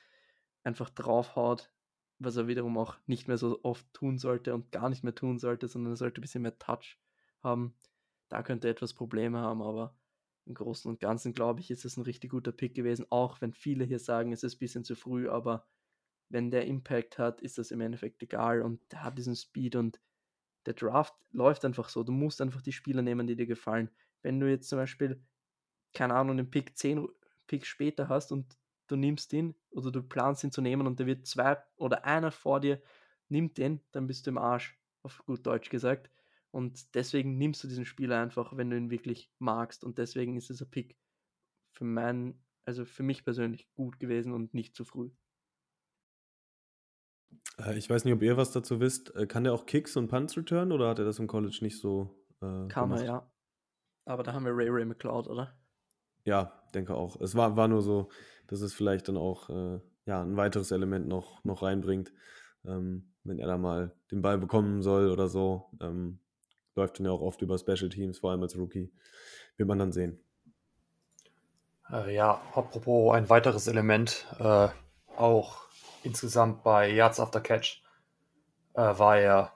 einfach 0.64 0.90
draufhaut, 0.90 1.72
was 2.20 2.36
er 2.36 2.48
wiederum 2.48 2.78
auch 2.78 2.98
nicht 3.08 3.28
mehr 3.28 3.38
so 3.38 3.60
oft 3.64 3.92
tun 3.94 4.18
sollte 4.18 4.54
und 4.54 4.72
gar 4.72 4.90
nicht 4.90 5.04
mehr 5.04 5.16
tun 5.16 5.40
sollte, 5.40 5.68
sondern 5.68 5.94
er 5.94 5.98
sollte 5.98 6.20
ein 6.20 6.22
bisschen 6.22 6.44
mehr 6.44 6.60
Touch 6.60 7.00
haben. 7.42 7.76
Da 8.30 8.44
könnte 8.44 8.68
er 8.68 8.72
etwas 8.72 8.94
Probleme 8.94 9.40
haben, 9.40 9.62
aber 9.62 9.96
im 10.46 10.54
Großen 10.54 10.90
und 10.90 11.00
Ganzen 11.00 11.34
glaube 11.34 11.62
ich, 11.62 11.72
ist 11.72 11.86
es 11.86 11.98
ein 11.98 12.04
richtig 12.04 12.32
guter 12.32 12.52
Pick 12.52 12.76
gewesen, 12.76 13.06
auch 13.10 13.42
wenn 13.42 13.54
viele 13.54 13.86
hier 13.86 14.00
sagen, 14.00 14.32
es 14.34 14.44
ist 14.44 14.56
ein 14.56 14.60
bisschen 14.60 14.84
zu 14.84 14.96
früh, 14.96 15.30
aber 15.30 15.68
wenn 16.32 16.52
der 16.52 16.66
Impact 16.66 17.18
hat, 17.18 17.42
ist 17.42 17.58
das 17.58 17.72
im 17.72 17.82
Endeffekt 17.82 18.22
egal 18.24 18.62
und 18.62 18.80
der 18.92 19.04
hat 19.04 19.18
diesen 19.18 19.36
Speed 19.36 19.76
und 19.76 20.00
der 20.66 20.74
Draft 20.74 21.16
läuft 21.32 21.66
einfach 21.66 21.90
so. 21.90 22.04
Du 22.04 22.12
musst 22.12 22.42
einfach 22.42 22.62
die 22.62 22.72
Spieler 22.72 23.02
nehmen, 23.02 23.28
die 23.28 23.36
dir 23.36 23.48
gefallen 23.48 23.90
wenn 24.22 24.40
du 24.40 24.50
jetzt 24.50 24.70
zum 24.70 24.80
Beispiel, 24.80 25.22
keine 25.94 26.14
Ahnung, 26.16 26.38
den 26.38 26.50
Pick 26.50 26.78
10 26.78 27.08
Pick 27.48 27.66
später 27.66 28.08
hast 28.08 28.32
und 28.32 28.58
du 28.88 28.96
nimmst 28.96 29.34
ihn 29.34 29.56
oder 29.72 29.92
du 29.92 30.04
planst 30.04 30.44
ihn 30.44 30.52
zu 30.52 30.62
nehmen 30.62 30.88
und 30.88 31.00
der 31.00 31.06
wird 31.06 31.28
zwei 31.28 31.58
oder 31.76 32.06
einer 32.06 32.32
vor 32.32 32.60
dir 32.60 32.82
nimmt 33.30 33.58
den, 33.58 33.82
dann 33.92 34.08
bist 34.08 34.26
du 34.26 34.32
im 34.32 34.38
Arsch, 34.38 34.78
auf 35.04 35.24
gut 35.26 35.46
Deutsch 35.46 35.70
gesagt. 35.70 36.10
Und 36.52 36.96
deswegen 36.96 37.38
nimmst 37.38 37.64
du 37.64 37.68
diesen 37.70 37.86
Spieler 37.86 38.22
einfach, 38.22 38.58
wenn 38.58 38.70
du 38.70 38.76
ihn 38.76 38.92
wirklich 38.92 39.32
magst. 39.40 39.86
Und 39.86 39.98
deswegen 39.98 40.36
ist 40.36 40.50
dieser 40.50 40.66
Pick 40.66 40.98
für 41.72 41.86
meinen, 41.86 42.44
also 42.66 42.84
für 42.84 43.04
mich 43.04 43.24
persönlich 43.24 43.74
gut 43.74 44.02
gewesen 44.02 44.34
und 44.34 44.54
nicht 44.54 44.76
zu 44.76 44.84
früh. 44.84 45.12
Äh, 47.66 47.78
ich 47.78 47.90
weiß 47.90 48.06
nicht, 48.06 48.14
ob 48.14 48.22
ihr 48.22 48.38
was 48.38 48.52
dazu 48.52 48.80
wisst. 48.80 49.16
Äh, 49.16 49.28
kann 49.28 49.44
der 49.44 49.54
auch 49.54 49.66
Kicks 49.66 49.96
und 49.98 50.08
Punts 50.08 50.38
return 50.38 50.72
oder 50.72 50.90
hat 50.90 51.00
er 51.00 51.06
das 51.06 51.20
im 51.20 51.28
College 51.28 51.60
nicht 51.62 51.80
so? 51.80 52.16
Äh, 52.42 52.68
Kann 52.68 52.90
gemacht? 52.90 53.02
er, 53.02 53.06
ja. 53.06 53.32
Aber 54.06 54.24
da 54.24 54.34
haben 54.34 54.46
wir 54.46 54.56
Ray 54.56 54.70
Ray 54.70 54.86
McCloud, 54.86 55.28
oder? 55.28 55.54
Ja, 56.26 56.64
denke 56.74 56.96
auch. 56.96 57.20
Es 57.22 57.36
war, 57.36 57.56
war 57.56 57.68
nur 57.68 57.82
so, 57.82 58.10
dass 58.48 58.62
es 58.62 58.74
vielleicht 58.74 59.08
dann 59.08 59.18
auch 59.18 59.50
äh, 59.50 59.80
ja, 60.06 60.22
ein 60.22 60.38
weiteres 60.38 60.72
Element 60.72 61.08
noch, 61.08 61.44
noch 61.44 61.64
reinbringt. 61.64 62.12
Ähm, 62.66 63.12
wenn 63.24 63.40
er 63.40 63.48
da 63.48 63.58
mal 63.58 63.96
den 64.12 64.22
Ball 64.22 64.38
bekommen 64.38 64.82
soll 64.82 65.10
oder 65.10 65.28
so. 65.28 65.70
Ähm, 65.80 66.20
läuft 66.76 67.00
dann 67.00 67.06
ja 67.06 67.12
auch 67.12 67.22
oft 67.22 67.42
über 67.42 67.58
Special 67.58 67.90
Teams, 67.90 68.20
vor 68.20 68.32
allem 68.32 68.42
als 68.42 68.58
Rookie. 68.58 68.92
Wird 69.58 69.68
man 69.68 69.80
dann 69.80 69.92
sehen. 69.92 70.20
Äh, 71.92 72.16
ja, 72.16 72.42
apropos 72.56 73.14
ein 73.14 73.30
weiteres 73.30 73.68
Element, 73.68 74.26
äh, 74.40 74.70
auch 75.18 75.71
insgesamt 76.04 76.64
bei 76.64 76.90
Yards 76.90 77.20
After 77.20 77.42
Catch 77.42 77.84
äh, 78.74 78.82
war 78.82 79.18
er, 79.18 79.54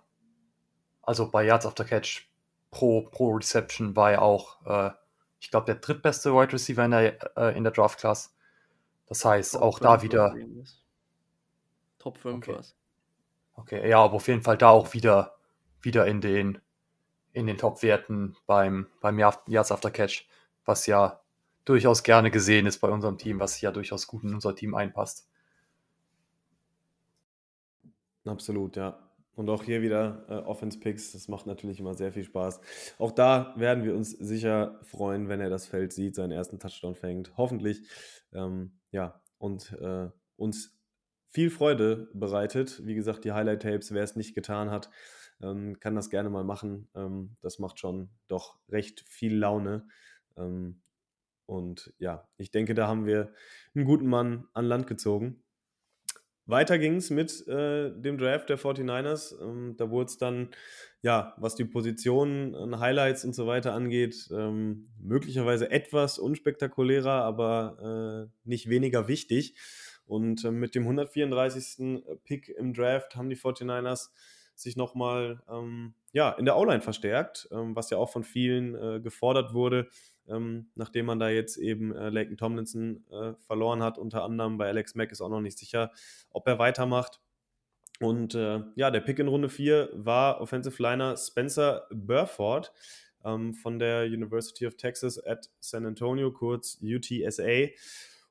also 1.02 1.30
bei 1.30 1.44
Yards 1.44 1.66
After 1.66 1.86
Catch 1.86 2.30
pro, 2.72 3.02
pro 3.04 3.36
Reception 3.36 3.96
war 3.96 4.12
er 4.12 4.22
auch, 4.22 4.66
äh, 4.66 4.92
ich 5.40 5.52
glaube, 5.52 5.66
der 5.66 5.76
drittbeste 5.76 6.34
Wide 6.34 6.54
Receiver 6.54 6.86
in 6.86 6.92
der, 6.92 7.38
äh, 7.38 7.58
in 7.58 7.64
der 7.64 7.72
Draft 7.72 8.00
Class. 8.00 8.36
Das 9.08 9.24
heißt, 9.24 9.54
Top 9.54 9.62
auch 9.62 9.80
da 9.80 10.02
wieder. 10.02 10.36
Top 12.00 12.18
5 12.18 12.38
okay. 12.38 12.58
was. 12.58 12.76
Okay, 13.54 13.90
ja, 13.90 14.00
aber 14.00 14.16
auf 14.16 14.28
jeden 14.28 14.42
Fall 14.42 14.58
da 14.58 14.70
auch 14.70 14.94
wieder, 14.94 15.38
wieder 15.82 16.06
in 16.06 16.20
den, 16.22 16.60
in 17.32 17.48
den 17.48 17.58
Top-Werten 17.58 18.36
beim, 18.46 18.88
beim 19.00 19.18
Yards 19.20 19.72
After 19.72 19.92
Catch, 19.92 20.28
was 20.66 20.88
ja 20.88 21.22
durchaus 21.64 22.04
gerne 22.04 22.32
gesehen 22.32 22.66
ist 22.66 22.80
bei 22.80 22.90
unserem 22.90 23.18
Team, 23.18 23.40
was 23.40 23.60
ja 23.62 23.72
durchaus 23.72 24.08
gut 24.08 24.24
in 24.24 24.34
unser 24.34 24.56
Team 24.56 24.76
einpasst. 24.76 25.28
Absolut, 28.26 28.76
ja. 28.76 29.00
Und 29.36 29.50
auch 29.50 29.64
hier 29.64 29.82
wieder 29.82 30.26
äh, 30.30 30.34
Offense-Picks, 30.34 31.12
das 31.12 31.28
macht 31.28 31.46
natürlich 31.46 31.80
immer 31.80 31.94
sehr 31.94 32.14
viel 32.14 32.24
Spaß. 32.24 32.62
Auch 32.98 33.12
da 33.12 33.54
werden 33.58 33.84
wir 33.84 33.94
uns 33.94 34.12
sicher 34.12 34.80
freuen, 34.84 35.28
wenn 35.28 35.42
er 35.42 35.50
das 35.50 35.68
Feld 35.68 35.92
sieht, 35.92 36.16
seinen 36.16 36.32
ersten 36.32 36.58
Touchdown 36.58 36.96
fängt. 36.96 37.36
Hoffentlich. 37.36 37.82
Ähm, 38.34 38.80
ja, 38.92 39.22
und 39.38 39.74
äh, 39.74 40.10
uns 40.38 40.80
viel 41.30 41.50
Freude 41.50 42.10
bereitet. 42.14 42.86
Wie 42.86 42.96
gesagt, 42.96 43.26
die 43.26 43.34
Highlight-Tapes, 43.34 43.94
wer 43.94 44.04
es 44.04 44.16
nicht 44.16 44.36
getan 44.36 44.72
hat, 44.72 44.90
ähm, 45.42 45.82
kann 45.82 45.96
das 45.96 46.10
gerne 46.10 46.30
mal 46.30 46.46
machen. 46.46 46.88
Ähm, 46.96 47.36
das 47.42 47.60
macht 47.60 47.78
schon 47.78 48.10
doch 48.30 48.58
recht 48.70 49.04
viel 49.06 49.36
Laune. 49.36 49.86
Ähm, 50.38 50.82
und 51.46 51.94
ja, 52.00 52.28
ich 52.38 52.52
denke, 52.52 52.74
da 52.74 52.88
haben 52.88 53.06
wir 53.06 53.34
einen 53.76 53.86
guten 53.86 54.08
Mann 54.08 54.48
an 54.54 54.66
Land 54.66 54.88
gezogen. 54.88 55.44
Weiter 56.48 56.78
ging 56.78 56.98
es 56.98 57.10
mit 57.10 57.48
äh, 57.48 57.92
dem 57.92 58.18
Draft 58.18 58.50
der 58.50 58.60
49ers. 58.60 59.42
Ähm, 59.42 59.76
da 59.78 59.90
wurde 59.90 60.10
es 60.10 60.18
dann, 60.18 60.50
ja, 61.02 61.34
was 61.38 61.56
die 61.56 61.66
Positionen, 61.66 62.80
Highlights 62.80 63.26
und 63.26 63.34
so 63.34 63.48
weiter 63.48 63.74
angeht, 63.74 64.30
ähm, 64.32 64.90
möglicherweise 65.02 65.72
etwas 65.72 66.20
unspektakulärer, 66.20 67.24
aber 67.24 68.30
äh, 68.30 68.48
nicht 68.48 68.70
weniger 68.70 69.08
wichtig. 69.08 69.56
Und 70.06 70.46
äh, 70.46 70.52
mit 70.52 70.76
dem 70.76 70.84
134. 70.84 72.04
Pick 72.26 72.50
im 72.50 72.74
Draft 72.74 73.16
haben 73.16 73.30
die 73.30 73.38
49ers 73.38 74.10
sich 74.56 74.76
nochmal 74.76 75.42
ähm, 75.50 75.94
ja, 76.14 76.32
in 76.32 76.46
der 76.46 76.58
O-Line 76.58 76.82
verstärkt, 76.82 77.48
ähm, 77.52 77.76
was 77.76 77.90
ja 77.90 77.98
auch 77.98 78.10
von 78.10 78.24
vielen 78.24 78.76
äh, 78.76 79.00
gefordert 79.00 79.54
wurde 79.54 79.90
ähm, 80.28 80.68
nachdem 80.76 81.06
man 81.06 81.20
da 81.20 81.30
jetzt 81.30 81.58
eben 81.58 81.96
äh, 81.96 82.10
Laken 82.10 82.38
Tomlinson 82.38 83.06
äh, 83.12 83.34
verloren 83.46 83.84
hat, 83.84 83.98
unter 83.98 84.24
anderem 84.24 84.58
bei 84.58 84.68
Alex 84.68 84.96
Mack 84.96 85.12
ist 85.12 85.22
auch 85.22 85.30
noch 85.30 85.42
nicht 85.42 85.58
sicher, 85.58 85.92
ob 86.32 86.48
er 86.48 86.60
weitermacht. 86.60 87.22
Und 88.00 88.36
äh, 88.36 88.62
ja, 88.76 88.92
der 88.92 89.00
Pick 89.02 89.20
in 89.20 89.28
Runde 89.28 89.50
4 89.50 89.90
war 89.94 90.42
Offensive 90.42 90.82
Liner 90.82 91.16
Spencer 91.16 91.88
Burford 91.92 92.74
ähm, 93.24 93.54
von 93.54 93.80
der 93.80 94.04
University 94.06 94.68
of 94.68 94.76
Texas 94.76 95.24
at 95.24 95.50
San 95.60 95.86
Antonio, 95.86 96.32
kurz 96.32 96.80
UTSA. 96.82 97.70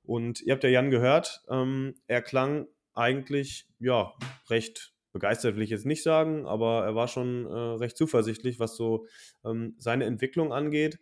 Und 0.03 0.43
ihr 0.43 0.53
habt 0.53 0.65
ja 0.65 0.71
Jan 0.71 0.91
gehört, 0.91 1.45
ähm, 1.49 1.95
er 2.07 2.21
klang 2.21 2.67
eigentlich 2.93 3.67
ja 3.79 4.13
recht 4.51 4.94
begeistert 5.15 5.55
will 5.55 5.63
ich 5.63 5.71
jetzt 5.71 5.87
nicht 5.87 6.03
sagen, 6.03 6.45
aber 6.45 6.85
er 6.85 6.95
war 6.95 7.09
schon 7.09 7.47
äh, 7.47 7.51
recht 7.51 7.97
zuversichtlich, 7.97 8.59
was 8.59 8.77
so 8.77 9.07
ähm, 9.45 9.77
seine 9.79 10.05
Entwicklung 10.05 10.53
angeht. 10.53 10.99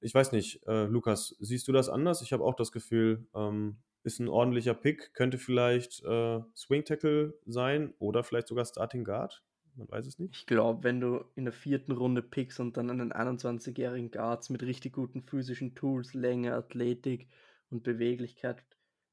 Ich 0.00 0.14
weiß 0.14 0.32
nicht, 0.32 0.62
äh, 0.68 0.84
Lukas, 0.84 1.34
siehst 1.40 1.66
du 1.66 1.72
das 1.72 1.88
anders? 1.88 2.20
Ich 2.20 2.34
habe 2.34 2.44
auch 2.44 2.54
das 2.54 2.72
Gefühl, 2.72 3.26
ähm, 3.34 3.78
ist 4.02 4.20
ein 4.20 4.28
ordentlicher 4.28 4.74
Pick, 4.74 5.14
könnte 5.14 5.38
vielleicht 5.38 6.04
äh, 6.04 6.40
Swing 6.54 6.84
Tackle 6.84 7.32
sein 7.46 7.94
oder 7.98 8.22
vielleicht 8.22 8.48
sogar 8.48 8.66
Starting 8.66 9.02
Guard. 9.02 9.42
Man 9.76 9.90
weiß 9.90 10.06
es 10.06 10.18
nicht. 10.18 10.36
Ich 10.36 10.46
glaube, 10.46 10.84
wenn 10.84 11.00
du 11.00 11.24
in 11.34 11.44
der 11.44 11.54
vierten 11.54 11.92
Runde 11.92 12.22
pickst 12.22 12.60
und 12.60 12.76
dann 12.76 12.90
einen 12.90 13.14
21-jährigen 13.14 14.10
Guards 14.10 14.50
mit 14.50 14.62
richtig 14.62 14.92
guten 14.92 15.22
physischen 15.22 15.74
Tools, 15.74 16.12
Länge, 16.12 16.54
Athletik 16.54 17.28
und 17.70 17.82
Beweglichkeit 17.82 18.62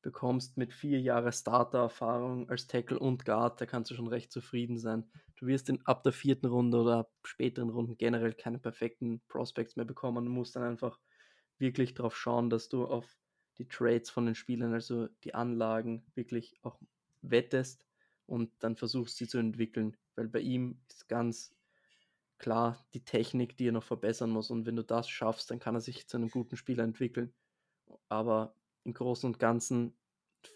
bekommst 0.01 0.57
mit 0.57 0.73
vier 0.73 0.99
Jahren 0.99 1.31
Starter-Erfahrung 1.31 2.49
als 2.49 2.67
Tackle 2.67 2.99
und 2.99 3.25
Guard, 3.25 3.61
da 3.61 3.65
kannst 3.65 3.91
du 3.91 3.95
schon 3.95 4.07
recht 4.07 4.31
zufrieden 4.31 4.77
sein. 4.77 5.09
Du 5.35 5.47
wirst 5.47 5.69
in, 5.69 5.85
ab 5.85 6.03
der 6.03 6.13
vierten 6.13 6.47
Runde 6.47 6.79
oder 6.79 6.97
ab 6.97 7.11
späteren 7.23 7.69
Runden 7.69 7.97
generell 7.97 8.33
keine 8.33 8.59
perfekten 8.59 9.21
Prospects 9.27 9.75
mehr 9.75 9.85
bekommen. 9.85 10.25
Du 10.25 10.31
musst 10.31 10.55
dann 10.55 10.63
einfach 10.63 10.99
wirklich 11.57 11.93
darauf 11.93 12.15
schauen, 12.15 12.49
dass 12.49 12.69
du 12.69 12.85
auf 12.85 13.17
die 13.57 13.67
Trades 13.67 14.09
von 14.09 14.25
den 14.25 14.35
Spielern, 14.35 14.73
also 14.73 15.07
die 15.23 15.35
Anlagen, 15.35 16.05
wirklich 16.15 16.55
auch 16.63 16.79
wettest 17.21 17.85
und 18.25 18.51
dann 18.59 18.75
versuchst 18.75 19.17
sie 19.17 19.27
zu 19.27 19.37
entwickeln. 19.37 19.97
Weil 20.15 20.27
bei 20.27 20.39
ihm 20.39 20.81
ist 20.89 21.07
ganz 21.07 21.55
klar 22.37 22.83
die 22.93 23.05
Technik, 23.05 23.55
die 23.57 23.67
er 23.67 23.71
noch 23.71 23.83
verbessern 23.83 24.31
muss. 24.31 24.49
Und 24.49 24.65
wenn 24.65 24.75
du 24.75 24.83
das 24.83 25.07
schaffst, 25.07 25.51
dann 25.51 25.59
kann 25.59 25.75
er 25.75 25.81
sich 25.81 26.07
zu 26.07 26.17
einem 26.17 26.29
guten 26.29 26.57
Spieler 26.57 26.83
entwickeln. 26.83 27.33
Aber 28.09 28.55
im 28.83 28.93
Großen 28.93 29.27
und 29.27 29.39
Ganzen 29.39 29.95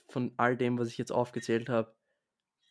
von 0.07 0.33
all 0.37 0.57
dem, 0.57 0.77
was 0.79 0.87
ich 0.89 0.97
jetzt 0.97 1.11
aufgezählt 1.11 1.69
habe, 1.69 1.95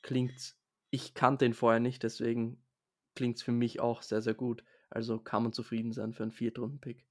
klingt 0.03 0.57
ich 0.95 1.13
kannte 1.13 1.45
ihn 1.45 1.55
vorher 1.55 1.81
nicht, 1.81 2.05
deswegen 2.05 2.63
klingt 3.17 3.39
es 3.39 3.43
für 3.43 3.51
mich 3.51 3.81
auch 3.81 4.03
sehr, 4.03 4.23
sehr 4.23 4.35
gut. 4.35 4.63
Also 4.91 5.19
kann 5.19 5.43
man 5.43 5.53
zufrieden 5.53 5.93
sein 5.93 6.13
für 6.13 6.23
einen 6.23 6.31
Viertrunden-Pick. 6.31 7.05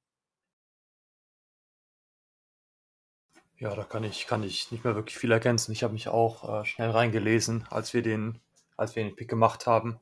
Ja, 3.58 3.76
da 3.76 3.84
kann 3.84 4.06
ich, 4.06 4.26
kann 4.26 4.42
ich 4.42 4.72
nicht 4.72 4.86
mehr 4.86 4.96
wirklich 4.96 5.18
viel 5.18 5.34
ergänzen. 5.34 5.74
Ich 5.74 5.84
habe 5.84 5.92
mich 5.92 6.08
auch 6.08 6.62
äh, 6.62 6.66
schnell 6.66 6.92
reingelesen, 6.92 7.68
als 7.70 7.94
wir 7.94 8.02
den, 8.02 8.40
als 8.78 8.96
wir 8.96 9.04
den 9.04 9.18
Pick 9.18 9.30
gemacht 9.30 9.68
haben. 9.68 10.00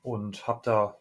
Und 0.00 0.46
habe 0.46 0.60
da 0.62 0.96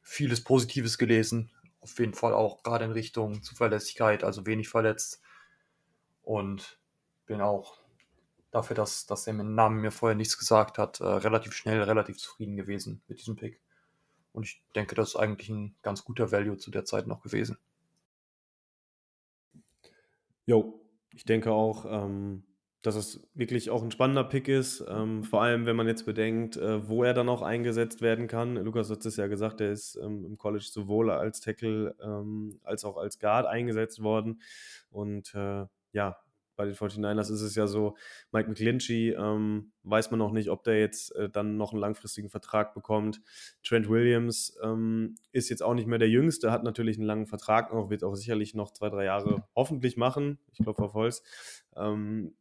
vieles 0.00 0.42
Positives 0.42 0.96
gelesen. 0.96 1.50
Auf 1.80 1.98
jeden 1.98 2.14
Fall 2.14 2.32
auch 2.32 2.62
gerade 2.62 2.86
in 2.86 2.92
Richtung 2.92 3.42
Zuverlässigkeit, 3.42 4.24
also 4.24 4.46
wenig 4.46 4.70
verletzt. 4.70 5.20
Und 6.22 6.78
bin 7.26 7.40
auch 7.40 7.78
dafür, 8.50 8.76
dass, 8.76 9.06
dass 9.06 9.26
er 9.26 9.34
dem 9.34 9.54
Namen 9.54 9.80
mir 9.80 9.90
vorher 9.90 10.16
nichts 10.16 10.38
gesagt 10.38 10.78
hat, 10.78 11.00
äh, 11.00 11.04
relativ 11.04 11.52
schnell, 11.54 11.82
relativ 11.82 12.18
zufrieden 12.18 12.56
gewesen 12.56 13.02
mit 13.08 13.18
diesem 13.18 13.36
Pick. 13.36 13.60
Und 14.32 14.44
ich 14.44 14.62
denke, 14.74 14.94
das 14.94 15.10
ist 15.10 15.16
eigentlich 15.16 15.48
ein 15.48 15.74
ganz 15.82 16.04
guter 16.04 16.32
Value 16.32 16.56
zu 16.56 16.70
der 16.70 16.84
Zeit 16.84 17.06
noch 17.06 17.22
gewesen. 17.22 17.58
Jo, 20.46 20.80
ich 21.14 21.24
denke 21.24 21.52
auch, 21.52 21.84
ähm, 21.86 22.44
dass 22.82 22.96
es 22.96 23.28
wirklich 23.34 23.70
auch 23.70 23.82
ein 23.82 23.92
spannender 23.92 24.24
Pick 24.24 24.48
ist. 24.48 24.84
Ähm, 24.88 25.22
vor 25.22 25.42
allem, 25.42 25.66
wenn 25.66 25.76
man 25.76 25.86
jetzt 25.86 26.04
bedenkt, 26.04 26.56
äh, 26.56 26.88
wo 26.88 27.04
er 27.04 27.14
dann 27.14 27.28
auch 27.28 27.42
eingesetzt 27.42 28.02
werden 28.02 28.26
kann. 28.26 28.56
Lukas 28.56 28.90
hat 28.90 29.04
es 29.06 29.16
ja 29.16 29.28
gesagt, 29.28 29.60
er 29.60 29.70
ist 29.70 29.96
ähm, 29.96 30.24
im 30.24 30.36
College 30.36 30.64
sowohl 30.68 31.10
als 31.10 31.40
Tackle 31.40 31.94
ähm, 32.02 32.58
als 32.64 32.84
auch 32.84 32.96
als 32.96 33.20
Guard 33.20 33.46
eingesetzt 33.46 34.02
worden. 34.02 34.42
Und 34.90 35.32
äh, 35.34 35.66
ja, 35.92 36.16
bei 36.56 36.66
den 36.66 36.74
49ers 36.74 37.32
ist 37.32 37.40
es 37.40 37.54
ja 37.54 37.66
so, 37.66 37.96
Mike 38.30 38.48
McGlinchey 38.48 39.14
ähm, 39.18 39.72
weiß 39.84 40.10
man 40.10 40.18
noch 40.18 40.32
nicht, 40.32 40.50
ob 40.50 40.64
der 40.64 40.78
jetzt 40.78 41.14
äh, 41.16 41.28
dann 41.30 41.56
noch 41.56 41.72
einen 41.72 41.80
langfristigen 41.80 42.28
Vertrag 42.28 42.74
bekommt. 42.74 43.20
Trent 43.62 43.88
Williams 43.88 44.56
ähm, 44.62 45.14
ist 45.32 45.48
jetzt 45.48 45.62
auch 45.62 45.74
nicht 45.74 45.88
mehr 45.88 45.98
der 45.98 46.10
Jüngste, 46.10 46.52
hat 46.52 46.62
natürlich 46.62 46.98
einen 46.98 47.06
langen 47.06 47.26
Vertrag 47.26 47.72
noch, 47.72 47.90
wird 47.90 48.04
auch 48.04 48.14
sicherlich 48.14 48.54
noch 48.54 48.72
zwei, 48.72 48.90
drei 48.90 49.04
Jahre 49.04 49.44
hoffentlich 49.56 49.96
machen. 49.96 50.38
Ich 50.52 50.58
glaube 50.58 50.84
auf 50.84 50.94
Holz. 50.94 51.22
Ähm, 51.74 52.34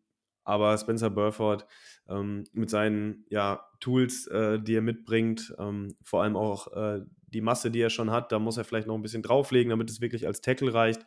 aber 0.44 0.78
Spencer 0.78 1.10
Burford 1.10 1.66
ähm, 2.10 2.44
mit 2.52 2.70
seinen 2.70 3.26
ja, 3.30 3.70
Tools, 3.80 4.28
äh, 4.28 4.60
die 4.60 4.76
er 4.76 4.82
mitbringt, 4.82 5.54
ähm, 5.60 5.96
vor 6.04 6.24
allem 6.24 6.36
auch 6.36 6.74
äh, 6.74 7.02
die 7.28 7.42
Masse, 7.42 7.72
die 7.72 7.80
er 7.80 7.90
schon 7.90 8.12
hat, 8.12 8.32
da 8.32 8.40
muss 8.40 8.58
er 8.58 8.66
vielleicht 8.66 8.88
noch 8.88 8.96
ein 8.96 9.02
bisschen 9.02 9.22
drauflegen, 9.22 9.70
damit 9.70 9.90
es 9.90 10.02
wirklich 10.02 10.28
als 10.28 10.42
Tackle 10.42 10.74
reicht. 10.74 11.06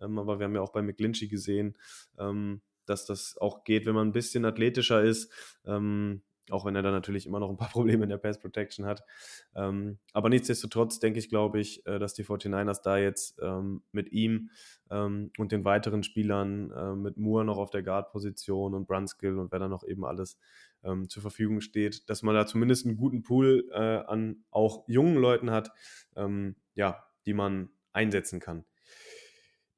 Ähm, 0.00 0.18
aber 0.18 0.38
wir 0.38 0.46
haben 0.46 0.54
ja 0.54 0.60
auch 0.60 0.72
bei 0.72 0.82
McGlinchey 0.82 1.28
gesehen, 1.28 1.76
ähm, 2.18 2.62
dass 2.86 3.04
das 3.04 3.36
auch 3.38 3.64
geht, 3.64 3.86
wenn 3.86 3.94
man 3.94 4.08
ein 4.08 4.12
bisschen 4.12 4.44
athletischer 4.44 5.02
ist. 5.02 5.32
Ähm, 5.64 6.22
auch 6.50 6.64
wenn 6.64 6.76
er 6.76 6.82
dann 6.82 6.92
natürlich 6.92 7.26
immer 7.26 7.40
noch 7.40 7.50
ein 7.50 7.56
paar 7.56 7.68
Probleme 7.72 8.04
in 8.04 8.10
der 8.10 8.18
Pass 8.18 8.38
Protection 8.38 8.86
hat. 8.86 9.02
Ähm, 9.54 9.98
aber 10.12 10.28
nichtsdestotrotz 10.28 10.98
denke 10.98 11.18
ich, 11.18 11.28
glaube 11.28 11.60
ich, 11.60 11.84
äh, 11.86 11.98
dass 11.98 12.14
die 12.14 12.24
49ers 12.24 12.82
da 12.82 12.98
jetzt 12.98 13.38
ähm, 13.42 13.82
mit 13.92 14.12
ihm 14.12 14.50
ähm, 14.90 15.30
und 15.38 15.52
den 15.52 15.64
weiteren 15.64 16.02
Spielern, 16.02 16.70
äh, 16.70 16.94
mit 16.94 17.16
Moore 17.16 17.44
noch 17.44 17.58
auf 17.58 17.70
der 17.70 17.82
Guard-Position 17.82 18.74
und 18.74 18.86
Brunskill 18.86 19.38
und 19.38 19.52
wer 19.52 19.58
da 19.58 19.68
noch 19.68 19.84
eben 19.84 20.04
alles 20.04 20.38
ähm, 20.84 21.08
zur 21.08 21.22
Verfügung 21.22 21.60
steht, 21.60 22.08
dass 22.08 22.22
man 22.22 22.34
da 22.34 22.46
zumindest 22.46 22.86
einen 22.86 22.96
guten 22.96 23.22
Pool 23.22 23.68
äh, 23.72 23.76
an 23.76 24.44
auch 24.50 24.84
jungen 24.86 25.16
Leuten 25.16 25.50
hat, 25.50 25.72
ähm, 26.14 26.56
ja, 26.74 27.04
die 27.26 27.34
man 27.34 27.70
einsetzen 27.92 28.40
kann. 28.40 28.64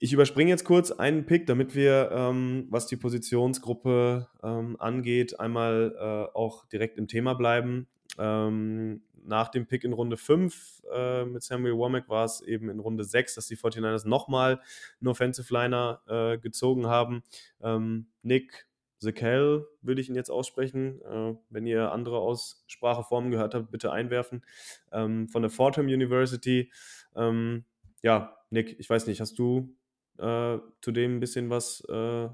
Ich 0.01 0.13
überspringe 0.13 0.51
jetzt 0.51 0.65
kurz 0.65 0.93
einen 0.93 1.27
Pick, 1.27 1.47
damit 1.47 1.75
wir, 1.75 2.11
ähm, 2.13 2.69
was 2.71 2.87
die 2.87 2.97
Positionsgruppe 2.97 4.29
ähm, 4.45 4.77
angeht, 4.79 5.41
einmal 5.41 5.93
äh, 5.99 6.37
auch 6.37 6.67
direkt 6.67 6.99
im 6.99 7.09
Thema 7.09 7.35
bleiben. 7.35 7.89
Ähm, 8.17 9.03
nach 9.25 9.49
dem 9.49 9.67
Pick 9.67 9.83
in 9.83 9.93
Runde 9.93 10.17
5 10.17 10.85
äh, 10.95 11.25
mit 11.25 11.43
Samuel 11.43 11.77
Womack 11.77 12.09
war 12.09 12.25
es 12.25 12.41
eben 12.43 12.69
in 12.69 12.79
Runde 12.79 13.03
6, 13.03 13.35
dass 13.35 13.49
die 13.49 13.57
49ers 13.57 14.07
nochmal 14.07 14.61
einen 15.01 15.09
Offensive 15.09 15.53
Liner 15.53 16.01
äh, 16.07 16.39
gezogen 16.39 16.87
haben. 16.87 17.25
Ähm, 17.61 18.07
Nick 18.23 18.69
Zekel 19.01 19.67
würde 19.83 20.01
ich 20.01 20.09
ihn 20.09 20.15
jetzt 20.15 20.31
aussprechen. 20.31 21.03
Äh, 21.03 21.35
wenn 21.51 21.67
ihr 21.67 21.91
andere 21.91 22.19
Ausspracheformen 22.19 23.33
gehört 23.33 23.55
habt, 23.55 23.73
bitte 23.73 23.91
einwerfen. 23.91 24.45
Ähm, 24.93 25.29
von 25.29 25.43
der 25.43 25.51
Fordham 25.51 25.87
University. 25.87 26.71
Ähm, 27.17 27.65
ja, 28.03 28.37
Nick, 28.51 28.79
ich 28.79 28.89
weiß 28.89 29.09
nicht, 29.09 29.21
hast 29.21 29.39
du 29.41 29.75
äh, 30.19 30.59
zu 30.81 30.93
dem 30.93 31.17
ein 31.17 31.21
bisschen 31.21 31.51
was 31.51 31.81
äh, 31.89 32.29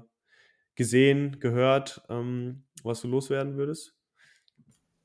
gesehen, 0.75 1.39
gehört, 1.39 2.01
ähm, 2.09 2.63
was 2.83 3.01
du 3.01 3.07
loswerden 3.07 3.57
würdest? 3.57 3.95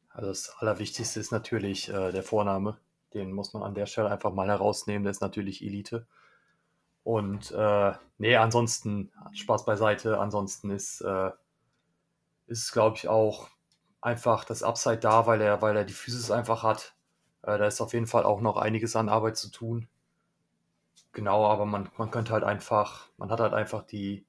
Also 0.08 0.28
das 0.28 0.50
Allerwichtigste 0.58 1.20
ist 1.20 1.30
natürlich 1.32 1.88
äh, 1.88 2.12
der 2.12 2.22
Vorname. 2.22 2.78
Den 3.14 3.32
muss 3.32 3.54
man 3.54 3.62
an 3.62 3.74
der 3.74 3.86
Stelle 3.86 4.10
einfach 4.10 4.32
mal 4.32 4.48
herausnehmen. 4.48 5.04
Der 5.04 5.10
ist 5.10 5.20
natürlich 5.20 5.62
Elite. 5.62 6.06
Und 7.02 7.50
äh, 7.52 7.92
nee, 8.18 8.36
ansonsten 8.36 9.12
Spaß 9.32 9.64
beiseite. 9.64 10.18
Ansonsten 10.18 10.70
ist, 10.70 11.00
äh, 11.00 11.30
ist 12.46 12.72
glaube 12.72 12.96
ich, 12.96 13.08
auch 13.08 13.48
einfach 14.00 14.44
das 14.44 14.62
Upside 14.62 14.98
da, 14.98 15.26
weil 15.26 15.40
er, 15.40 15.62
weil 15.62 15.76
er 15.76 15.84
die 15.84 15.92
Physis 15.92 16.30
einfach 16.30 16.62
hat. 16.62 16.94
Äh, 17.42 17.58
da 17.58 17.66
ist 17.66 17.80
auf 17.80 17.92
jeden 17.92 18.06
Fall 18.06 18.24
auch 18.24 18.40
noch 18.40 18.56
einiges 18.56 18.96
an 18.96 19.08
Arbeit 19.08 19.36
zu 19.36 19.50
tun. 19.50 19.88
Genau, 21.12 21.46
aber 21.46 21.66
man, 21.66 21.90
man 21.96 22.10
könnte 22.10 22.32
halt 22.32 22.44
einfach, 22.44 23.08
man 23.16 23.30
hat 23.30 23.40
halt 23.40 23.52
einfach 23.52 23.82
die, 23.82 24.26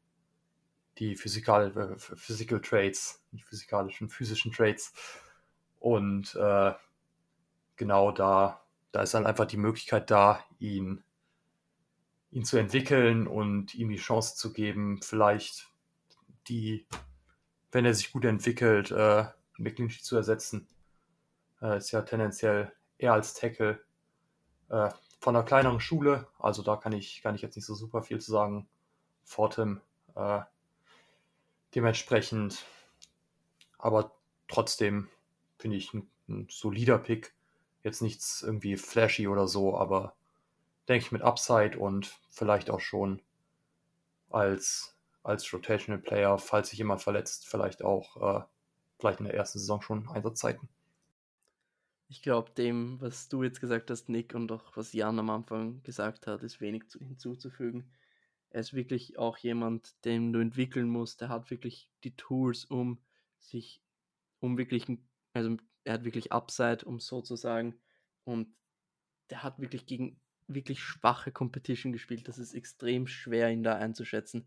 die 0.98 1.16
physikal, 1.16 1.76
äh, 1.78 1.98
Physical 1.98 2.60
Traits, 2.62 3.24
nicht 3.32 3.46
physikalischen, 3.46 4.10
physischen 4.10 4.52
Traits. 4.52 4.94
Und 5.80 6.36
äh, 6.36 6.74
genau 7.76 8.12
da, 8.12 8.64
da 8.92 9.02
ist 9.02 9.14
dann 9.14 9.26
einfach 9.28 9.46
die 9.46 9.58
Möglichkeit 9.58 10.10
da, 10.12 10.44
ihn, 10.60 11.04
ihn 12.32 12.46
zu 12.46 12.58
entwickeln 12.58 13.28
und 13.28 13.76
ihm 13.76 13.90
die 13.90 13.98
Chance 13.98 14.36
zu 14.36 14.52
geben, 14.54 15.02
vielleicht 15.02 15.70
die, 16.48 16.88
wenn 17.72 17.86
er 17.86 17.94
sich 17.94 18.12
gut 18.12 18.26
entwickelt, 18.26 18.92
äh, 18.92 19.26
McClinchy 19.58 20.02
zu 20.02 20.16
ersetzen. 20.16 20.68
Äh, 21.62 21.78
ist 21.78 21.92
ja 21.92 22.02
tendenziell 22.02 22.72
eher 22.98 23.14
als 23.14 23.34
Tackle 23.34 23.84
äh, 24.70 24.90
von 25.22 25.36
einer 25.36 25.46
kleineren 25.46 25.80
Schule, 25.80 26.28
also 26.40 26.64
da 26.64 26.76
kann 26.78 26.94
ich, 26.94 27.22
kann 27.22 27.36
ich 27.36 27.44
jetzt 27.44 27.56
nicht 27.56 27.68
so 27.68 27.76
super 27.76 28.02
viel 28.02 28.20
zu 28.20 28.32
sagen. 28.32 28.68
Fortem 29.24 29.80
äh, 30.16 30.42
dementsprechend, 31.76 32.66
aber 33.78 34.16
trotzdem 34.48 35.10
finde 35.60 35.78
ich 35.78 35.94
ein, 35.94 36.10
ein, 36.28 36.48
solider 36.50 36.98
Pick. 36.98 37.36
Jetzt 37.84 38.02
nichts 38.02 38.42
irgendwie 38.42 38.78
flashy 38.78 39.28
oder 39.28 39.48
so, 39.48 39.78
aber 39.78 40.16
denke 40.88 41.06
ich 41.06 41.12
mit 41.12 41.22
Upside 41.22 41.78
und 41.78 42.20
vielleicht 42.32 42.72
auch 42.72 42.80
schon 42.80 43.22
als, 44.32 44.98
als 45.22 45.54
Rotational 45.54 46.02
Player, 46.02 46.40
falls 46.40 46.70
sich 46.70 46.80
jemand 46.80 47.04
verletzt, 47.04 47.48
vielleicht 47.48 47.84
auch 47.84 48.40
äh, 48.40 48.44
vielleicht 48.98 49.20
in 49.20 49.26
der 49.26 49.36
ersten 49.36 49.60
Saison 49.60 49.84
schon 49.84 50.10
Einsatzzeiten. 50.10 50.68
Ich 52.12 52.22
glaube, 52.22 52.52
dem, 52.52 53.00
was 53.00 53.30
du 53.30 53.42
jetzt 53.42 53.62
gesagt 53.62 53.90
hast, 53.90 54.10
Nick, 54.10 54.36
und 54.36 54.52
auch 54.52 54.76
was 54.76 54.92
Jan 54.92 55.18
am 55.18 55.30
Anfang 55.30 55.82
gesagt 55.84 56.28
hat, 56.28 56.44
ist 56.44 56.60
wenig 56.60 56.90
zu, 56.90 57.00
hinzuzufügen. 57.00 57.90
Er 58.50 58.60
ist 58.60 58.74
wirklich 58.74 59.18
auch 59.18 59.38
jemand, 59.38 59.96
den 60.04 60.34
du 60.34 60.40
entwickeln 60.42 60.90
musst. 60.90 61.22
Der 61.22 61.30
hat 61.30 61.50
wirklich 61.52 61.90
die 62.04 62.14
Tools, 62.18 62.66
um 62.66 63.00
sich, 63.40 63.82
um 64.42 64.58
wirklich, 64.58 64.88
also 65.32 65.56
er 65.86 65.94
hat 65.94 66.04
wirklich 66.04 66.34
Upside, 66.34 66.84
um 66.84 67.00
so 67.00 67.22
zu 67.22 67.38
sagen. 67.38 67.80
Und 68.26 68.54
der 69.30 69.42
hat 69.42 69.60
wirklich 69.60 69.86
gegen 69.86 70.20
wirklich 70.48 70.82
schwache 70.82 71.32
Competition 71.32 71.94
gespielt. 71.94 72.28
Das 72.28 72.40
ist 72.40 72.54
extrem 72.54 73.08
schwer, 73.08 73.50
ihn 73.52 73.64
da 73.64 73.78
einzuschätzen. 73.78 74.46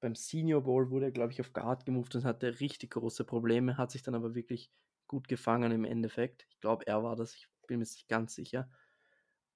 Beim 0.00 0.14
Senior 0.14 0.62
Bowl 0.62 0.88
wurde 0.88 1.04
er, 1.04 1.12
glaube 1.12 1.34
ich, 1.34 1.40
auf 1.42 1.52
Guard 1.52 1.84
gemoved 1.84 2.16
und 2.16 2.24
hatte 2.24 2.60
richtig 2.60 2.92
große 2.92 3.24
Probleme, 3.24 3.76
hat 3.76 3.90
sich 3.90 4.02
dann 4.02 4.14
aber 4.14 4.34
wirklich 4.34 4.70
gut 5.06 5.28
gefangen 5.28 5.72
im 5.72 5.84
Endeffekt. 5.84 6.46
Ich 6.50 6.60
glaube, 6.60 6.86
er 6.86 7.02
war 7.02 7.16
das, 7.16 7.34
ich 7.34 7.48
bin 7.66 7.78
mir 7.78 7.84
nicht 7.84 8.08
ganz 8.08 8.34
sicher. 8.34 8.70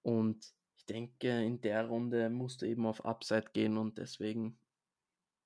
Und 0.02 0.54
ich 0.76 0.86
denke, 0.86 1.42
in 1.42 1.60
der 1.60 1.86
Runde 1.86 2.30
musste 2.30 2.66
eben 2.66 2.86
auf 2.86 3.04
Upside 3.04 3.50
gehen 3.52 3.76
und 3.76 3.98
deswegen, 3.98 4.58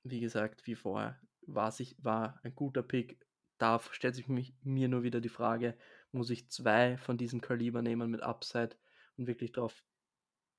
wie 0.05 0.21
gesagt, 0.21 0.67
wie 0.67 0.75
vorher, 0.75 1.19
war, 1.47 1.73
sich, 1.73 1.97
war 2.03 2.41
ein 2.43 2.55
guter 2.55 2.83
Pick. 2.83 3.19
Da 3.59 3.81
stellt 3.91 4.15
sich 4.15 4.29
mich, 4.29 4.55
mir 4.63 4.89
nur 4.89 5.03
wieder 5.03 5.21
die 5.21 5.29
Frage, 5.29 5.77
muss 6.13 6.31
ich 6.31 6.51
zwei 6.51 6.99
von 6.99 7.17
diesem 7.17 7.41
Kaliber 7.41 7.83
nehmen 7.83 8.11
mit 8.11 8.23
Upside 8.23 8.77
und 9.17 9.27
wirklich 9.27 9.53
darauf 9.53 9.85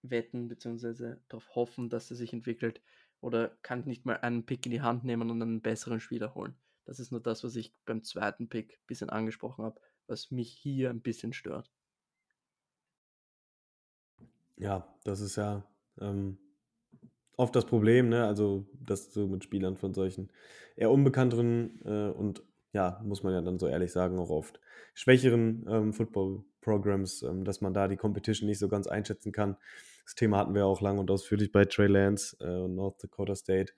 wetten 0.01 0.47
bzw. 0.47 1.15
darauf 1.29 1.55
hoffen, 1.55 1.89
dass 1.89 2.09
er 2.11 2.17
sich 2.17 2.33
entwickelt 2.33 2.81
oder 3.21 3.49
kann 3.61 3.79
ich 3.79 3.85
nicht 3.85 4.05
mal 4.05 4.17
einen 4.17 4.45
Pick 4.45 4.65
in 4.65 4.71
die 4.71 4.81
Hand 4.81 5.05
nehmen 5.05 5.29
und 5.29 5.41
einen 5.41 5.61
besseren 5.61 5.99
Spieler 5.99 6.35
holen. 6.35 6.55
Das 6.85 6.99
ist 6.99 7.11
nur 7.11 7.21
das, 7.21 7.43
was 7.43 7.55
ich 7.55 7.73
beim 7.85 8.03
zweiten 8.03 8.49
Pick 8.49 8.73
ein 8.73 8.87
bisschen 8.87 9.09
angesprochen 9.09 9.63
habe, 9.65 9.79
was 10.07 10.31
mich 10.31 10.51
hier 10.51 10.89
ein 10.89 11.01
bisschen 11.01 11.33
stört. 11.33 11.71
Ja, 14.57 14.87
das 15.03 15.21
ist 15.21 15.35
ja 15.35 15.65
ähm, 15.99 16.37
oft 17.37 17.55
das 17.55 17.65
Problem, 17.65 18.09
ne? 18.09 18.25
Also, 18.25 18.67
dass 18.73 19.09
du 19.11 19.27
mit 19.27 19.43
Spielern 19.43 19.77
von 19.77 19.93
solchen 19.93 20.31
eher 20.75 20.91
unbekannteren 20.91 21.81
äh, 21.85 22.09
und 22.09 22.43
ja, 22.73 22.99
muss 23.03 23.23
man 23.23 23.33
ja 23.33 23.41
dann 23.41 23.59
so 23.59 23.67
ehrlich 23.67 23.91
sagen, 23.91 24.17
auch 24.17 24.29
oft 24.29 24.59
schwächeren 24.95 25.65
ähm, 25.69 25.93
Football-Programs, 25.93 27.21
ähm, 27.23 27.43
dass 27.45 27.61
man 27.61 27.73
da 27.73 27.87
die 27.87 27.97
Competition 27.97 28.49
nicht 28.49 28.59
so 28.59 28.67
ganz 28.67 28.87
einschätzen 28.87 29.31
kann. 29.31 29.57
Das 30.05 30.15
Thema 30.15 30.39
hatten 30.39 30.55
wir 30.55 30.65
auch 30.65 30.81
lang 30.81 30.97
und 30.97 31.09
ausführlich 31.11 31.51
bei 31.51 31.65
Trey 31.65 31.87
Lance 31.87 32.35
äh, 32.39 32.63
und 32.63 32.75
North 32.75 33.03
Dakota 33.03 33.35
State. 33.35 33.73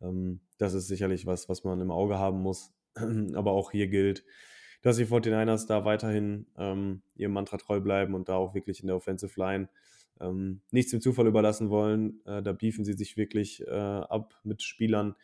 Ähm, 0.00 0.40
das 0.58 0.74
ist 0.74 0.88
sicherlich 0.88 1.26
was, 1.26 1.48
was 1.48 1.64
man 1.64 1.80
im 1.80 1.90
Auge 1.90 2.18
haben 2.18 2.40
muss. 2.40 2.72
Aber 3.34 3.52
auch 3.52 3.70
hier 3.70 3.88
gilt, 3.88 4.24
dass 4.82 4.96
die 4.96 5.06
49ers 5.06 5.66
da 5.66 5.84
weiterhin 5.84 6.46
ähm, 6.56 7.02
ihrem 7.16 7.32
Mantra 7.32 7.56
treu 7.56 7.80
bleiben 7.80 8.14
und 8.14 8.28
da 8.28 8.36
auch 8.36 8.54
wirklich 8.54 8.80
in 8.80 8.86
der 8.86 8.96
Offensive 8.96 9.38
Line 9.38 9.68
ähm, 10.20 10.60
nichts 10.70 10.90
dem 10.90 11.00
Zufall 11.00 11.26
überlassen 11.26 11.70
wollen. 11.70 12.20
Äh, 12.26 12.42
da 12.42 12.52
beefen 12.52 12.84
sie 12.84 12.94
sich 12.94 13.16
wirklich 13.16 13.66
äh, 13.66 13.70
ab 13.70 14.34
mit 14.44 14.62
Spielern. 14.62 15.14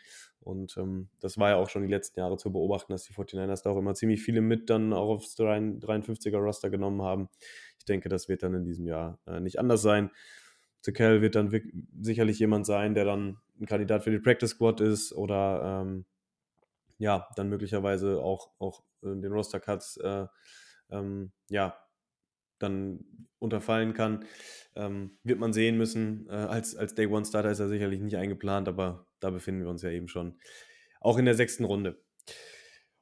Und 0.40 0.76
ähm, 0.76 1.08
das 1.20 1.38
war 1.38 1.50
ja 1.50 1.56
auch 1.56 1.70
schon 1.70 1.82
die 1.82 1.88
letzten 1.88 2.20
Jahre 2.20 2.36
zu 2.36 2.52
beobachten, 2.52 2.92
dass 2.92 3.04
die 3.04 3.14
49ers 3.14 3.62
da 3.62 3.70
auch 3.70 3.78
immer 3.78 3.94
ziemlich 3.94 4.22
viele 4.22 4.42
mit 4.42 4.68
dann 4.68 4.92
auch 4.92 5.08
aufs 5.08 5.38
53er 5.38 6.36
Roster 6.36 6.68
genommen 6.68 7.02
haben. 7.02 7.28
Ich 7.78 7.86
denke, 7.86 8.08
das 8.08 8.28
wird 8.28 8.42
dann 8.42 8.54
in 8.54 8.64
diesem 8.64 8.86
Jahr 8.86 9.18
äh, 9.26 9.40
nicht 9.40 9.58
anders 9.58 9.82
sein. 9.82 10.10
Tekel 10.84 11.22
wird 11.22 11.34
dann 11.34 11.50
sicherlich 12.00 12.38
jemand 12.38 12.66
sein, 12.66 12.94
der 12.94 13.04
dann 13.04 13.38
ein 13.60 13.66
Kandidat 13.66 14.04
für 14.04 14.10
die 14.10 14.18
Practice 14.18 14.50
Squad 14.50 14.80
ist 14.80 15.12
oder 15.12 15.82
ähm, 15.82 16.04
ja, 16.98 17.28
dann 17.36 17.48
möglicherweise 17.48 18.22
auch, 18.22 18.50
auch 18.58 18.82
in 19.02 19.22
den 19.22 19.32
Roster 19.32 19.60
Cuts 19.60 19.96
äh, 19.96 20.26
ähm, 20.90 21.32
ja, 21.48 21.76
dann 22.58 23.28
unterfallen 23.38 23.94
kann. 23.94 24.24
Ähm, 24.76 25.18
wird 25.22 25.38
man 25.38 25.52
sehen 25.52 25.76
müssen. 25.76 26.28
Äh, 26.28 26.34
als, 26.34 26.76
als 26.76 26.94
Day 26.94 27.06
One 27.06 27.24
Starter 27.24 27.50
ist 27.50 27.60
er 27.60 27.68
sicherlich 27.68 28.00
nicht 28.00 28.16
eingeplant, 28.16 28.68
aber 28.68 29.06
da 29.20 29.30
befinden 29.30 29.62
wir 29.62 29.70
uns 29.70 29.82
ja 29.82 29.90
eben 29.90 30.08
schon. 30.08 30.38
Auch 31.00 31.18
in 31.18 31.24
der 31.24 31.34
sechsten 31.34 31.64
Runde. 31.64 32.02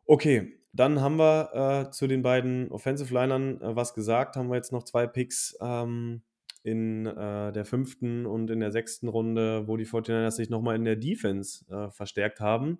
Okay, 0.05 0.61
dann 0.73 1.01
haben 1.01 1.17
wir 1.17 1.87
äh, 1.87 1.91
zu 1.91 2.07
den 2.07 2.23
beiden 2.23 2.71
Offensive 2.71 3.13
Linern 3.13 3.61
äh, 3.61 3.77
was 3.77 3.95
gesagt. 3.95 4.37
Haben 4.37 4.49
wir 4.49 4.57
jetzt 4.57 4.73
noch 4.73 4.85
zwei 4.85 5.07
Picks 5.07 5.57
ähm, 5.61 6.23
in 6.63 7.07
äh, 7.07 7.53
der 7.53 7.65
fünften 7.65 8.27
und 8.27 8.51
in 8.51 8.61
der 8.61 8.71
sechsten 8.71 9.09
Runde, 9.09 9.67
wo 9.67 9.77
die 9.77 9.87
49ers 9.87 10.33
sich 10.33 10.51
nochmal 10.51 10.77
in 10.77 10.85
der 10.85 10.97
Defense 10.97 11.65
äh, 11.71 11.91
verstärkt 11.91 12.41
haben. 12.41 12.79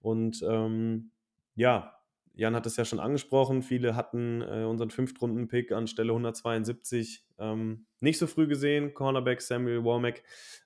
Und 0.00 0.44
ähm, 0.48 1.10
ja, 1.54 1.94
Jan 2.36 2.56
hat 2.56 2.66
es 2.66 2.76
ja 2.76 2.84
schon 2.84 2.98
angesprochen, 2.98 3.62
viele 3.62 3.94
hatten 3.94 4.42
äh, 4.42 4.64
unseren 4.64 4.90
Fünftrunden-Pick 4.90 5.70
an 5.70 5.86
Stelle 5.86 6.12
172 6.12 7.24
ähm, 7.38 7.86
nicht 8.00 8.18
so 8.18 8.26
früh 8.26 8.48
gesehen. 8.48 8.92
Cornerback 8.92 9.40
Samuel 9.40 9.84
Womack 9.84 10.22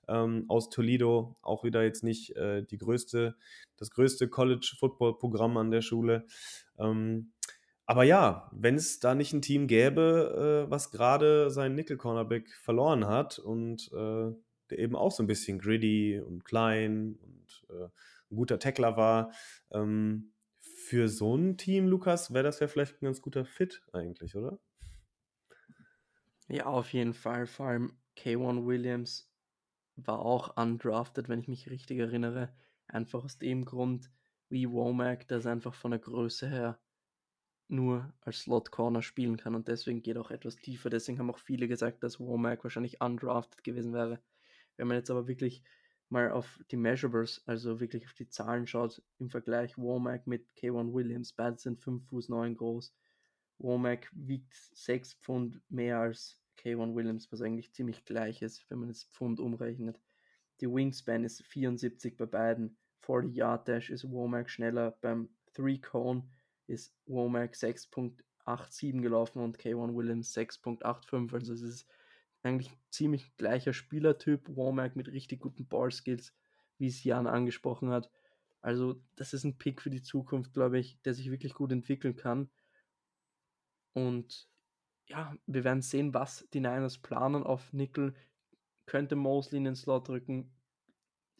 ähm, 0.07 0.45
aus 0.47 0.69
Toledo, 0.69 1.37
auch 1.41 1.63
wieder 1.63 1.83
jetzt 1.83 2.03
nicht 2.03 2.35
äh, 2.35 2.63
die 2.63 2.77
größte, 2.77 3.35
das 3.77 3.91
größte 3.91 4.27
College-Football-Programm 4.29 5.57
an 5.57 5.69
der 5.69 5.81
Schule. 5.81 6.25
Ähm, 6.79 7.33
aber 7.89 8.03
ja, 8.03 8.47
wenn 8.51 8.75
es 8.75 8.99
da 8.99 9.15
nicht 9.15 9.33
ein 9.33 9.41
Team 9.41 9.65
gäbe, 9.65 10.67
äh, 10.67 10.69
was 10.69 10.91
gerade 10.91 11.49
seinen 11.49 11.73
Nickel-Cornerback 11.73 12.53
verloren 12.53 13.07
hat 13.07 13.39
und 13.39 13.91
äh, 13.93 14.31
der 14.69 14.77
eben 14.77 14.95
auch 14.95 15.11
so 15.11 15.23
ein 15.23 15.27
bisschen 15.27 15.57
gritty 15.57 16.19
und 16.19 16.45
klein 16.45 17.17
und 17.19 17.65
äh, 17.71 17.85
ein 17.85 18.35
guter 18.35 18.59
Tackler 18.59 18.95
war, 18.95 19.31
ähm, 19.71 20.33
für 20.59 21.09
so 21.09 21.35
ein 21.35 21.57
Team, 21.57 21.87
Lukas, 21.87 22.31
wäre 22.31 22.43
das 22.43 22.59
ja 22.59 22.67
vielleicht 22.67 23.01
ein 23.01 23.05
ganz 23.05 23.23
guter 23.23 23.43
Fit 23.43 23.81
eigentlich, 23.91 24.35
oder? 24.35 24.59
Ja, 26.47 26.67
auf 26.67 26.93
jeden 26.93 27.15
Fall. 27.15 27.47
Vor 27.47 27.65
allem 27.65 27.97
K1 28.17 28.67
Williams 28.67 29.33
war 29.95 30.19
auch 30.19 30.55
undrafted, 30.57 31.27
wenn 31.27 31.39
ich 31.39 31.47
mich 31.47 31.71
richtig 31.71 31.97
erinnere. 31.97 32.53
Einfach 32.85 33.23
aus 33.23 33.39
dem 33.39 33.65
Grund, 33.65 34.11
wie 34.47 34.69
Womack, 34.69 35.27
das 35.27 35.47
einfach 35.47 35.73
von 35.73 35.89
der 35.89 35.99
Größe 35.99 36.47
her 36.47 36.79
nur 37.69 38.11
als 38.21 38.41
Slot 38.41 38.71
Corner 38.71 39.01
spielen 39.01 39.37
kann 39.37 39.55
und 39.55 39.67
deswegen 39.67 40.01
geht 40.01 40.17
auch 40.17 40.31
etwas 40.31 40.57
tiefer. 40.57 40.89
Deswegen 40.89 41.19
haben 41.19 41.29
auch 41.29 41.37
viele 41.37 41.67
gesagt, 41.67 42.03
dass 42.03 42.19
Womack 42.19 42.63
wahrscheinlich 42.63 42.99
undrafted 42.99 43.63
gewesen 43.63 43.93
wäre. 43.93 44.19
Wenn 44.75 44.87
man 44.87 44.97
jetzt 44.97 45.11
aber 45.11 45.27
wirklich 45.27 45.63
mal 46.09 46.31
auf 46.31 46.59
die 46.71 46.77
Measurables, 46.77 47.43
also 47.45 47.79
wirklich 47.79 48.05
auf 48.07 48.13
die 48.13 48.27
Zahlen 48.27 48.65
schaut, 48.65 49.01
im 49.19 49.29
Vergleich 49.29 49.77
Womack 49.77 50.25
mit 50.25 50.47
K1 50.57 50.91
Williams, 50.93 51.33
beide 51.33 51.57
sind 51.57 51.79
5 51.79 52.07
Fuß 52.07 52.29
9 52.29 52.57
groß. 52.57 52.91
Womack 53.59 54.09
wiegt 54.13 54.53
6 54.73 55.15
Pfund 55.15 55.61
mehr 55.69 55.99
als 55.99 56.41
K1 56.57 56.95
Williams, 56.95 57.31
was 57.31 57.41
eigentlich 57.41 57.71
ziemlich 57.73 58.03
gleich 58.03 58.41
ist, 58.41 58.67
wenn 58.69 58.79
man 58.79 58.87
das 58.89 59.03
Pfund 59.03 59.39
umrechnet. 59.39 59.99
Die 60.61 60.69
Wingspan 60.69 61.23
ist 61.23 61.43
74 61.43 62.17
bei 62.17 62.25
beiden. 62.25 62.77
40 63.01 63.35
Yard 63.35 63.67
Dash 63.67 63.89
ist 63.91 64.09
Womack 64.09 64.49
schneller. 64.49 64.97
Beim 65.01 65.29
3 65.53 65.77
Cone 65.77 66.23
ist 66.69 66.95
Womack 67.05 67.53
6.87 67.53 69.01
gelaufen 69.01 69.39
und 69.41 69.57
K1 69.57 69.95
Williams 69.95 70.35
6.85. 70.35 71.33
Also 71.33 71.53
es 71.53 71.61
ist 71.61 71.87
eigentlich 72.43 72.71
ziemlich 72.89 73.35
gleicher 73.37 73.73
Spielertyp, 73.73 74.55
Womack 74.55 74.95
mit 74.95 75.09
richtig 75.09 75.41
guten 75.41 75.67
Ballskills, 75.67 76.33
wie 76.77 76.87
es 76.87 77.03
Jan 77.03 77.27
angesprochen 77.27 77.89
hat. 77.89 78.09
Also, 78.61 79.01
das 79.15 79.33
ist 79.33 79.45
ein 79.45 79.57
Pick 79.57 79.81
für 79.81 79.89
die 79.89 80.01
Zukunft, 80.01 80.53
glaube 80.53 80.79
ich, 80.79 81.01
der 81.01 81.13
sich 81.13 81.31
wirklich 81.31 81.53
gut 81.53 81.71
entwickeln 81.71 82.15
kann. 82.15 82.49
Und 83.93 84.49
ja, 85.07 85.35
wir 85.47 85.63
werden 85.63 85.81
sehen, 85.81 86.13
was 86.13 86.47
die 86.53 86.59
Niners 86.59 86.97
planen 86.97 87.43
auf 87.43 87.73
Nickel. 87.73 88.13
Könnte 88.85 89.15
Mosley 89.15 89.57
in 89.57 89.65
den 89.65 89.75
Slot 89.75 90.07
drücken, 90.07 90.51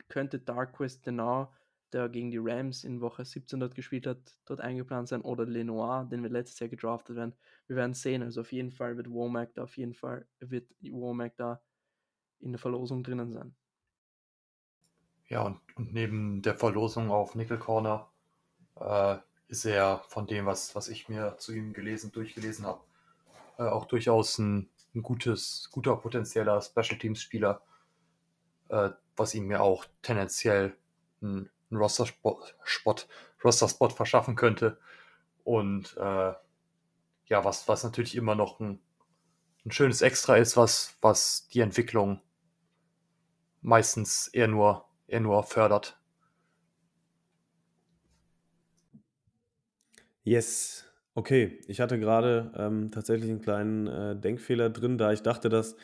könnte 0.08 0.40
Darquest 0.40 1.06
Denar 1.06 1.54
der 1.94 2.10
gegen 2.10 2.32
die 2.32 2.40
Rams 2.40 2.84
in 2.84 3.02
Woche 3.02 3.26
17 3.26 3.60
dort 3.60 3.76
gespielt 3.76 4.08
hat, 4.08 4.38
dort 4.46 4.62
eingeplant 4.62 5.08
sein 5.08 5.22
oder 5.22 5.46
Lenoir, 5.46 6.06
den 6.06 6.24
wir 6.24 6.30
letztes 6.30 6.60
Jahr 6.60 6.70
gedraftet 6.70 7.16
werden. 7.16 7.34
Wir 7.68 7.76
werden 7.76 7.94
sehen. 7.94 8.24
Also 8.24 8.42
auf 8.42 8.52
jeden 8.52 8.72
Fall 8.72 8.98
wird 8.98 9.10
Womack 9.10 9.54
da 9.54 9.64
auf 9.64 9.78
jeden 9.78 9.94
Fall 9.94 10.28
wird 10.40 10.70
Womack 10.82 11.36
da 11.38 11.62
in 12.40 12.52
der 12.52 12.60
Verlosung 12.60 13.04
drinnen 13.04 13.32
sein. 13.32 13.56
Ja, 15.28 15.44
und, 15.44 15.60
und 15.76 15.94
neben 15.94 16.42
der 16.42 16.56
Verlosung 16.56 17.12
auf 17.12 17.36
Nickel 17.36 17.60
Corner 17.60 18.10
äh, 18.80 19.18
ist 19.48 19.66
er 19.66 20.04
von 20.08 20.26
dem, 20.26 20.46
was, 20.46 20.76
was 20.76 20.88
ich 20.88 21.10
mir 21.10 21.38
zu 21.38 21.54
ihm 21.54 21.74
gelesen, 21.74 22.12
durchgelesen 22.12 22.66
habe, 22.66 22.82
äh, 23.58 23.64
auch 23.64 23.86
durchaus 23.86 24.38
ein, 24.40 24.70
ein, 24.96 25.04
gutes, 25.04 25.70
guter 25.72 25.96
potenzieller 25.98 26.62
Special 26.62 26.98
Teams 26.98 27.22
Spieler, 27.22 27.62
äh, 28.70 28.90
was 29.16 29.36
ihm 29.36 29.52
ja 29.52 29.60
auch 29.60 29.86
tendenziell 30.02 30.76
ein 31.22 31.50
einen 31.70 31.80
Roster-Spot 31.80 32.46
Roster 33.44 33.90
verschaffen 33.90 34.36
könnte. 34.36 34.78
Und 35.44 35.96
äh, 35.98 36.34
ja, 37.26 37.44
was, 37.44 37.68
was 37.68 37.84
natürlich 37.84 38.16
immer 38.16 38.36
noch 38.36 38.60
ein, 38.60 38.80
ein 39.66 39.72
schönes 39.72 40.02
Extra 40.02 40.36
ist, 40.38 40.58
was, 40.58 40.98
was 41.02 41.48
die 41.50 41.62
Entwicklung 41.62 42.22
meistens 43.62 44.28
eher 44.28 44.48
nur, 44.48 44.86
eher 45.08 45.20
nur 45.20 45.44
fördert. 45.44 46.00
Yes, 50.24 50.86
okay. 51.16 51.60
Ich 51.68 51.80
hatte 51.80 52.00
gerade 52.00 52.52
ähm, 52.56 52.92
tatsächlich 52.92 53.30
einen 53.30 53.42
kleinen 53.42 53.88
äh, 53.88 54.16
Denkfehler 54.16 54.70
drin, 54.70 54.98
da 54.98 55.12
ich 55.12 55.24
dachte, 55.24 55.50
dass 55.50 55.76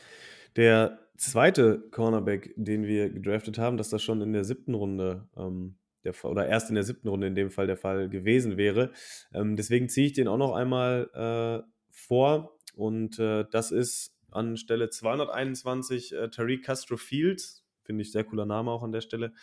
der 0.56 1.00
zweite 1.18 1.88
Cornerback, 1.92 2.54
den 2.56 2.86
wir 2.86 3.10
gedraftet 3.10 3.58
haben, 3.58 3.78
dass 3.78 3.90
das 3.90 4.04
schon 4.04 4.22
in 4.22 4.34
der 4.34 4.44
siebten 4.44 4.74
Runde 4.74 5.28
ähm, 5.38 5.76
der 6.04 6.14
oder 6.24 6.48
erst 6.48 6.70
in 6.70 6.76
der 6.76 6.84
siebten 6.84 7.08
Runde 7.08 7.28
in 7.28 7.36
dem 7.36 7.52
Fall 7.52 7.68
der 7.68 7.78
Fall 7.78 8.10
gewesen 8.10 8.58
wäre. 8.58 8.92
Ähm, 9.34 9.56
deswegen 9.56 9.90
ziehe 9.90 10.08
ich 10.08 10.14
den 10.14 10.28
auch 10.28 10.38
noch 10.38 10.54
einmal 10.54 11.10
äh, 11.14 11.68
vor 11.90 12.58
und 12.76 13.20
äh, 13.20 13.46
das 13.52 13.72
ist 13.72 14.14
an 14.32 14.58
Stelle 14.58 14.90
221 14.90 16.14
äh, 16.14 16.30
Tariq 16.30 16.64
Castro 16.64 16.98
Fields, 16.98 17.66
finde 17.84 18.02
ich 18.02 18.12
sehr 18.12 18.24
cooler 18.24 18.46
Name 18.46 18.72
auch 18.72 18.84
an 18.84 18.92
der 18.92 19.02
Stelle, 19.02 19.34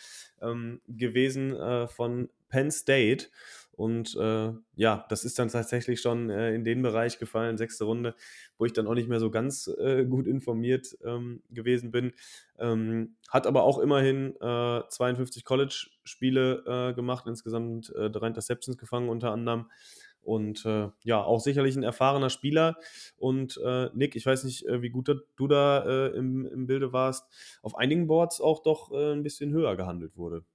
ähm, 0.41 0.81
gewesen 0.87 1.55
äh, 1.55 1.87
von 1.87 2.29
Penn 2.49 2.71
State. 2.71 3.27
Und 3.75 4.15
äh, 4.15 4.51
ja, 4.75 5.05
das 5.09 5.25
ist 5.25 5.39
dann 5.39 5.49
tatsächlich 5.49 5.99
schon 5.99 6.29
äh, 6.29 6.53
in 6.53 6.63
den 6.63 6.83
Bereich 6.83 7.17
gefallen, 7.17 7.57
sechste 7.57 7.85
Runde, 7.85 8.15
wo 8.57 8.65
ich 8.65 8.73
dann 8.73 8.85
auch 8.87 8.93
nicht 8.93 9.09
mehr 9.09 9.19
so 9.19 9.31
ganz 9.31 9.67
äh, 9.79 10.05
gut 10.05 10.27
informiert 10.27 10.95
ähm, 11.03 11.41
gewesen 11.49 11.91
bin. 11.91 12.13
Ähm, 12.59 13.15
hat 13.29 13.47
aber 13.47 13.63
auch 13.63 13.79
immerhin 13.79 14.35
52 14.39 15.41
äh, 15.41 15.43
College-Spiele 15.43 16.63
äh, 16.91 16.93
gemacht, 16.93 17.25
insgesamt 17.27 17.91
äh, 17.95 18.11
drei 18.11 18.27
Interceptions 18.27 18.77
gefangen 18.77 19.09
unter 19.09 19.31
anderem. 19.31 19.69
Und 20.21 20.63
ja, 21.03 21.21
auch 21.21 21.41
sicherlich 21.41 21.75
ein 21.75 21.83
erfahrener 21.83 22.29
Spieler. 22.29 22.77
Und 23.17 23.59
Nick, 23.93 24.15
ich 24.15 24.25
weiß 24.25 24.45
nicht, 24.45 24.63
wie 24.65 24.89
gut 24.89 25.09
du 25.35 25.47
da 25.49 26.07
im, 26.15 26.45
im 26.45 26.65
Bilde 26.65 26.93
warst, 26.93 27.27
auf 27.61 27.75
einigen 27.75 28.07
Boards 28.07 28.39
auch 28.39 28.63
doch 28.63 28.93
ein 28.93 29.21
bisschen 29.21 29.51
höher 29.51 29.75
gehandelt 29.75 30.15
wurde. 30.15 30.45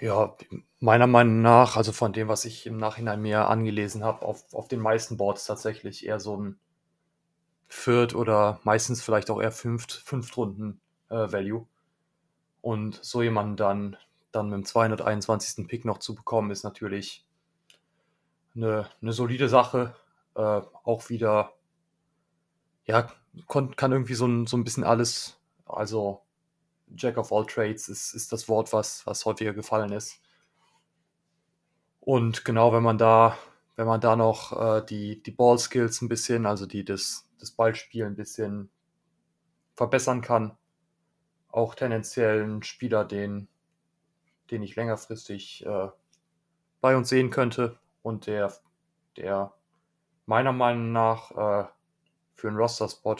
Ja, 0.00 0.36
meiner 0.78 1.06
Meinung 1.06 1.42
nach, 1.42 1.76
also 1.76 1.92
von 1.92 2.12
dem, 2.12 2.28
was 2.28 2.44
ich 2.44 2.66
im 2.66 2.76
Nachhinein 2.76 3.22
mir 3.22 3.48
angelesen 3.48 4.04
habe, 4.04 4.24
auf, 4.24 4.52
auf 4.52 4.68
den 4.68 4.80
meisten 4.80 5.16
Boards 5.16 5.46
tatsächlich 5.46 6.06
eher 6.06 6.20
so 6.20 6.36
ein 6.36 6.58
Viert- 7.68 8.14
oder 8.14 8.60
meistens 8.62 9.02
vielleicht 9.02 9.30
auch 9.30 9.40
eher 9.40 9.52
Fünft, 9.52 9.92
Fünftrunden 9.92 10.80
äh. 11.08 11.66
Und 12.60 12.98
so 13.02 13.22
jemanden 13.22 13.56
dann, 13.56 13.96
dann 14.32 14.50
mit 14.50 14.54
dem 14.54 14.64
221. 14.64 15.66
Pick 15.66 15.84
noch 15.84 15.98
zu 15.98 16.14
bekommen, 16.14 16.50
ist 16.50 16.64
natürlich 16.64 17.26
eine, 18.54 18.88
eine 19.00 19.12
solide 19.12 19.48
Sache. 19.48 19.94
Äh, 20.34 20.40
auch 20.84 21.08
wieder, 21.08 21.54
ja, 22.84 23.10
kann 23.48 23.92
irgendwie 23.92 24.14
so 24.14 24.26
ein, 24.26 24.46
so 24.46 24.56
ein 24.56 24.64
bisschen 24.64 24.84
alles, 24.84 25.40
also 25.64 26.25
Jack 26.94 27.18
of 27.18 27.32
all 27.32 27.46
Trades 27.46 27.88
ist, 27.88 28.14
ist 28.14 28.32
das 28.32 28.48
Wort, 28.48 28.72
was, 28.72 29.06
was 29.06 29.24
häufiger 29.24 29.52
gefallen 29.52 29.92
ist. 29.92 30.20
Und 32.00 32.44
genau, 32.44 32.72
wenn 32.72 32.82
man 32.82 32.98
da, 32.98 33.36
wenn 33.74 33.86
man 33.86 34.00
da 34.00 34.14
noch 34.14 34.52
äh, 34.52 34.84
die, 34.86 35.22
die 35.22 35.32
Ball 35.32 35.58
Skills 35.58 36.00
ein 36.00 36.08
bisschen, 36.08 36.46
also 36.46 36.66
die 36.66 36.84
das, 36.84 37.28
das 37.40 37.50
Ballspiel 37.50 38.04
ein 38.04 38.14
bisschen 38.14 38.70
verbessern 39.74 40.20
kann, 40.20 40.56
auch 41.50 41.74
tendenziell 41.74 42.44
ein 42.44 42.62
Spieler, 42.62 43.04
den, 43.04 43.48
den 44.50 44.62
ich 44.62 44.76
längerfristig 44.76 45.66
äh, 45.66 45.88
bei 46.80 46.96
uns 46.96 47.08
sehen 47.08 47.30
könnte 47.30 47.78
und 48.02 48.26
der, 48.28 48.54
der 49.16 49.52
meiner 50.26 50.52
Meinung 50.52 50.92
nach 50.92 51.30
äh, 51.32 51.68
für 52.34 52.48
einen 52.48 52.56
Roster-Spot 52.56 53.16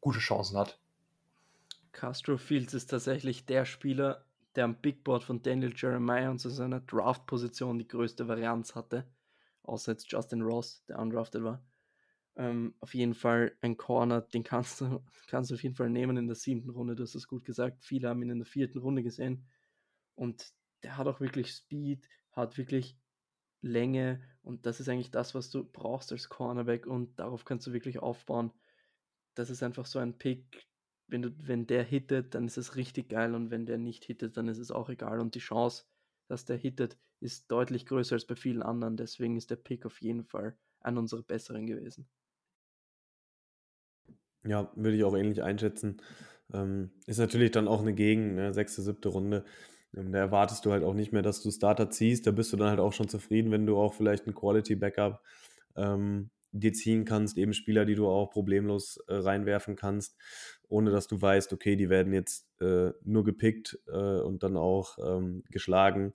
gute 0.00 0.20
Chancen 0.20 0.56
hat. 0.58 0.79
Castro 1.92 2.36
Fields 2.36 2.74
ist 2.74 2.86
tatsächlich 2.86 3.46
der 3.46 3.64
Spieler, 3.64 4.24
der 4.54 4.64
am 4.64 4.80
Big 4.80 5.04
Board 5.04 5.24
von 5.24 5.42
Daniel 5.42 5.72
Jeremiah 5.76 6.30
und 6.30 6.38
zu 6.38 6.48
seiner 6.48 6.80
Draft-Position 6.80 7.78
die 7.78 7.88
größte 7.88 8.28
Varianz 8.28 8.74
hatte. 8.74 9.06
Außer 9.62 9.92
jetzt 9.92 10.10
Justin 10.10 10.42
Ross, 10.42 10.84
der 10.86 10.98
undrafted 10.98 11.42
war. 11.44 11.64
Ähm, 12.36 12.74
auf 12.80 12.94
jeden 12.94 13.14
Fall 13.14 13.56
ein 13.60 13.76
Corner, 13.76 14.22
den 14.22 14.42
kannst 14.42 14.80
du, 14.80 15.02
kannst 15.28 15.50
du 15.50 15.54
auf 15.54 15.62
jeden 15.62 15.74
Fall 15.74 15.90
nehmen 15.90 16.16
in 16.16 16.26
der 16.26 16.36
siebten 16.36 16.70
Runde. 16.70 16.96
Du 16.96 17.02
hast 17.02 17.14
es 17.14 17.28
gut 17.28 17.44
gesagt. 17.44 17.84
Viele 17.84 18.08
haben 18.08 18.22
ihn 18.22 18.30
in 18.30 18.38
der 18.38 18.46
vierten 18.46 18.78
Runde 18.78 19.02
gesehen. 19.02 19.46
Und 20.14 20.52
der 20.82 20.96
hat 20.96 21.06
auch 21.06 21.20
wirklich 21.20 21.52
Speed, 21.52 22.08
hat 22.32 22.56
wirklich 22.56 22.96
Länge 23.62 24.20
und 24.42 24.66
das 24.66 24.80
ist 24.80 24.88
eigentlich 24.88 25.10
das, 25.10 25.34
was 25.34 25.50
du 25.50 25.64
brauchst 25.64 26.12
als 26.12 26.28
Cornerback 26.28 26.86
und 26.86 27.18
darauf 27.18 27.44
kannst 27.44 27.66
du 27.66 27.72
wirklich 27.72 27.98
aufbauen. 27.98 28.52
Das 29.34 29.50
ist 29.50 29.62
einfach 29.62 29.86
so 29.86 29.98
ein 29.98 30.16
Pick, 30.18 30.66
wenn, 31.10 31.22
du, 31.22 31.30
wenn 31.38 31.66
der 31.66 31.82
hittet, 31.82 32.34
dann 32.34 32.46
ist 32.46 32.58
es 32.58 32.76
richtig 32.76 33.08
geil 33.08 33.34
und 33.34 33.50
wenn 33.50 33.66
der 33.66 33.78
nicht 33.78 34.04
hittet, 34.04 34.36
dann 34.36 34.48
ist 34.48 34.58
es 34.58 34.70
auch 34.70 34.88
egal 34.88 35.20
und 35.20 35.34
die 35.34 35.40
Chance, 35.40 35.84
dass 36.28 36.44
der 36.44 36.56
hittet, 36.56 36.96
ist 37.20 37.50
deutlich 37.50 37.86
größer 37.86 38.14
als 38.14 38.26
bei 38.26 38.36
vielen 38.36 38.62
anderen. 38.62 38.96
Deswegen 38.96 39.36
ist 39.36 39.50
der 39.50 39.56
Pick 39.56 39.84
auf 39.86 40.00
jeden 40.00 40.24
Fall 40.24 40.56
an 40.80 40.96
unsere 40.96 41.22
besseren 41.22 41.66
gewesen. 41.66 42.08
Ja, 44.44 44.72
würde 44.74 44.96
ich 44.96 45.04
auch 45.04 45.14
ähnlich 45.14 45.42
einschätzen. 45.42 46.00
Ähm, 46.52 46.90
ist 47.06 47.18
natürlich 47.18 47.50
dann 47.50 47.68
auch 47.68 47.80
eine 47.80 47.92
Gegend, 47.94 48.36
ne? 48.36 48.54
sechste, 48.54 48.82
siebte 48.82 49.10
Runde. 49.10 49.44
Ähm, 49.94 50.12
da 50.12 50.18
erwartest 50.18 50.64
du 50.64 50.72
halt 50.72 50.82
auch 50.82 50.94
nicht 50.94 51.12
mehr, 51.12 51.22
dass 51.22 51.42
du 51.42 51.50
Starter 51.50 51.90
ziehst. 51.90 52.26
Da 52.26 52.30
bist 52.30 52.52
du 52.52 52.56
dann 52.56 52.70
halt 52.70 52.80
auch 52.80 52.92
schon 52.92 53.08
zufrieden, 53.08 53.50
wenn 53.50 53.66
du 53.66 53.76
auch 53.76 53.92
vielleicht 53.92 54.26
ein 54.26 54.34
Quality 54.34 54.76
Backup 54.76 55.22
ähm, 55.76 56.30
dir 56.52 56.72
ziehen 56.72 57.04
kannst, 57.04 57.38
eben 57.38 57.52
Spieler, 57.52 57.84
die 57.84 57.94
du 57.94 58.08
auch 58.08 58.30
problemlos 58.30 58.98
äh, 59.08 59.14
reinwerfen 59.14 59.76
kannst, 59.76 60.16
ohne 60.68 60.90
dass 60.90 61.06
du 61.06 61.20
weißt, 61.20 61.52
okay, 61.52 61.76
die 61.76 61.88
werden 61.88 62.12
jetzt 62.12 62.48
äh, 62.60 62.90
nur 63.02 63.24
gepickt 63.24 63.78
äh, 63.88 64.20
und 64.20 64.42
dann 64.42 64.56
auch 64.56 64.98
ähm, 64.98 65.44
geschlagen. 65.50 66.12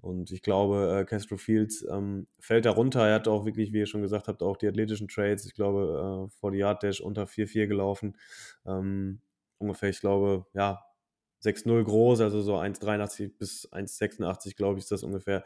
Und 0.00 0.32
ich 0.32 0.42
glaube, 0.42 0.98
äh, 1.00 1.04
Castro 1.04 1.36
Fields 1.36 1.86
ähm, 1.88 2.26
fällt 2.40 2.64
da 2.64 2.72
runter. 2.72 3.06
Er 3.06 3.14
hat 3.14 3.28
auch 3.28 3.44
wirklich, 3.44 3.72
wie 3.72 3.78
ihr 3.78 3.86
schon 3.86 4.02
gesagt 4.02 4.26
habt, 4.26 4.42
auch 4.42 4.56
die 4.56 4.66
athletischen 4.66 5.06
Trades. 5.06 5.46
Ich 5.46 5.54
glaube, 5.54 6.28
äh, 6.28 6.38
vor 6.40 6.50
die 6.50 6.58
Yard 6.58 6.82
Dash 6.82 7.00
unter 7.00 7.26
4-4 7.26 7.68
gelaufen. 7.68 8.16
Ähm, 8.66 9.20
ungefähr, 9.58 9.90
ich 9.90 10.00
glaube, 10.00 10.46
ja, 10.54 10.84
6-0 11.42 11.84
groß, 11.84 12.20
also 12.20 12.40
so 12.42 12.56
1,83 12.56 13.32
bis 13.38 13.68
1,86, 13.72 14.56
glaube 14.56 14.78
ich, 14.78 14.84
ist 14.84 14.92
das 14.92 15.04
ungefähr 15.04 15.44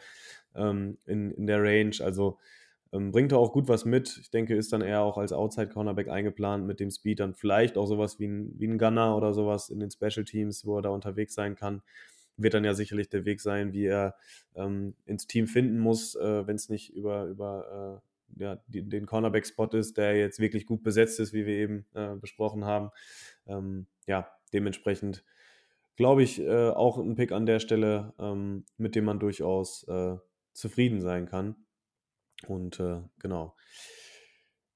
ähm, 0.55 0.99
in, 1.05 1.33
in 1.33 1.47
der 1.47 1.63
Range. 1.63 1.95
Also 2.01 2.39
ähm, 2.93 3.13
bringt 3.13 3.33
er 3.33 3.39
auch 3.39 3.53
gut 3.53 3.69
was 3.69 3.85
mit. 3.85 4.19
Ich 4.21 4.31
denke, 4.31 4.55
ist 4.55 4.73
dann 4.73 4.83
eher 4.83 5.03
auch 5.03 5.19
als 5.19 5.33
Outside-Cornerback 5.33 6.09
eingeplant 6.09 6.67
mit 6.67 6.81
dem 6.81 6.91
Speed 6.91 7.21
dann 7.21 7.35
vielleicht 7.35 7.77
auch 7.77 7.87
sowas 7.87 8.19
wie 8.19 8.27
ein, 8.27 8.53
wie 8.59 8.67
ein 8.67 8.79
Gunner 8.79 9.17
oder 9.17 9.33
sowas 9.33 9.69
in 9.71 9.81
den 9.81 9.91
Special 9.91 10.25
Teams, 10.25 10.65
wo 10.65 10.79
er 10.79 10.83
da 10.83 10.91
unterwegs 10.91 11.35
sein 11.35 11.55
kann. 11.57 11.83
Wird 12.37 12.55
dann 12.55 12.65
ja 12.65 12.75
sicherlich 12.75 13.09
der 13.09 13.25
Weg 13.25 13.41
sein, 13.41 13.73
wie 13.73 13.87
er 13.87 14.15
ähm, 14.55 14.95
ins 15.07 15.27
Team 15.27 15.47
finden 15.47 15.79
muss, 15.79 16.15
äh, 16.17 16.47
wenn 16.47 16.57
es 16.57 16.69
nicht 16.69 16.95
über, 16.95 17.25
über 17.25 18.03
äh, 18.37 18.43
ja, 18.43 18.59
die, 18.67 18.83
den 18.83 19.07
Cornerback-Spot 19.07 19.69
ist, 19.69 19.97
der 19.97 20.17
jetzt 20.17 20.39
wirklich 20.39 20.67
gut 20.67 20.83
besetzt 20.83 21.19
ist, 21.21 21.33
wie 21.33 21.47
wir 21.47 21.55
eben 21.55 21.87
äh, 21.95 22.15
besprochen 22.15 22.65
haben. 22.65 22.91
Ähm, 23.47 23.87
ja, 24.07 24.29
dementsprechend 24.53 25.25
glaube 25.97 26.23
ich, 26.23 26.41
äh, 26.41 26.69
auch 26.69 26.99
ein 26.99 27.17
Pick 27.17 27.33
an 27.33 27.47
der 27.47 27.59
Stelle, 27.59 28.13
ähm, 28.19 28.65
mit 28.77 28.95
dem 28.95 29.05
man 29.05 29.19
durchaus 29.19 29.85
äh, 29.89 30.17
zufrieden 30.53 31.01
sein 31.01 31.27
kann. 31.27 31.57
Und 32.49 32.81
äh, 32.81 33.03
genau. 33.19 33.55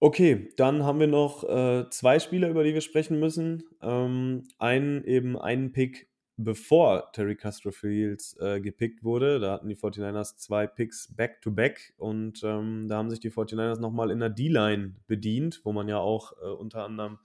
Okay, 0.03 0.49
dann 0.57 0.85
haben 0.85 0.99
wir 0.99 1.07
noch 1.07 1.45
äh, 1.45 1.85
zwei 1.91 2.19
Spieler, 2.19 2.49
über 2.49 2.65
die 2.65 2.73
wir 2.73 2.81
sprechen 2.81 3.21
müssen. 3.21 3.65
Ähm, 3.83 4.49
einen 4.59 5.05
eben 5.05 5.39
einen 5.39 5.73
Pick, 5.73 6.09
bevor 6.39 7.13
Terry 7.13 7.37
Castro 7.37 7.71
Fields 7.71 8.35
äh, 8.41 8.63
gepickt 8.63 9.05
wurde. 9.05 9.41
Da 9.41 9.53
hatten 9.53 9.69
die 9.69 9.77
49ers 9.77 10.39
zwei 10.39 10.67
Picks 10.67 11.15
back-to-back 11.15 11.93
und 11.99 12.43
ähm, 12.45 12.89
da 12.89 12.97
haben 12.97 13.11
sich 13.11 13.21
die 13.21 13.31
49ers 13.31 13.79
nochmal 13.79 14.11
in 14.11 14.21
der 14.21 14.31
D-Line 14.31 14.95
bedient, 15.07 15.61
wo 15.65 15.73
man 15.73 15.87
ja 15.87 15.99
auch 15.99 16.33
äh, 16.41 16.47
unter 16.47 16.85
anderem 16.85 17.19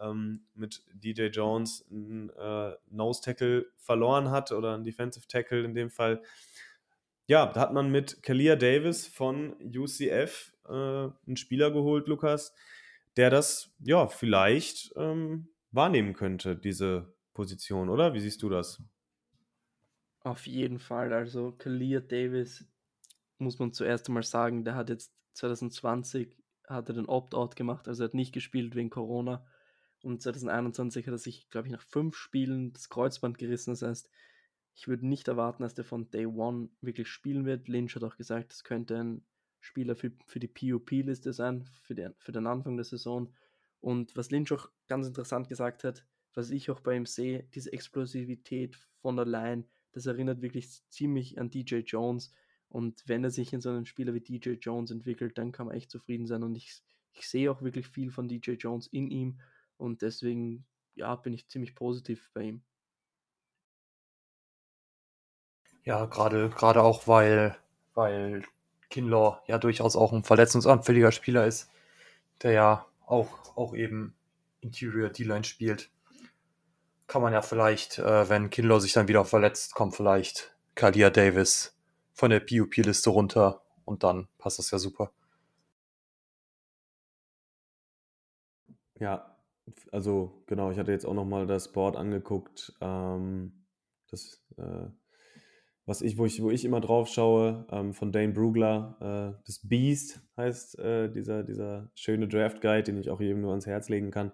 ähm, 0.00 0.46
mit 0.54 0.82
DJ 0.94 1.26
Jones 1.26 1.86
einen 1.90 2.30
äh, 2.30 2.72
Nose-Tackle 2.90 3.66
verloren 3.76 4.30
hat 4.30 4.50
oder 4.50 4.74
einen 4.74 4.84
Defensive 4.84 5.28
Tackle 5.28 5.62
in 5.62 5.74
dem 5.74 5.90
Fall. 5.90 6.22
Ja, 7.28 7.46
da 7.46 7.60
hat 7.60 7.72
man 7.72 7.90
mit 7.90 8.22
Kalia 8.22 8.54
Davis 8.54 9.06
von 9.06 9.56
UCF 9.60 10.52
äh, 10.68 10.72
einen 10.72 11.36
Spieler 11.36 11.72
geholt, 11.72 12.06
Lukas, 12.06 12.54
der 13.16 13.30
das 13.30 13.74
ja 13.80 14.06
vielleicht 14.06 14.92
ähm, 14.96 15.48
wahrnehmen 15.72 16.14
könnte, 16.14 16.56
diese 16.56 17.14
Position, 17.34 17.88
oder? 17.88 18.14
Wie 18.14 18.20
siehst 18.20 18.42
du 18.42 18.48
das? 18.48 18.82
Auf 20.20 20.46
jeden 20.46 20.78
Fall. 20.78 21.12
Also 21.12 21.52
Kalia 21.52 22.00
Davis 22.00 22.64
muss 23.38 23.58
man 23.58 23.72
zuerst 23.72 24.08
einmal 24.08 24.22
sagen, 24.22 24.64
der 24.64 24.74
hat 24.76 24.88
jetzt 24.88 25.12
2020 25.34 26.36
hat 26.68 26.88
er 26.88 26.94
den 26.94 27.06
Opt-out 27.06 27.54
gemacht, 27.54 27.86
also 27.86 28.02
er 28.02 28.08
hat 28.08 28.14
nicht 28.14 28.32
gespielt 28.32 28.74
wegen 28.74 28.90
Corona. 28.90 29.46
Und 30.02 30.22
2021 30.22 31.06
hat 31.06 31.12
er 31.14 31.18
sich, 31.18 31.48
glaube 31.50 31.68
ich, 31.68 31.72
nach 31.72 31.82
fünf 31.82 32.16
Spielen 32.16 32.72
das 32.72 32.88
Kreuzband 32.88 33.38
gerissen. 33.38 33.70
Das 33.72 33.82
heißt, 33.82 34.10
ich 34.76 34.88
würde 34.88 35.06
nicht 35.06 35.26
erwarten, 35.26 35.62
dass 35.62 35.74
der 35.74 35.84
von 35.84 36.10
Day 36.10 36.26
One 36.26 36.68
wirklich 36.82 37.08
spielen 37.08 37.46
wird. 37.46 37.66
Lynch 37.66 37.96
hat 37.96 38.04
auch 38.04 38.16
gesagt, 38.16 38.52
das 38.52 38.62
könnte 38.62 38.98
ein 38.98 39.24
Spieler 39.58 39.96
für, 39.96 40.12
für 40.26 40.38
die 40.38 40.48
POP-Liste 40.48 41.32
sein, 41.32 41.64
für 41.82 41.94
den, 41.94 42.14
für 42.18 42.32
den 42.32 42.46
Anfang 42.46 42.76
der 42.76 42.84
Saison. 42.84 43.32
Und 43.80 44.14
was 44.16 44.30
Lynch 44.30 44.52
auch 44.52 44.70
ganz 44.86 45.06
interessant 45.06 45.48
gesagt 45.48 45.82
hat, 45.82 46.06
was 46.34 46.50
ich 46.50 46.70
auch 46.70 46.80
bei 46.80 46.94
ihm 46.94 47.06
sehe, 47.06 47.44
diese 47.54 47.72
Explosivität 47.72 48.76
von 49.00 49.16
der 49.16 49.24
Line, 49.24 49.64
das 49.92 50.04
erinnert 50.04 50.42
wirklich 50.42 50.68
ziemlich 50.90 51.40
an 51.40 51.48
DJ 51.48 51.76
Jones. 51.76 52.34
Und 52.68 53.02
wenn 53.06 53.24
er 53.24 53.30
sich 53.30 53.54
in 53.54 53.62
so 53.62 53.70
einen 53.70 53.86
Spieler 53.86 54.12
wie 54.12 54.20
DJ 54.20 54.50
Jones 54.60 54.90
entwickelt, 54.90 55.38
dann 55.38 55.52
kann 55.52 55.68
man 55.68 55.76
echt 55.76 55.90
zufrieden 55.90 56.26
sein. 56.26 56.42
Und 56.42 56.54
ich, 56.54 56.82
ich 57.14 57.26
sehe 57.26 57.50
auch 57.50 57.62
wirklich 57.62 57.86
viel 57.86 58.10
von 58.10 58.28
DJ 58.28 58.52
Jones 58.52 58.88
in 58.88 59.10
ihm. 59.10 59.40
Und 59.78 60.02
deswegen, 60.02 60.66
ja, 60.94 61.16
bin 61.16 61.32
ich 61.32 61.48
ziemlich 61.48 61.74
positiv 61.74 62.30
bei 62.34 62.42
ihm. 62.42 62.62
Ja, 65.86 66.04
gerade 66.06 66.50
gerade 66.50 66.82
auch, 66.82 67.06
weil, 67.06 67.56
weil 67.94 68.42
Kinlaw 68.90 69.38
ja 69.46 69.56
durchaus 69.58 69.94
auch 69.96 70.12
ein 70.12 70.24
verletzungsanfälliger 70.24 71.12
Spieler 71.12 71.46
ist, 71.46 71.70
der 72.42 72.52
ja 72.52 72.86
auch, 73.06 73.56
auch 73.56 73.74
eben 73.74 74.14
Interior 74.60 75.10
D-Line 75.10 75.44
spielt. 75.44 75.90
Kann 77.06 77.22
man 77.22 77.32
ja 77.32 77.40
vielleicht, 77.40 77.98
äh, 78.00 78.28
wenn 78.28 78.50
Kinlaw 78.50 78.80
sich 78.80 78.92
dann 78.94 79.06
wieder 79.08 79.24
verletzt, 79.24 79.74
kommt 79.74 79.94
vielleicht 79.94 80.56
Kalia 80.74 81.08
Davis 81.10 81.76
von 82.14 82.30
der 82.30 82.40
PUP-Liste 82.40 83.10
runter 83.10 83.62
und 83.84 84.02
dann 84.02 84.26
passt 84.38 84.58
das 84.58 84.72
ja 84.72 84.78
super. 84.78 85.12
Ja, 88.98 89.36
also 89.92 90.42
genau, 90.46 90.70
ich 90.72 90.78
hatte 90.78 90.90
jetzt 90.90 91.06
auch 91.06 91.14
nochmal 91.14 91.46
das 91.46 91.70
Board 91.72 91.96
angeguckt. 91.96 92.72
Ähm, 92.80 93.52
das, 94.10 94.42
äh, 94.58 94.88
was 95.86 96.02
ich, 96.02 96.18
wo 96.18 96.26
ich, 96.26 96.42
wo 96.42 96.50
ich 96.50 96.64
immer 96.64 96.80
drauf 96.80 97.08
schaue, 97.08 97.64
ähm, 97.70 97.94
von 97.94 98.10
Dane 98.10 98.32
Brugler, 98.32 98.96
äh, 99.38 99.42
das 99.46 99.60
Beast 99.66 100.20
heißt 100.36 100.78
äh, 100.80 101.08
dieser, 101.08 101.44
dieser 101.44 101.90
schöne 101.94 102.26
Draft 102.26 102.60
Guide, 102.60 102.82
den 102.82 102.98
ich 102.98 103.08
auch 103.08 103.20
jedem 103.20 103.40
nur 103.40 103.50
ans 103.50 103.66
Herz 103.66 103.88
legen 103.88 104.10
kann. 104.10 104.32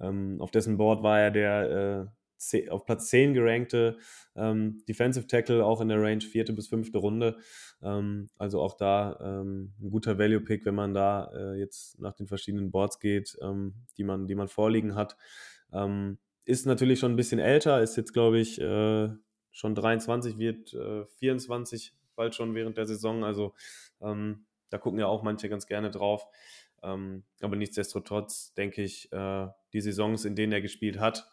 Ähm, 0.00 0.40
auf 0.40 0.52
dessen 0.52 0.76
Board 0.76 1.02
war 1.02 1.20
er 1.20 1.30
der 1.32 2.10
äh, 2.54 2.68
auf 2.70 2.86
Platz 2.86 3.08
10 3.08 3.34
gerankte 3.34 3.98
ähm, 4.36 4.82
Defensive 4.88 5.26
Tackle, 5.26 5.64
auch 5.64 5.80
in 5.80 5.88
der 5.88 6.00
Range 6.00 6.22
vierte 6.22 6.52
bis 6.52 6.68
fünfte 6.68 6.98
Runde. 6.98 7.36
Ähm, 7.82 8.30
also 8.36 8.60
auch 8.60 8.76
da 8.76 9.18
ähm, 9.20 9.74
ein 9.80 9.90
guter 9.90 10.18
Value-Pick, 10.18 10.64
wenn 10.64 10.74
man 10.74 10.94
da 10.94 11.30
äh, 11.34 11.58
jetzt 11.58 12.00
nach 12.00 12.14
den 12.14 12.28
verschiedenen 12.28 12.70
Boards 12.70 13.00
geht, 13.00 13.36
ähm, 13.42 13.74
die, 13.98 14.04
man, 14.04 14.28
die 14.28 14.34
man 14.34 14.48
vorliegen 14.48 14.94
hat. 14.94 15.16
Ist 16.44 16.66
natürlich 16.66 16.98
schon 16.98 17.12
ein 17.12 17.16
bisschen 17.16 17.38
älter, 17.38 17.80
ist 17.80 17.96
jetzt, 17.96 18.12
glaube 18.12 18.38
ich, 18.38 18.60
äh, 18.60 19.08
schon 19.52 19.74
23, 19.74 20.38
wird 20.38 20.74
äh, 20.74 21.04
24 21.18 21.94
bald 22.16 22.34
schon 22.34 22.54
während 22.54 22.76
der 22.76 22.86
Saison. 22.86 23.24
Also 23.24 23.54
ähm, 24.00 24.46
da 24.70 24.78
gucken 24.78 24.98
ja 24.98 25.06
auch 25.06 25.22
manche 25.22 25.48
ganz 25.48 25.66
gerne 25.66 25.90
drauf. 25.90 26.26
aber 26.82 27.56
nichtsdestotrotz 27.56 28.54
denke 28.54 28.82
ich, 28.82 29.12
äh, 29.12 29.46
die 29.72 29.80
Saisons, 29.80 30.24
in 30.24 30.34
denen 30.34 30.52
er 30.52 30.60
gespielt 30.60 30.98
hat, 30.98 31.30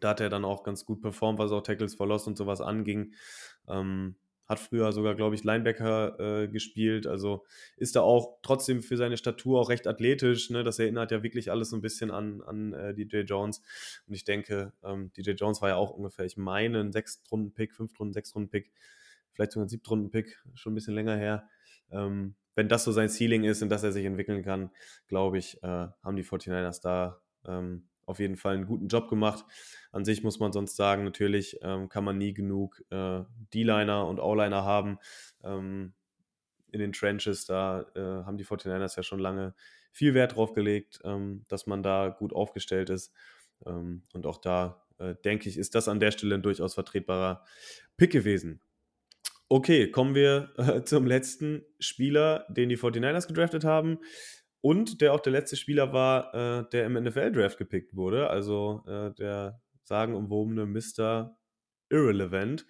da 0.00 0.10
hat 0.10 0.20
er 0.20 0.30
dann 0.30 0.44
auch 0.44 0.62
ganz 0.62 0.84
gut 0.84 1.02
performt, 1.02 1.38
was 1.38 1.52
auch 1.52 1.62
Tackles 1.62 1.94
for 1.94 2.06
Loss 2.06 2.26
und 2.26 2.36
sowas 2.36 2.60
anging. 2.60 3.12
Ähm, 3.68 4.16
hat 4.50 4.58
früher 4.58 4.90
sogar, 4.90 5.14
glaube 5.14 5.36
ich, 5.36 5.44
Linebacker 5.44 6.42
äh, 6.42 6.48
gespielt. 6.48 7.06
Also 7.06 7.46
ist 7.76 7.94
da 7.94 8.00
auch 8.00 8.40
trotzdem 8.42 8.82
für 8.82 8.96
seine 8.96 9.16
Statur 9.16 9.60
auch 9.60 9.68
recht 9.68 9.86
athletisch. 9.86 10.50
Ne? 10.50 10.64
Das 10.64 10.80
erinnert 10.80 11.12
ja 11.12 11.22
wirklich 11.22 11.52
alles 11.52 11.70
so 11.70 11.76
ein 11.76 11.82
bisschen 11.82 12.10
an, 12.10 12.42
an 12.42 12.72
äh, 12.72 12.92
DJ 12.92 13.18
Jones. 13.18 13.62
Und 14.08 14.14
ich 14.14 14.24
denke, 14.24 14.72
ähm, 14.82 15.12
DJ 15.16 15.30
Jones 15.30 15.62
war 15.62 15.68
ja 15.68 15.76
auch 15.76 15.90
ungefähr, 15.90 16.24
ich 16.24 16.36
meine, 16.36 16.80
ein 16.80 16.90
Sechstrunden-Pick, 16.90 17.76
Fünftrunden, 17.76 18.12
Sechstrunden-Pick, 18.12 18.72
vielleicht 19.32 19.52
sogar 19.52 19.66
ein 19.66 19.68
Siebtrunden-Pick, 19.68 20.42
schon 20.54 20.72
ein 20.72 20.74
bisschen 20.74 20.94
länger 20.94 21.16
her. 21.16 21.48
Ähm, 21.92 22.34
wenn 22.56 22.68
das 22.68 22.82
so 22.82 22.90
sein 22.90 23.08
Ceiling 23.08 23.44
ist 23.44 23.62
und 23.62 23.68
dass 23.68 23.84
er 23.84 23.92
sich 23.92 24.04
entwickeln 24.04 24.42
kann, 24.42 24.72
glaube 25.06 25.38
ich, 25.38 25.62
äh, 25.62 25.86
haben 26.02 26.16
die 26.16 26.24
49ers 26.24 26.82
da 26.82 27.22
ähm, 27.46 27.88
auf 28.10 28.18
jeden 28.18 28.36
Fall 28.36 28.54
einen 28.54 28.66
guten 28.66 28.88
Job 28.88 29.08
gemacht. 29.08 29.44
An 29.92 30.04
sich 30.04 30.22
muss 30.22 30.38
man 30.38 30.52
sonst 30.52 30.76
sagen, 30.76 31.04
natürlich 31.04 31.58
ähm, 31.62 31.88
kann 31.88 32.04
man 32.04 32.18
nie 32.18 32.34
genug 32.34 32.82
äh, 32.90 33.22
D-Liner 33.54 34.06
und 34.06 34.20
O-Liner 34.20 34.64
haben. 34.64 34.98
Ähm, 35.42 35.94
in 36.72 36.80
den 36.80 36.92
Trenches, 36.92 37.46
da 37.46 37.86
äh, 37.94 38.24
haben 38.24 38.36
die 38.36 38.44
49ers 38.44 38.96
ja 38.96 39.02
schon 39.02 39.18
lange 39.18 39.54
viel 39.92 40.14
Wert 40.14 40.36
drauf 40.36 40.52
gelegt, 40.52 41.00
ähm, 41.04 41.44
dass 41.48 41.66
man 41.66 41.82
da 41.82 42.08
gut 42.08 42.32
aufgestellt 42.32 42.90
ist. 42.90 43.12
Ähm, 43.66 44.02
und 44.12 44.26
auch 44.26 44.38
da, 44.38 44.82
äh, 44.98 45.14
denke 45.24 45.48
ich, 45.48 45.56
ist 45.56 45.74
das 45.74 45.88
an 45.88 46.00
der 46.00 46.10
Stelle 46.10 46.36
ein 46.36 46.42
durchaus 46.42 46.74
vertretbarer 46.74 47.44
Pick 47.96 48.12
gewesen. 48.12 48.60
Okay, 49.48 49.90
kommen 49.90 50.14
wir 50.14 50.52
äh, 50.58 50.82
zum 50.84 51.06
letzten 51.06 51.64
Spieler, 51.80 52.46
den 52.48 52.68
die 52.68 52.78
49ers 52.78 53.26
gedraftet 53.26 53.64
haben 53.64 53.98
und 54.60 55.00
der 55.00 55.12
auch 55.12 55.20
der 55.20 55.32
letzte 55.32 55.56
Spieler 55.56 55.92
war, 55.92 56.34
äh, 56.34 56.68
der 56.70 56.86
im 56.86 56.94
NFL-Draft 56.94 57.58
gepickt 57.58 57.94
wurde, 57.94 58.28
also 58.28 58.82
äh, 58.86 59.12
der 59.14 59.60
sagenumwobene 59.84 60.66
Mr. 60.66 61.36
Irrelevant, 61.88 62.66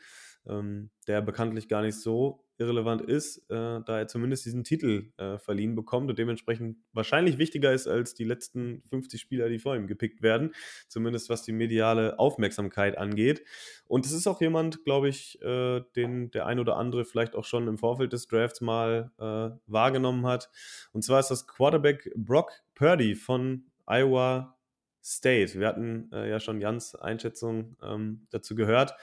ähm, 0.47 0.91
der 1.07 1.21
bekanntlich 1.23 1.69
gar 1.69 1.83
nicht 1.83 2.01
so 2.01 2.45
irrelevant 2.61 3.01
ist, 3.03 3.39
äh, 3.51 3.81
da 3.85 3.99
er 3.99 4.07
zumindest 4.07 4.45
diesen 4.45 4.65
Titel 4.65 5.13
äh, 5.17 5.39
verliehen 5.39 5.75
bekommt 5.75 6.11
und 6.11 6.19
dementsprechend 6.19 6.77
wahrscheinlich 6.93 7.39
wichtiger 7.39 7.73
ist 7.73 7.89
als 7.89 8.15
die 8.15 8.25
letzten 8.25 8.83
50 8.91 9.21
Spieler, 9.21 9.49
die 9.49 9.59
vor 9.59 9.75
ihm 9.75 9.87
gepickt 9.87 10.23
werden, 10.23 10.55
zumindest 10.87 11.31
was 11.31 11.43
die 11.43 11.53
mediale 11.53 12.19
Aufmerksamkeit 12.19 12.99
angeht. 12.99 13.43
Und 13.87 14.05
es 14.05 14.13
ist 14.13 14.27
auch 14.27 14.41
jemand, 14.41 14.85
glaube 14.85 15.09
ich, 15.09 15.41
äh, 15.43 15.81
den 15.97 16.31
der 16.31 16.47
ein 16.47 16.61
oder 16.61 16.77
andere 16.77 17.05
vielleicht 17.05 17.35
auch 17.35 17.45
schon 17.45 17.67
im 17.67 17.79
Vorfeld 17.79 18.13
des 18.13 18.29
Drafts 18.29 18.61
mal 18.61 19.11
äh, 19.19 19.57
wahrgenommen 19.67 20.27
hat. 20.27 20.51
Und 20.93 21.03
zwar 21.03 21.21
ist 21.21 21.31
das 21.31 21.47
Quarterback 21.47 22.13
Brock 22.15 22.53
Purdy 22.75 23.15
von 23.15 23.65
Iowa 23.87 24.57
State. 25.03 25.59
Wir 25.59 25.67
hatten 25.67 26.11
äh, 26.13 26.29
ja 26.29 26.41
schon 26.41 26.61
Jans 26.61 26.95
Einschätzung 26.95 27.77
ähm, 27.83 28.27
dazu 28.31 28.55
gehört. 28.55 28.95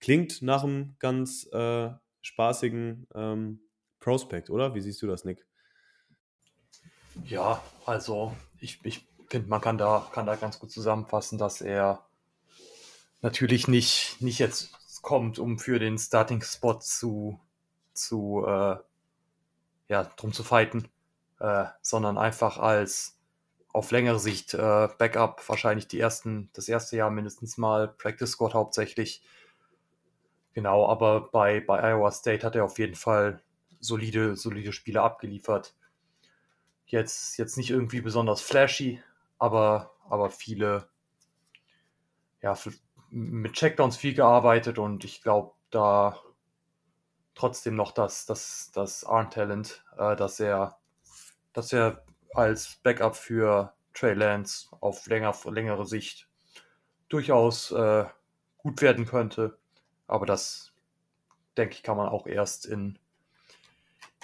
Klingt 0.00 0.42
nach 0.42 0.64
einem 0.64 0.96
ganz 0.98 1.48
äh, 1.52 1.90
spaßigen 2.24 3.06
ähm, 3.14 3.60
Prospect, 4.00 4.50
oder? 4.50 4.74
Wie 4.74 4.80
siehst 4.80 5.00
du 5.02 5.06
das, 5.06 5.24
Nick? 5.24 5.46
Ja, 7.24 7.62
also 7.86 8.34
ich, 8.58 8.80
ich 8.84 9.06
finde, 9.28 9.48
man 9.48 9.60
kann 9.60 9.78
da, 9.78 10.08
kann 10.12 10.26
da 10.26 10.34
ganz 10.34 10.58
gut 10.58 10.72
zusammenfassen, 10.72 11.38
dass 11.38 11.60
er 11.60 12.04
natürlich 13.20 13.68
nicht, 13.68 14.16
nicht 14.20 14.38
jetzt 14.38 14.72
kommt, 15.02 15.38
um 15.38 15.58
für 15.58 15.78
den 15.78 15.98
Starting-Spot 15.98 16.80
zu, 16.80 17.40
zu 17.92 18.44
äh, 18.46 18.76
ja, 19.88 20.04
drum 20.16 20.32
zu 20.32 20.42
fighten, 20.42 20.88
äh, 21.40 21.66
sondern 21.82 22.18
einfach 22.18 22.58
als 22.58 23.18
auf 23.72 23.90
längere 23.90 24.18
Sicht 24.18 24.54
äh, 24.54 24.88
Backup, 24.98 25.46
wahrscheinlich 25.48 25.88
die 25.88 26.00
ersten, 26.00 26.48
das 26.52 26.68
erste 26.68 26.96
Jahr 26.96 27.10
mindestens 27.10 27.58
mal, 27.58 27.88
Practice 27.88 28.30
Squad 28.30 28.54
hauptsächlich, 28.54 29.22
Genau, 30.54 30.86
aber 30.86 31.30
bei, 31.32 31.60
bei 31.60 31.82
Iowa 31.82 32.10
State 32.12 32.46
hat 32.46 32.54
er 32.54 32.64
auf 32.64 32.78
jeden 32.78 32.94
Fall 32.94 33.42
solide, 33.80 34.36
solide 34.36 34.72
Spiele 34.72 35.02
abgeliefert. 35.02 35.74
Jetzt, 36.86 37.38
jetzt 37.38 37.56
nicht 37.56 37.70
irgendwie 37.70 38.00
besonders 38.00 38.40
flashy, 38.40 39.02
aber, 39.38 39.96
aber 40.08 40.30
viele, 40.30 40.88
ja, 42.40 42.56
mit 43.10 43.54
Checkdowns 43.54 43.96
viel 43.96 44.14
gearbeitet 44.14 44.78
und 44.78 45.04
ich 45.04 45.22
glaube, 45.22 45.54
da 45.70 46.20
trotzdem 47.34 47.74
noch 47.74 47.90
das, 47.90 48.26
das, 48.26 48.70
das 48.72 49.04
Arm-Talent, 49.04 49.84
äh, 49.98 50.14
dass 50.14 50.38
er, 50.38 50.78
dass 51.52 51.72
er 51.72 52.04
als 52.32 52.76
Backup 52.82 53.16
für 53.16 53.74
Trey 53.92 54.14
Lance 54.14 54.68
auf 54.80 55.06
länger, 55.06 55.34
längere 55.46 55.86
Sicht 55.86 56.28
durchaus 57.08 57.72
äh, 57.72 58.04
gut 58.58 58.82
werden 58.82 59.06
könnte. 59.06 59.58
Aber 60.06 60.26
das, 60.26 60.72
denke 61.56 61.74
ich, 61.74 61.82
kann 61.82 61.96
man 61.96 62.08
auch 62.08 62.26
erst 62.26 62.66
in, 62.66 62.98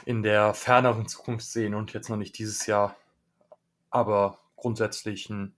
in 0.05 0.23
der 0.23 0.55
ferneren 0.55 1.07
Zukunft 1.07 1.47
sehen 1.47 1.75
und 1.75 1.93
jetzt 1.93 2.09
noch 2.09 2.17
nicht 2.17 2.39
dieses 2.39 2.67
Jahr. 2.67 2.97
Aber 3.91 4.39
grundsätzlich 4.57 5.31
ein, 5.31 5.55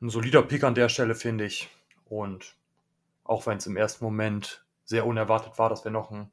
ein 0.00 0.10
solider 0.10 0.42
Pick 0.42 0.64
an 0.64 0.74
der 0.74 0.88
Stelle, 0.88 1.14
finde 1.14 1.44
ich. 1.44 1.70
Und 2.04 2.56
auch 3.24 3.46
wenn 3.46 3.58
es 3.58 3.66
im 3.66 3.76
ersten 3.76 4.04
Moment 4.04 4.64
sehr 4.84 5.06
unerwartet 5.06 5.58
war, 5.58 5.68
dass 5.68 5.84
wir 5.84 5.90
noch 5.90 6.10
einen 6.10 6.30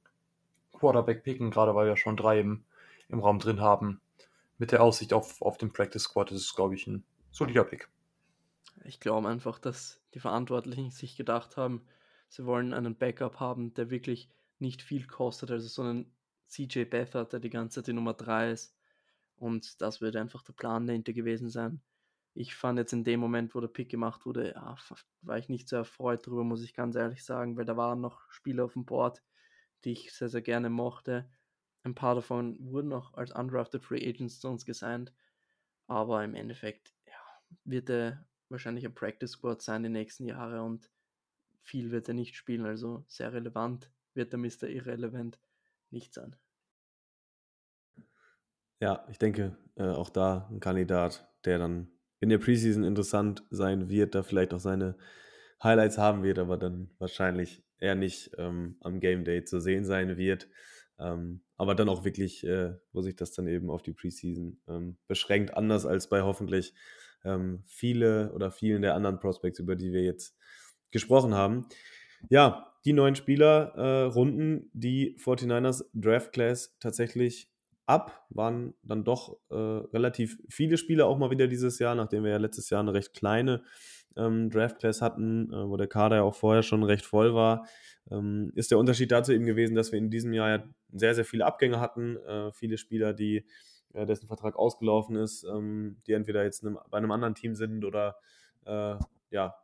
Quarterback 0.73 1.23
picken, 1.23 1.51
gerade 1.51 1.73
weil 1.75 1.87
wir 1.87 1.97
schon 1.97 2.17
drei 2.17 2.39
im, 2.39 2.63
im 3.09 3.19
Raum 3.19 3.39
drin 3.39 3.61
haben, 3.61 4.01
mit 4.57 4.71
der 4.71 4.83
Aussicht 4.83 5.13
auf, 5.13 5.41
auf 5.41 5.57
den 5.57 5.73
Practice 5.73 6.03
Squad 6.03 6.31
ist 6.31 6.41
es, 6.41 6.55
glaube 6.55 6.75
ich, 6.75 6.87
ein 6.87 7.03
solider 7.31 7.63
Pick. 7.63 7.89
Ich 8.83 8.99
glaube 8.99 9.27
einfach, 9.27 9.59
dass 9.59 9.99
die 10.13 10.19
Verantwortlichen 10.19 10.91
sich 10.91 11.15
gedacht 11.15 11.57
haben, 11.57 11.85
Sie 12.33 12.47
wollen 12.47 12.73
einen 12.73 12.95
Backup 12.95 13.39
haben, 13.39 13.75
der 13.75 13.91
wirklich 13.91 14.27
nicht 14.57 14.81
viel 14.81 15.05
kostet, 15.05 15.51
also 15.51 15.67
so 15.67 15.83
einen 15.83 16.11
CJ 16.47 16.85
Beathard, 16.85 17.31
der 17.31 17.39
die 17.39 17.51
ganze 17.51 17.75
Zeit 17.75 17.87
die 17.87 17.93
Nummer 17.93 18.15
3 18.15 18.49
ist. 18.49 18.75
Und 19.35 19.79
das 19.83 20.01
wird 20.01 20.15
einfach 20.15 20.41
der 20.41 20.53
Plan 20.53 20.87
dahinter 20.87 21.13
gewesen 21.13 21.51
sein. 21.51 21.83
Ich 22.33 22.55
fand 22.55 22.79
jetzt 22.79 22.91
in 22.91 23.03
dem 23.03 23.19
Moment, 23.19 23.53
wo 23.53 23.61
der 23.61 23.67
Pick 23.67 23.89
gemacht 23.89 24.25
wurde, 24.25 24.53
ja, 24.53 24.75
war 25.21 25.37
ich 25.37 25.47
nicht 25.47 25.69
so 25.69 25.75
erfreut 25.75 26.25
darüber, 26.25 26.43
muss 26.43 26.63
ich 26.63 26.73
ganz 26.73 26.95
ehrlich 26.95 27.23
sagen, 27.23 27.55
weil 27.55 27.65
da 27.65 27.77
waren 27.77 28.01
noch 28.01 28.19
Spieler 28.31 28.65
auf 28.65 28.73
dem 28.73 28.85
Board, 28.85 29.21
die 29.83 29.91
ich 29.91 30.11
sehr, 30.11 30.29
sehr 30.29 30.41
gerne 30.41 30.71
mochte. 30.71 31.29
Ein 31.83 31.93
paar 31.93 32.15
davon 32.15 32.57
wurden 32.59 32.87
noch 32.87 33.13
als 33.13 33.31
undrafted 33.31 33.83
Free 33.83 34.09
Agents 34.09 34.39
zu 34.39 34.47
uns 34.47 34.65
gesigned. 34.65 35.13
Aber 35.85 36.23
im 36.23 36.33
Endeffekt 36.33 36.95
ja, 37.05 37.13
wird 37.63 37.91
er 37.91 38.25
wahrscheinlich 38.49 38.85
ein 38.85 38.95
Practice 38.95 39.33
Squad 39.33 39.61
sein 39.61 39.83
die 39.83 39.89
nächsten 39.89 40.25
Jahre 40.25 40.63
und 40.63 40.89
viel 41.63 41.91
wird 41.91 42.07
er 42.07 42.13
nicht 42.13 42.35
spielen, 42.35 42.65
also 42.65 43.03
sehr 43.07 43.33
relevant 43.33 43.89
wird 44.13 44.31
der 44.31 44.39
Mr. 44.39 44.63
Irrelevant 44.69 45.39
nicht 45.89 46.13
sein. 46.13 46.35
Ja, 48.79 49.07
ich 49.09 49.17
denke, 49.17 49.57
äh, 49.75 49.83
auch 49.83 50.09
da 50.09 50.49
ein 50.51 50.59
Kandidat, 50.59 51.27
der 51.45 51.57
dann 51.57 51.87
in 52.19 52.29
der 52.29 52.37
Preseason 52.37 52.83
interessant 52.83 53.43
sein 53.49 53.89
wird, 53.89 54.13
da 54.13 54.23
vielleicht 54.23 54.53
auch 54.53 54.59
seine 54.59 54.97
Highlights 55.63 55.97
haben 55.97 56.23
wird, 56.23 56.39
aber 56.39 56.57
dann 56.57 56.91
wahrscheinlich 56.99 57.63
er 57.77 57.95
nicht 57.95 58.31
ähm, 58.37 58.77
am 58.81 58.99
Game 58.99 59.23
Day 59.23 59.43
zu 59.43 59.59
sehen 59.59 59.85
sein 59.85 60.17
wird. 60.17 60.47
Ähm, 60.99 61.43
aber 61.57 61.75
dann 61.75 61.89
auch 61.89 62.05
wirklich, 62.05 62.45
äh, 62.45 62.73
wo 62.91 63.01
sich 63.01 63.15
das 63.15 63.31
dann 63.31 63.47
eben 63.47 63.69
auf 63.69 63.83
die 63.83 63.93
Preseason 63.93 64.61
ähm, 64.67 64.97
beschränkt, 65.07 65.55
anders 65.55 65.85
als 65.85 66.07
bei 66.07 66.21
hoffentlich 66.21 66.73
ähm, 67.23 67.63
viele 67.65 68.31
oder 68.33 68.51
vielen 68.51 68.81
der 68.81 68.95
anderen 68.95 69.19
Prospects, 69.19 69.59
über 69.59 69.75
die 69.75 69.91
wir 69.91 70.03
jetzt 70.03 70.37
gesprochen 70.93 71.35
haben. 71.35 71.65
Ja, 72.29 72.73
die 72.85 72.93
neuen 72.93 73.15
Spieler 73.15 73.73
äh, 73.75 74.03
runden 74.03 74.69
die 74.73 75.17
49ers 75.17 75.85
Draft 75.93 76.31
Class 76.31 76.77
tatsächlich 76.79 77.49
ab, 77.85 78.25
waren 78.29 78.73
dann 78.83 79.03
doch 79.03 79.37
äh, 79.49 79.55
relativ 79.55 80.37
viele 80.49 80.77
Spieler 80.77 81.07
auch 81.07 81.17
mal 81.17 81.31
wieder 81.31 81.47
dieses 81.47 81.79
Jahr, 81.79 81.95
nachdem 81.95 82.23
wir 82.23 82.31
ja 82.31 82.37
letztes 82.37 82.69
Jahr 82.69 82.81
eine 82.81 82.93
recht 82.93 83.13
kleine 83.13 83.63
ähm, 84.15 84.49
Draft 84.49 84.79
Class 84.79 85.01
hatten, 85.01 85.51
äh, 85.51 85.67
wo 85.69 85.77
der 85.77 85.87
Kader 85.87 86.17
ja 86.17 86.21
auch 86.23 86.35
vorher 86.35 86.63
schon 86.63 86.83
recht 86.83 87.05
voll 87.05 87.33
war, 87.33 87.67
ähm, 88.11 88.51
ist 88.55 88.71
der 88.71 88.77
Unterschied 88.77 89.11
dazu 89.11 89.33
eben 89.33 89.45
gewesen, 89.45 89.75
dass 89.75 89.91
wir 89.91 89.99
in 89.99 90.09
diesem 90.09 90.33
Jahr 90.33 90.49
ja 90.49 90.63
sehr, 90.91 91.15
sehr 91.15 91.25
viele 91.25 91.45
Abgänge 91.45 91.79
hatten, 91.79 92.17
äh, 92.17 92.51
viele 92.51 92.77
Spieler, 92.77 93.13
die 93.13 93.45
äh, 93.93 94.05
dessen 94.05 94.27
Vertrag 94.27 94.55
ausgelaufen 94.55 95.15
ist, 95.15 95.43
ähm, 95.43 95.97
die 96.07 96.13
entweder 96.13 96.43
jetzt 96.43 96.63
einem, 96.63 96.79
bei 96.89 96.97
einem 96.97 97.11
anderen 97.11 97.35
Team 97.35 97.55
sind 97.55 97.85
oder 97.85 98.17
äh, 98.65 98.95
ja, 99.31 99.55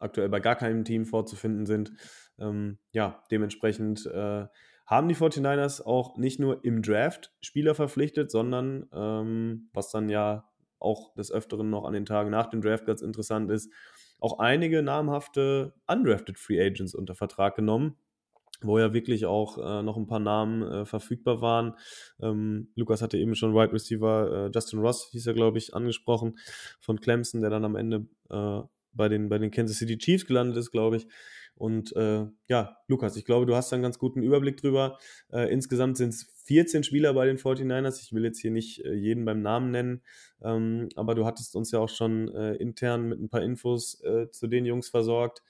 aktuell 0.00 0.28
bei 0.28 0.40
gar 0.40 0.56
keinem 0.56 0.84
Team 0.84 1.04
vorzufinden 1.06 1.66
sind. 1.66 1.92
Ähm, 2.38 2.78
ja, 2.92 3.22
dementsprechend 3.30 4.06
äh, 4.06 4.46
haben 4.86 5.08
die 5.08 5.14
49ers 5.14 5.82
auch 5.84 6.16
nicht 6.16 6.40
nur 6.40 6.64
im 6.64 6.82
Draft 6.82 7.32
Spieler 7.40 7.76
verpflichtet, 7.76 8.30
sondern 8.30 8.88
ähm, 8.92 9.68
was 9.72 9.90
dann 9.90 10.08
ja 10.08 10.50
auch 10.80 11.14
des 11.14 11.30
Öfteren 11.30 11.70
noch 11.70 11.84
an 11.84 11.92
den 11.92 12.06
Tagen 12.06 12.30
nach 12.30 12.46
dem 12.46 12.60
Draft 12.60 12.86
ganz 12.86 13.02
interessant 13.02 13.50
ist, 13.50 13.72
auch 14.18 14.38
einige 14.38 14.82
namhafte 14.82 15.74
undrafted 15.86 16.38
Free 16.38 16.60
Agents 16.60 16.94
unter 16.94 17.14
Vertrag 17.14 17.54
genommen, 17.54 17.96
wo 18.62 18.78
ja 18.78 18.92
wirklich 18.92 19.26
auch 19.26 19.58
äh, 19.58 19.82
noch 19.82 19.96
ein 19.96 20.06
paar 20.06 20.18
Namen 20.18 20.62
äh, 20.62 20.84
verfügbar 20.84 21.40
waren. 21.40 21.74
Ähm, 22.20 22.72
Lukas 22.74 23.00
hatte 23.00 23.16
eben 23.16 23.34
schon 23.34 23.54
Wide 23.54 23.72
Receiver 23.72 24.46
äh, 24.46 24.50
Justin 24.52 24.80
Ross, 24.80 25.08
hieß 25.12 25.26
er, 25.26 25.34
glaube 25.34 25.58
ich, 25.58 25.74
angesprochen, 25.74 26.38
von 26.80 27.00
Clemson, 27.00 27.40
der 27.40 27.50
dann 27.50 27.64
am 27.64 27.76
Ende 27.76 28.06
äh, 28.28 28.60
bei, 28.92 29.08
den, 29.08 29.28
bei 29.28 29.38
den 29.38 29.50
Kansas 29.50 29.78
City 29.78 29.98
Chiefs 29.98 30.26
gelandet 30.26 30.56
ist, 30.56 30.70
glaube 30.70 30.96
ich. 30.96 31.06
Und 31.60 31.94
äh, 31.94 32.24
ja, 32.48 32.78
Lukas, 32.88 33.16
ich 33.16 33.26
glaube, 33.26 33.44
du 33.44 33.54
hast 33.54 33.70
da 33.70 33.76
einen 33.76 33.82
ganz 33.82 33.98
guten 33.98 34.22
Überblick 34.22 34.56
drüber. 34.56 34.98
Äh, 35.30 35.52
insgesamt 35.52 35.98
sind 35.98 36.08
es 36.08 36.22
14 36.46 36.84
Spieler 36.84 37.12
bei 37.12 37.26
den 37.26 37.36
49ers. 37.36 38.00
Ich 38.02 38.14
will 38.14 38.24
jetzt 38.24 38.40
hier 38.40 38.50
nicht 38.50 38.82
äh, 38.84 38.94
jeden 38.94 39.26
beim 39.26 39.42
Namen 39.42 39.70
nennen, 39.70 40.02
ähm, 40.42 40.88
aber 40.96 41.14
du 41.14 41.26
hattest 41.26 41.54
uns 41.54 41.70
ja 41.70 41.78
auch 41.78 41.90
schon 41.90 42.34
äh, 42.34 42.54
intern 42.54 43.08
mit 43.10 43.20
ein 43.20 43.28
paar 43.28 43.42
Infos 43.42 44.02
äh, 44.04 44.30
zu 44.30 44.46
den 44.46 44.64
Jungs 44.64 44.88
versorgt, 44.88 45.42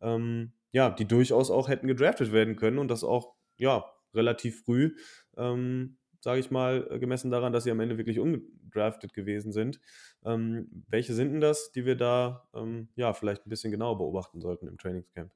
ähm, 0.00 0.52
ja, 0.72 0.88
die 0.88 1.04
durchaus 1.04 1.50
auch 1.50 1.68
hätten 1.68 1.86
gedraftet 1.86 2.32
werden 2.32 2.56
können 2.56 2.78
und 2.78 2.88
das 2.88 3.04
auch, 3.04 3.34
ja, 3.58 3.84
relativ 4.14 4.62
früh. 4.62 4.96
Ähm, 5.36 5.97
sage 6.20 6.40
ich 6.40 6.50
mal, 6.50 6.86
äh, 6.90 6.98
gemessen 6.98 7.30
daran, 7.30 7.52
dass 7.52 7.64
sie 7.64 7.70
am 7.70 7.80
Ende 7.80 7.98
wirklich 7.98 8.18
ungedraftet 8.18 9.14
gewesen 9.14 9.52
sind. 9.52 9.80
Ähm, 10.24 10.84
welche 10.88 11.14
sind 11.14 11.32
denn 11.32 11.40
das, 11.40 11.72
die 11.72 11.84
wir 11.84 11.96
da 11.96 12.48
ähm, 12.54 12.88
ja 12.96 13.12
vielleicht 13.12 13.46
ein 13.46 13.50
bisschen 13.50 13.70
genauer 13.70 13.98
beobachten 13.98 14.40
sollten 14.40 14.68
im 14.68 14.78
Trainingscamp? 14.78 15.32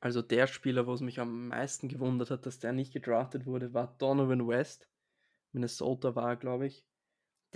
Also 0.00 0.22
der 0.22 0.46
Spieler, 0.46 0.86
wo 0.86 0.92
es 0.92 1.00
mich 1.00 1.20
am 1.20 1.48
meisten 1.48 1.88
gewundert 1.88 2.30
hat, 2.30 2.46
dass 2.46 2.58
der 2.58 2.72
nicht 2.72 2.92
gedraftet 2.92 3.46
wurde, 3.46 3.74
war 3.74 3.96
Donovan 3.98 4.46
West. 4.46 4.88
Minnesota 5.52 6.14
war, 6.14 6.36
glaube 6.36 6.66
ich. 6.66 6.84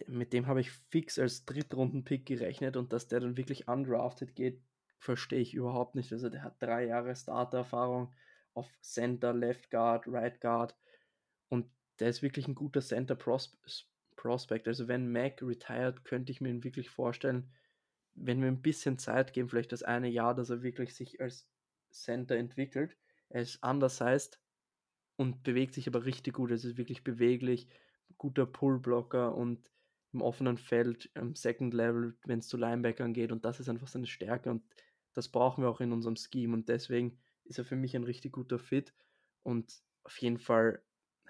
Mit 0.06 0.32
dem 0.32 0.46
habe 0.46 0.60
ich 0.60 0.70
fix 0.70 1.18
als 1.18 1.44
Drittrunden-Pick 1.44 2.24
gerechnet 2.24 2.76
und 2.76 2.92
dass 2.92 3.08
der 3.08 3.20
dann 3.20 3.36
wirklich 3.36 3.68
undrafted 3.68 4.34
geht, 4.34 4.62
verstehe 4.98 5.40
ich 5.40 5.54
überhaupt 5.54 5.94
nicht. 5.94 6.12
Also 6.12 6.30
der 6.30 6.42
hat 6.42 6.60
drei 6.60 6.86
Jahre 6.86 7.14
Starter-Erfahrung 7.14 8.12
auf 8.54 8.68
Center, 8.80 9.32
Left 9.32 9.70
Guard, 9.70 10.06
Right 10.06 10.40
Guard 10.40 10.76
und 11.48 11.70
der 12.00 12.08
ist 12.08 12.22
wirklich 12.22 12.48
ein 12.48 12.54
guter 12.54 12.80
Center 12.80 13.14
Prospect. 13.14 14.66
Also 14.66 14.88
wenn 14.88 15.12
Mac 15.12 15.42
retired, 15.42 16.04
könnte 16.04 16.32
ich 16.32 16.40
mir 16.40 16.48
ihn 16.48 16.64
wirklich 16.64 16.90
vorstellen, 16.90 17.50
wenn 18.14 18.40
wir 18.40 18.48
ein 18.48 18.62
bisschen 18.62 18.98
Zeit 18.98 19.32
geben, 19.32 19.48
vielleicht 19.48 19.72
das 19.72 19.82
eine 19.82 20.08
Jahr, 20.08 20.34
dass 20.34 20.50
er 20.50 20.62
wirklich 20.62 20.94
sich 20.94 21.20
als 21.20 21.48
Center 21.90 22.36
entwickelt. 22.36 22.96
Er 23.28 23.42
ist 23.42 23.62
undersized 23.62 24.40
und 25.16 25.42
bewegt 25.42 25.74
sich 25.74 25.86
aber 25.86 26.04
richtig 26.04 26.34
gut. 26.34 26.50
Es 26.50 26.64
ist 26.64 26.76
wirklich 26.76 27.04
beweglich, 27.04 27.68
guter 28.18 28.46
Pullblocker 28.46 29.34
und 29.34 29.70
im 30.12 30.22
offenen 30.22 30.58
Feld 30.58 31.10
im 31.14 31.36
Second 31.36 31.72
Level, 31.72 32.16
wenn 32.24 32.40
es 32.40 32.48
zu 32.48 32.56
Linebackern 32.56 33.12
geht. 33.12 33.30
Und 33.30 33.44
das 33.44 33.60
ist 33.60 33.68
einfach 33.68 33.86
seine 33.86 34.06
Stärke 34.06 34.50
und 34.50 34.64
das 35.14 35.28
brauchen 35.28 35.62
wir 35.62 35.68
auch 35.70 35.80
in 35.80 35.92
unserem 35.92 36.16
Scheme. 36.16 36.54
Und 36.54 36.68
deswegen 36.68 37.18
ist 37.44 37.58
er 37.58 37.64
für 37.64 37.76
mich 37.76 37.94
ein 37.94 38.04
richtig 38.04 38.32
guter 38.32 38.58
Fit 38.58 38.92
und 39.42 39.72
auf 40.02 40.16
jeden 40.18 40.38
Fall 40.38 40.82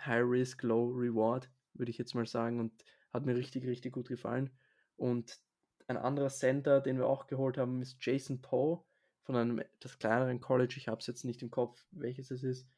High 0.06 0.24
Risk, 0.24 0.62
Low 0.62 0.90
Reward, 0.90 1.50
würde 1.74 1.90
ich 1.90 1.98
jetzt 1.98 2.14
mal 2.14 2.26
sagen. 2.26 2.60
Und 2.60 2.72
hat 3.12 3.26
mir 3.26 3.36
richtig, 3.36 3.66
richtig 3.66 3.92
gut 3.92 4.08
gefallen. 4.08 4.50
Und 4.96 5.38
ein 5.86 5.96
anderer 5.96 6.28
Center, 6.28 6.80
den 6.80 6.98
wir 6.98 7.06
auch 7.06 7.26
geholt 7.26 7.58
haben, 7.58 7.82
ist 7.82 7.96
Jason 8.00 8.40
Poe 8.40 8.84
von 9.22 9.36
einem 9.36 9.58
etwas 9.58 9.98
kleineren 9.98 10.40
College, 10.40 10.74
ich 10.76 10.88
habe 10.88 11.00
es 11.00 11.06
jetzt 11.06 11.24
nicht 11.24 11.42
im 11.42 11.50
Kopf, 11.50 11.84
welches 11.90 12.30
es 12.30 12.42
ist, 12.42 12.68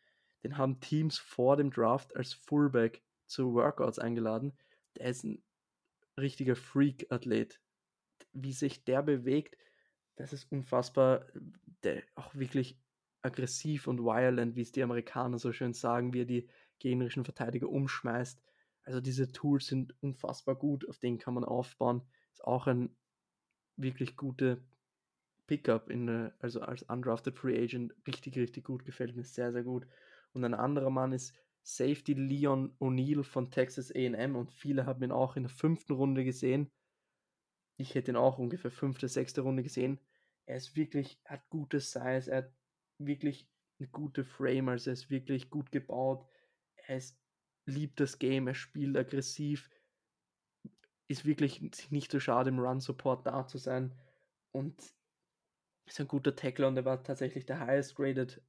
den 0.42 0.58
haben 0.58 0.80
Teams 0.80 1.18
vor 1.18 1.56
dem 1.56 1.70
Draft 1.70 2.16
als 2.16 2.32
Fullback 2.32 3.02
zu 3.26 3.54
Workouts 3.54 3.98
eingeladen. 3.98 4.52
Der 4.96 5.06
ist 5.06 5.24
ein 5.24 5.42
richtiger 6.18 6.56
Freak-Athlet. 6.56 7.60
Wie 8.32 8.52
sich 8.52 8.84
der 8.84 9.02
bewegt, 9.02 9.56
das 10.16 10.32
ist 10.32 10.50
unfassbar. 10.50 11.26
Der 11.84 12.02
auch 12.14 12.34
wirklich 12.34 12.78
aggressiv 13.22 13.86
und 13.86 14.00
violent, 14.00 14.56
wie 14.56 14.62
es 14.62 14.72
die 14.72 14.82
Amerikaner 14.82 15.38
so 15.38 15.52
schön 15.52 15.74
sagen, 15.74 16.12
wie 16.12 16.22
er 16.22 16.26
die 16.26 16.48
gegnerischen 16.82 17.24
Verteidiger 17.24 17.68
umschmeißt. 17.68 18.42
Also 18.84 19.00
diese 19.00 19.30
Tools 19.30 19.66
sind 19.66 19.94
unfassbar 20.02 20.56
gut, 20.56 20.88
auf 20.88 20.98
denen 20.98 21.18
kann 21.18 21.34
man 21.34 21.44
aufbauen. 21.44 22.02
Ist 22.32 22.44
auch 22.44 22.66
ein 22.66 22.96
wirklich 23.76 24.16
gute 24.16 24.62
Pickup 25.46 25.90
in 25.90 26.06
der, 26.06 26.34
also 26.40 26.60
als 26.60 26.82
undrafted 26.82 27.36
Free 27.36 27.62
Agent 27.62 27.94
richtig, 28.06 28.36
richtig 28.36 28.64
gut, 28.64 28.84
gefällt 28.84 29.14
mir 29.16 29.24
sehr, 29.24 29.52
sehr 29.52 29.62
gut. 29.62 29.86
Und 30.32 30.44
ein 30.44 30.54
anderer 30.54 30.90
Mann 30.90 31.12
ist 31.12 31.34
Safety 31.62 32.14
Leon 32.14 32.74
O'Neill 32.80 33.22
von 33.22 33.50
Texas 33.50 33.92
AM 33.94 34.34
und 34.34 34.52
viele 34.52 34.86
haben 34.86 35.02
ihn 35.02 35.12
auch 35.12 35.36
in 35.36 35.44
der 35.44 35.50
fünften 35.50 35.92
Runde 35.92 36.24
gesehen. 36.24 36.70
Ich 37.76 37.94
hätte 37.94 38.12
ihn 38.12 38.16
auch 38.16 38.38
ungefähr 38.38 38.70
fünfte, 38.70 39.08
sechste 39.08 39.42
Runde 39.42 39.62
gesehen. 39.62 40.00
Er 40.46 40.56
ist 40.56 40.76
wirklich, 40.76 41.20
hat 41.24 41.48
gute 41.50 41.80
Size, 41.80 42.30
er 42.30 42.38
hat 42.38 42.52
wirklich 42.98 43.48
eine 43.78 43.88
gute 43.88 44.24
Frame, 44.24 44.70
also 44.70 44.90
er 44.90 44.94
ist 44.94 45.10
wirklich 45.10 45.50
gut 45.50 45.70
gebaut. 45.70 46.26
Er 46.86 46.96
ist, 46.96 47.18
liebt 47.66 48.00
das 48.00 48.18
Game, 48.18 48.48
er 48.48 48.54
spielt 48.54 48.96
aggressiv, 48.96 49.70
ist 51.08 51.24
wirklich 51.24 51.90
nicht 51.90 52.10
so 52.10 52.20
schade 52.20 52.50
im 52.50 52.58
Run-Support 52.58 53.26
da 53.26 53.46
zu 53.46 53.58
sein 53.58 53.98
und 54.50 54.74
ist 55.86 56.00
ein 56.00 56.08
guter 56.08 56.34
Tackler 56.34 56.68
und 56.68 56.76
er 56.76 56.84
war 56.84 57.02
tatsächlich 57.02 57.46
der 57.46 57.60
highest 57.60 57.96
graded 57.96 58.42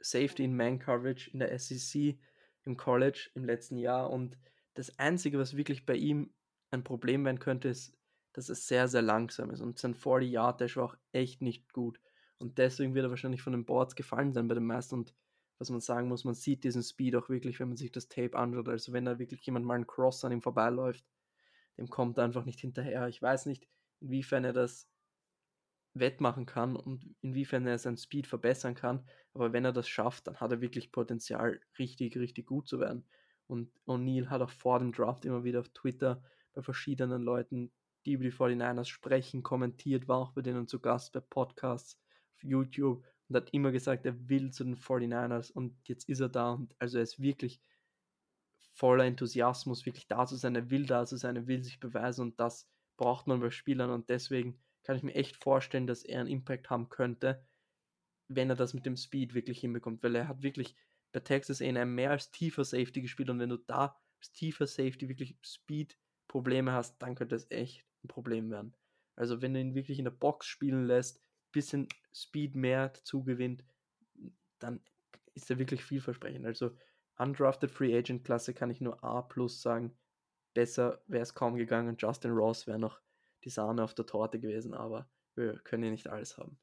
Safety 0.00 0.44
in 0.44 0.56
Man 0.56 0.78
Coverage 0.78 1.30
in 1.30 1.38
der 1.38 1.58
SEC 1.58 2.18
im 2.64 2.76
College 2.76 3.30
im 3.34 3.44
letzten 3.44 3.76
Jahr. 3.76 4.10
Und 4.10 4.36
das 4.74 4.98
Einzige, 4.98 5.38
was 5.38 5.56
wirklich 5.56 5.86
bei 5.86 5.94
ihm 5.94 6.34
ein 6.70 6.84
Problem 6.84 7.24
werden 7.24 7.38
könnte, 7.38 7.68
ist, 7.68 7.96
dass 8.32 8.48
es 8.48 8.66
sehr, 8.66 8.88
sehr 8.88 9.02
langsam 9.02 9.50
ist. 9.50 9.60
Und 9.60 9.78
sein 9.78 9.94
40 9.94 10.30
Yard 10.30 10.60
Dash 10.60 10.76
war 10.76 10.84
auch 10.84 10.96
echt 11.12 11.40
nicht 11.40 11.72
gut. 11.72 12.00
Und 12.38 12.58
deswegen 12.58 12.94
wird 12.94 13.06
er 13.06 13.10
wahrscheinlich 13.10 13.42
von 13.42 13.52
den 13.52 13.64
Boards 13.64 13.94
gefallen 13.94 14.32
sein 14.32 14.48
bei 14.48 14.54
den 14.54 14.66
meisten. 14.66 14.96
Und 14.96 15.14
was 15.58 15.70
man 15.70 15.80
sagen 15.80 16.08
muss, 16.08 16.24
man 16.24 16.34
sieht 16.34 16.64
diesen 16.64 16.82
Speed 16.82 17.16
auch 17.16 17.28
wirklich, 17.28 17.60
wenn 17.60 17.68
man 17.68 17.76
sich 17.76 17.92
das 17.92 18.08
Tape 18.08 18.36
anschaut. 18.36 18.68
Also 18.68 18.92
wenn 18.92 19.04
da 19.04 19.18
wirklich 19.18 19.44
jemand 19.46 19.64
mal 19.66 19.74
einen 19.74 19.86
Cross 19.86 20.24
an 20.24 20.32
ihm 20.32 20.42
vorbeiläuft, 20.42 21.04
dem 21.78 21.88
kommt 21.88 22.18
er 22.18 22.24
einfach 22.24 22.44
nicht 22.44 22.60
hinterher. 22.60 23.08
Ich 23.08 23.20
weiß 23.20 23.46
nicht, 23.46 23.66
inwiefern 24.00 24.44
er 24.44 24.52
das 24.52 24.88
wettmachen 25.94 26.44
kann 26.44 26.76
und 26.76 27.14
inwiefern 27.20 27.66
er 27.66 27.78
seinen 27.78 27.96
Speed 27.96 28.26
verbessern 28.26 28.74
kann. 28.74 29.06
Aber 29.32 29.52
wenn 29.52 29.64
er 29.64 29.72
das 29.72 29.88
schafft, 29.88 30.26
dann 30.26 30.40
hat 30.40 30.50
er 30.50 30.60
wirklich 30.60 30.92
Potenzial, 30.92 31.60
richtig, 31.78 32.16
richtig 32.16 32.46
gut 32.46 32.68
zu 32.68 32.80
werden. 32.80 33.04
Und 33.46 33.70
O'Neill 33.86 34.28
hat 34.28 34.42
auch 34.42 34.50
vor 34.50 34.78
dem 34.78 34.92
Draft 34.92 35.24
immer 35.24 35.44
wieder 35.44 35.60
auf 35.60 35.68
Twitter 35.68 36.22
bei 36.52 36.62
verschiedenen 36.62 37.22
Leuten, 37.22 37.72
die 38.04 38.12
über 38.12 38.24
die 38.24 38.32
49ers 38.32 38.86
sprechen, 38.86 39.42
kommentiert, 39.42 40.08
war 40.08 40.18
auch 40.18 40.32
bei 40.32 40.42
denen 40.42 40.66
zu 40.66 40.80
Gast 40.80 41.12
bei 41.12 41.20
Podcasts, 41.20 41.98
auf 42.34 42.44
YouTube 42.44 43.04
und 43.28 43.36
hat 43.36 43.50
immer 43.52 43.72
gesagt, 43.72 44.06
er 44.06 44.28
will 44.28 44.50
zu 44.50 44.64
den 44.64 44.76
49ers 44.76 45.52
und 45.52 45.76
jetzt 45.88 46.08
ist 46.08 46.20
er 46.20 46.28
da 46.28 46.52
und 46.52 46.74
also 46.78 46.98
er 46.98 47.02
ist 47.04 47.20
wirklich 47.20 47.60
voller 48.74 49.04
Enthusiasmus, 49.04 49.86
wirklich 49.86 50.08
da 50.08 50.26
zu 50.26 50.36
sein, 50.36 50.56
er 50.56 50.70
will 50.70 50.86
da 50.86 51.06
zu 51.06 51.16
sein, 51.16 51.36
er 51.36 51.46
will 51.46 51.62
sich 51.62 51.80
beweisen 51.80 52.22
und 52.22 52.40
das 52.40 52.68
braucht 52.96 53.26
man 53.26 53.40
bei 53.40 53.50
Spielern 53.50 53.90
und 53.90 54.10
deswegen 54.10 54.58
kann 54.82 54.96
ich 54.96 55.02
mir 55.02 55.14
echt 55.14 55.42
vorstellen, 55.42 55.86
dass 55.86 56.04
er 56.04 56.20
einen 56.20 56.28
Impact 56.28 56.70
haben 56.70 56.88
könnte, 56.88 57.46
wenn 58.28 58.50
er 58.50 58.56
das 58.56 58.74
mit 58.74 58.86
dem 58.86 58.96
Speed 58.96 59.34
wirklich 59.34 59.60
hinbekommt, 59.60 60.02
weil 60.02 60.14
er 60.14 60.28
hat 60.28 60.42
wirklich 60.42 60.76
bei 61.12 61.20
Texas 61.20 61.62
A&M 61.62 61.94
mehr 61.94 62.10
als 62.10 62.30
tiefer 62.30 62.64
Safety 62.64 63.00
gespielt 63.00 63.30
und 63.30 63.38
wenn 63.38 63.50
du 63.50 63.56
da 63.56 63.96
als 64.18 64.32
tiefer 64.32 64.66
Safety 64.66 65.08
wirklich 65.08 65.36
Speed-Probleme 65.44 66.72
hast, 66.72 66.98
dann 66.98 67.14
könnte 67.14 67.36
es 67.36 67.50
echt 67.50 67.86
ein 68.02 68.08
Problem 68.08 68.50
werden. 68.50 68.76
Also 69.16 69.40
wenn 69.40 69.54
du 69.54 69.60
ihn 69.60 69.74
wirklich 69.74 69.98
in 69.98 70.04
der 70.04 70.10
Box 70.10 70.46
spielen 70.46 70.84
lässt, 70.84 71.23
bisschen 71.54 71.88
Speed 72.12 72.54
mehr 72.54 72.88
dazu 72.90 73.24
gewinnt, 73.24 73.64
dann 74.58 74.80
ist 75.34 75.50
er 75.50 75.58
wirklich 75.58 75.84
vielversprechend. 75.84 76.44
Also 76.44 76.72
undrafted 77.18 77.70
Free 77.70 77.96
Agent 77.96 78.24
Klasse 78.24 78.54
kann 78.54 78.70
ich 78.70 78.80
nur 78.80 79.02
A 79.02 79.22
plus 79.22 79.62
sagen. 79.62 79.96
Besser 80.52 81.02
wäre 81.06 81.22
es 81.22 81.34
kaum 81.34 81.56
gegangen. 81.56 81.96
Justin 81.98 82.32
Ross 82.32 82.66
wäre 82.66 82.78
noch 82.78 83.00
die 83.44 83.50
Sahne 83.50 83.82
auf 83.82 83.94
der 83.94 84.06
Torte 84.06 84.38
gewesen, 84.38 84.74
aber 84.74 85.08
wir 85.34 85.58
können 85.58 85.84
ja 85.84 85.90
nicht 85.90 86.08
alles 86.08 86.38
haben. 86.38 86.58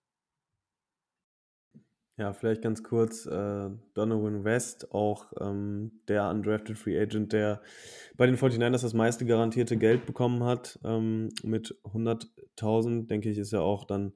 Ja, 2.18 2.34
vielleicht 2.34 2.62
ganz 2.62 2.84
kurz, 2.84 3.26
äh, 3.26 3.70
Donovan 3.94 4.44
West, 4.44 4.94
auch 4.94 5.32
ähm, 5.40 6.02
der 6.08 6.30
undrafted 6.30 6.78
Free 6.78 7.00
Agent, 7.00 7.34
der 7.34 7.62
bei 8.16 8.28
den 8.28 8.38
49ers 8.38 8.84
das 8.84 8.94
meiste 8.94 9.26
garantierte 9.26 9.78
Geld 9.78 10.06
bekommen 10.06 10.44
hat, 10.44 10.78
ähm, 10.84 11.30
mit 11.42 11.76
100.000, 11.84 13.08
denke 13.08 13.30
ich, 13.30 13.38
ist 13.38 13.54
ja 13.54 13.62
auch 13.62 13.86
dann 13.86 14.14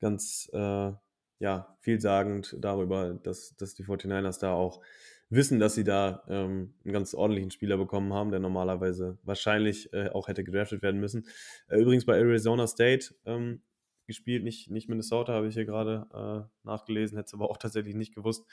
ganz 0.00 0.50
äh, 0.52 0.92
ja, 1.38 1.76
vielsagend 1.80 2.56
darüber, 2.60 3.14
dass, 3.14 3.54
dass 3.56 3.74
die 3.74 3.84
49ers 3.84 4.40
da 4.40 4.52
auch 4.52 4.80
wissen, 5.28 5.58
dass 5.58 5.74
sie 5.74 5.84
da 5.84 6.22
ähm, 6.28 6.74
einen 6.84 6.92
ganz 6.92 7.14
ordentlichen 7.14 7.50
Spieler 7.50 7.76
bekommen 7.76 8.12
haben, 8.12 8.30
der 8.30 8.40
normalerweise 8.40 9.18
wahrscheinlich 9.22 9.92
äh, 9.92 10.08
auch 10.10 10.28
hätte 10.28 10.44
gedraftet 10.44 10.82
werden 10.82 11.00
müssen. 11.00 11.26
Äh, 11.68 11.80
übrigens 11.80 12.06
bei 12.06 12.16
Arizona 12.16 12.66
State 12.66 13.14
ähm, 13.24 13.62
gespielt, 14.06 14.44
nicht, 14.44 14.70
nicht 14.70 14.88
Minnesota, 14.88 15.32
habe 15.32 15.48
ich 15.48 15.54
hier 15.54 15.64
gerade 15.64 16.06
äh, 16.14 16.66
nachgelesen, 16.66 17.18
hätte 17.18 17.26
es 17.26 17.34
aber 17.34 17.50
auch 17.50 17.56
tatsächlich 17.58 17.96
nicht 17.96 18.14
gewusst. 18.14 18.46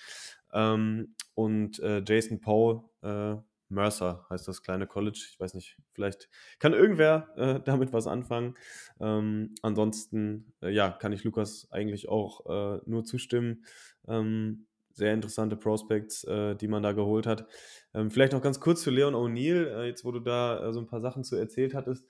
Ähm, 0.52 1.16
und 1.36 1.80
äh, 1.80 2.04
Jason 2.06 2.41
Paul, 2.41 2.84
äh, 3.02 3.36
Mercer 3.74 4.26
heißt 4.30 4.47
das 4.47 4.61
kleine 4.61 4.88
College. 4.88 5.26
Ich 5.32 5.39
weiß 5.39 5.53
nicht, 5.53 5.78
vielleicht 5.93 6.30
kann 6.59 6.74
irgendwer 6.74 7.28
äh, 7.36 7.59
damit 7.65 7.93
was 7.93 8.07
anfangen. 8.07 8.55
Ähm, 8.99 9.55
ansonsten, 9.61 10.53
äh, 10.61 10.69
ja, 10.69 10.91
kann 10.91 11.13
ich 11.13 11.24
Lukas 11.24 11.67
eigentlich 11.71 12.09
auch 12.09 12.45
äh, 12.45 12.82
nur 12.86 13.03
zustimmen. 13.03 13.65
Ähm, 14.07 14.67
sehr 14.93 15.13
interessante 15.13 15.55
Prospects, 15.55 16.24
äh, 16.26 16.55
die 16.55 16.67
man 16.67 16.84
da 16.84 16.91
geholt 16.91 17.26
hat. 17.26 17.47
Ähm, 17.93 18.11
vielleicht 18.11 18.34
noch 18.34 18.41
ganz 18.41 18.59
kurz 18.59 18.84
zu 18.84 18.91
Leon 18.91 19.15
O'Neill, 19.15 19.65
äh, 19.65 19.88
jetzt 19.88 20.05
wo 20.05 20.11
du 20.11 20.19
da 20.19 20.67
äh, 20.67 20.74
so 20.74 20.80
ein 20.80 20.88
paar 20.88 21.01
Sachen 21.01 21.24
zu 21.24 21.36
erzählt 21.36 21.74
hattest. 21.74 22.07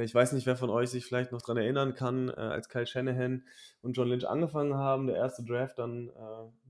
Ich 0.00 0.14
weiß 0.14 0.32
nicht, 0.32 0.46
wer 0.46 0.56
von 0.56 0.68
euch 0.68 0.90
sich 0.90 1.06
vielleicht 1.06 1.30
noch 1.30 1.40
daran 1.40 1.58
erinnern 1.58 1.94
kann, 1.94 2.28
als 2.28 2.68
Kyle 2.68 2.88
Shanahan 2.88 3.44
und 3.82 3.96
John 3.96 4.08
Lynch 4.08 4.28
angefangen 4.28 4.74
haben, 4.74 5.06
der 5.06 5.14
erste 5.14 5.44
Draft 5.44 5.78
dann 5.78 6.10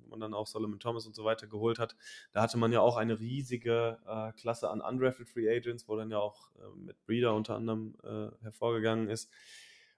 man 0.08 0.20
dann 0.20 0.34
auch 0.34 0.46
Solomon 0.46 0.80
Thomas 0.80 1.06
und 1.06 1.14
so 1.14 1.24
weiter 1.24 1.46
geholt 1.46 1.78
hat, 1.78 1.96
da 2.32 2.42
hatte 2.42 2.58
man 2.58 2.72
ja 2.72 2.80
auch 2.80 2.96
eine 2.96 3.18
riesige 3.18 3.98
äh, 4.06 4.32
Klasse 4.32 4.70
an 4.70 4.80
undrafted 4.80 5.28
Free 5.28 5.48
Agents, 5.48 5.88
wo 5.88 5.96
dann 5.96 6.10
ja 6.10 6.18
auch 6.18 6.50
äh, 6.56 6.76
mit 6.76 7.00
Breeder 7.04 7.34
unter 7.34 7.56
anderem 7.56 7.96
äh, 8.02 8.28
hervorgegangen 8.42 9.08
ist. 9.08 9.30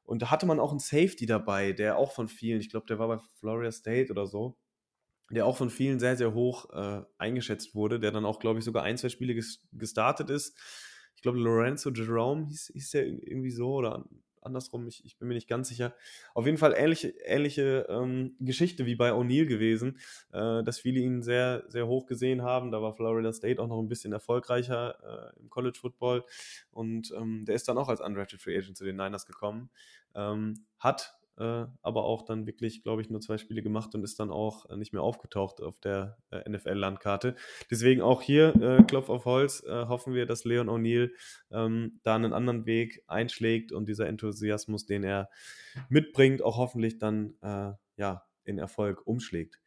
Und 0.05 0.23
da 0.23 0.31
hatte 0.31 0.47
man 0.47 0.59
auch 0.59 0.71
einen 0.71 0.81
Safety 0.81 1.27
dabei, 1.27 1.73
der 1.73 1.99
auch 1.99 2.13
von 2.13 2.29
vielen, 2.29 2.61
ich 2.61 2.71
glaube, 2.71 2.87
der 2.87 2.99
war 2.99 3.09
bei 3.09 3.19
Florida 3.41 3.71
State 3.71 4.11
oder 4.11 4.27
so, 4.27 4.57
der 5.31 5.45
auch 5.45 5.57
von 5.57 5.69
vielen 5.69 5.99
sehr, 5.99 6.17
sehr 6.17 6.33
hoch 6.33 6.71
äh, 6.71 7.03
eingeschätzt 7.19 7.75
wurde, 7.75 8.01
der 8.01 8.11
dann 8.11 8.25
auch, 8.25 8.39
glaube 8.39 8.59
ich, 8.59 8.65
sogar 8.65 8.85
ein, 8.85 8.97
zwei 8.97 9.11
Spiele 9.11 9.39
gestartet 9.73 10.31
ist. 10.31 10.57
Ich 11.15 11.23
glaube, 11.23 11.39
Lorenzo 11.39 11.91
Jerome 11.91 12.47
hieß, 12.47 12.71
hieß 12.73 12.91
der 12.93 13.07
irgendwie 13.07 13.51
so 13.51 13.75
oder 13.75 14.07
andersrum, 14.49 14.87
ich, 14.89 15.05
ich, 15.05 15.17
bin 15.17 15.29
mir 15.29 15.35
nicht 15.35 15.49
ganz 15.49 15.69
sicher. 15.69 15.95
Auf 16.35 16.47
jeden 16.47 16.59
Fall 16.59 16.75
ähnliche, 16.77 17.09
ähnliche 17.25 17.87
ähm, 17.89 18.35
Geschichte 18.41 18.87
wie 18.87 18.97
bei 18.97 19.13
O'Neill 19.13 19.47
gewesen, 19.47 19.99
äh, 20.33 20.63
dass 20.65 20.81
viele 20.81 21.01
ihn 21.01 21.23
sehr, 21.23 21.65
sehr 21.69 21.87
hoch 21.87 22.07
gesehen 22.07 22.43
haben. 22.43 22.71
Da 22.73 22.83
war 22.83 22.95
Florida 22.95 23.33
State 23.33 23.63
auch 23.63 23.69
noch 23.69 23.81
ein 23.81 23.89
bisschen 23.89 24.13
erfolgreicher 24.13 25.33
äh, 25.37 25.41
im 25.41 25.51
College 25.51 25.79
Football 25.81 26.25
und 26.71 27.13
ähm, 27.17 27.45
der 27.45 27.55
ist 27.55 27.69
dann 27.69 27.79
auch 27.79 27.89
als 27.89 28.01
Undrafted 28.01 28.43
Free 28.43 28.57
Agent 28.57 28.77
zu 28.77 28.85
den 28.85 28.97
Niners 28.97 29.27
gekommen. 29.27 29.71
Ähm, 30.15 30.67
hat 30.79 31.18
aber 31.83 32.05
auch 32.05 32.23
dann 32.23 32.47
wirklich, 32.47 32.83
glaube 32.83 33.03
ich, 33.03 33.11
nur 33.11 33.21
zwei 33.21 33.39
Spiele 33.39 33.63
gemacht 33.63 33.95
und 33.95 34.03
ist 34.03 34.19
dann 34.19 34.31
auch 34.31 34.69
äh, 34.71 34.77
nicht 34.77 34.93
mehr 34.93 35.03
aufgetaucht 35.03 35.61
auf 35.61 35.79
der 35.81 36.19
äh, 36.31 36.49
NFL-Landkarte. 36.49 37.37
Deswegen 37.71 38.03
auch 38.03 38.23
hier, 38.23 38.55
äh, 38.57 38.83
Klopf 38.85 39.09
auf 39.09 39.25
Holz, 39.25 39.63
äh, 39.65 39.87
hoffen 39.87 40.15
wir, 40.15 40.27
dass 40.27 40.45
Leon 40.45 40.69
O'Neill 40.69 41.11
ähm, 41.51 42.01
da 42.03 42.17
einen 42.17 42.33
anderen 42.33 42.67
Weg 42.67 43.03
einschlägt 43.07 43.73
und 43.73 43.89
dieser 43.89 44.07
Enthusiasmus, 44.07 44.87
den 44.87 45.05
er 45.05 45.31
mitbringt, 45.89 46.43
auch 46.43 46.57
hoffentlich 46.57 46.99
dann 46.99 47.35
äh, 47.41 47.73
ja, 47.97 48.27
in 48.45 48.59
Erfolg 48.59 49.07
umschlägt. 49.07 49.61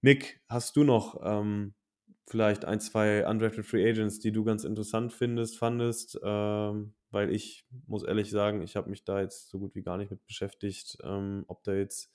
Nick, 0.00 0.40
hast 0.48 0.76
du 0.76 0.84
noch 0.84 1.20
ähm, 1.24 1.74
vielleicht 2.26 2.64
ein, 2.64 2.80
zwei 2.80 3.26
undrafted 3.26 3.66
Free 3.66 3.88
Agents, 3.88 4.20
die 4.20 4.32
du 4.32 4.44
ganz 4.44 4.64
interessant 4.64 5.12
findest, 5.12 5.58
fandest? 5.58 6.18
Ähm, 6.22 6.94
weil 7.14 7.32
ich 7.32 7.64
muss 7.86 8.02
ehrlich 8.02 8.30
sagen, 8.30 8.60
ich 8.62 8.76
habe 8.76 8.90
mich 8.90 9.04
da 9.04 9.20
jetzt 9.20 9.48
so 9.48 9.58
gut 9.58 9.74
wie 9.74 9.82
gar 9.82 9.96
nicht 9.96 10.10
mit 10.10 10.24
beschäftigt, 10.26 10.98
ähm, 11.02 11.44
ob 11.46 11.62
da 11.62 11.72
jetzt, 11.72 12.12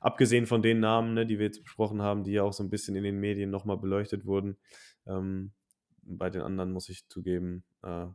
abgesehen 0.00 0.46
von 0.46 0.62
den 0.62 0.80
Namen, 0.80 1.14
ne, 1.14 1.26
die 1.26 1.38
wir 1.38 1.46
jetzt 1.46 1.62
besprochen 1.62 2.02
haben, 2.02 2.24
die 2.24 2.32
ja 2.32 2.42
auch 2.42 2.52
so 2.52 2.64
ein 2.64 2.70
bisschen 2.70 2.96
in 2.96 3.04
den 3.04 3.20
Medien 3.20 3.50
nochmal 3.50 3.78
beleuchtet 3.78 4.24
wurden, 4.24 4.56
ähm, 5.06 5.52
bei 6.02 6.30
den 6.30 6.42
anderen 6.42 6.72
muss 6.72 6.88
ich 6.88 7.08
zugeben, 7.08 7.64
äh, 7.82 8.06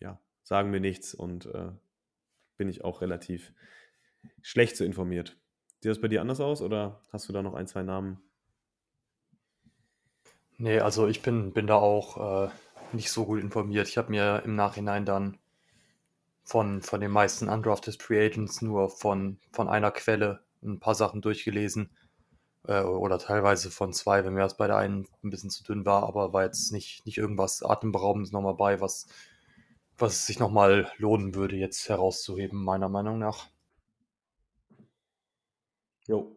ja, 0.00 0.20
sagen 0.42 0.70
mir 0.70 0.80
nichts 0.80 1.14
und 1.14 1.46
äh, 1.46 1.72
bin 2.56 2.68
ich 2.68 2.84
auch 2.84 3.00
relativ 3.00 3.52
schlecht 4.42 4.76
so 4.76 4.84
informiert. 4.84 5.38
Sieht 5.80 5.90
das 5.90 6.00
bei 6.00 6.08
dir 6.08 6.20
anders 6.20 6.40
aus 6.40 6.62
oder 6.62 7.00
hast 7.12 7.28
du 7.28 7.32
da 7.32 7.42
noch 7.42 7.54
ein, 7.54 7.66
zwei 7.66 7.82
Namen? 7.82 8.22
Nee, 10.56 10.78
also 10.78 11.08
ich 11.08 11.22
bin, 11.22 11.52
bin 11.52 11.66
da 11.66 11.76
auch 11.76 12.46
äh, 12.46 12.50
nicht 12.92 13.10
so 13.10 13.24
gut 13.24 13.40
informiert. 13.40 13.88
Ich 13.88 13.98
habe 13.98 14.10
mir 14.10 14.42
im 14.44 14.54
Nachhinein 14.54 15.04
dann 15.04 15.38
von, 16.44 16.82
von 16.82 17.00
den 17.00 17.10
meisten 17.10 17.48
Undrafted 17.48 18.00
Free 18.00 18.26
Agents 18.26 18.62
nur 18.62 18.90
von, 18.90 19.38
von 19.52 19.68
einer 19.68 19.90
Quelle 19.90 20.44
ein 20.62 20.78
paar 20.80 20.94
Sachen 20.94 21.22
durchgelesen. 21.22 21.90
Äh, 22.66 22.82
oder 22.82 23.18
teilweise 23.18 23.70
von 23.70 23.92
zwei, 23.92 24.24
wenn 24.24 24.34
mir 24.34 24.40
das 24.40 24.56
bei 24.56 24.66
der 24.66 24.76
einen 24.76 25.06
ein 25.22 25.30
bisschen 25.30 25.50
zu 25.50 25.64
dünn 25.64 25.84
war, 25.84 26.04
aber 26.04 26.32
war 26.32 26.44
jetzt 26.44 26.72
nicht, 26.72 27.04
nicht 27.06 27.18
irgendwas 27.18 27.62
Atemberaubendes 27.62 28.32
nochmal 28.32 28.54
bei, 28.54 28.80
was, 28.80 29.06
was 29.98 30.26
sich 30.26 30.38
nochmal 30.38 30.90
lohnen 30.98 31.34
würde, 31.34 31.56
jetzt 31.56 31.88
herauszuheben, 31.88 32.62
meiner 32.62 32.88
Meinung 32.88 33.18
nach. 33.18 33.48
Jo, 36.06 36.34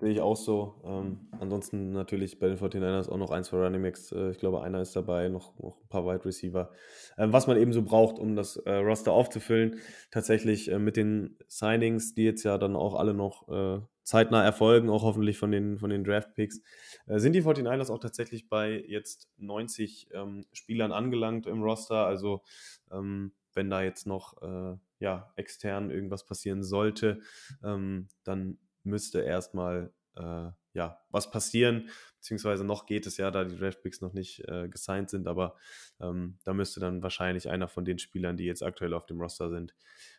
Sehe 0.00 0.12
ich 0.12 0.20
auch 0.22 0.36
so. 0.36 0.80
Ähm, 0.82 1.28
ansonsten 1.38 1.92
natürlich 1.92 2.38
bei 2.38 2.48
den 2.48 2.56
49ers 2.56 3.10
auch 3.10 3.18
noch 3.18 3.30
ein, 3.30 3.44
zwei 3.44 3.58
Running 3.58 3.82
Backs. 3.82 4.12
Äh, 4.12 4.30
ich 4.30 4.38
glaube, 4.38 4.62
einer 4.62 4.80
ist 4.80 4.96
dabei, 4.96 5.28
noch, 5.28 5.58
noch 5.58 5.78
ein 5.78 5.88
paar 5.90 6.06
Wide 6.06 6.24
Receiver. 6.24 6.72
Ähm, 7.18 7.34
was 7.34 7.46
man 7.46 7.58
eben 7.58 7.74
so 7.74 7.82
braucht, 7.82 8.18
um 8.18 8.34
das 8.34 8.56
äh, 8.56 8.72
Roster 8.76 9.12
aufzufüllen. 9.12 9.78
Tatsächlich 10.10 10.70
äh, 10.70 10.78
mit 10.78 10.96
den 10.96 11.36
Signings, 11.48 12.14
die 12.14 12.24
jetzt 12.24 12.44
ja 12.44 12.56
dann 12.56 12.76
auch 12.76 12.94
alle 12.94 13.12
noch 13.12 13.46
äh, 13.50 13.82
zeitnah 14.02 14.42
erfolgen, 14.42 14.88
auch 14.88 15.02
hoffentlich 15.02 15.36
von 15.36 15.50
den, 15.50 15.78
von 15.78 15.90
den 15.90 16.02
Draft 16.02 16.34
Picks, 16.34 16.62
äh, 17.06 17.18
sind 17.18 17.34
die 17.34 17.42
49ers 17.42 17.90
auch 17.92 17.98
tatsächlich 17.98 18.48
bei 18.48 18.82
jetzt 18.88 19.28
90 19.36 20.08
ähm, 20.14 20.46
Spielern 20.54 20.92
angelangt 20.92 21.46
im 21.46 21.62
Roster. 21.62 22.06
Also, 22.06 22.42
ähm, 22.90 23.32
wenn 23.52 23.68
da 23.68 23.82
jetzt 23.82 24.06
noch 24.06 24.40
äh, 24.40 24.76
ja, 24.98 25.30
extern 25.36 25.90
irgendwas 25.90 26.24
passieren 26.24 26.62
sollte, 26.62 27.20
ähm, 27.62 28.08
dann 28.24 28.56
müsste 28.84 29.20
erstmal 29.20 29.92
äh, 30.16 30.50
ja, 30.72 31.00
was 31.10 31.30
passieren, 31.30 31.88
beziehungsweise 32.16 32.64
noch 32.64 32.86
geht 32.86 33.06
es 33.06 33.16
ja, 33.16 33.30
da 33.30 33.44
die 33.44 33.56
Draftpicks 33.56 34.00
noch 34.00 34.12
nicht 34.12 34.46
äh, 34.48 34.68
gesigned 34.68 35.10
sind, 35.10 35.26
aber 35.26 35.56
ähm, 36.00 36.38
da 36.44 36.52
müsste 36.52 36.78
dann 36.78 37.02
wahrscheinlich 37.02 37.50
einer 37.50 37.66
von 37.66 37.84
den 37.84 37.98
Spielern, 37.98 38.36
die 38.36 38.44
jetzt 38.44 38.62
aktuell 38.62 38.94
auf 38.94 39.06
dem 39.06 39.20
Roster 39.20 39.50
sind, 39.50 39.74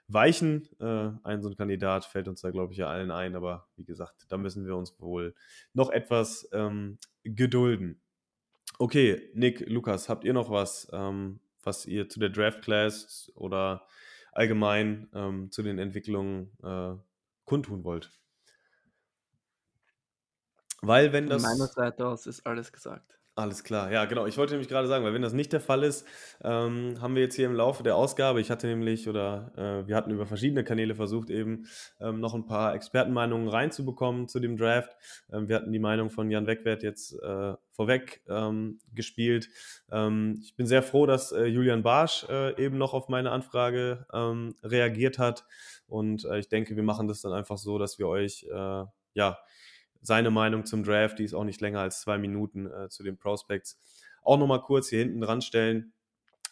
weichen. 0.07 0.67
Äh, 0.79 1.11
ein 1.23 1.41
so 1.41 1.49
ein 1.49 1.55
Kandidat 1.55 2.05
fällt 2.05 2.27
uns 2.27 2.41
da, 2.41 2.51
glaube 2.51 2.73
ich, 2.73 2.79
ja 2.79 2.87
allen 2.87 3.11
ein, 3.11 3.35
aber 3.35 3.69
wie 3.77 3.85
gesagt, 3.85 4.25
da 4.27 4.37
müssen 4.37 4.65
wir 4.65 4.75
uns 4.75 4.99
wohl 4.99 5.35
noch 5.73 5.89
etwas 5.89 6.49
ähm, 6.51 6.97
gedulden. 7.23 8.01
Okay, 8.77 9.29
Nick, 9.33 9.61
Lukas, 9.69 10.09
habt 10.09 10.25
ihr 10.25 10.33
noch 10.33 10.49
was, 10.49 10.89
ähm, 10.91 11.39
was 11.63 11.85
ihr 11.85 12.09
zu 12.09 12.19
der 12.19 12.29
Draft 12.29 12.61
Class 12.61 13.31
oder 13.35 13.85
allgemein 14.33 15.09
ähm, 15.13 15.51
zu 15.51 15.61
den 15.61 15.77
Entwicklungen 15.79 16.51
äh, 16.63 16.95
kundtun 17.45 17.83
wollt? 17.83 18.20
Weil 20.81 21.13
wenn 21.13 21.27
das. 21.27 21.43
Von 21.43 21.51
meiner 21.51 21.67
Seite 21.67 22.07
aus 22.07 22.25
ist 22.25 22.45
alles 22.45 22.71
gesagt. 22.71 23.21
Alles 23.33 23.63
klar, 23.63 23.89
ja, 23.93 24.03
genau. 24.03 24.25
Ich 24.25 24.37
wollte 24.37 24.51
nämlich 24.53 24.67
gerade 24.67 24.89
sagen, 24.89 25.05
weil 25.05 25.13
wenn 25.13 25.21
das 25.21 25.31
nicht 25.31 25.53
der 25.53 25.61
Fall 25.61 25.83
ist, 25.83 26.05
ähm, 26.43 26.97
haben 26.99 27.15
wir 27.15 27.21
jetzt 27.21 27.35
hier 27.35 27.45
im 27.45 27.55
Laufe 27.55 27.81
der 27.81 27.95
Ausgabe, 27.95 28.41
ich 28.41 28.51
hatte 28.51 28.67
nämlich 28.67 29.07
oder 29.07 29.53
äh, 29.55 29.87
wir 29.87 29.95
hatten 29.95 30.11
über 30.11 30.25
verschiedene 30.25 30.65
Kanäle 30.65 30.95
versucht, 30.95 31.29
eben 31.29 31.65
ähm, 32.01 32.19
noch 32.19 32.33
ein 32.33 32.45
paar 32.45 32.75
Expertenmeinungen 32.75 33.47
reinzubekommen 33.47 34.27
zu 34.27 34.41
dem 34.41 34.57
Draft. 34.57 34.97
Ähm, 35.31 35.47
wir 35.47 35.55
hatten 35.55 35.71
die 35.71 35.79
Meinung 35.79 36.09
von 36.09 36.29
Jan 36.29 36.45
Wegwert 36.45 36.83
jetzt 36.83 37.13
äh, 37.13 37.53
vorweg 37.71 38.21
ähm, 38.27 38.79
gespielt. 38.93 39.47
Ähm, 39.89 40.37
ich 40.43 40.57
bin 40.57 40.67
sehr 40.67 40.83
froh, 40.83 41.05
dass 41.05 41.31
äh, 41.31 41.45
Julian 41.45 41.83
Barsch 41.83 42.25
äh, 42.29 42.61
eben 42.61 42.77
noch 42.77 42.93
auf 42.93 43.07
meine 43.07 43.31
Anfrage 43.31 44.07
ähm, 44.13 44.55
reagiert 44.61 45.19
hat. 45.19 45.45
Und 45.87 46.25
äh, 46.25 46.39
ich 46.39 46.49
denke, 46.49 46.75
wir 46.75 46.83
machen 46.83 47.07
das 47.07 47.21
dann 47.21 47.31
einfach 47.31 47.57
so, 47.57 47.79
dass 47.79 47.97
wir 47.97 48.09
euch 48.09 48.45
äh, 48.51 48.83
ja 49.13 49.37
seine 50.01 50.31
Meinung 50.31 50.65
zum 50.65 50.83
Draft, 50.83 51.19
die 51.19 51.23
ist 51.23 51.33
auch 51.33 51.43
nicht 51.43 51.61
länger 51.61 51.81
als 51.81 52.01
zwei 52.01 52.17
Minuten 52.17 52.65
äh, 52.67 52.89
zu 52.89 53.03
den 53.03 53.17
Prospects, 53.17 53.79
auch 54.23 54.37
nochmal 54.37 54.61
kurz 54.61 54.89
hier 54.89 54.99
hinten 54.99 55.21
dran 55.21 55.41
stellen. 55.41 55.93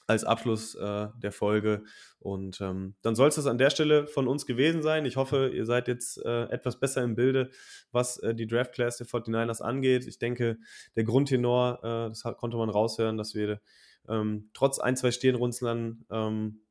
als 0.08 0.24
Abschluss 0.24 0.74
äh, 0.74 1.08
der 1.22 1.32
Folge. 1.32 1.84
Und 2.18 2.62
ähm, 2.62 2.96
dann 3.04 3.16
soll 3.16 3.30
es 3.30 3.36
das 3.36 3.46
an 3.46 3.60
der 3.60 3.70
Stelle 3.70 4.08
von 4.08 4.28
uns 4.28 4.48
gewesen 4.48 4.82
sein. 4.82 5.06
Ich 5.06 5.18
hoffe, 5.18 5.52
ihr 5.54 5.68
seid 5.68 5.88
jetzt 5.88 6.18
äh, 6.26 6.46
etwas 6.46 6.80
besser 6.80 7.04
im 7.04 7.14
Bilde, 7.16 7.52
was 7.92 8.18
äh, 8.18 8.34
die 8.34 8.48
Draft 8.48 8.74
Class 8.74 8.98
der 8.98 9.06
49ers 9.06 9.62
angeht. 9.62 10.08
Ich 10.08 10.18
denke, 10.18 10.58
der 10.96 11.04
Grundtenor, 11.04 11.80
äh, 11.84 12.10
das 12.10 12.24
konnte 12.24 12.58
man 12.58 12.70
raushören, 12.70 13.18
dass 13.18 13.36
wir 13.36 13.62
ähm, 14.08 14.50
trotz 14.56 14.80
ein, 14.80 14.98
zwei 14.98 15.12
Stirnrunzeln 15.12 16.06
ähm, 16.10 16.62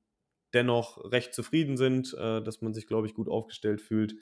dennoch 0.52 1.12
recht 1.12 1.32
zufrieden 1.32 1.76
sind, 1.76 2.14
äh, 2.14 2.42
dass 2.42 2.60
man 2.60 2.74
sich, 2.74 2.88
glaube 2.88 3.06
ich, 3.06 3.14
gut 3.14 3.28
aufgestellt 3.28 3.80
fühlt 3.80 4.16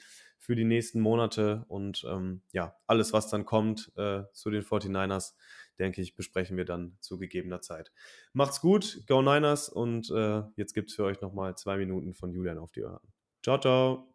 für 0.47 0.55
die 0.55 0.64
nächsten 0.64 1.01
Monate. 1.01 1.64
Und 1.66 2.06
ähm, 2.09 2.40
ja, 2.52 2.77
alles, 2.86 3.12
was 3.12 3.28
dann 3.28 3.44
kommt 3.44 3.93
äh, 3.97 4.23
zu 4.32 4.51
den 4.51 4.62
49ers, 4.62 5.35
denke 5.81 6.01
ich, 6.01 6.14
besprechen 6.14 6.56
wir 6.56 6.64
dann 6.64 6.97
zu 7.01 7.18
gegebener 7.18 7.60
Zeit. 7.60 7.90
Macht's 8.32 8.60
gut, 8.60 9.02
Go 9.09 9.23
Niners 9.23 9.68
und 9.68 10.09
äh, 10.10 10.43
jetzt 10.55 10.73
gibt 10.73 10.90
es 10.90 10.97
für 10.97 11.05
euch 11.05 11.20
nochmal 11.20 11.56
zwei 11.56 11.77
Minuten 11.77 12.14
von 12.14 12.32
Julian 12.32 12.59
auf 12.59 12.70
die 12.70 12.85
Ohren. 12.85 13.01
Ciao, 13.43 13.59
ciao. 13.59 14.09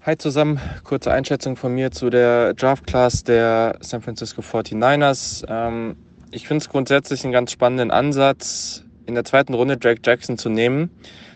Hi 0.00 0.16
zusammen, 0.16 0.58
kurze 0.82 1.12
Einschätzung 1.12 1.56
von 1.56 1.74
mir 1.74 1.92
zu 1.92 2.08
der 2.08 2.54
Draft 2.54 2.86
Class 2.86 3.22
der 3.22 3.78
San 3.82 4.00
Francisco 4.00 4.40
49ers. 4.40 5.44
Ähm, 5.46 5.96
ich 6.30 6.48
finde 6.48 6.62
es 6.62 6.70
grundsätzlich 6.70 7.24
einen 7.24 7.32
ganz 7.32 7.52
spannenden 7.52 7.90
Ansatz, 7.90 8.84
in 9.04 9.14
der 9.14 9.24
zweiten 9.24 9.52
Runde 9.52 9.76
Drake 9.76 10.00
Jackson 10.02 10.38
zu 10.38 10.48
nehmen. 10.48 10.90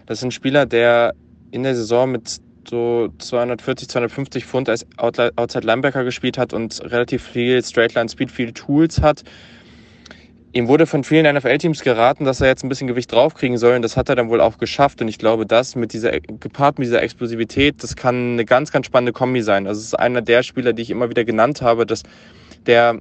Das 0.07 0.19
ist 0.19 0.25
ein 0.25 0.31
Spieler, 0.31 0.65
der 0.65 1.15
in 1.51 1.63
der 1.63 1.77
Saison 1.77 2.11
mit 2.11 2.41
so 2.69 3.09
240, 3.19 3.89
250 3.89 4.45
Pfund 4.45 4.69
als 4.69 4.87
Outside 4.97 5.67
Linebacker 5.67 6.05
gespielt 6.05 6.39
hat 6.39 6.53
und 6.53 6.81
relativ 6.85 7.23
viel 7.23 7.63
Straightline 7.63 8.09
Speed, 8.09 8.31
viele 8.31 8.53
Tools 8.53 9.01
hat. 9.01 9.23
Ihm 10.53 10.69
wurde 10.69 10.87
von 10.87 11.05
vielen 11.05 11.33
NFL-Teams 11.37 11.83
geraten, 11.83 12.25
dass 12.25 12.41
er 12.41 12.49
jetzt 12.49 12.65
ein 12.65 12.71
bisschen 12.71 12.87
Gewicht 12.87 13.13
draufkriegen 13.13 13.59
soll 13.59 13.77
und 13.77 13.83
das 13.83 13.97
hat 13.97 14.09
er 14.09 14.17
dann 14.17 14.31
wohl 14.31 14.41
auch 14.41 14.57
geschafft 14.57 15.03
und 15.03 15.09
ich 15.09 15.19
glaube, 15.19 15.45
das 15.45 15.77
mit 15.77 15.93
dieser, 15.93 16.13
gepaart 16.13 16.79
mit 16.79 16.87
dieser 16.87 17.03
Explosivität, 17.03 17.83
das 17.83 17.95
kann 17.95 18.33
eine 18.33 18.47
ganz, 18.47 18.73
ganz 18.73 18.87
spannende 18.87 19.13
Kombi 19.13 19.43
sein. 19.43 19.67
Also 19.67 19.81
es 19.81 19.89
ist 19.89 19.95
einer 19.95 20.23
der 20.23 20.43
Spieler, 20.43 20.73
die 20.73 20.83
ich 20.83 20.91
immer 20.91 21.11
wieder 21.11 21.25
genannt 21.25 21.61
habe, 21.61 21.85
dass 21.85 22.05
der 22.65 23.01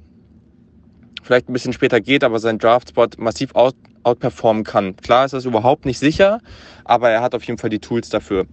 vielleicht 1.22 1.48
ein 1.48 1.54
bisschen 1.54 1.72
später 1.72 2.00
geht, 2.00 2.24
aber 2.24 2.38
seinen 2.40 2.58
Draftspot 2.58 3.18
massiv 3.18 3.54
out, 3.54 3.74
outperformen 4.02 4.62
kann. 4.62 4.94
Klar 4.96 5.24
ist 5.24 5.32
das 5.32 5.46
überhaupt 5.46 5.86
nicht 5.86 5.98
sicher, 5.98 6.40
aber 6.84 7.10
er 7.10 7.22
hat 7.22 7.34
auf 7.34 7.42
jeden 7.44 7.58
Fall 7.58 7.70
die 7.70 7.80
Tools 7.80 8.10
dafür. 8.10 8.46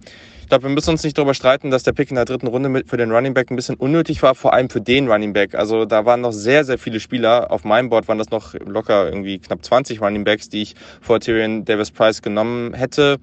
Ich 0.44 0.48
glaube, 0.48 0.64
wir 0.64 0.70
müssen 0.70 0.90
uns 0.90 1.02
nicht 1.02 1.16
darüber 1.16 1.32
streiten, 1.32 1.70
dass 1.70 1.84
der 1.84 1.92
Pick 1.92 2.10
in 2.10 2.16
der 2.16 2.26
dritten 2.26 2.48
Runde 2.48 2.82
für 2.86 2.98
den 2.98 3.10
Running 3.10 3.32
Back 3.32 3.50
ein 3.50 3.56
bisschen 3.56 3.76
unnötig 3.76 4.22
war, 4.22 4.34
vor 4.34 4.52
allem 4.52 4.68
für 4.68 4.82
den 4.82 5.10
Running 5.10 5.32
Back. 5.32 5.54
Also 5.54 5.86
da 5.86 6.04
waren 6.04 6.20
noch 6.20 6.32
sehr, 6.32 6.66
sehr 6.66 6.76
viele 6.76 7.00
Spieler. 7.00 7.50
Auf 7.50 7.64
meinem 7.64 7.88
Board 7.88 8.08
waren 8.08 8.18
das 8.18 8.28
noch 8.28 8.52
locker 8.52 9.06
irgendwie 9.06 9.38
knapp 9.38 9.64
20 9.64 10.02
Running 10.02 10.24
Backs, 10.24 10.50
die 10.50 10.60
ich 10.60 10.74
vor 11.00 11.18
Tyrion 11.18 11.64
Davis 11.64 11.90
Price 11.90 12.20
genommen 12.20 12.74
hätte. 12.74 13.16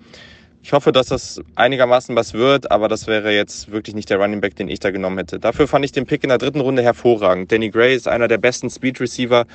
Ich 0.63 0.73
hoffe, 0.73 0.91
dass 0.91 1.07
das 1.07 1.41
einigermaßen 1.55 2.15
was 2.15 2.33
wird, 2.33 2.71
aber 2.71 2.87
das 2.87 3.05
wäre 3.05 3.31
jetzt 3.31 3.71
wirklich 3.71 3.95
nicht 3.95 4.09
der 4.09 4.17
Running 4.17 4.41
Back, 4.41 4.55
den 4.55 4.67
ich 4.67 4.79
da 4.79 4.89
genommen 4.89 5.19
hätte. 5.19 5.39
Dafür 5.39 5.67
fand 5.67 5.85
ich 5.85 5.91
den 5.91 6.07
Pick 6.07 6.23
in 6.23 6.29
der 6.29 6.39
dritten 6.39 6.59
Runde 6.59 6.81
hervorragend. 6.81 7.51
Danny 7.51 7.69
Gray 7.69 7.95
ist 7.95 8.07
einer 8.07 8.27
der 8.27 8.39
besten 8.39 8.71
Speed 8.71 8.99
Receiver 8.99 9.45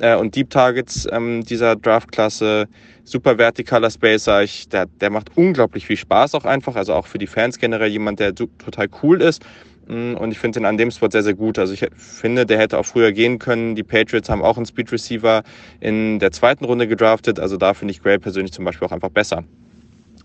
äh, 0.00 0.16
und 0.16 0.34
Deep 0.34 0.50
Targets 0.50 1.06
ähm, 1.10 1.44
dieser 1.44 1.76
Draftklasse 1.76 2.68
super 3.04 3.38
vertikaler 3.38 3.90
Spacer. 3.90 4.42
Ich, 4.42 4.68
der, 4.68 4.86
der 4.86 5.10
macht 5.10 5.36
unglaublich 5.36 5.86
viel 5.86 5.96
Spaß 5.96 6.34
auch 6.34 6.44
einfach. 6.44 6.76
Also 6.76 6.94
auch 6.94 7.06
für 7.06 7.18
die 7.18 7.26
Fans 7.26 7.58
generell 7.58 7.90
jemand, 7.90 8.20
der 8.20 8.34
total 8.34 8.88
cool 9.02 9.22
ist. 9.22 9.42
Mm, 9.86 10.14
und 10.14 10.30
ich 10.30 10.38
finde 10.38 10.60
ihn 10.60 10.66
an 10.66 10.76
dem 10.76 10.90
Spot 10.90 11.08
sehr, 11.10 11.22
sehr 11.22 11.34
gut. 11.34 11.58
Also 11.58 11.72
ich 11.72 11.86
finde, 11.96 12.46
der 12.46 12.58
hätte 12.58 12.78
auch 12.78 12.86
früher 12.86 13.12
gehen 13.12 13.38
können. 13.38 13.74
Die 13.74 13.82
Patriots 13.82 14.28
haben 14.28 14.42
auch 14.42 14.56
einen 14.56 14.66
Speed 14.66 14.92
Receiver 14.92 15.42
in 15.80 16.18
der 16.18 16.32
zweiten 16.32 16.64
Runde 16.64 16.86
gedraftet. 16.86 17.40
Also 17.40 17.56
da 17.56 17.74
finde 17.74 17.92
ich 17.92 18.02
Gray 18.02 18.18
persönlich 18.18 18.52
zum 18.52 18.64
Beispiel 18.64 18.86
auch 18.86 18.92
einfach 18.92 19.10
besser. 19.10 19.44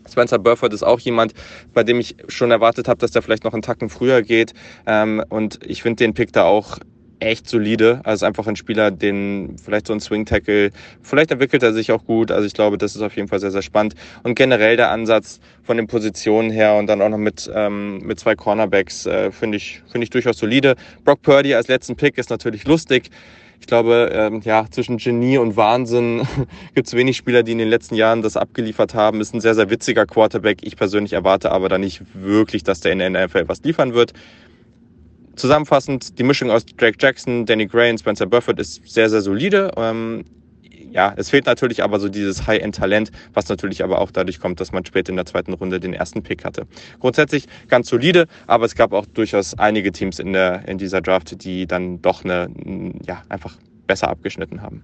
Spencer 0.10 0.38
Burford 0.38 0.74
ist 0.74 0.84
auch 0.84 1.00
jemand, 1.00 1.34
bei 1.74 1.84
dem 1.84 2.00
ich 2.00 2.18
schon 2.28 2.52
erwartet 2.52 2.90
habe, 2.90 3.00
dass 3.00 3.12
der 3.12 3.22
vielleicht 3.22 3.46
noch 3.46 3.54
einen 3.54 3.62
Tacken 3.62 3.90
früher 3.90 4.22
geht. 4.22 4.54
Ähm, 4.86 5.24
und 5.30 5.60
ich 5.66 5.82
finde 5.82 6.04
den 6.04 6.14
Pick 6.14 6.34
da 6.34 6.44
auch 6.44 6.78
echt 7.24 7.50
solide. 7.50 8.02
Also 8.04 8.26
einfach 8.26 8.48
ein 8.48 8.56
Spieler, 8.56 8.92
den 8.92 9.56
vielleicht 9.64 9.88
so 9.88 9.94
ein 9.94 10.00
Swing 10.00 10.26
Tackle, 10.26 10.72
vielleicht 11.02 11.32
entwickelt 11.32 11.64
er 11.64 11.74
sich 11.74 11.92
auch 11.92 12.06
gut. 12.06 12.32
Also 12.32 12.46
ich 12.46 12.54
glaube, 12.54 12.78
das 12.78 12.96
ist 12.96 13.02
auf 13.02 13.16
jeden 13.16 13.28
Fall 13.28 13.40
sehr, 13.40 13.52
sehr 13.52 13.62
spannend. 13.62 13.96
Und 14.24 14.36
generell 14.36 14.78
der 14.78 14.92
Ansatz 14.92 15.40
von 15.64 15.78
den 15.78 15.88
Positionen 15.88 16.52
her 16.52 16.76
und 16.76 16.88
dann 16.88 17.02
auch 17.02 17.10
noch 17.10 17.18
mit, 17.18 17.50
ähm, 17.54 18.00
mit 18.00 18.20
zwei 18.20 18.36
Cornerbacks 18.36 19.06
äh, 19.06 19.32
finde 19.32 19.58
ich, 19.58 19.82
finde 19.92 20.04
ich 20.04 20.10
durchaus 20.10 20.38
solide. 20.38 20.76
Brock 21.04 21.22
Purdy 21.22 21.54
als 21.56 21.68
letzten 21.68 21.96
Pick 21.96 22.18
ist 22.18 22.30
natürlich 22.30 22.66
lustig. 22.66 23.10
Ich 23.64 23.68
glaube, 23.68 24.10
ähm, 24.12 24.42
ja, 24.44 24.66
zwischen 24.70 24.98
Genie 24.98 25.38
und 25.38 25.56
Wahnsinn 25.56 26.28
gibt 26.76 26.88
es 26.88 26.94
wenig 26.94 27.16
Spieler, 27.16 27.44
die 27.44 27.54
in 27.54 27.60
den 27.60 27.70
letzten 27.70 27.96
Jahren 27.96 28.22
das 28.22 28.36
abgeliefert 28.36 28.94
haben. 28.94 29.22
Ist 29.22 29.34
ein 29.34 29.40
sehr, 29.40 29.56
sehr 29.56 29.70
witziger 29.70 30.06
Quarterback. 30.06 30.58
Ich 30.64 30.76
persönlich 30.76 31.14
erwarte 31.14 31.50
aber 31.50 31.70
da 31.70 31.78
nicht 31.78 32.02
wirklich, 32.14 32.64
dass 32.64 32.82
der 32.82 32.92
in 32.92 33.00
der 33.00 33.10
NFL 33.10 33.48
was 33.48 33.64
liefern 33.64 33.94
wird 33.94 34.12
zusammenfassend, 35.36 36.18
die 36.20 36.24
Mischung 36.24 36.52
aus 36.52 36.66
Drake 36.66 36.98
Jackson, 37.00 37.46
Danny 37.46 37.66
Gray 37.66 37.90
und 37.92 38.00
Spencer 38.00 38.26
Burford 38.26 38.60
ist 38.60 38.82
sehr, 38.88 39.10
sehr 39.10 39.22
solide. 39.22 39.72
Ähm, 39.78 40.26
ja, 40.92 41.14
es 41.18 41.32
fehlt 41.32 41.48
natürlich 41.48 41.84
aber 41.84 42.00
so 42.00 42.08
dieses 42.08 42.46
High-End-Talent, 42.46 43.12
was 43.34 43.50
natürlich 43.50 43.84
aber 43.84 44.00
auch 44.00 44.12
dadurch 44.12 44.40
kommt, 44.40 44.60
dass 44.60 44.72
man 44.72 44.86
später 44.86 45.10
in 45.10 45.16
der 45.16 45.26
zweiten 45.26 45.54
Runde 45.54 45.80
den 45.80 45.94
ersten 45.94 46.22
Pick 46.22 46.46
hatte. 46.46 46.68
Grundsätzlich 47.00 47.48
ganz 47.68 47.90
solide, 47.90 48.28
aber 48.46 48.66
es 48.66 48.76
gab 48.76 48.94
auch 48.94 49.08
durchaus 49.08 49.58
einige 49.58 49.92
Teams 49.92 50.20
in, 50.20 50.34
der, 50.34 50.68
in 50.68 50.78
dieser 50.78 51.02
Draft, 51.02 51.44
die 51.44 51.66
dann 51.66 52.02
doch 52.02 52.24
eine, 52.24 52.50
ja, 53.08 53.24
einfach 53.30 53.58
besser 53.88 54.10
abgeschnitten 54.10 54.62
haben. 54.62 54.84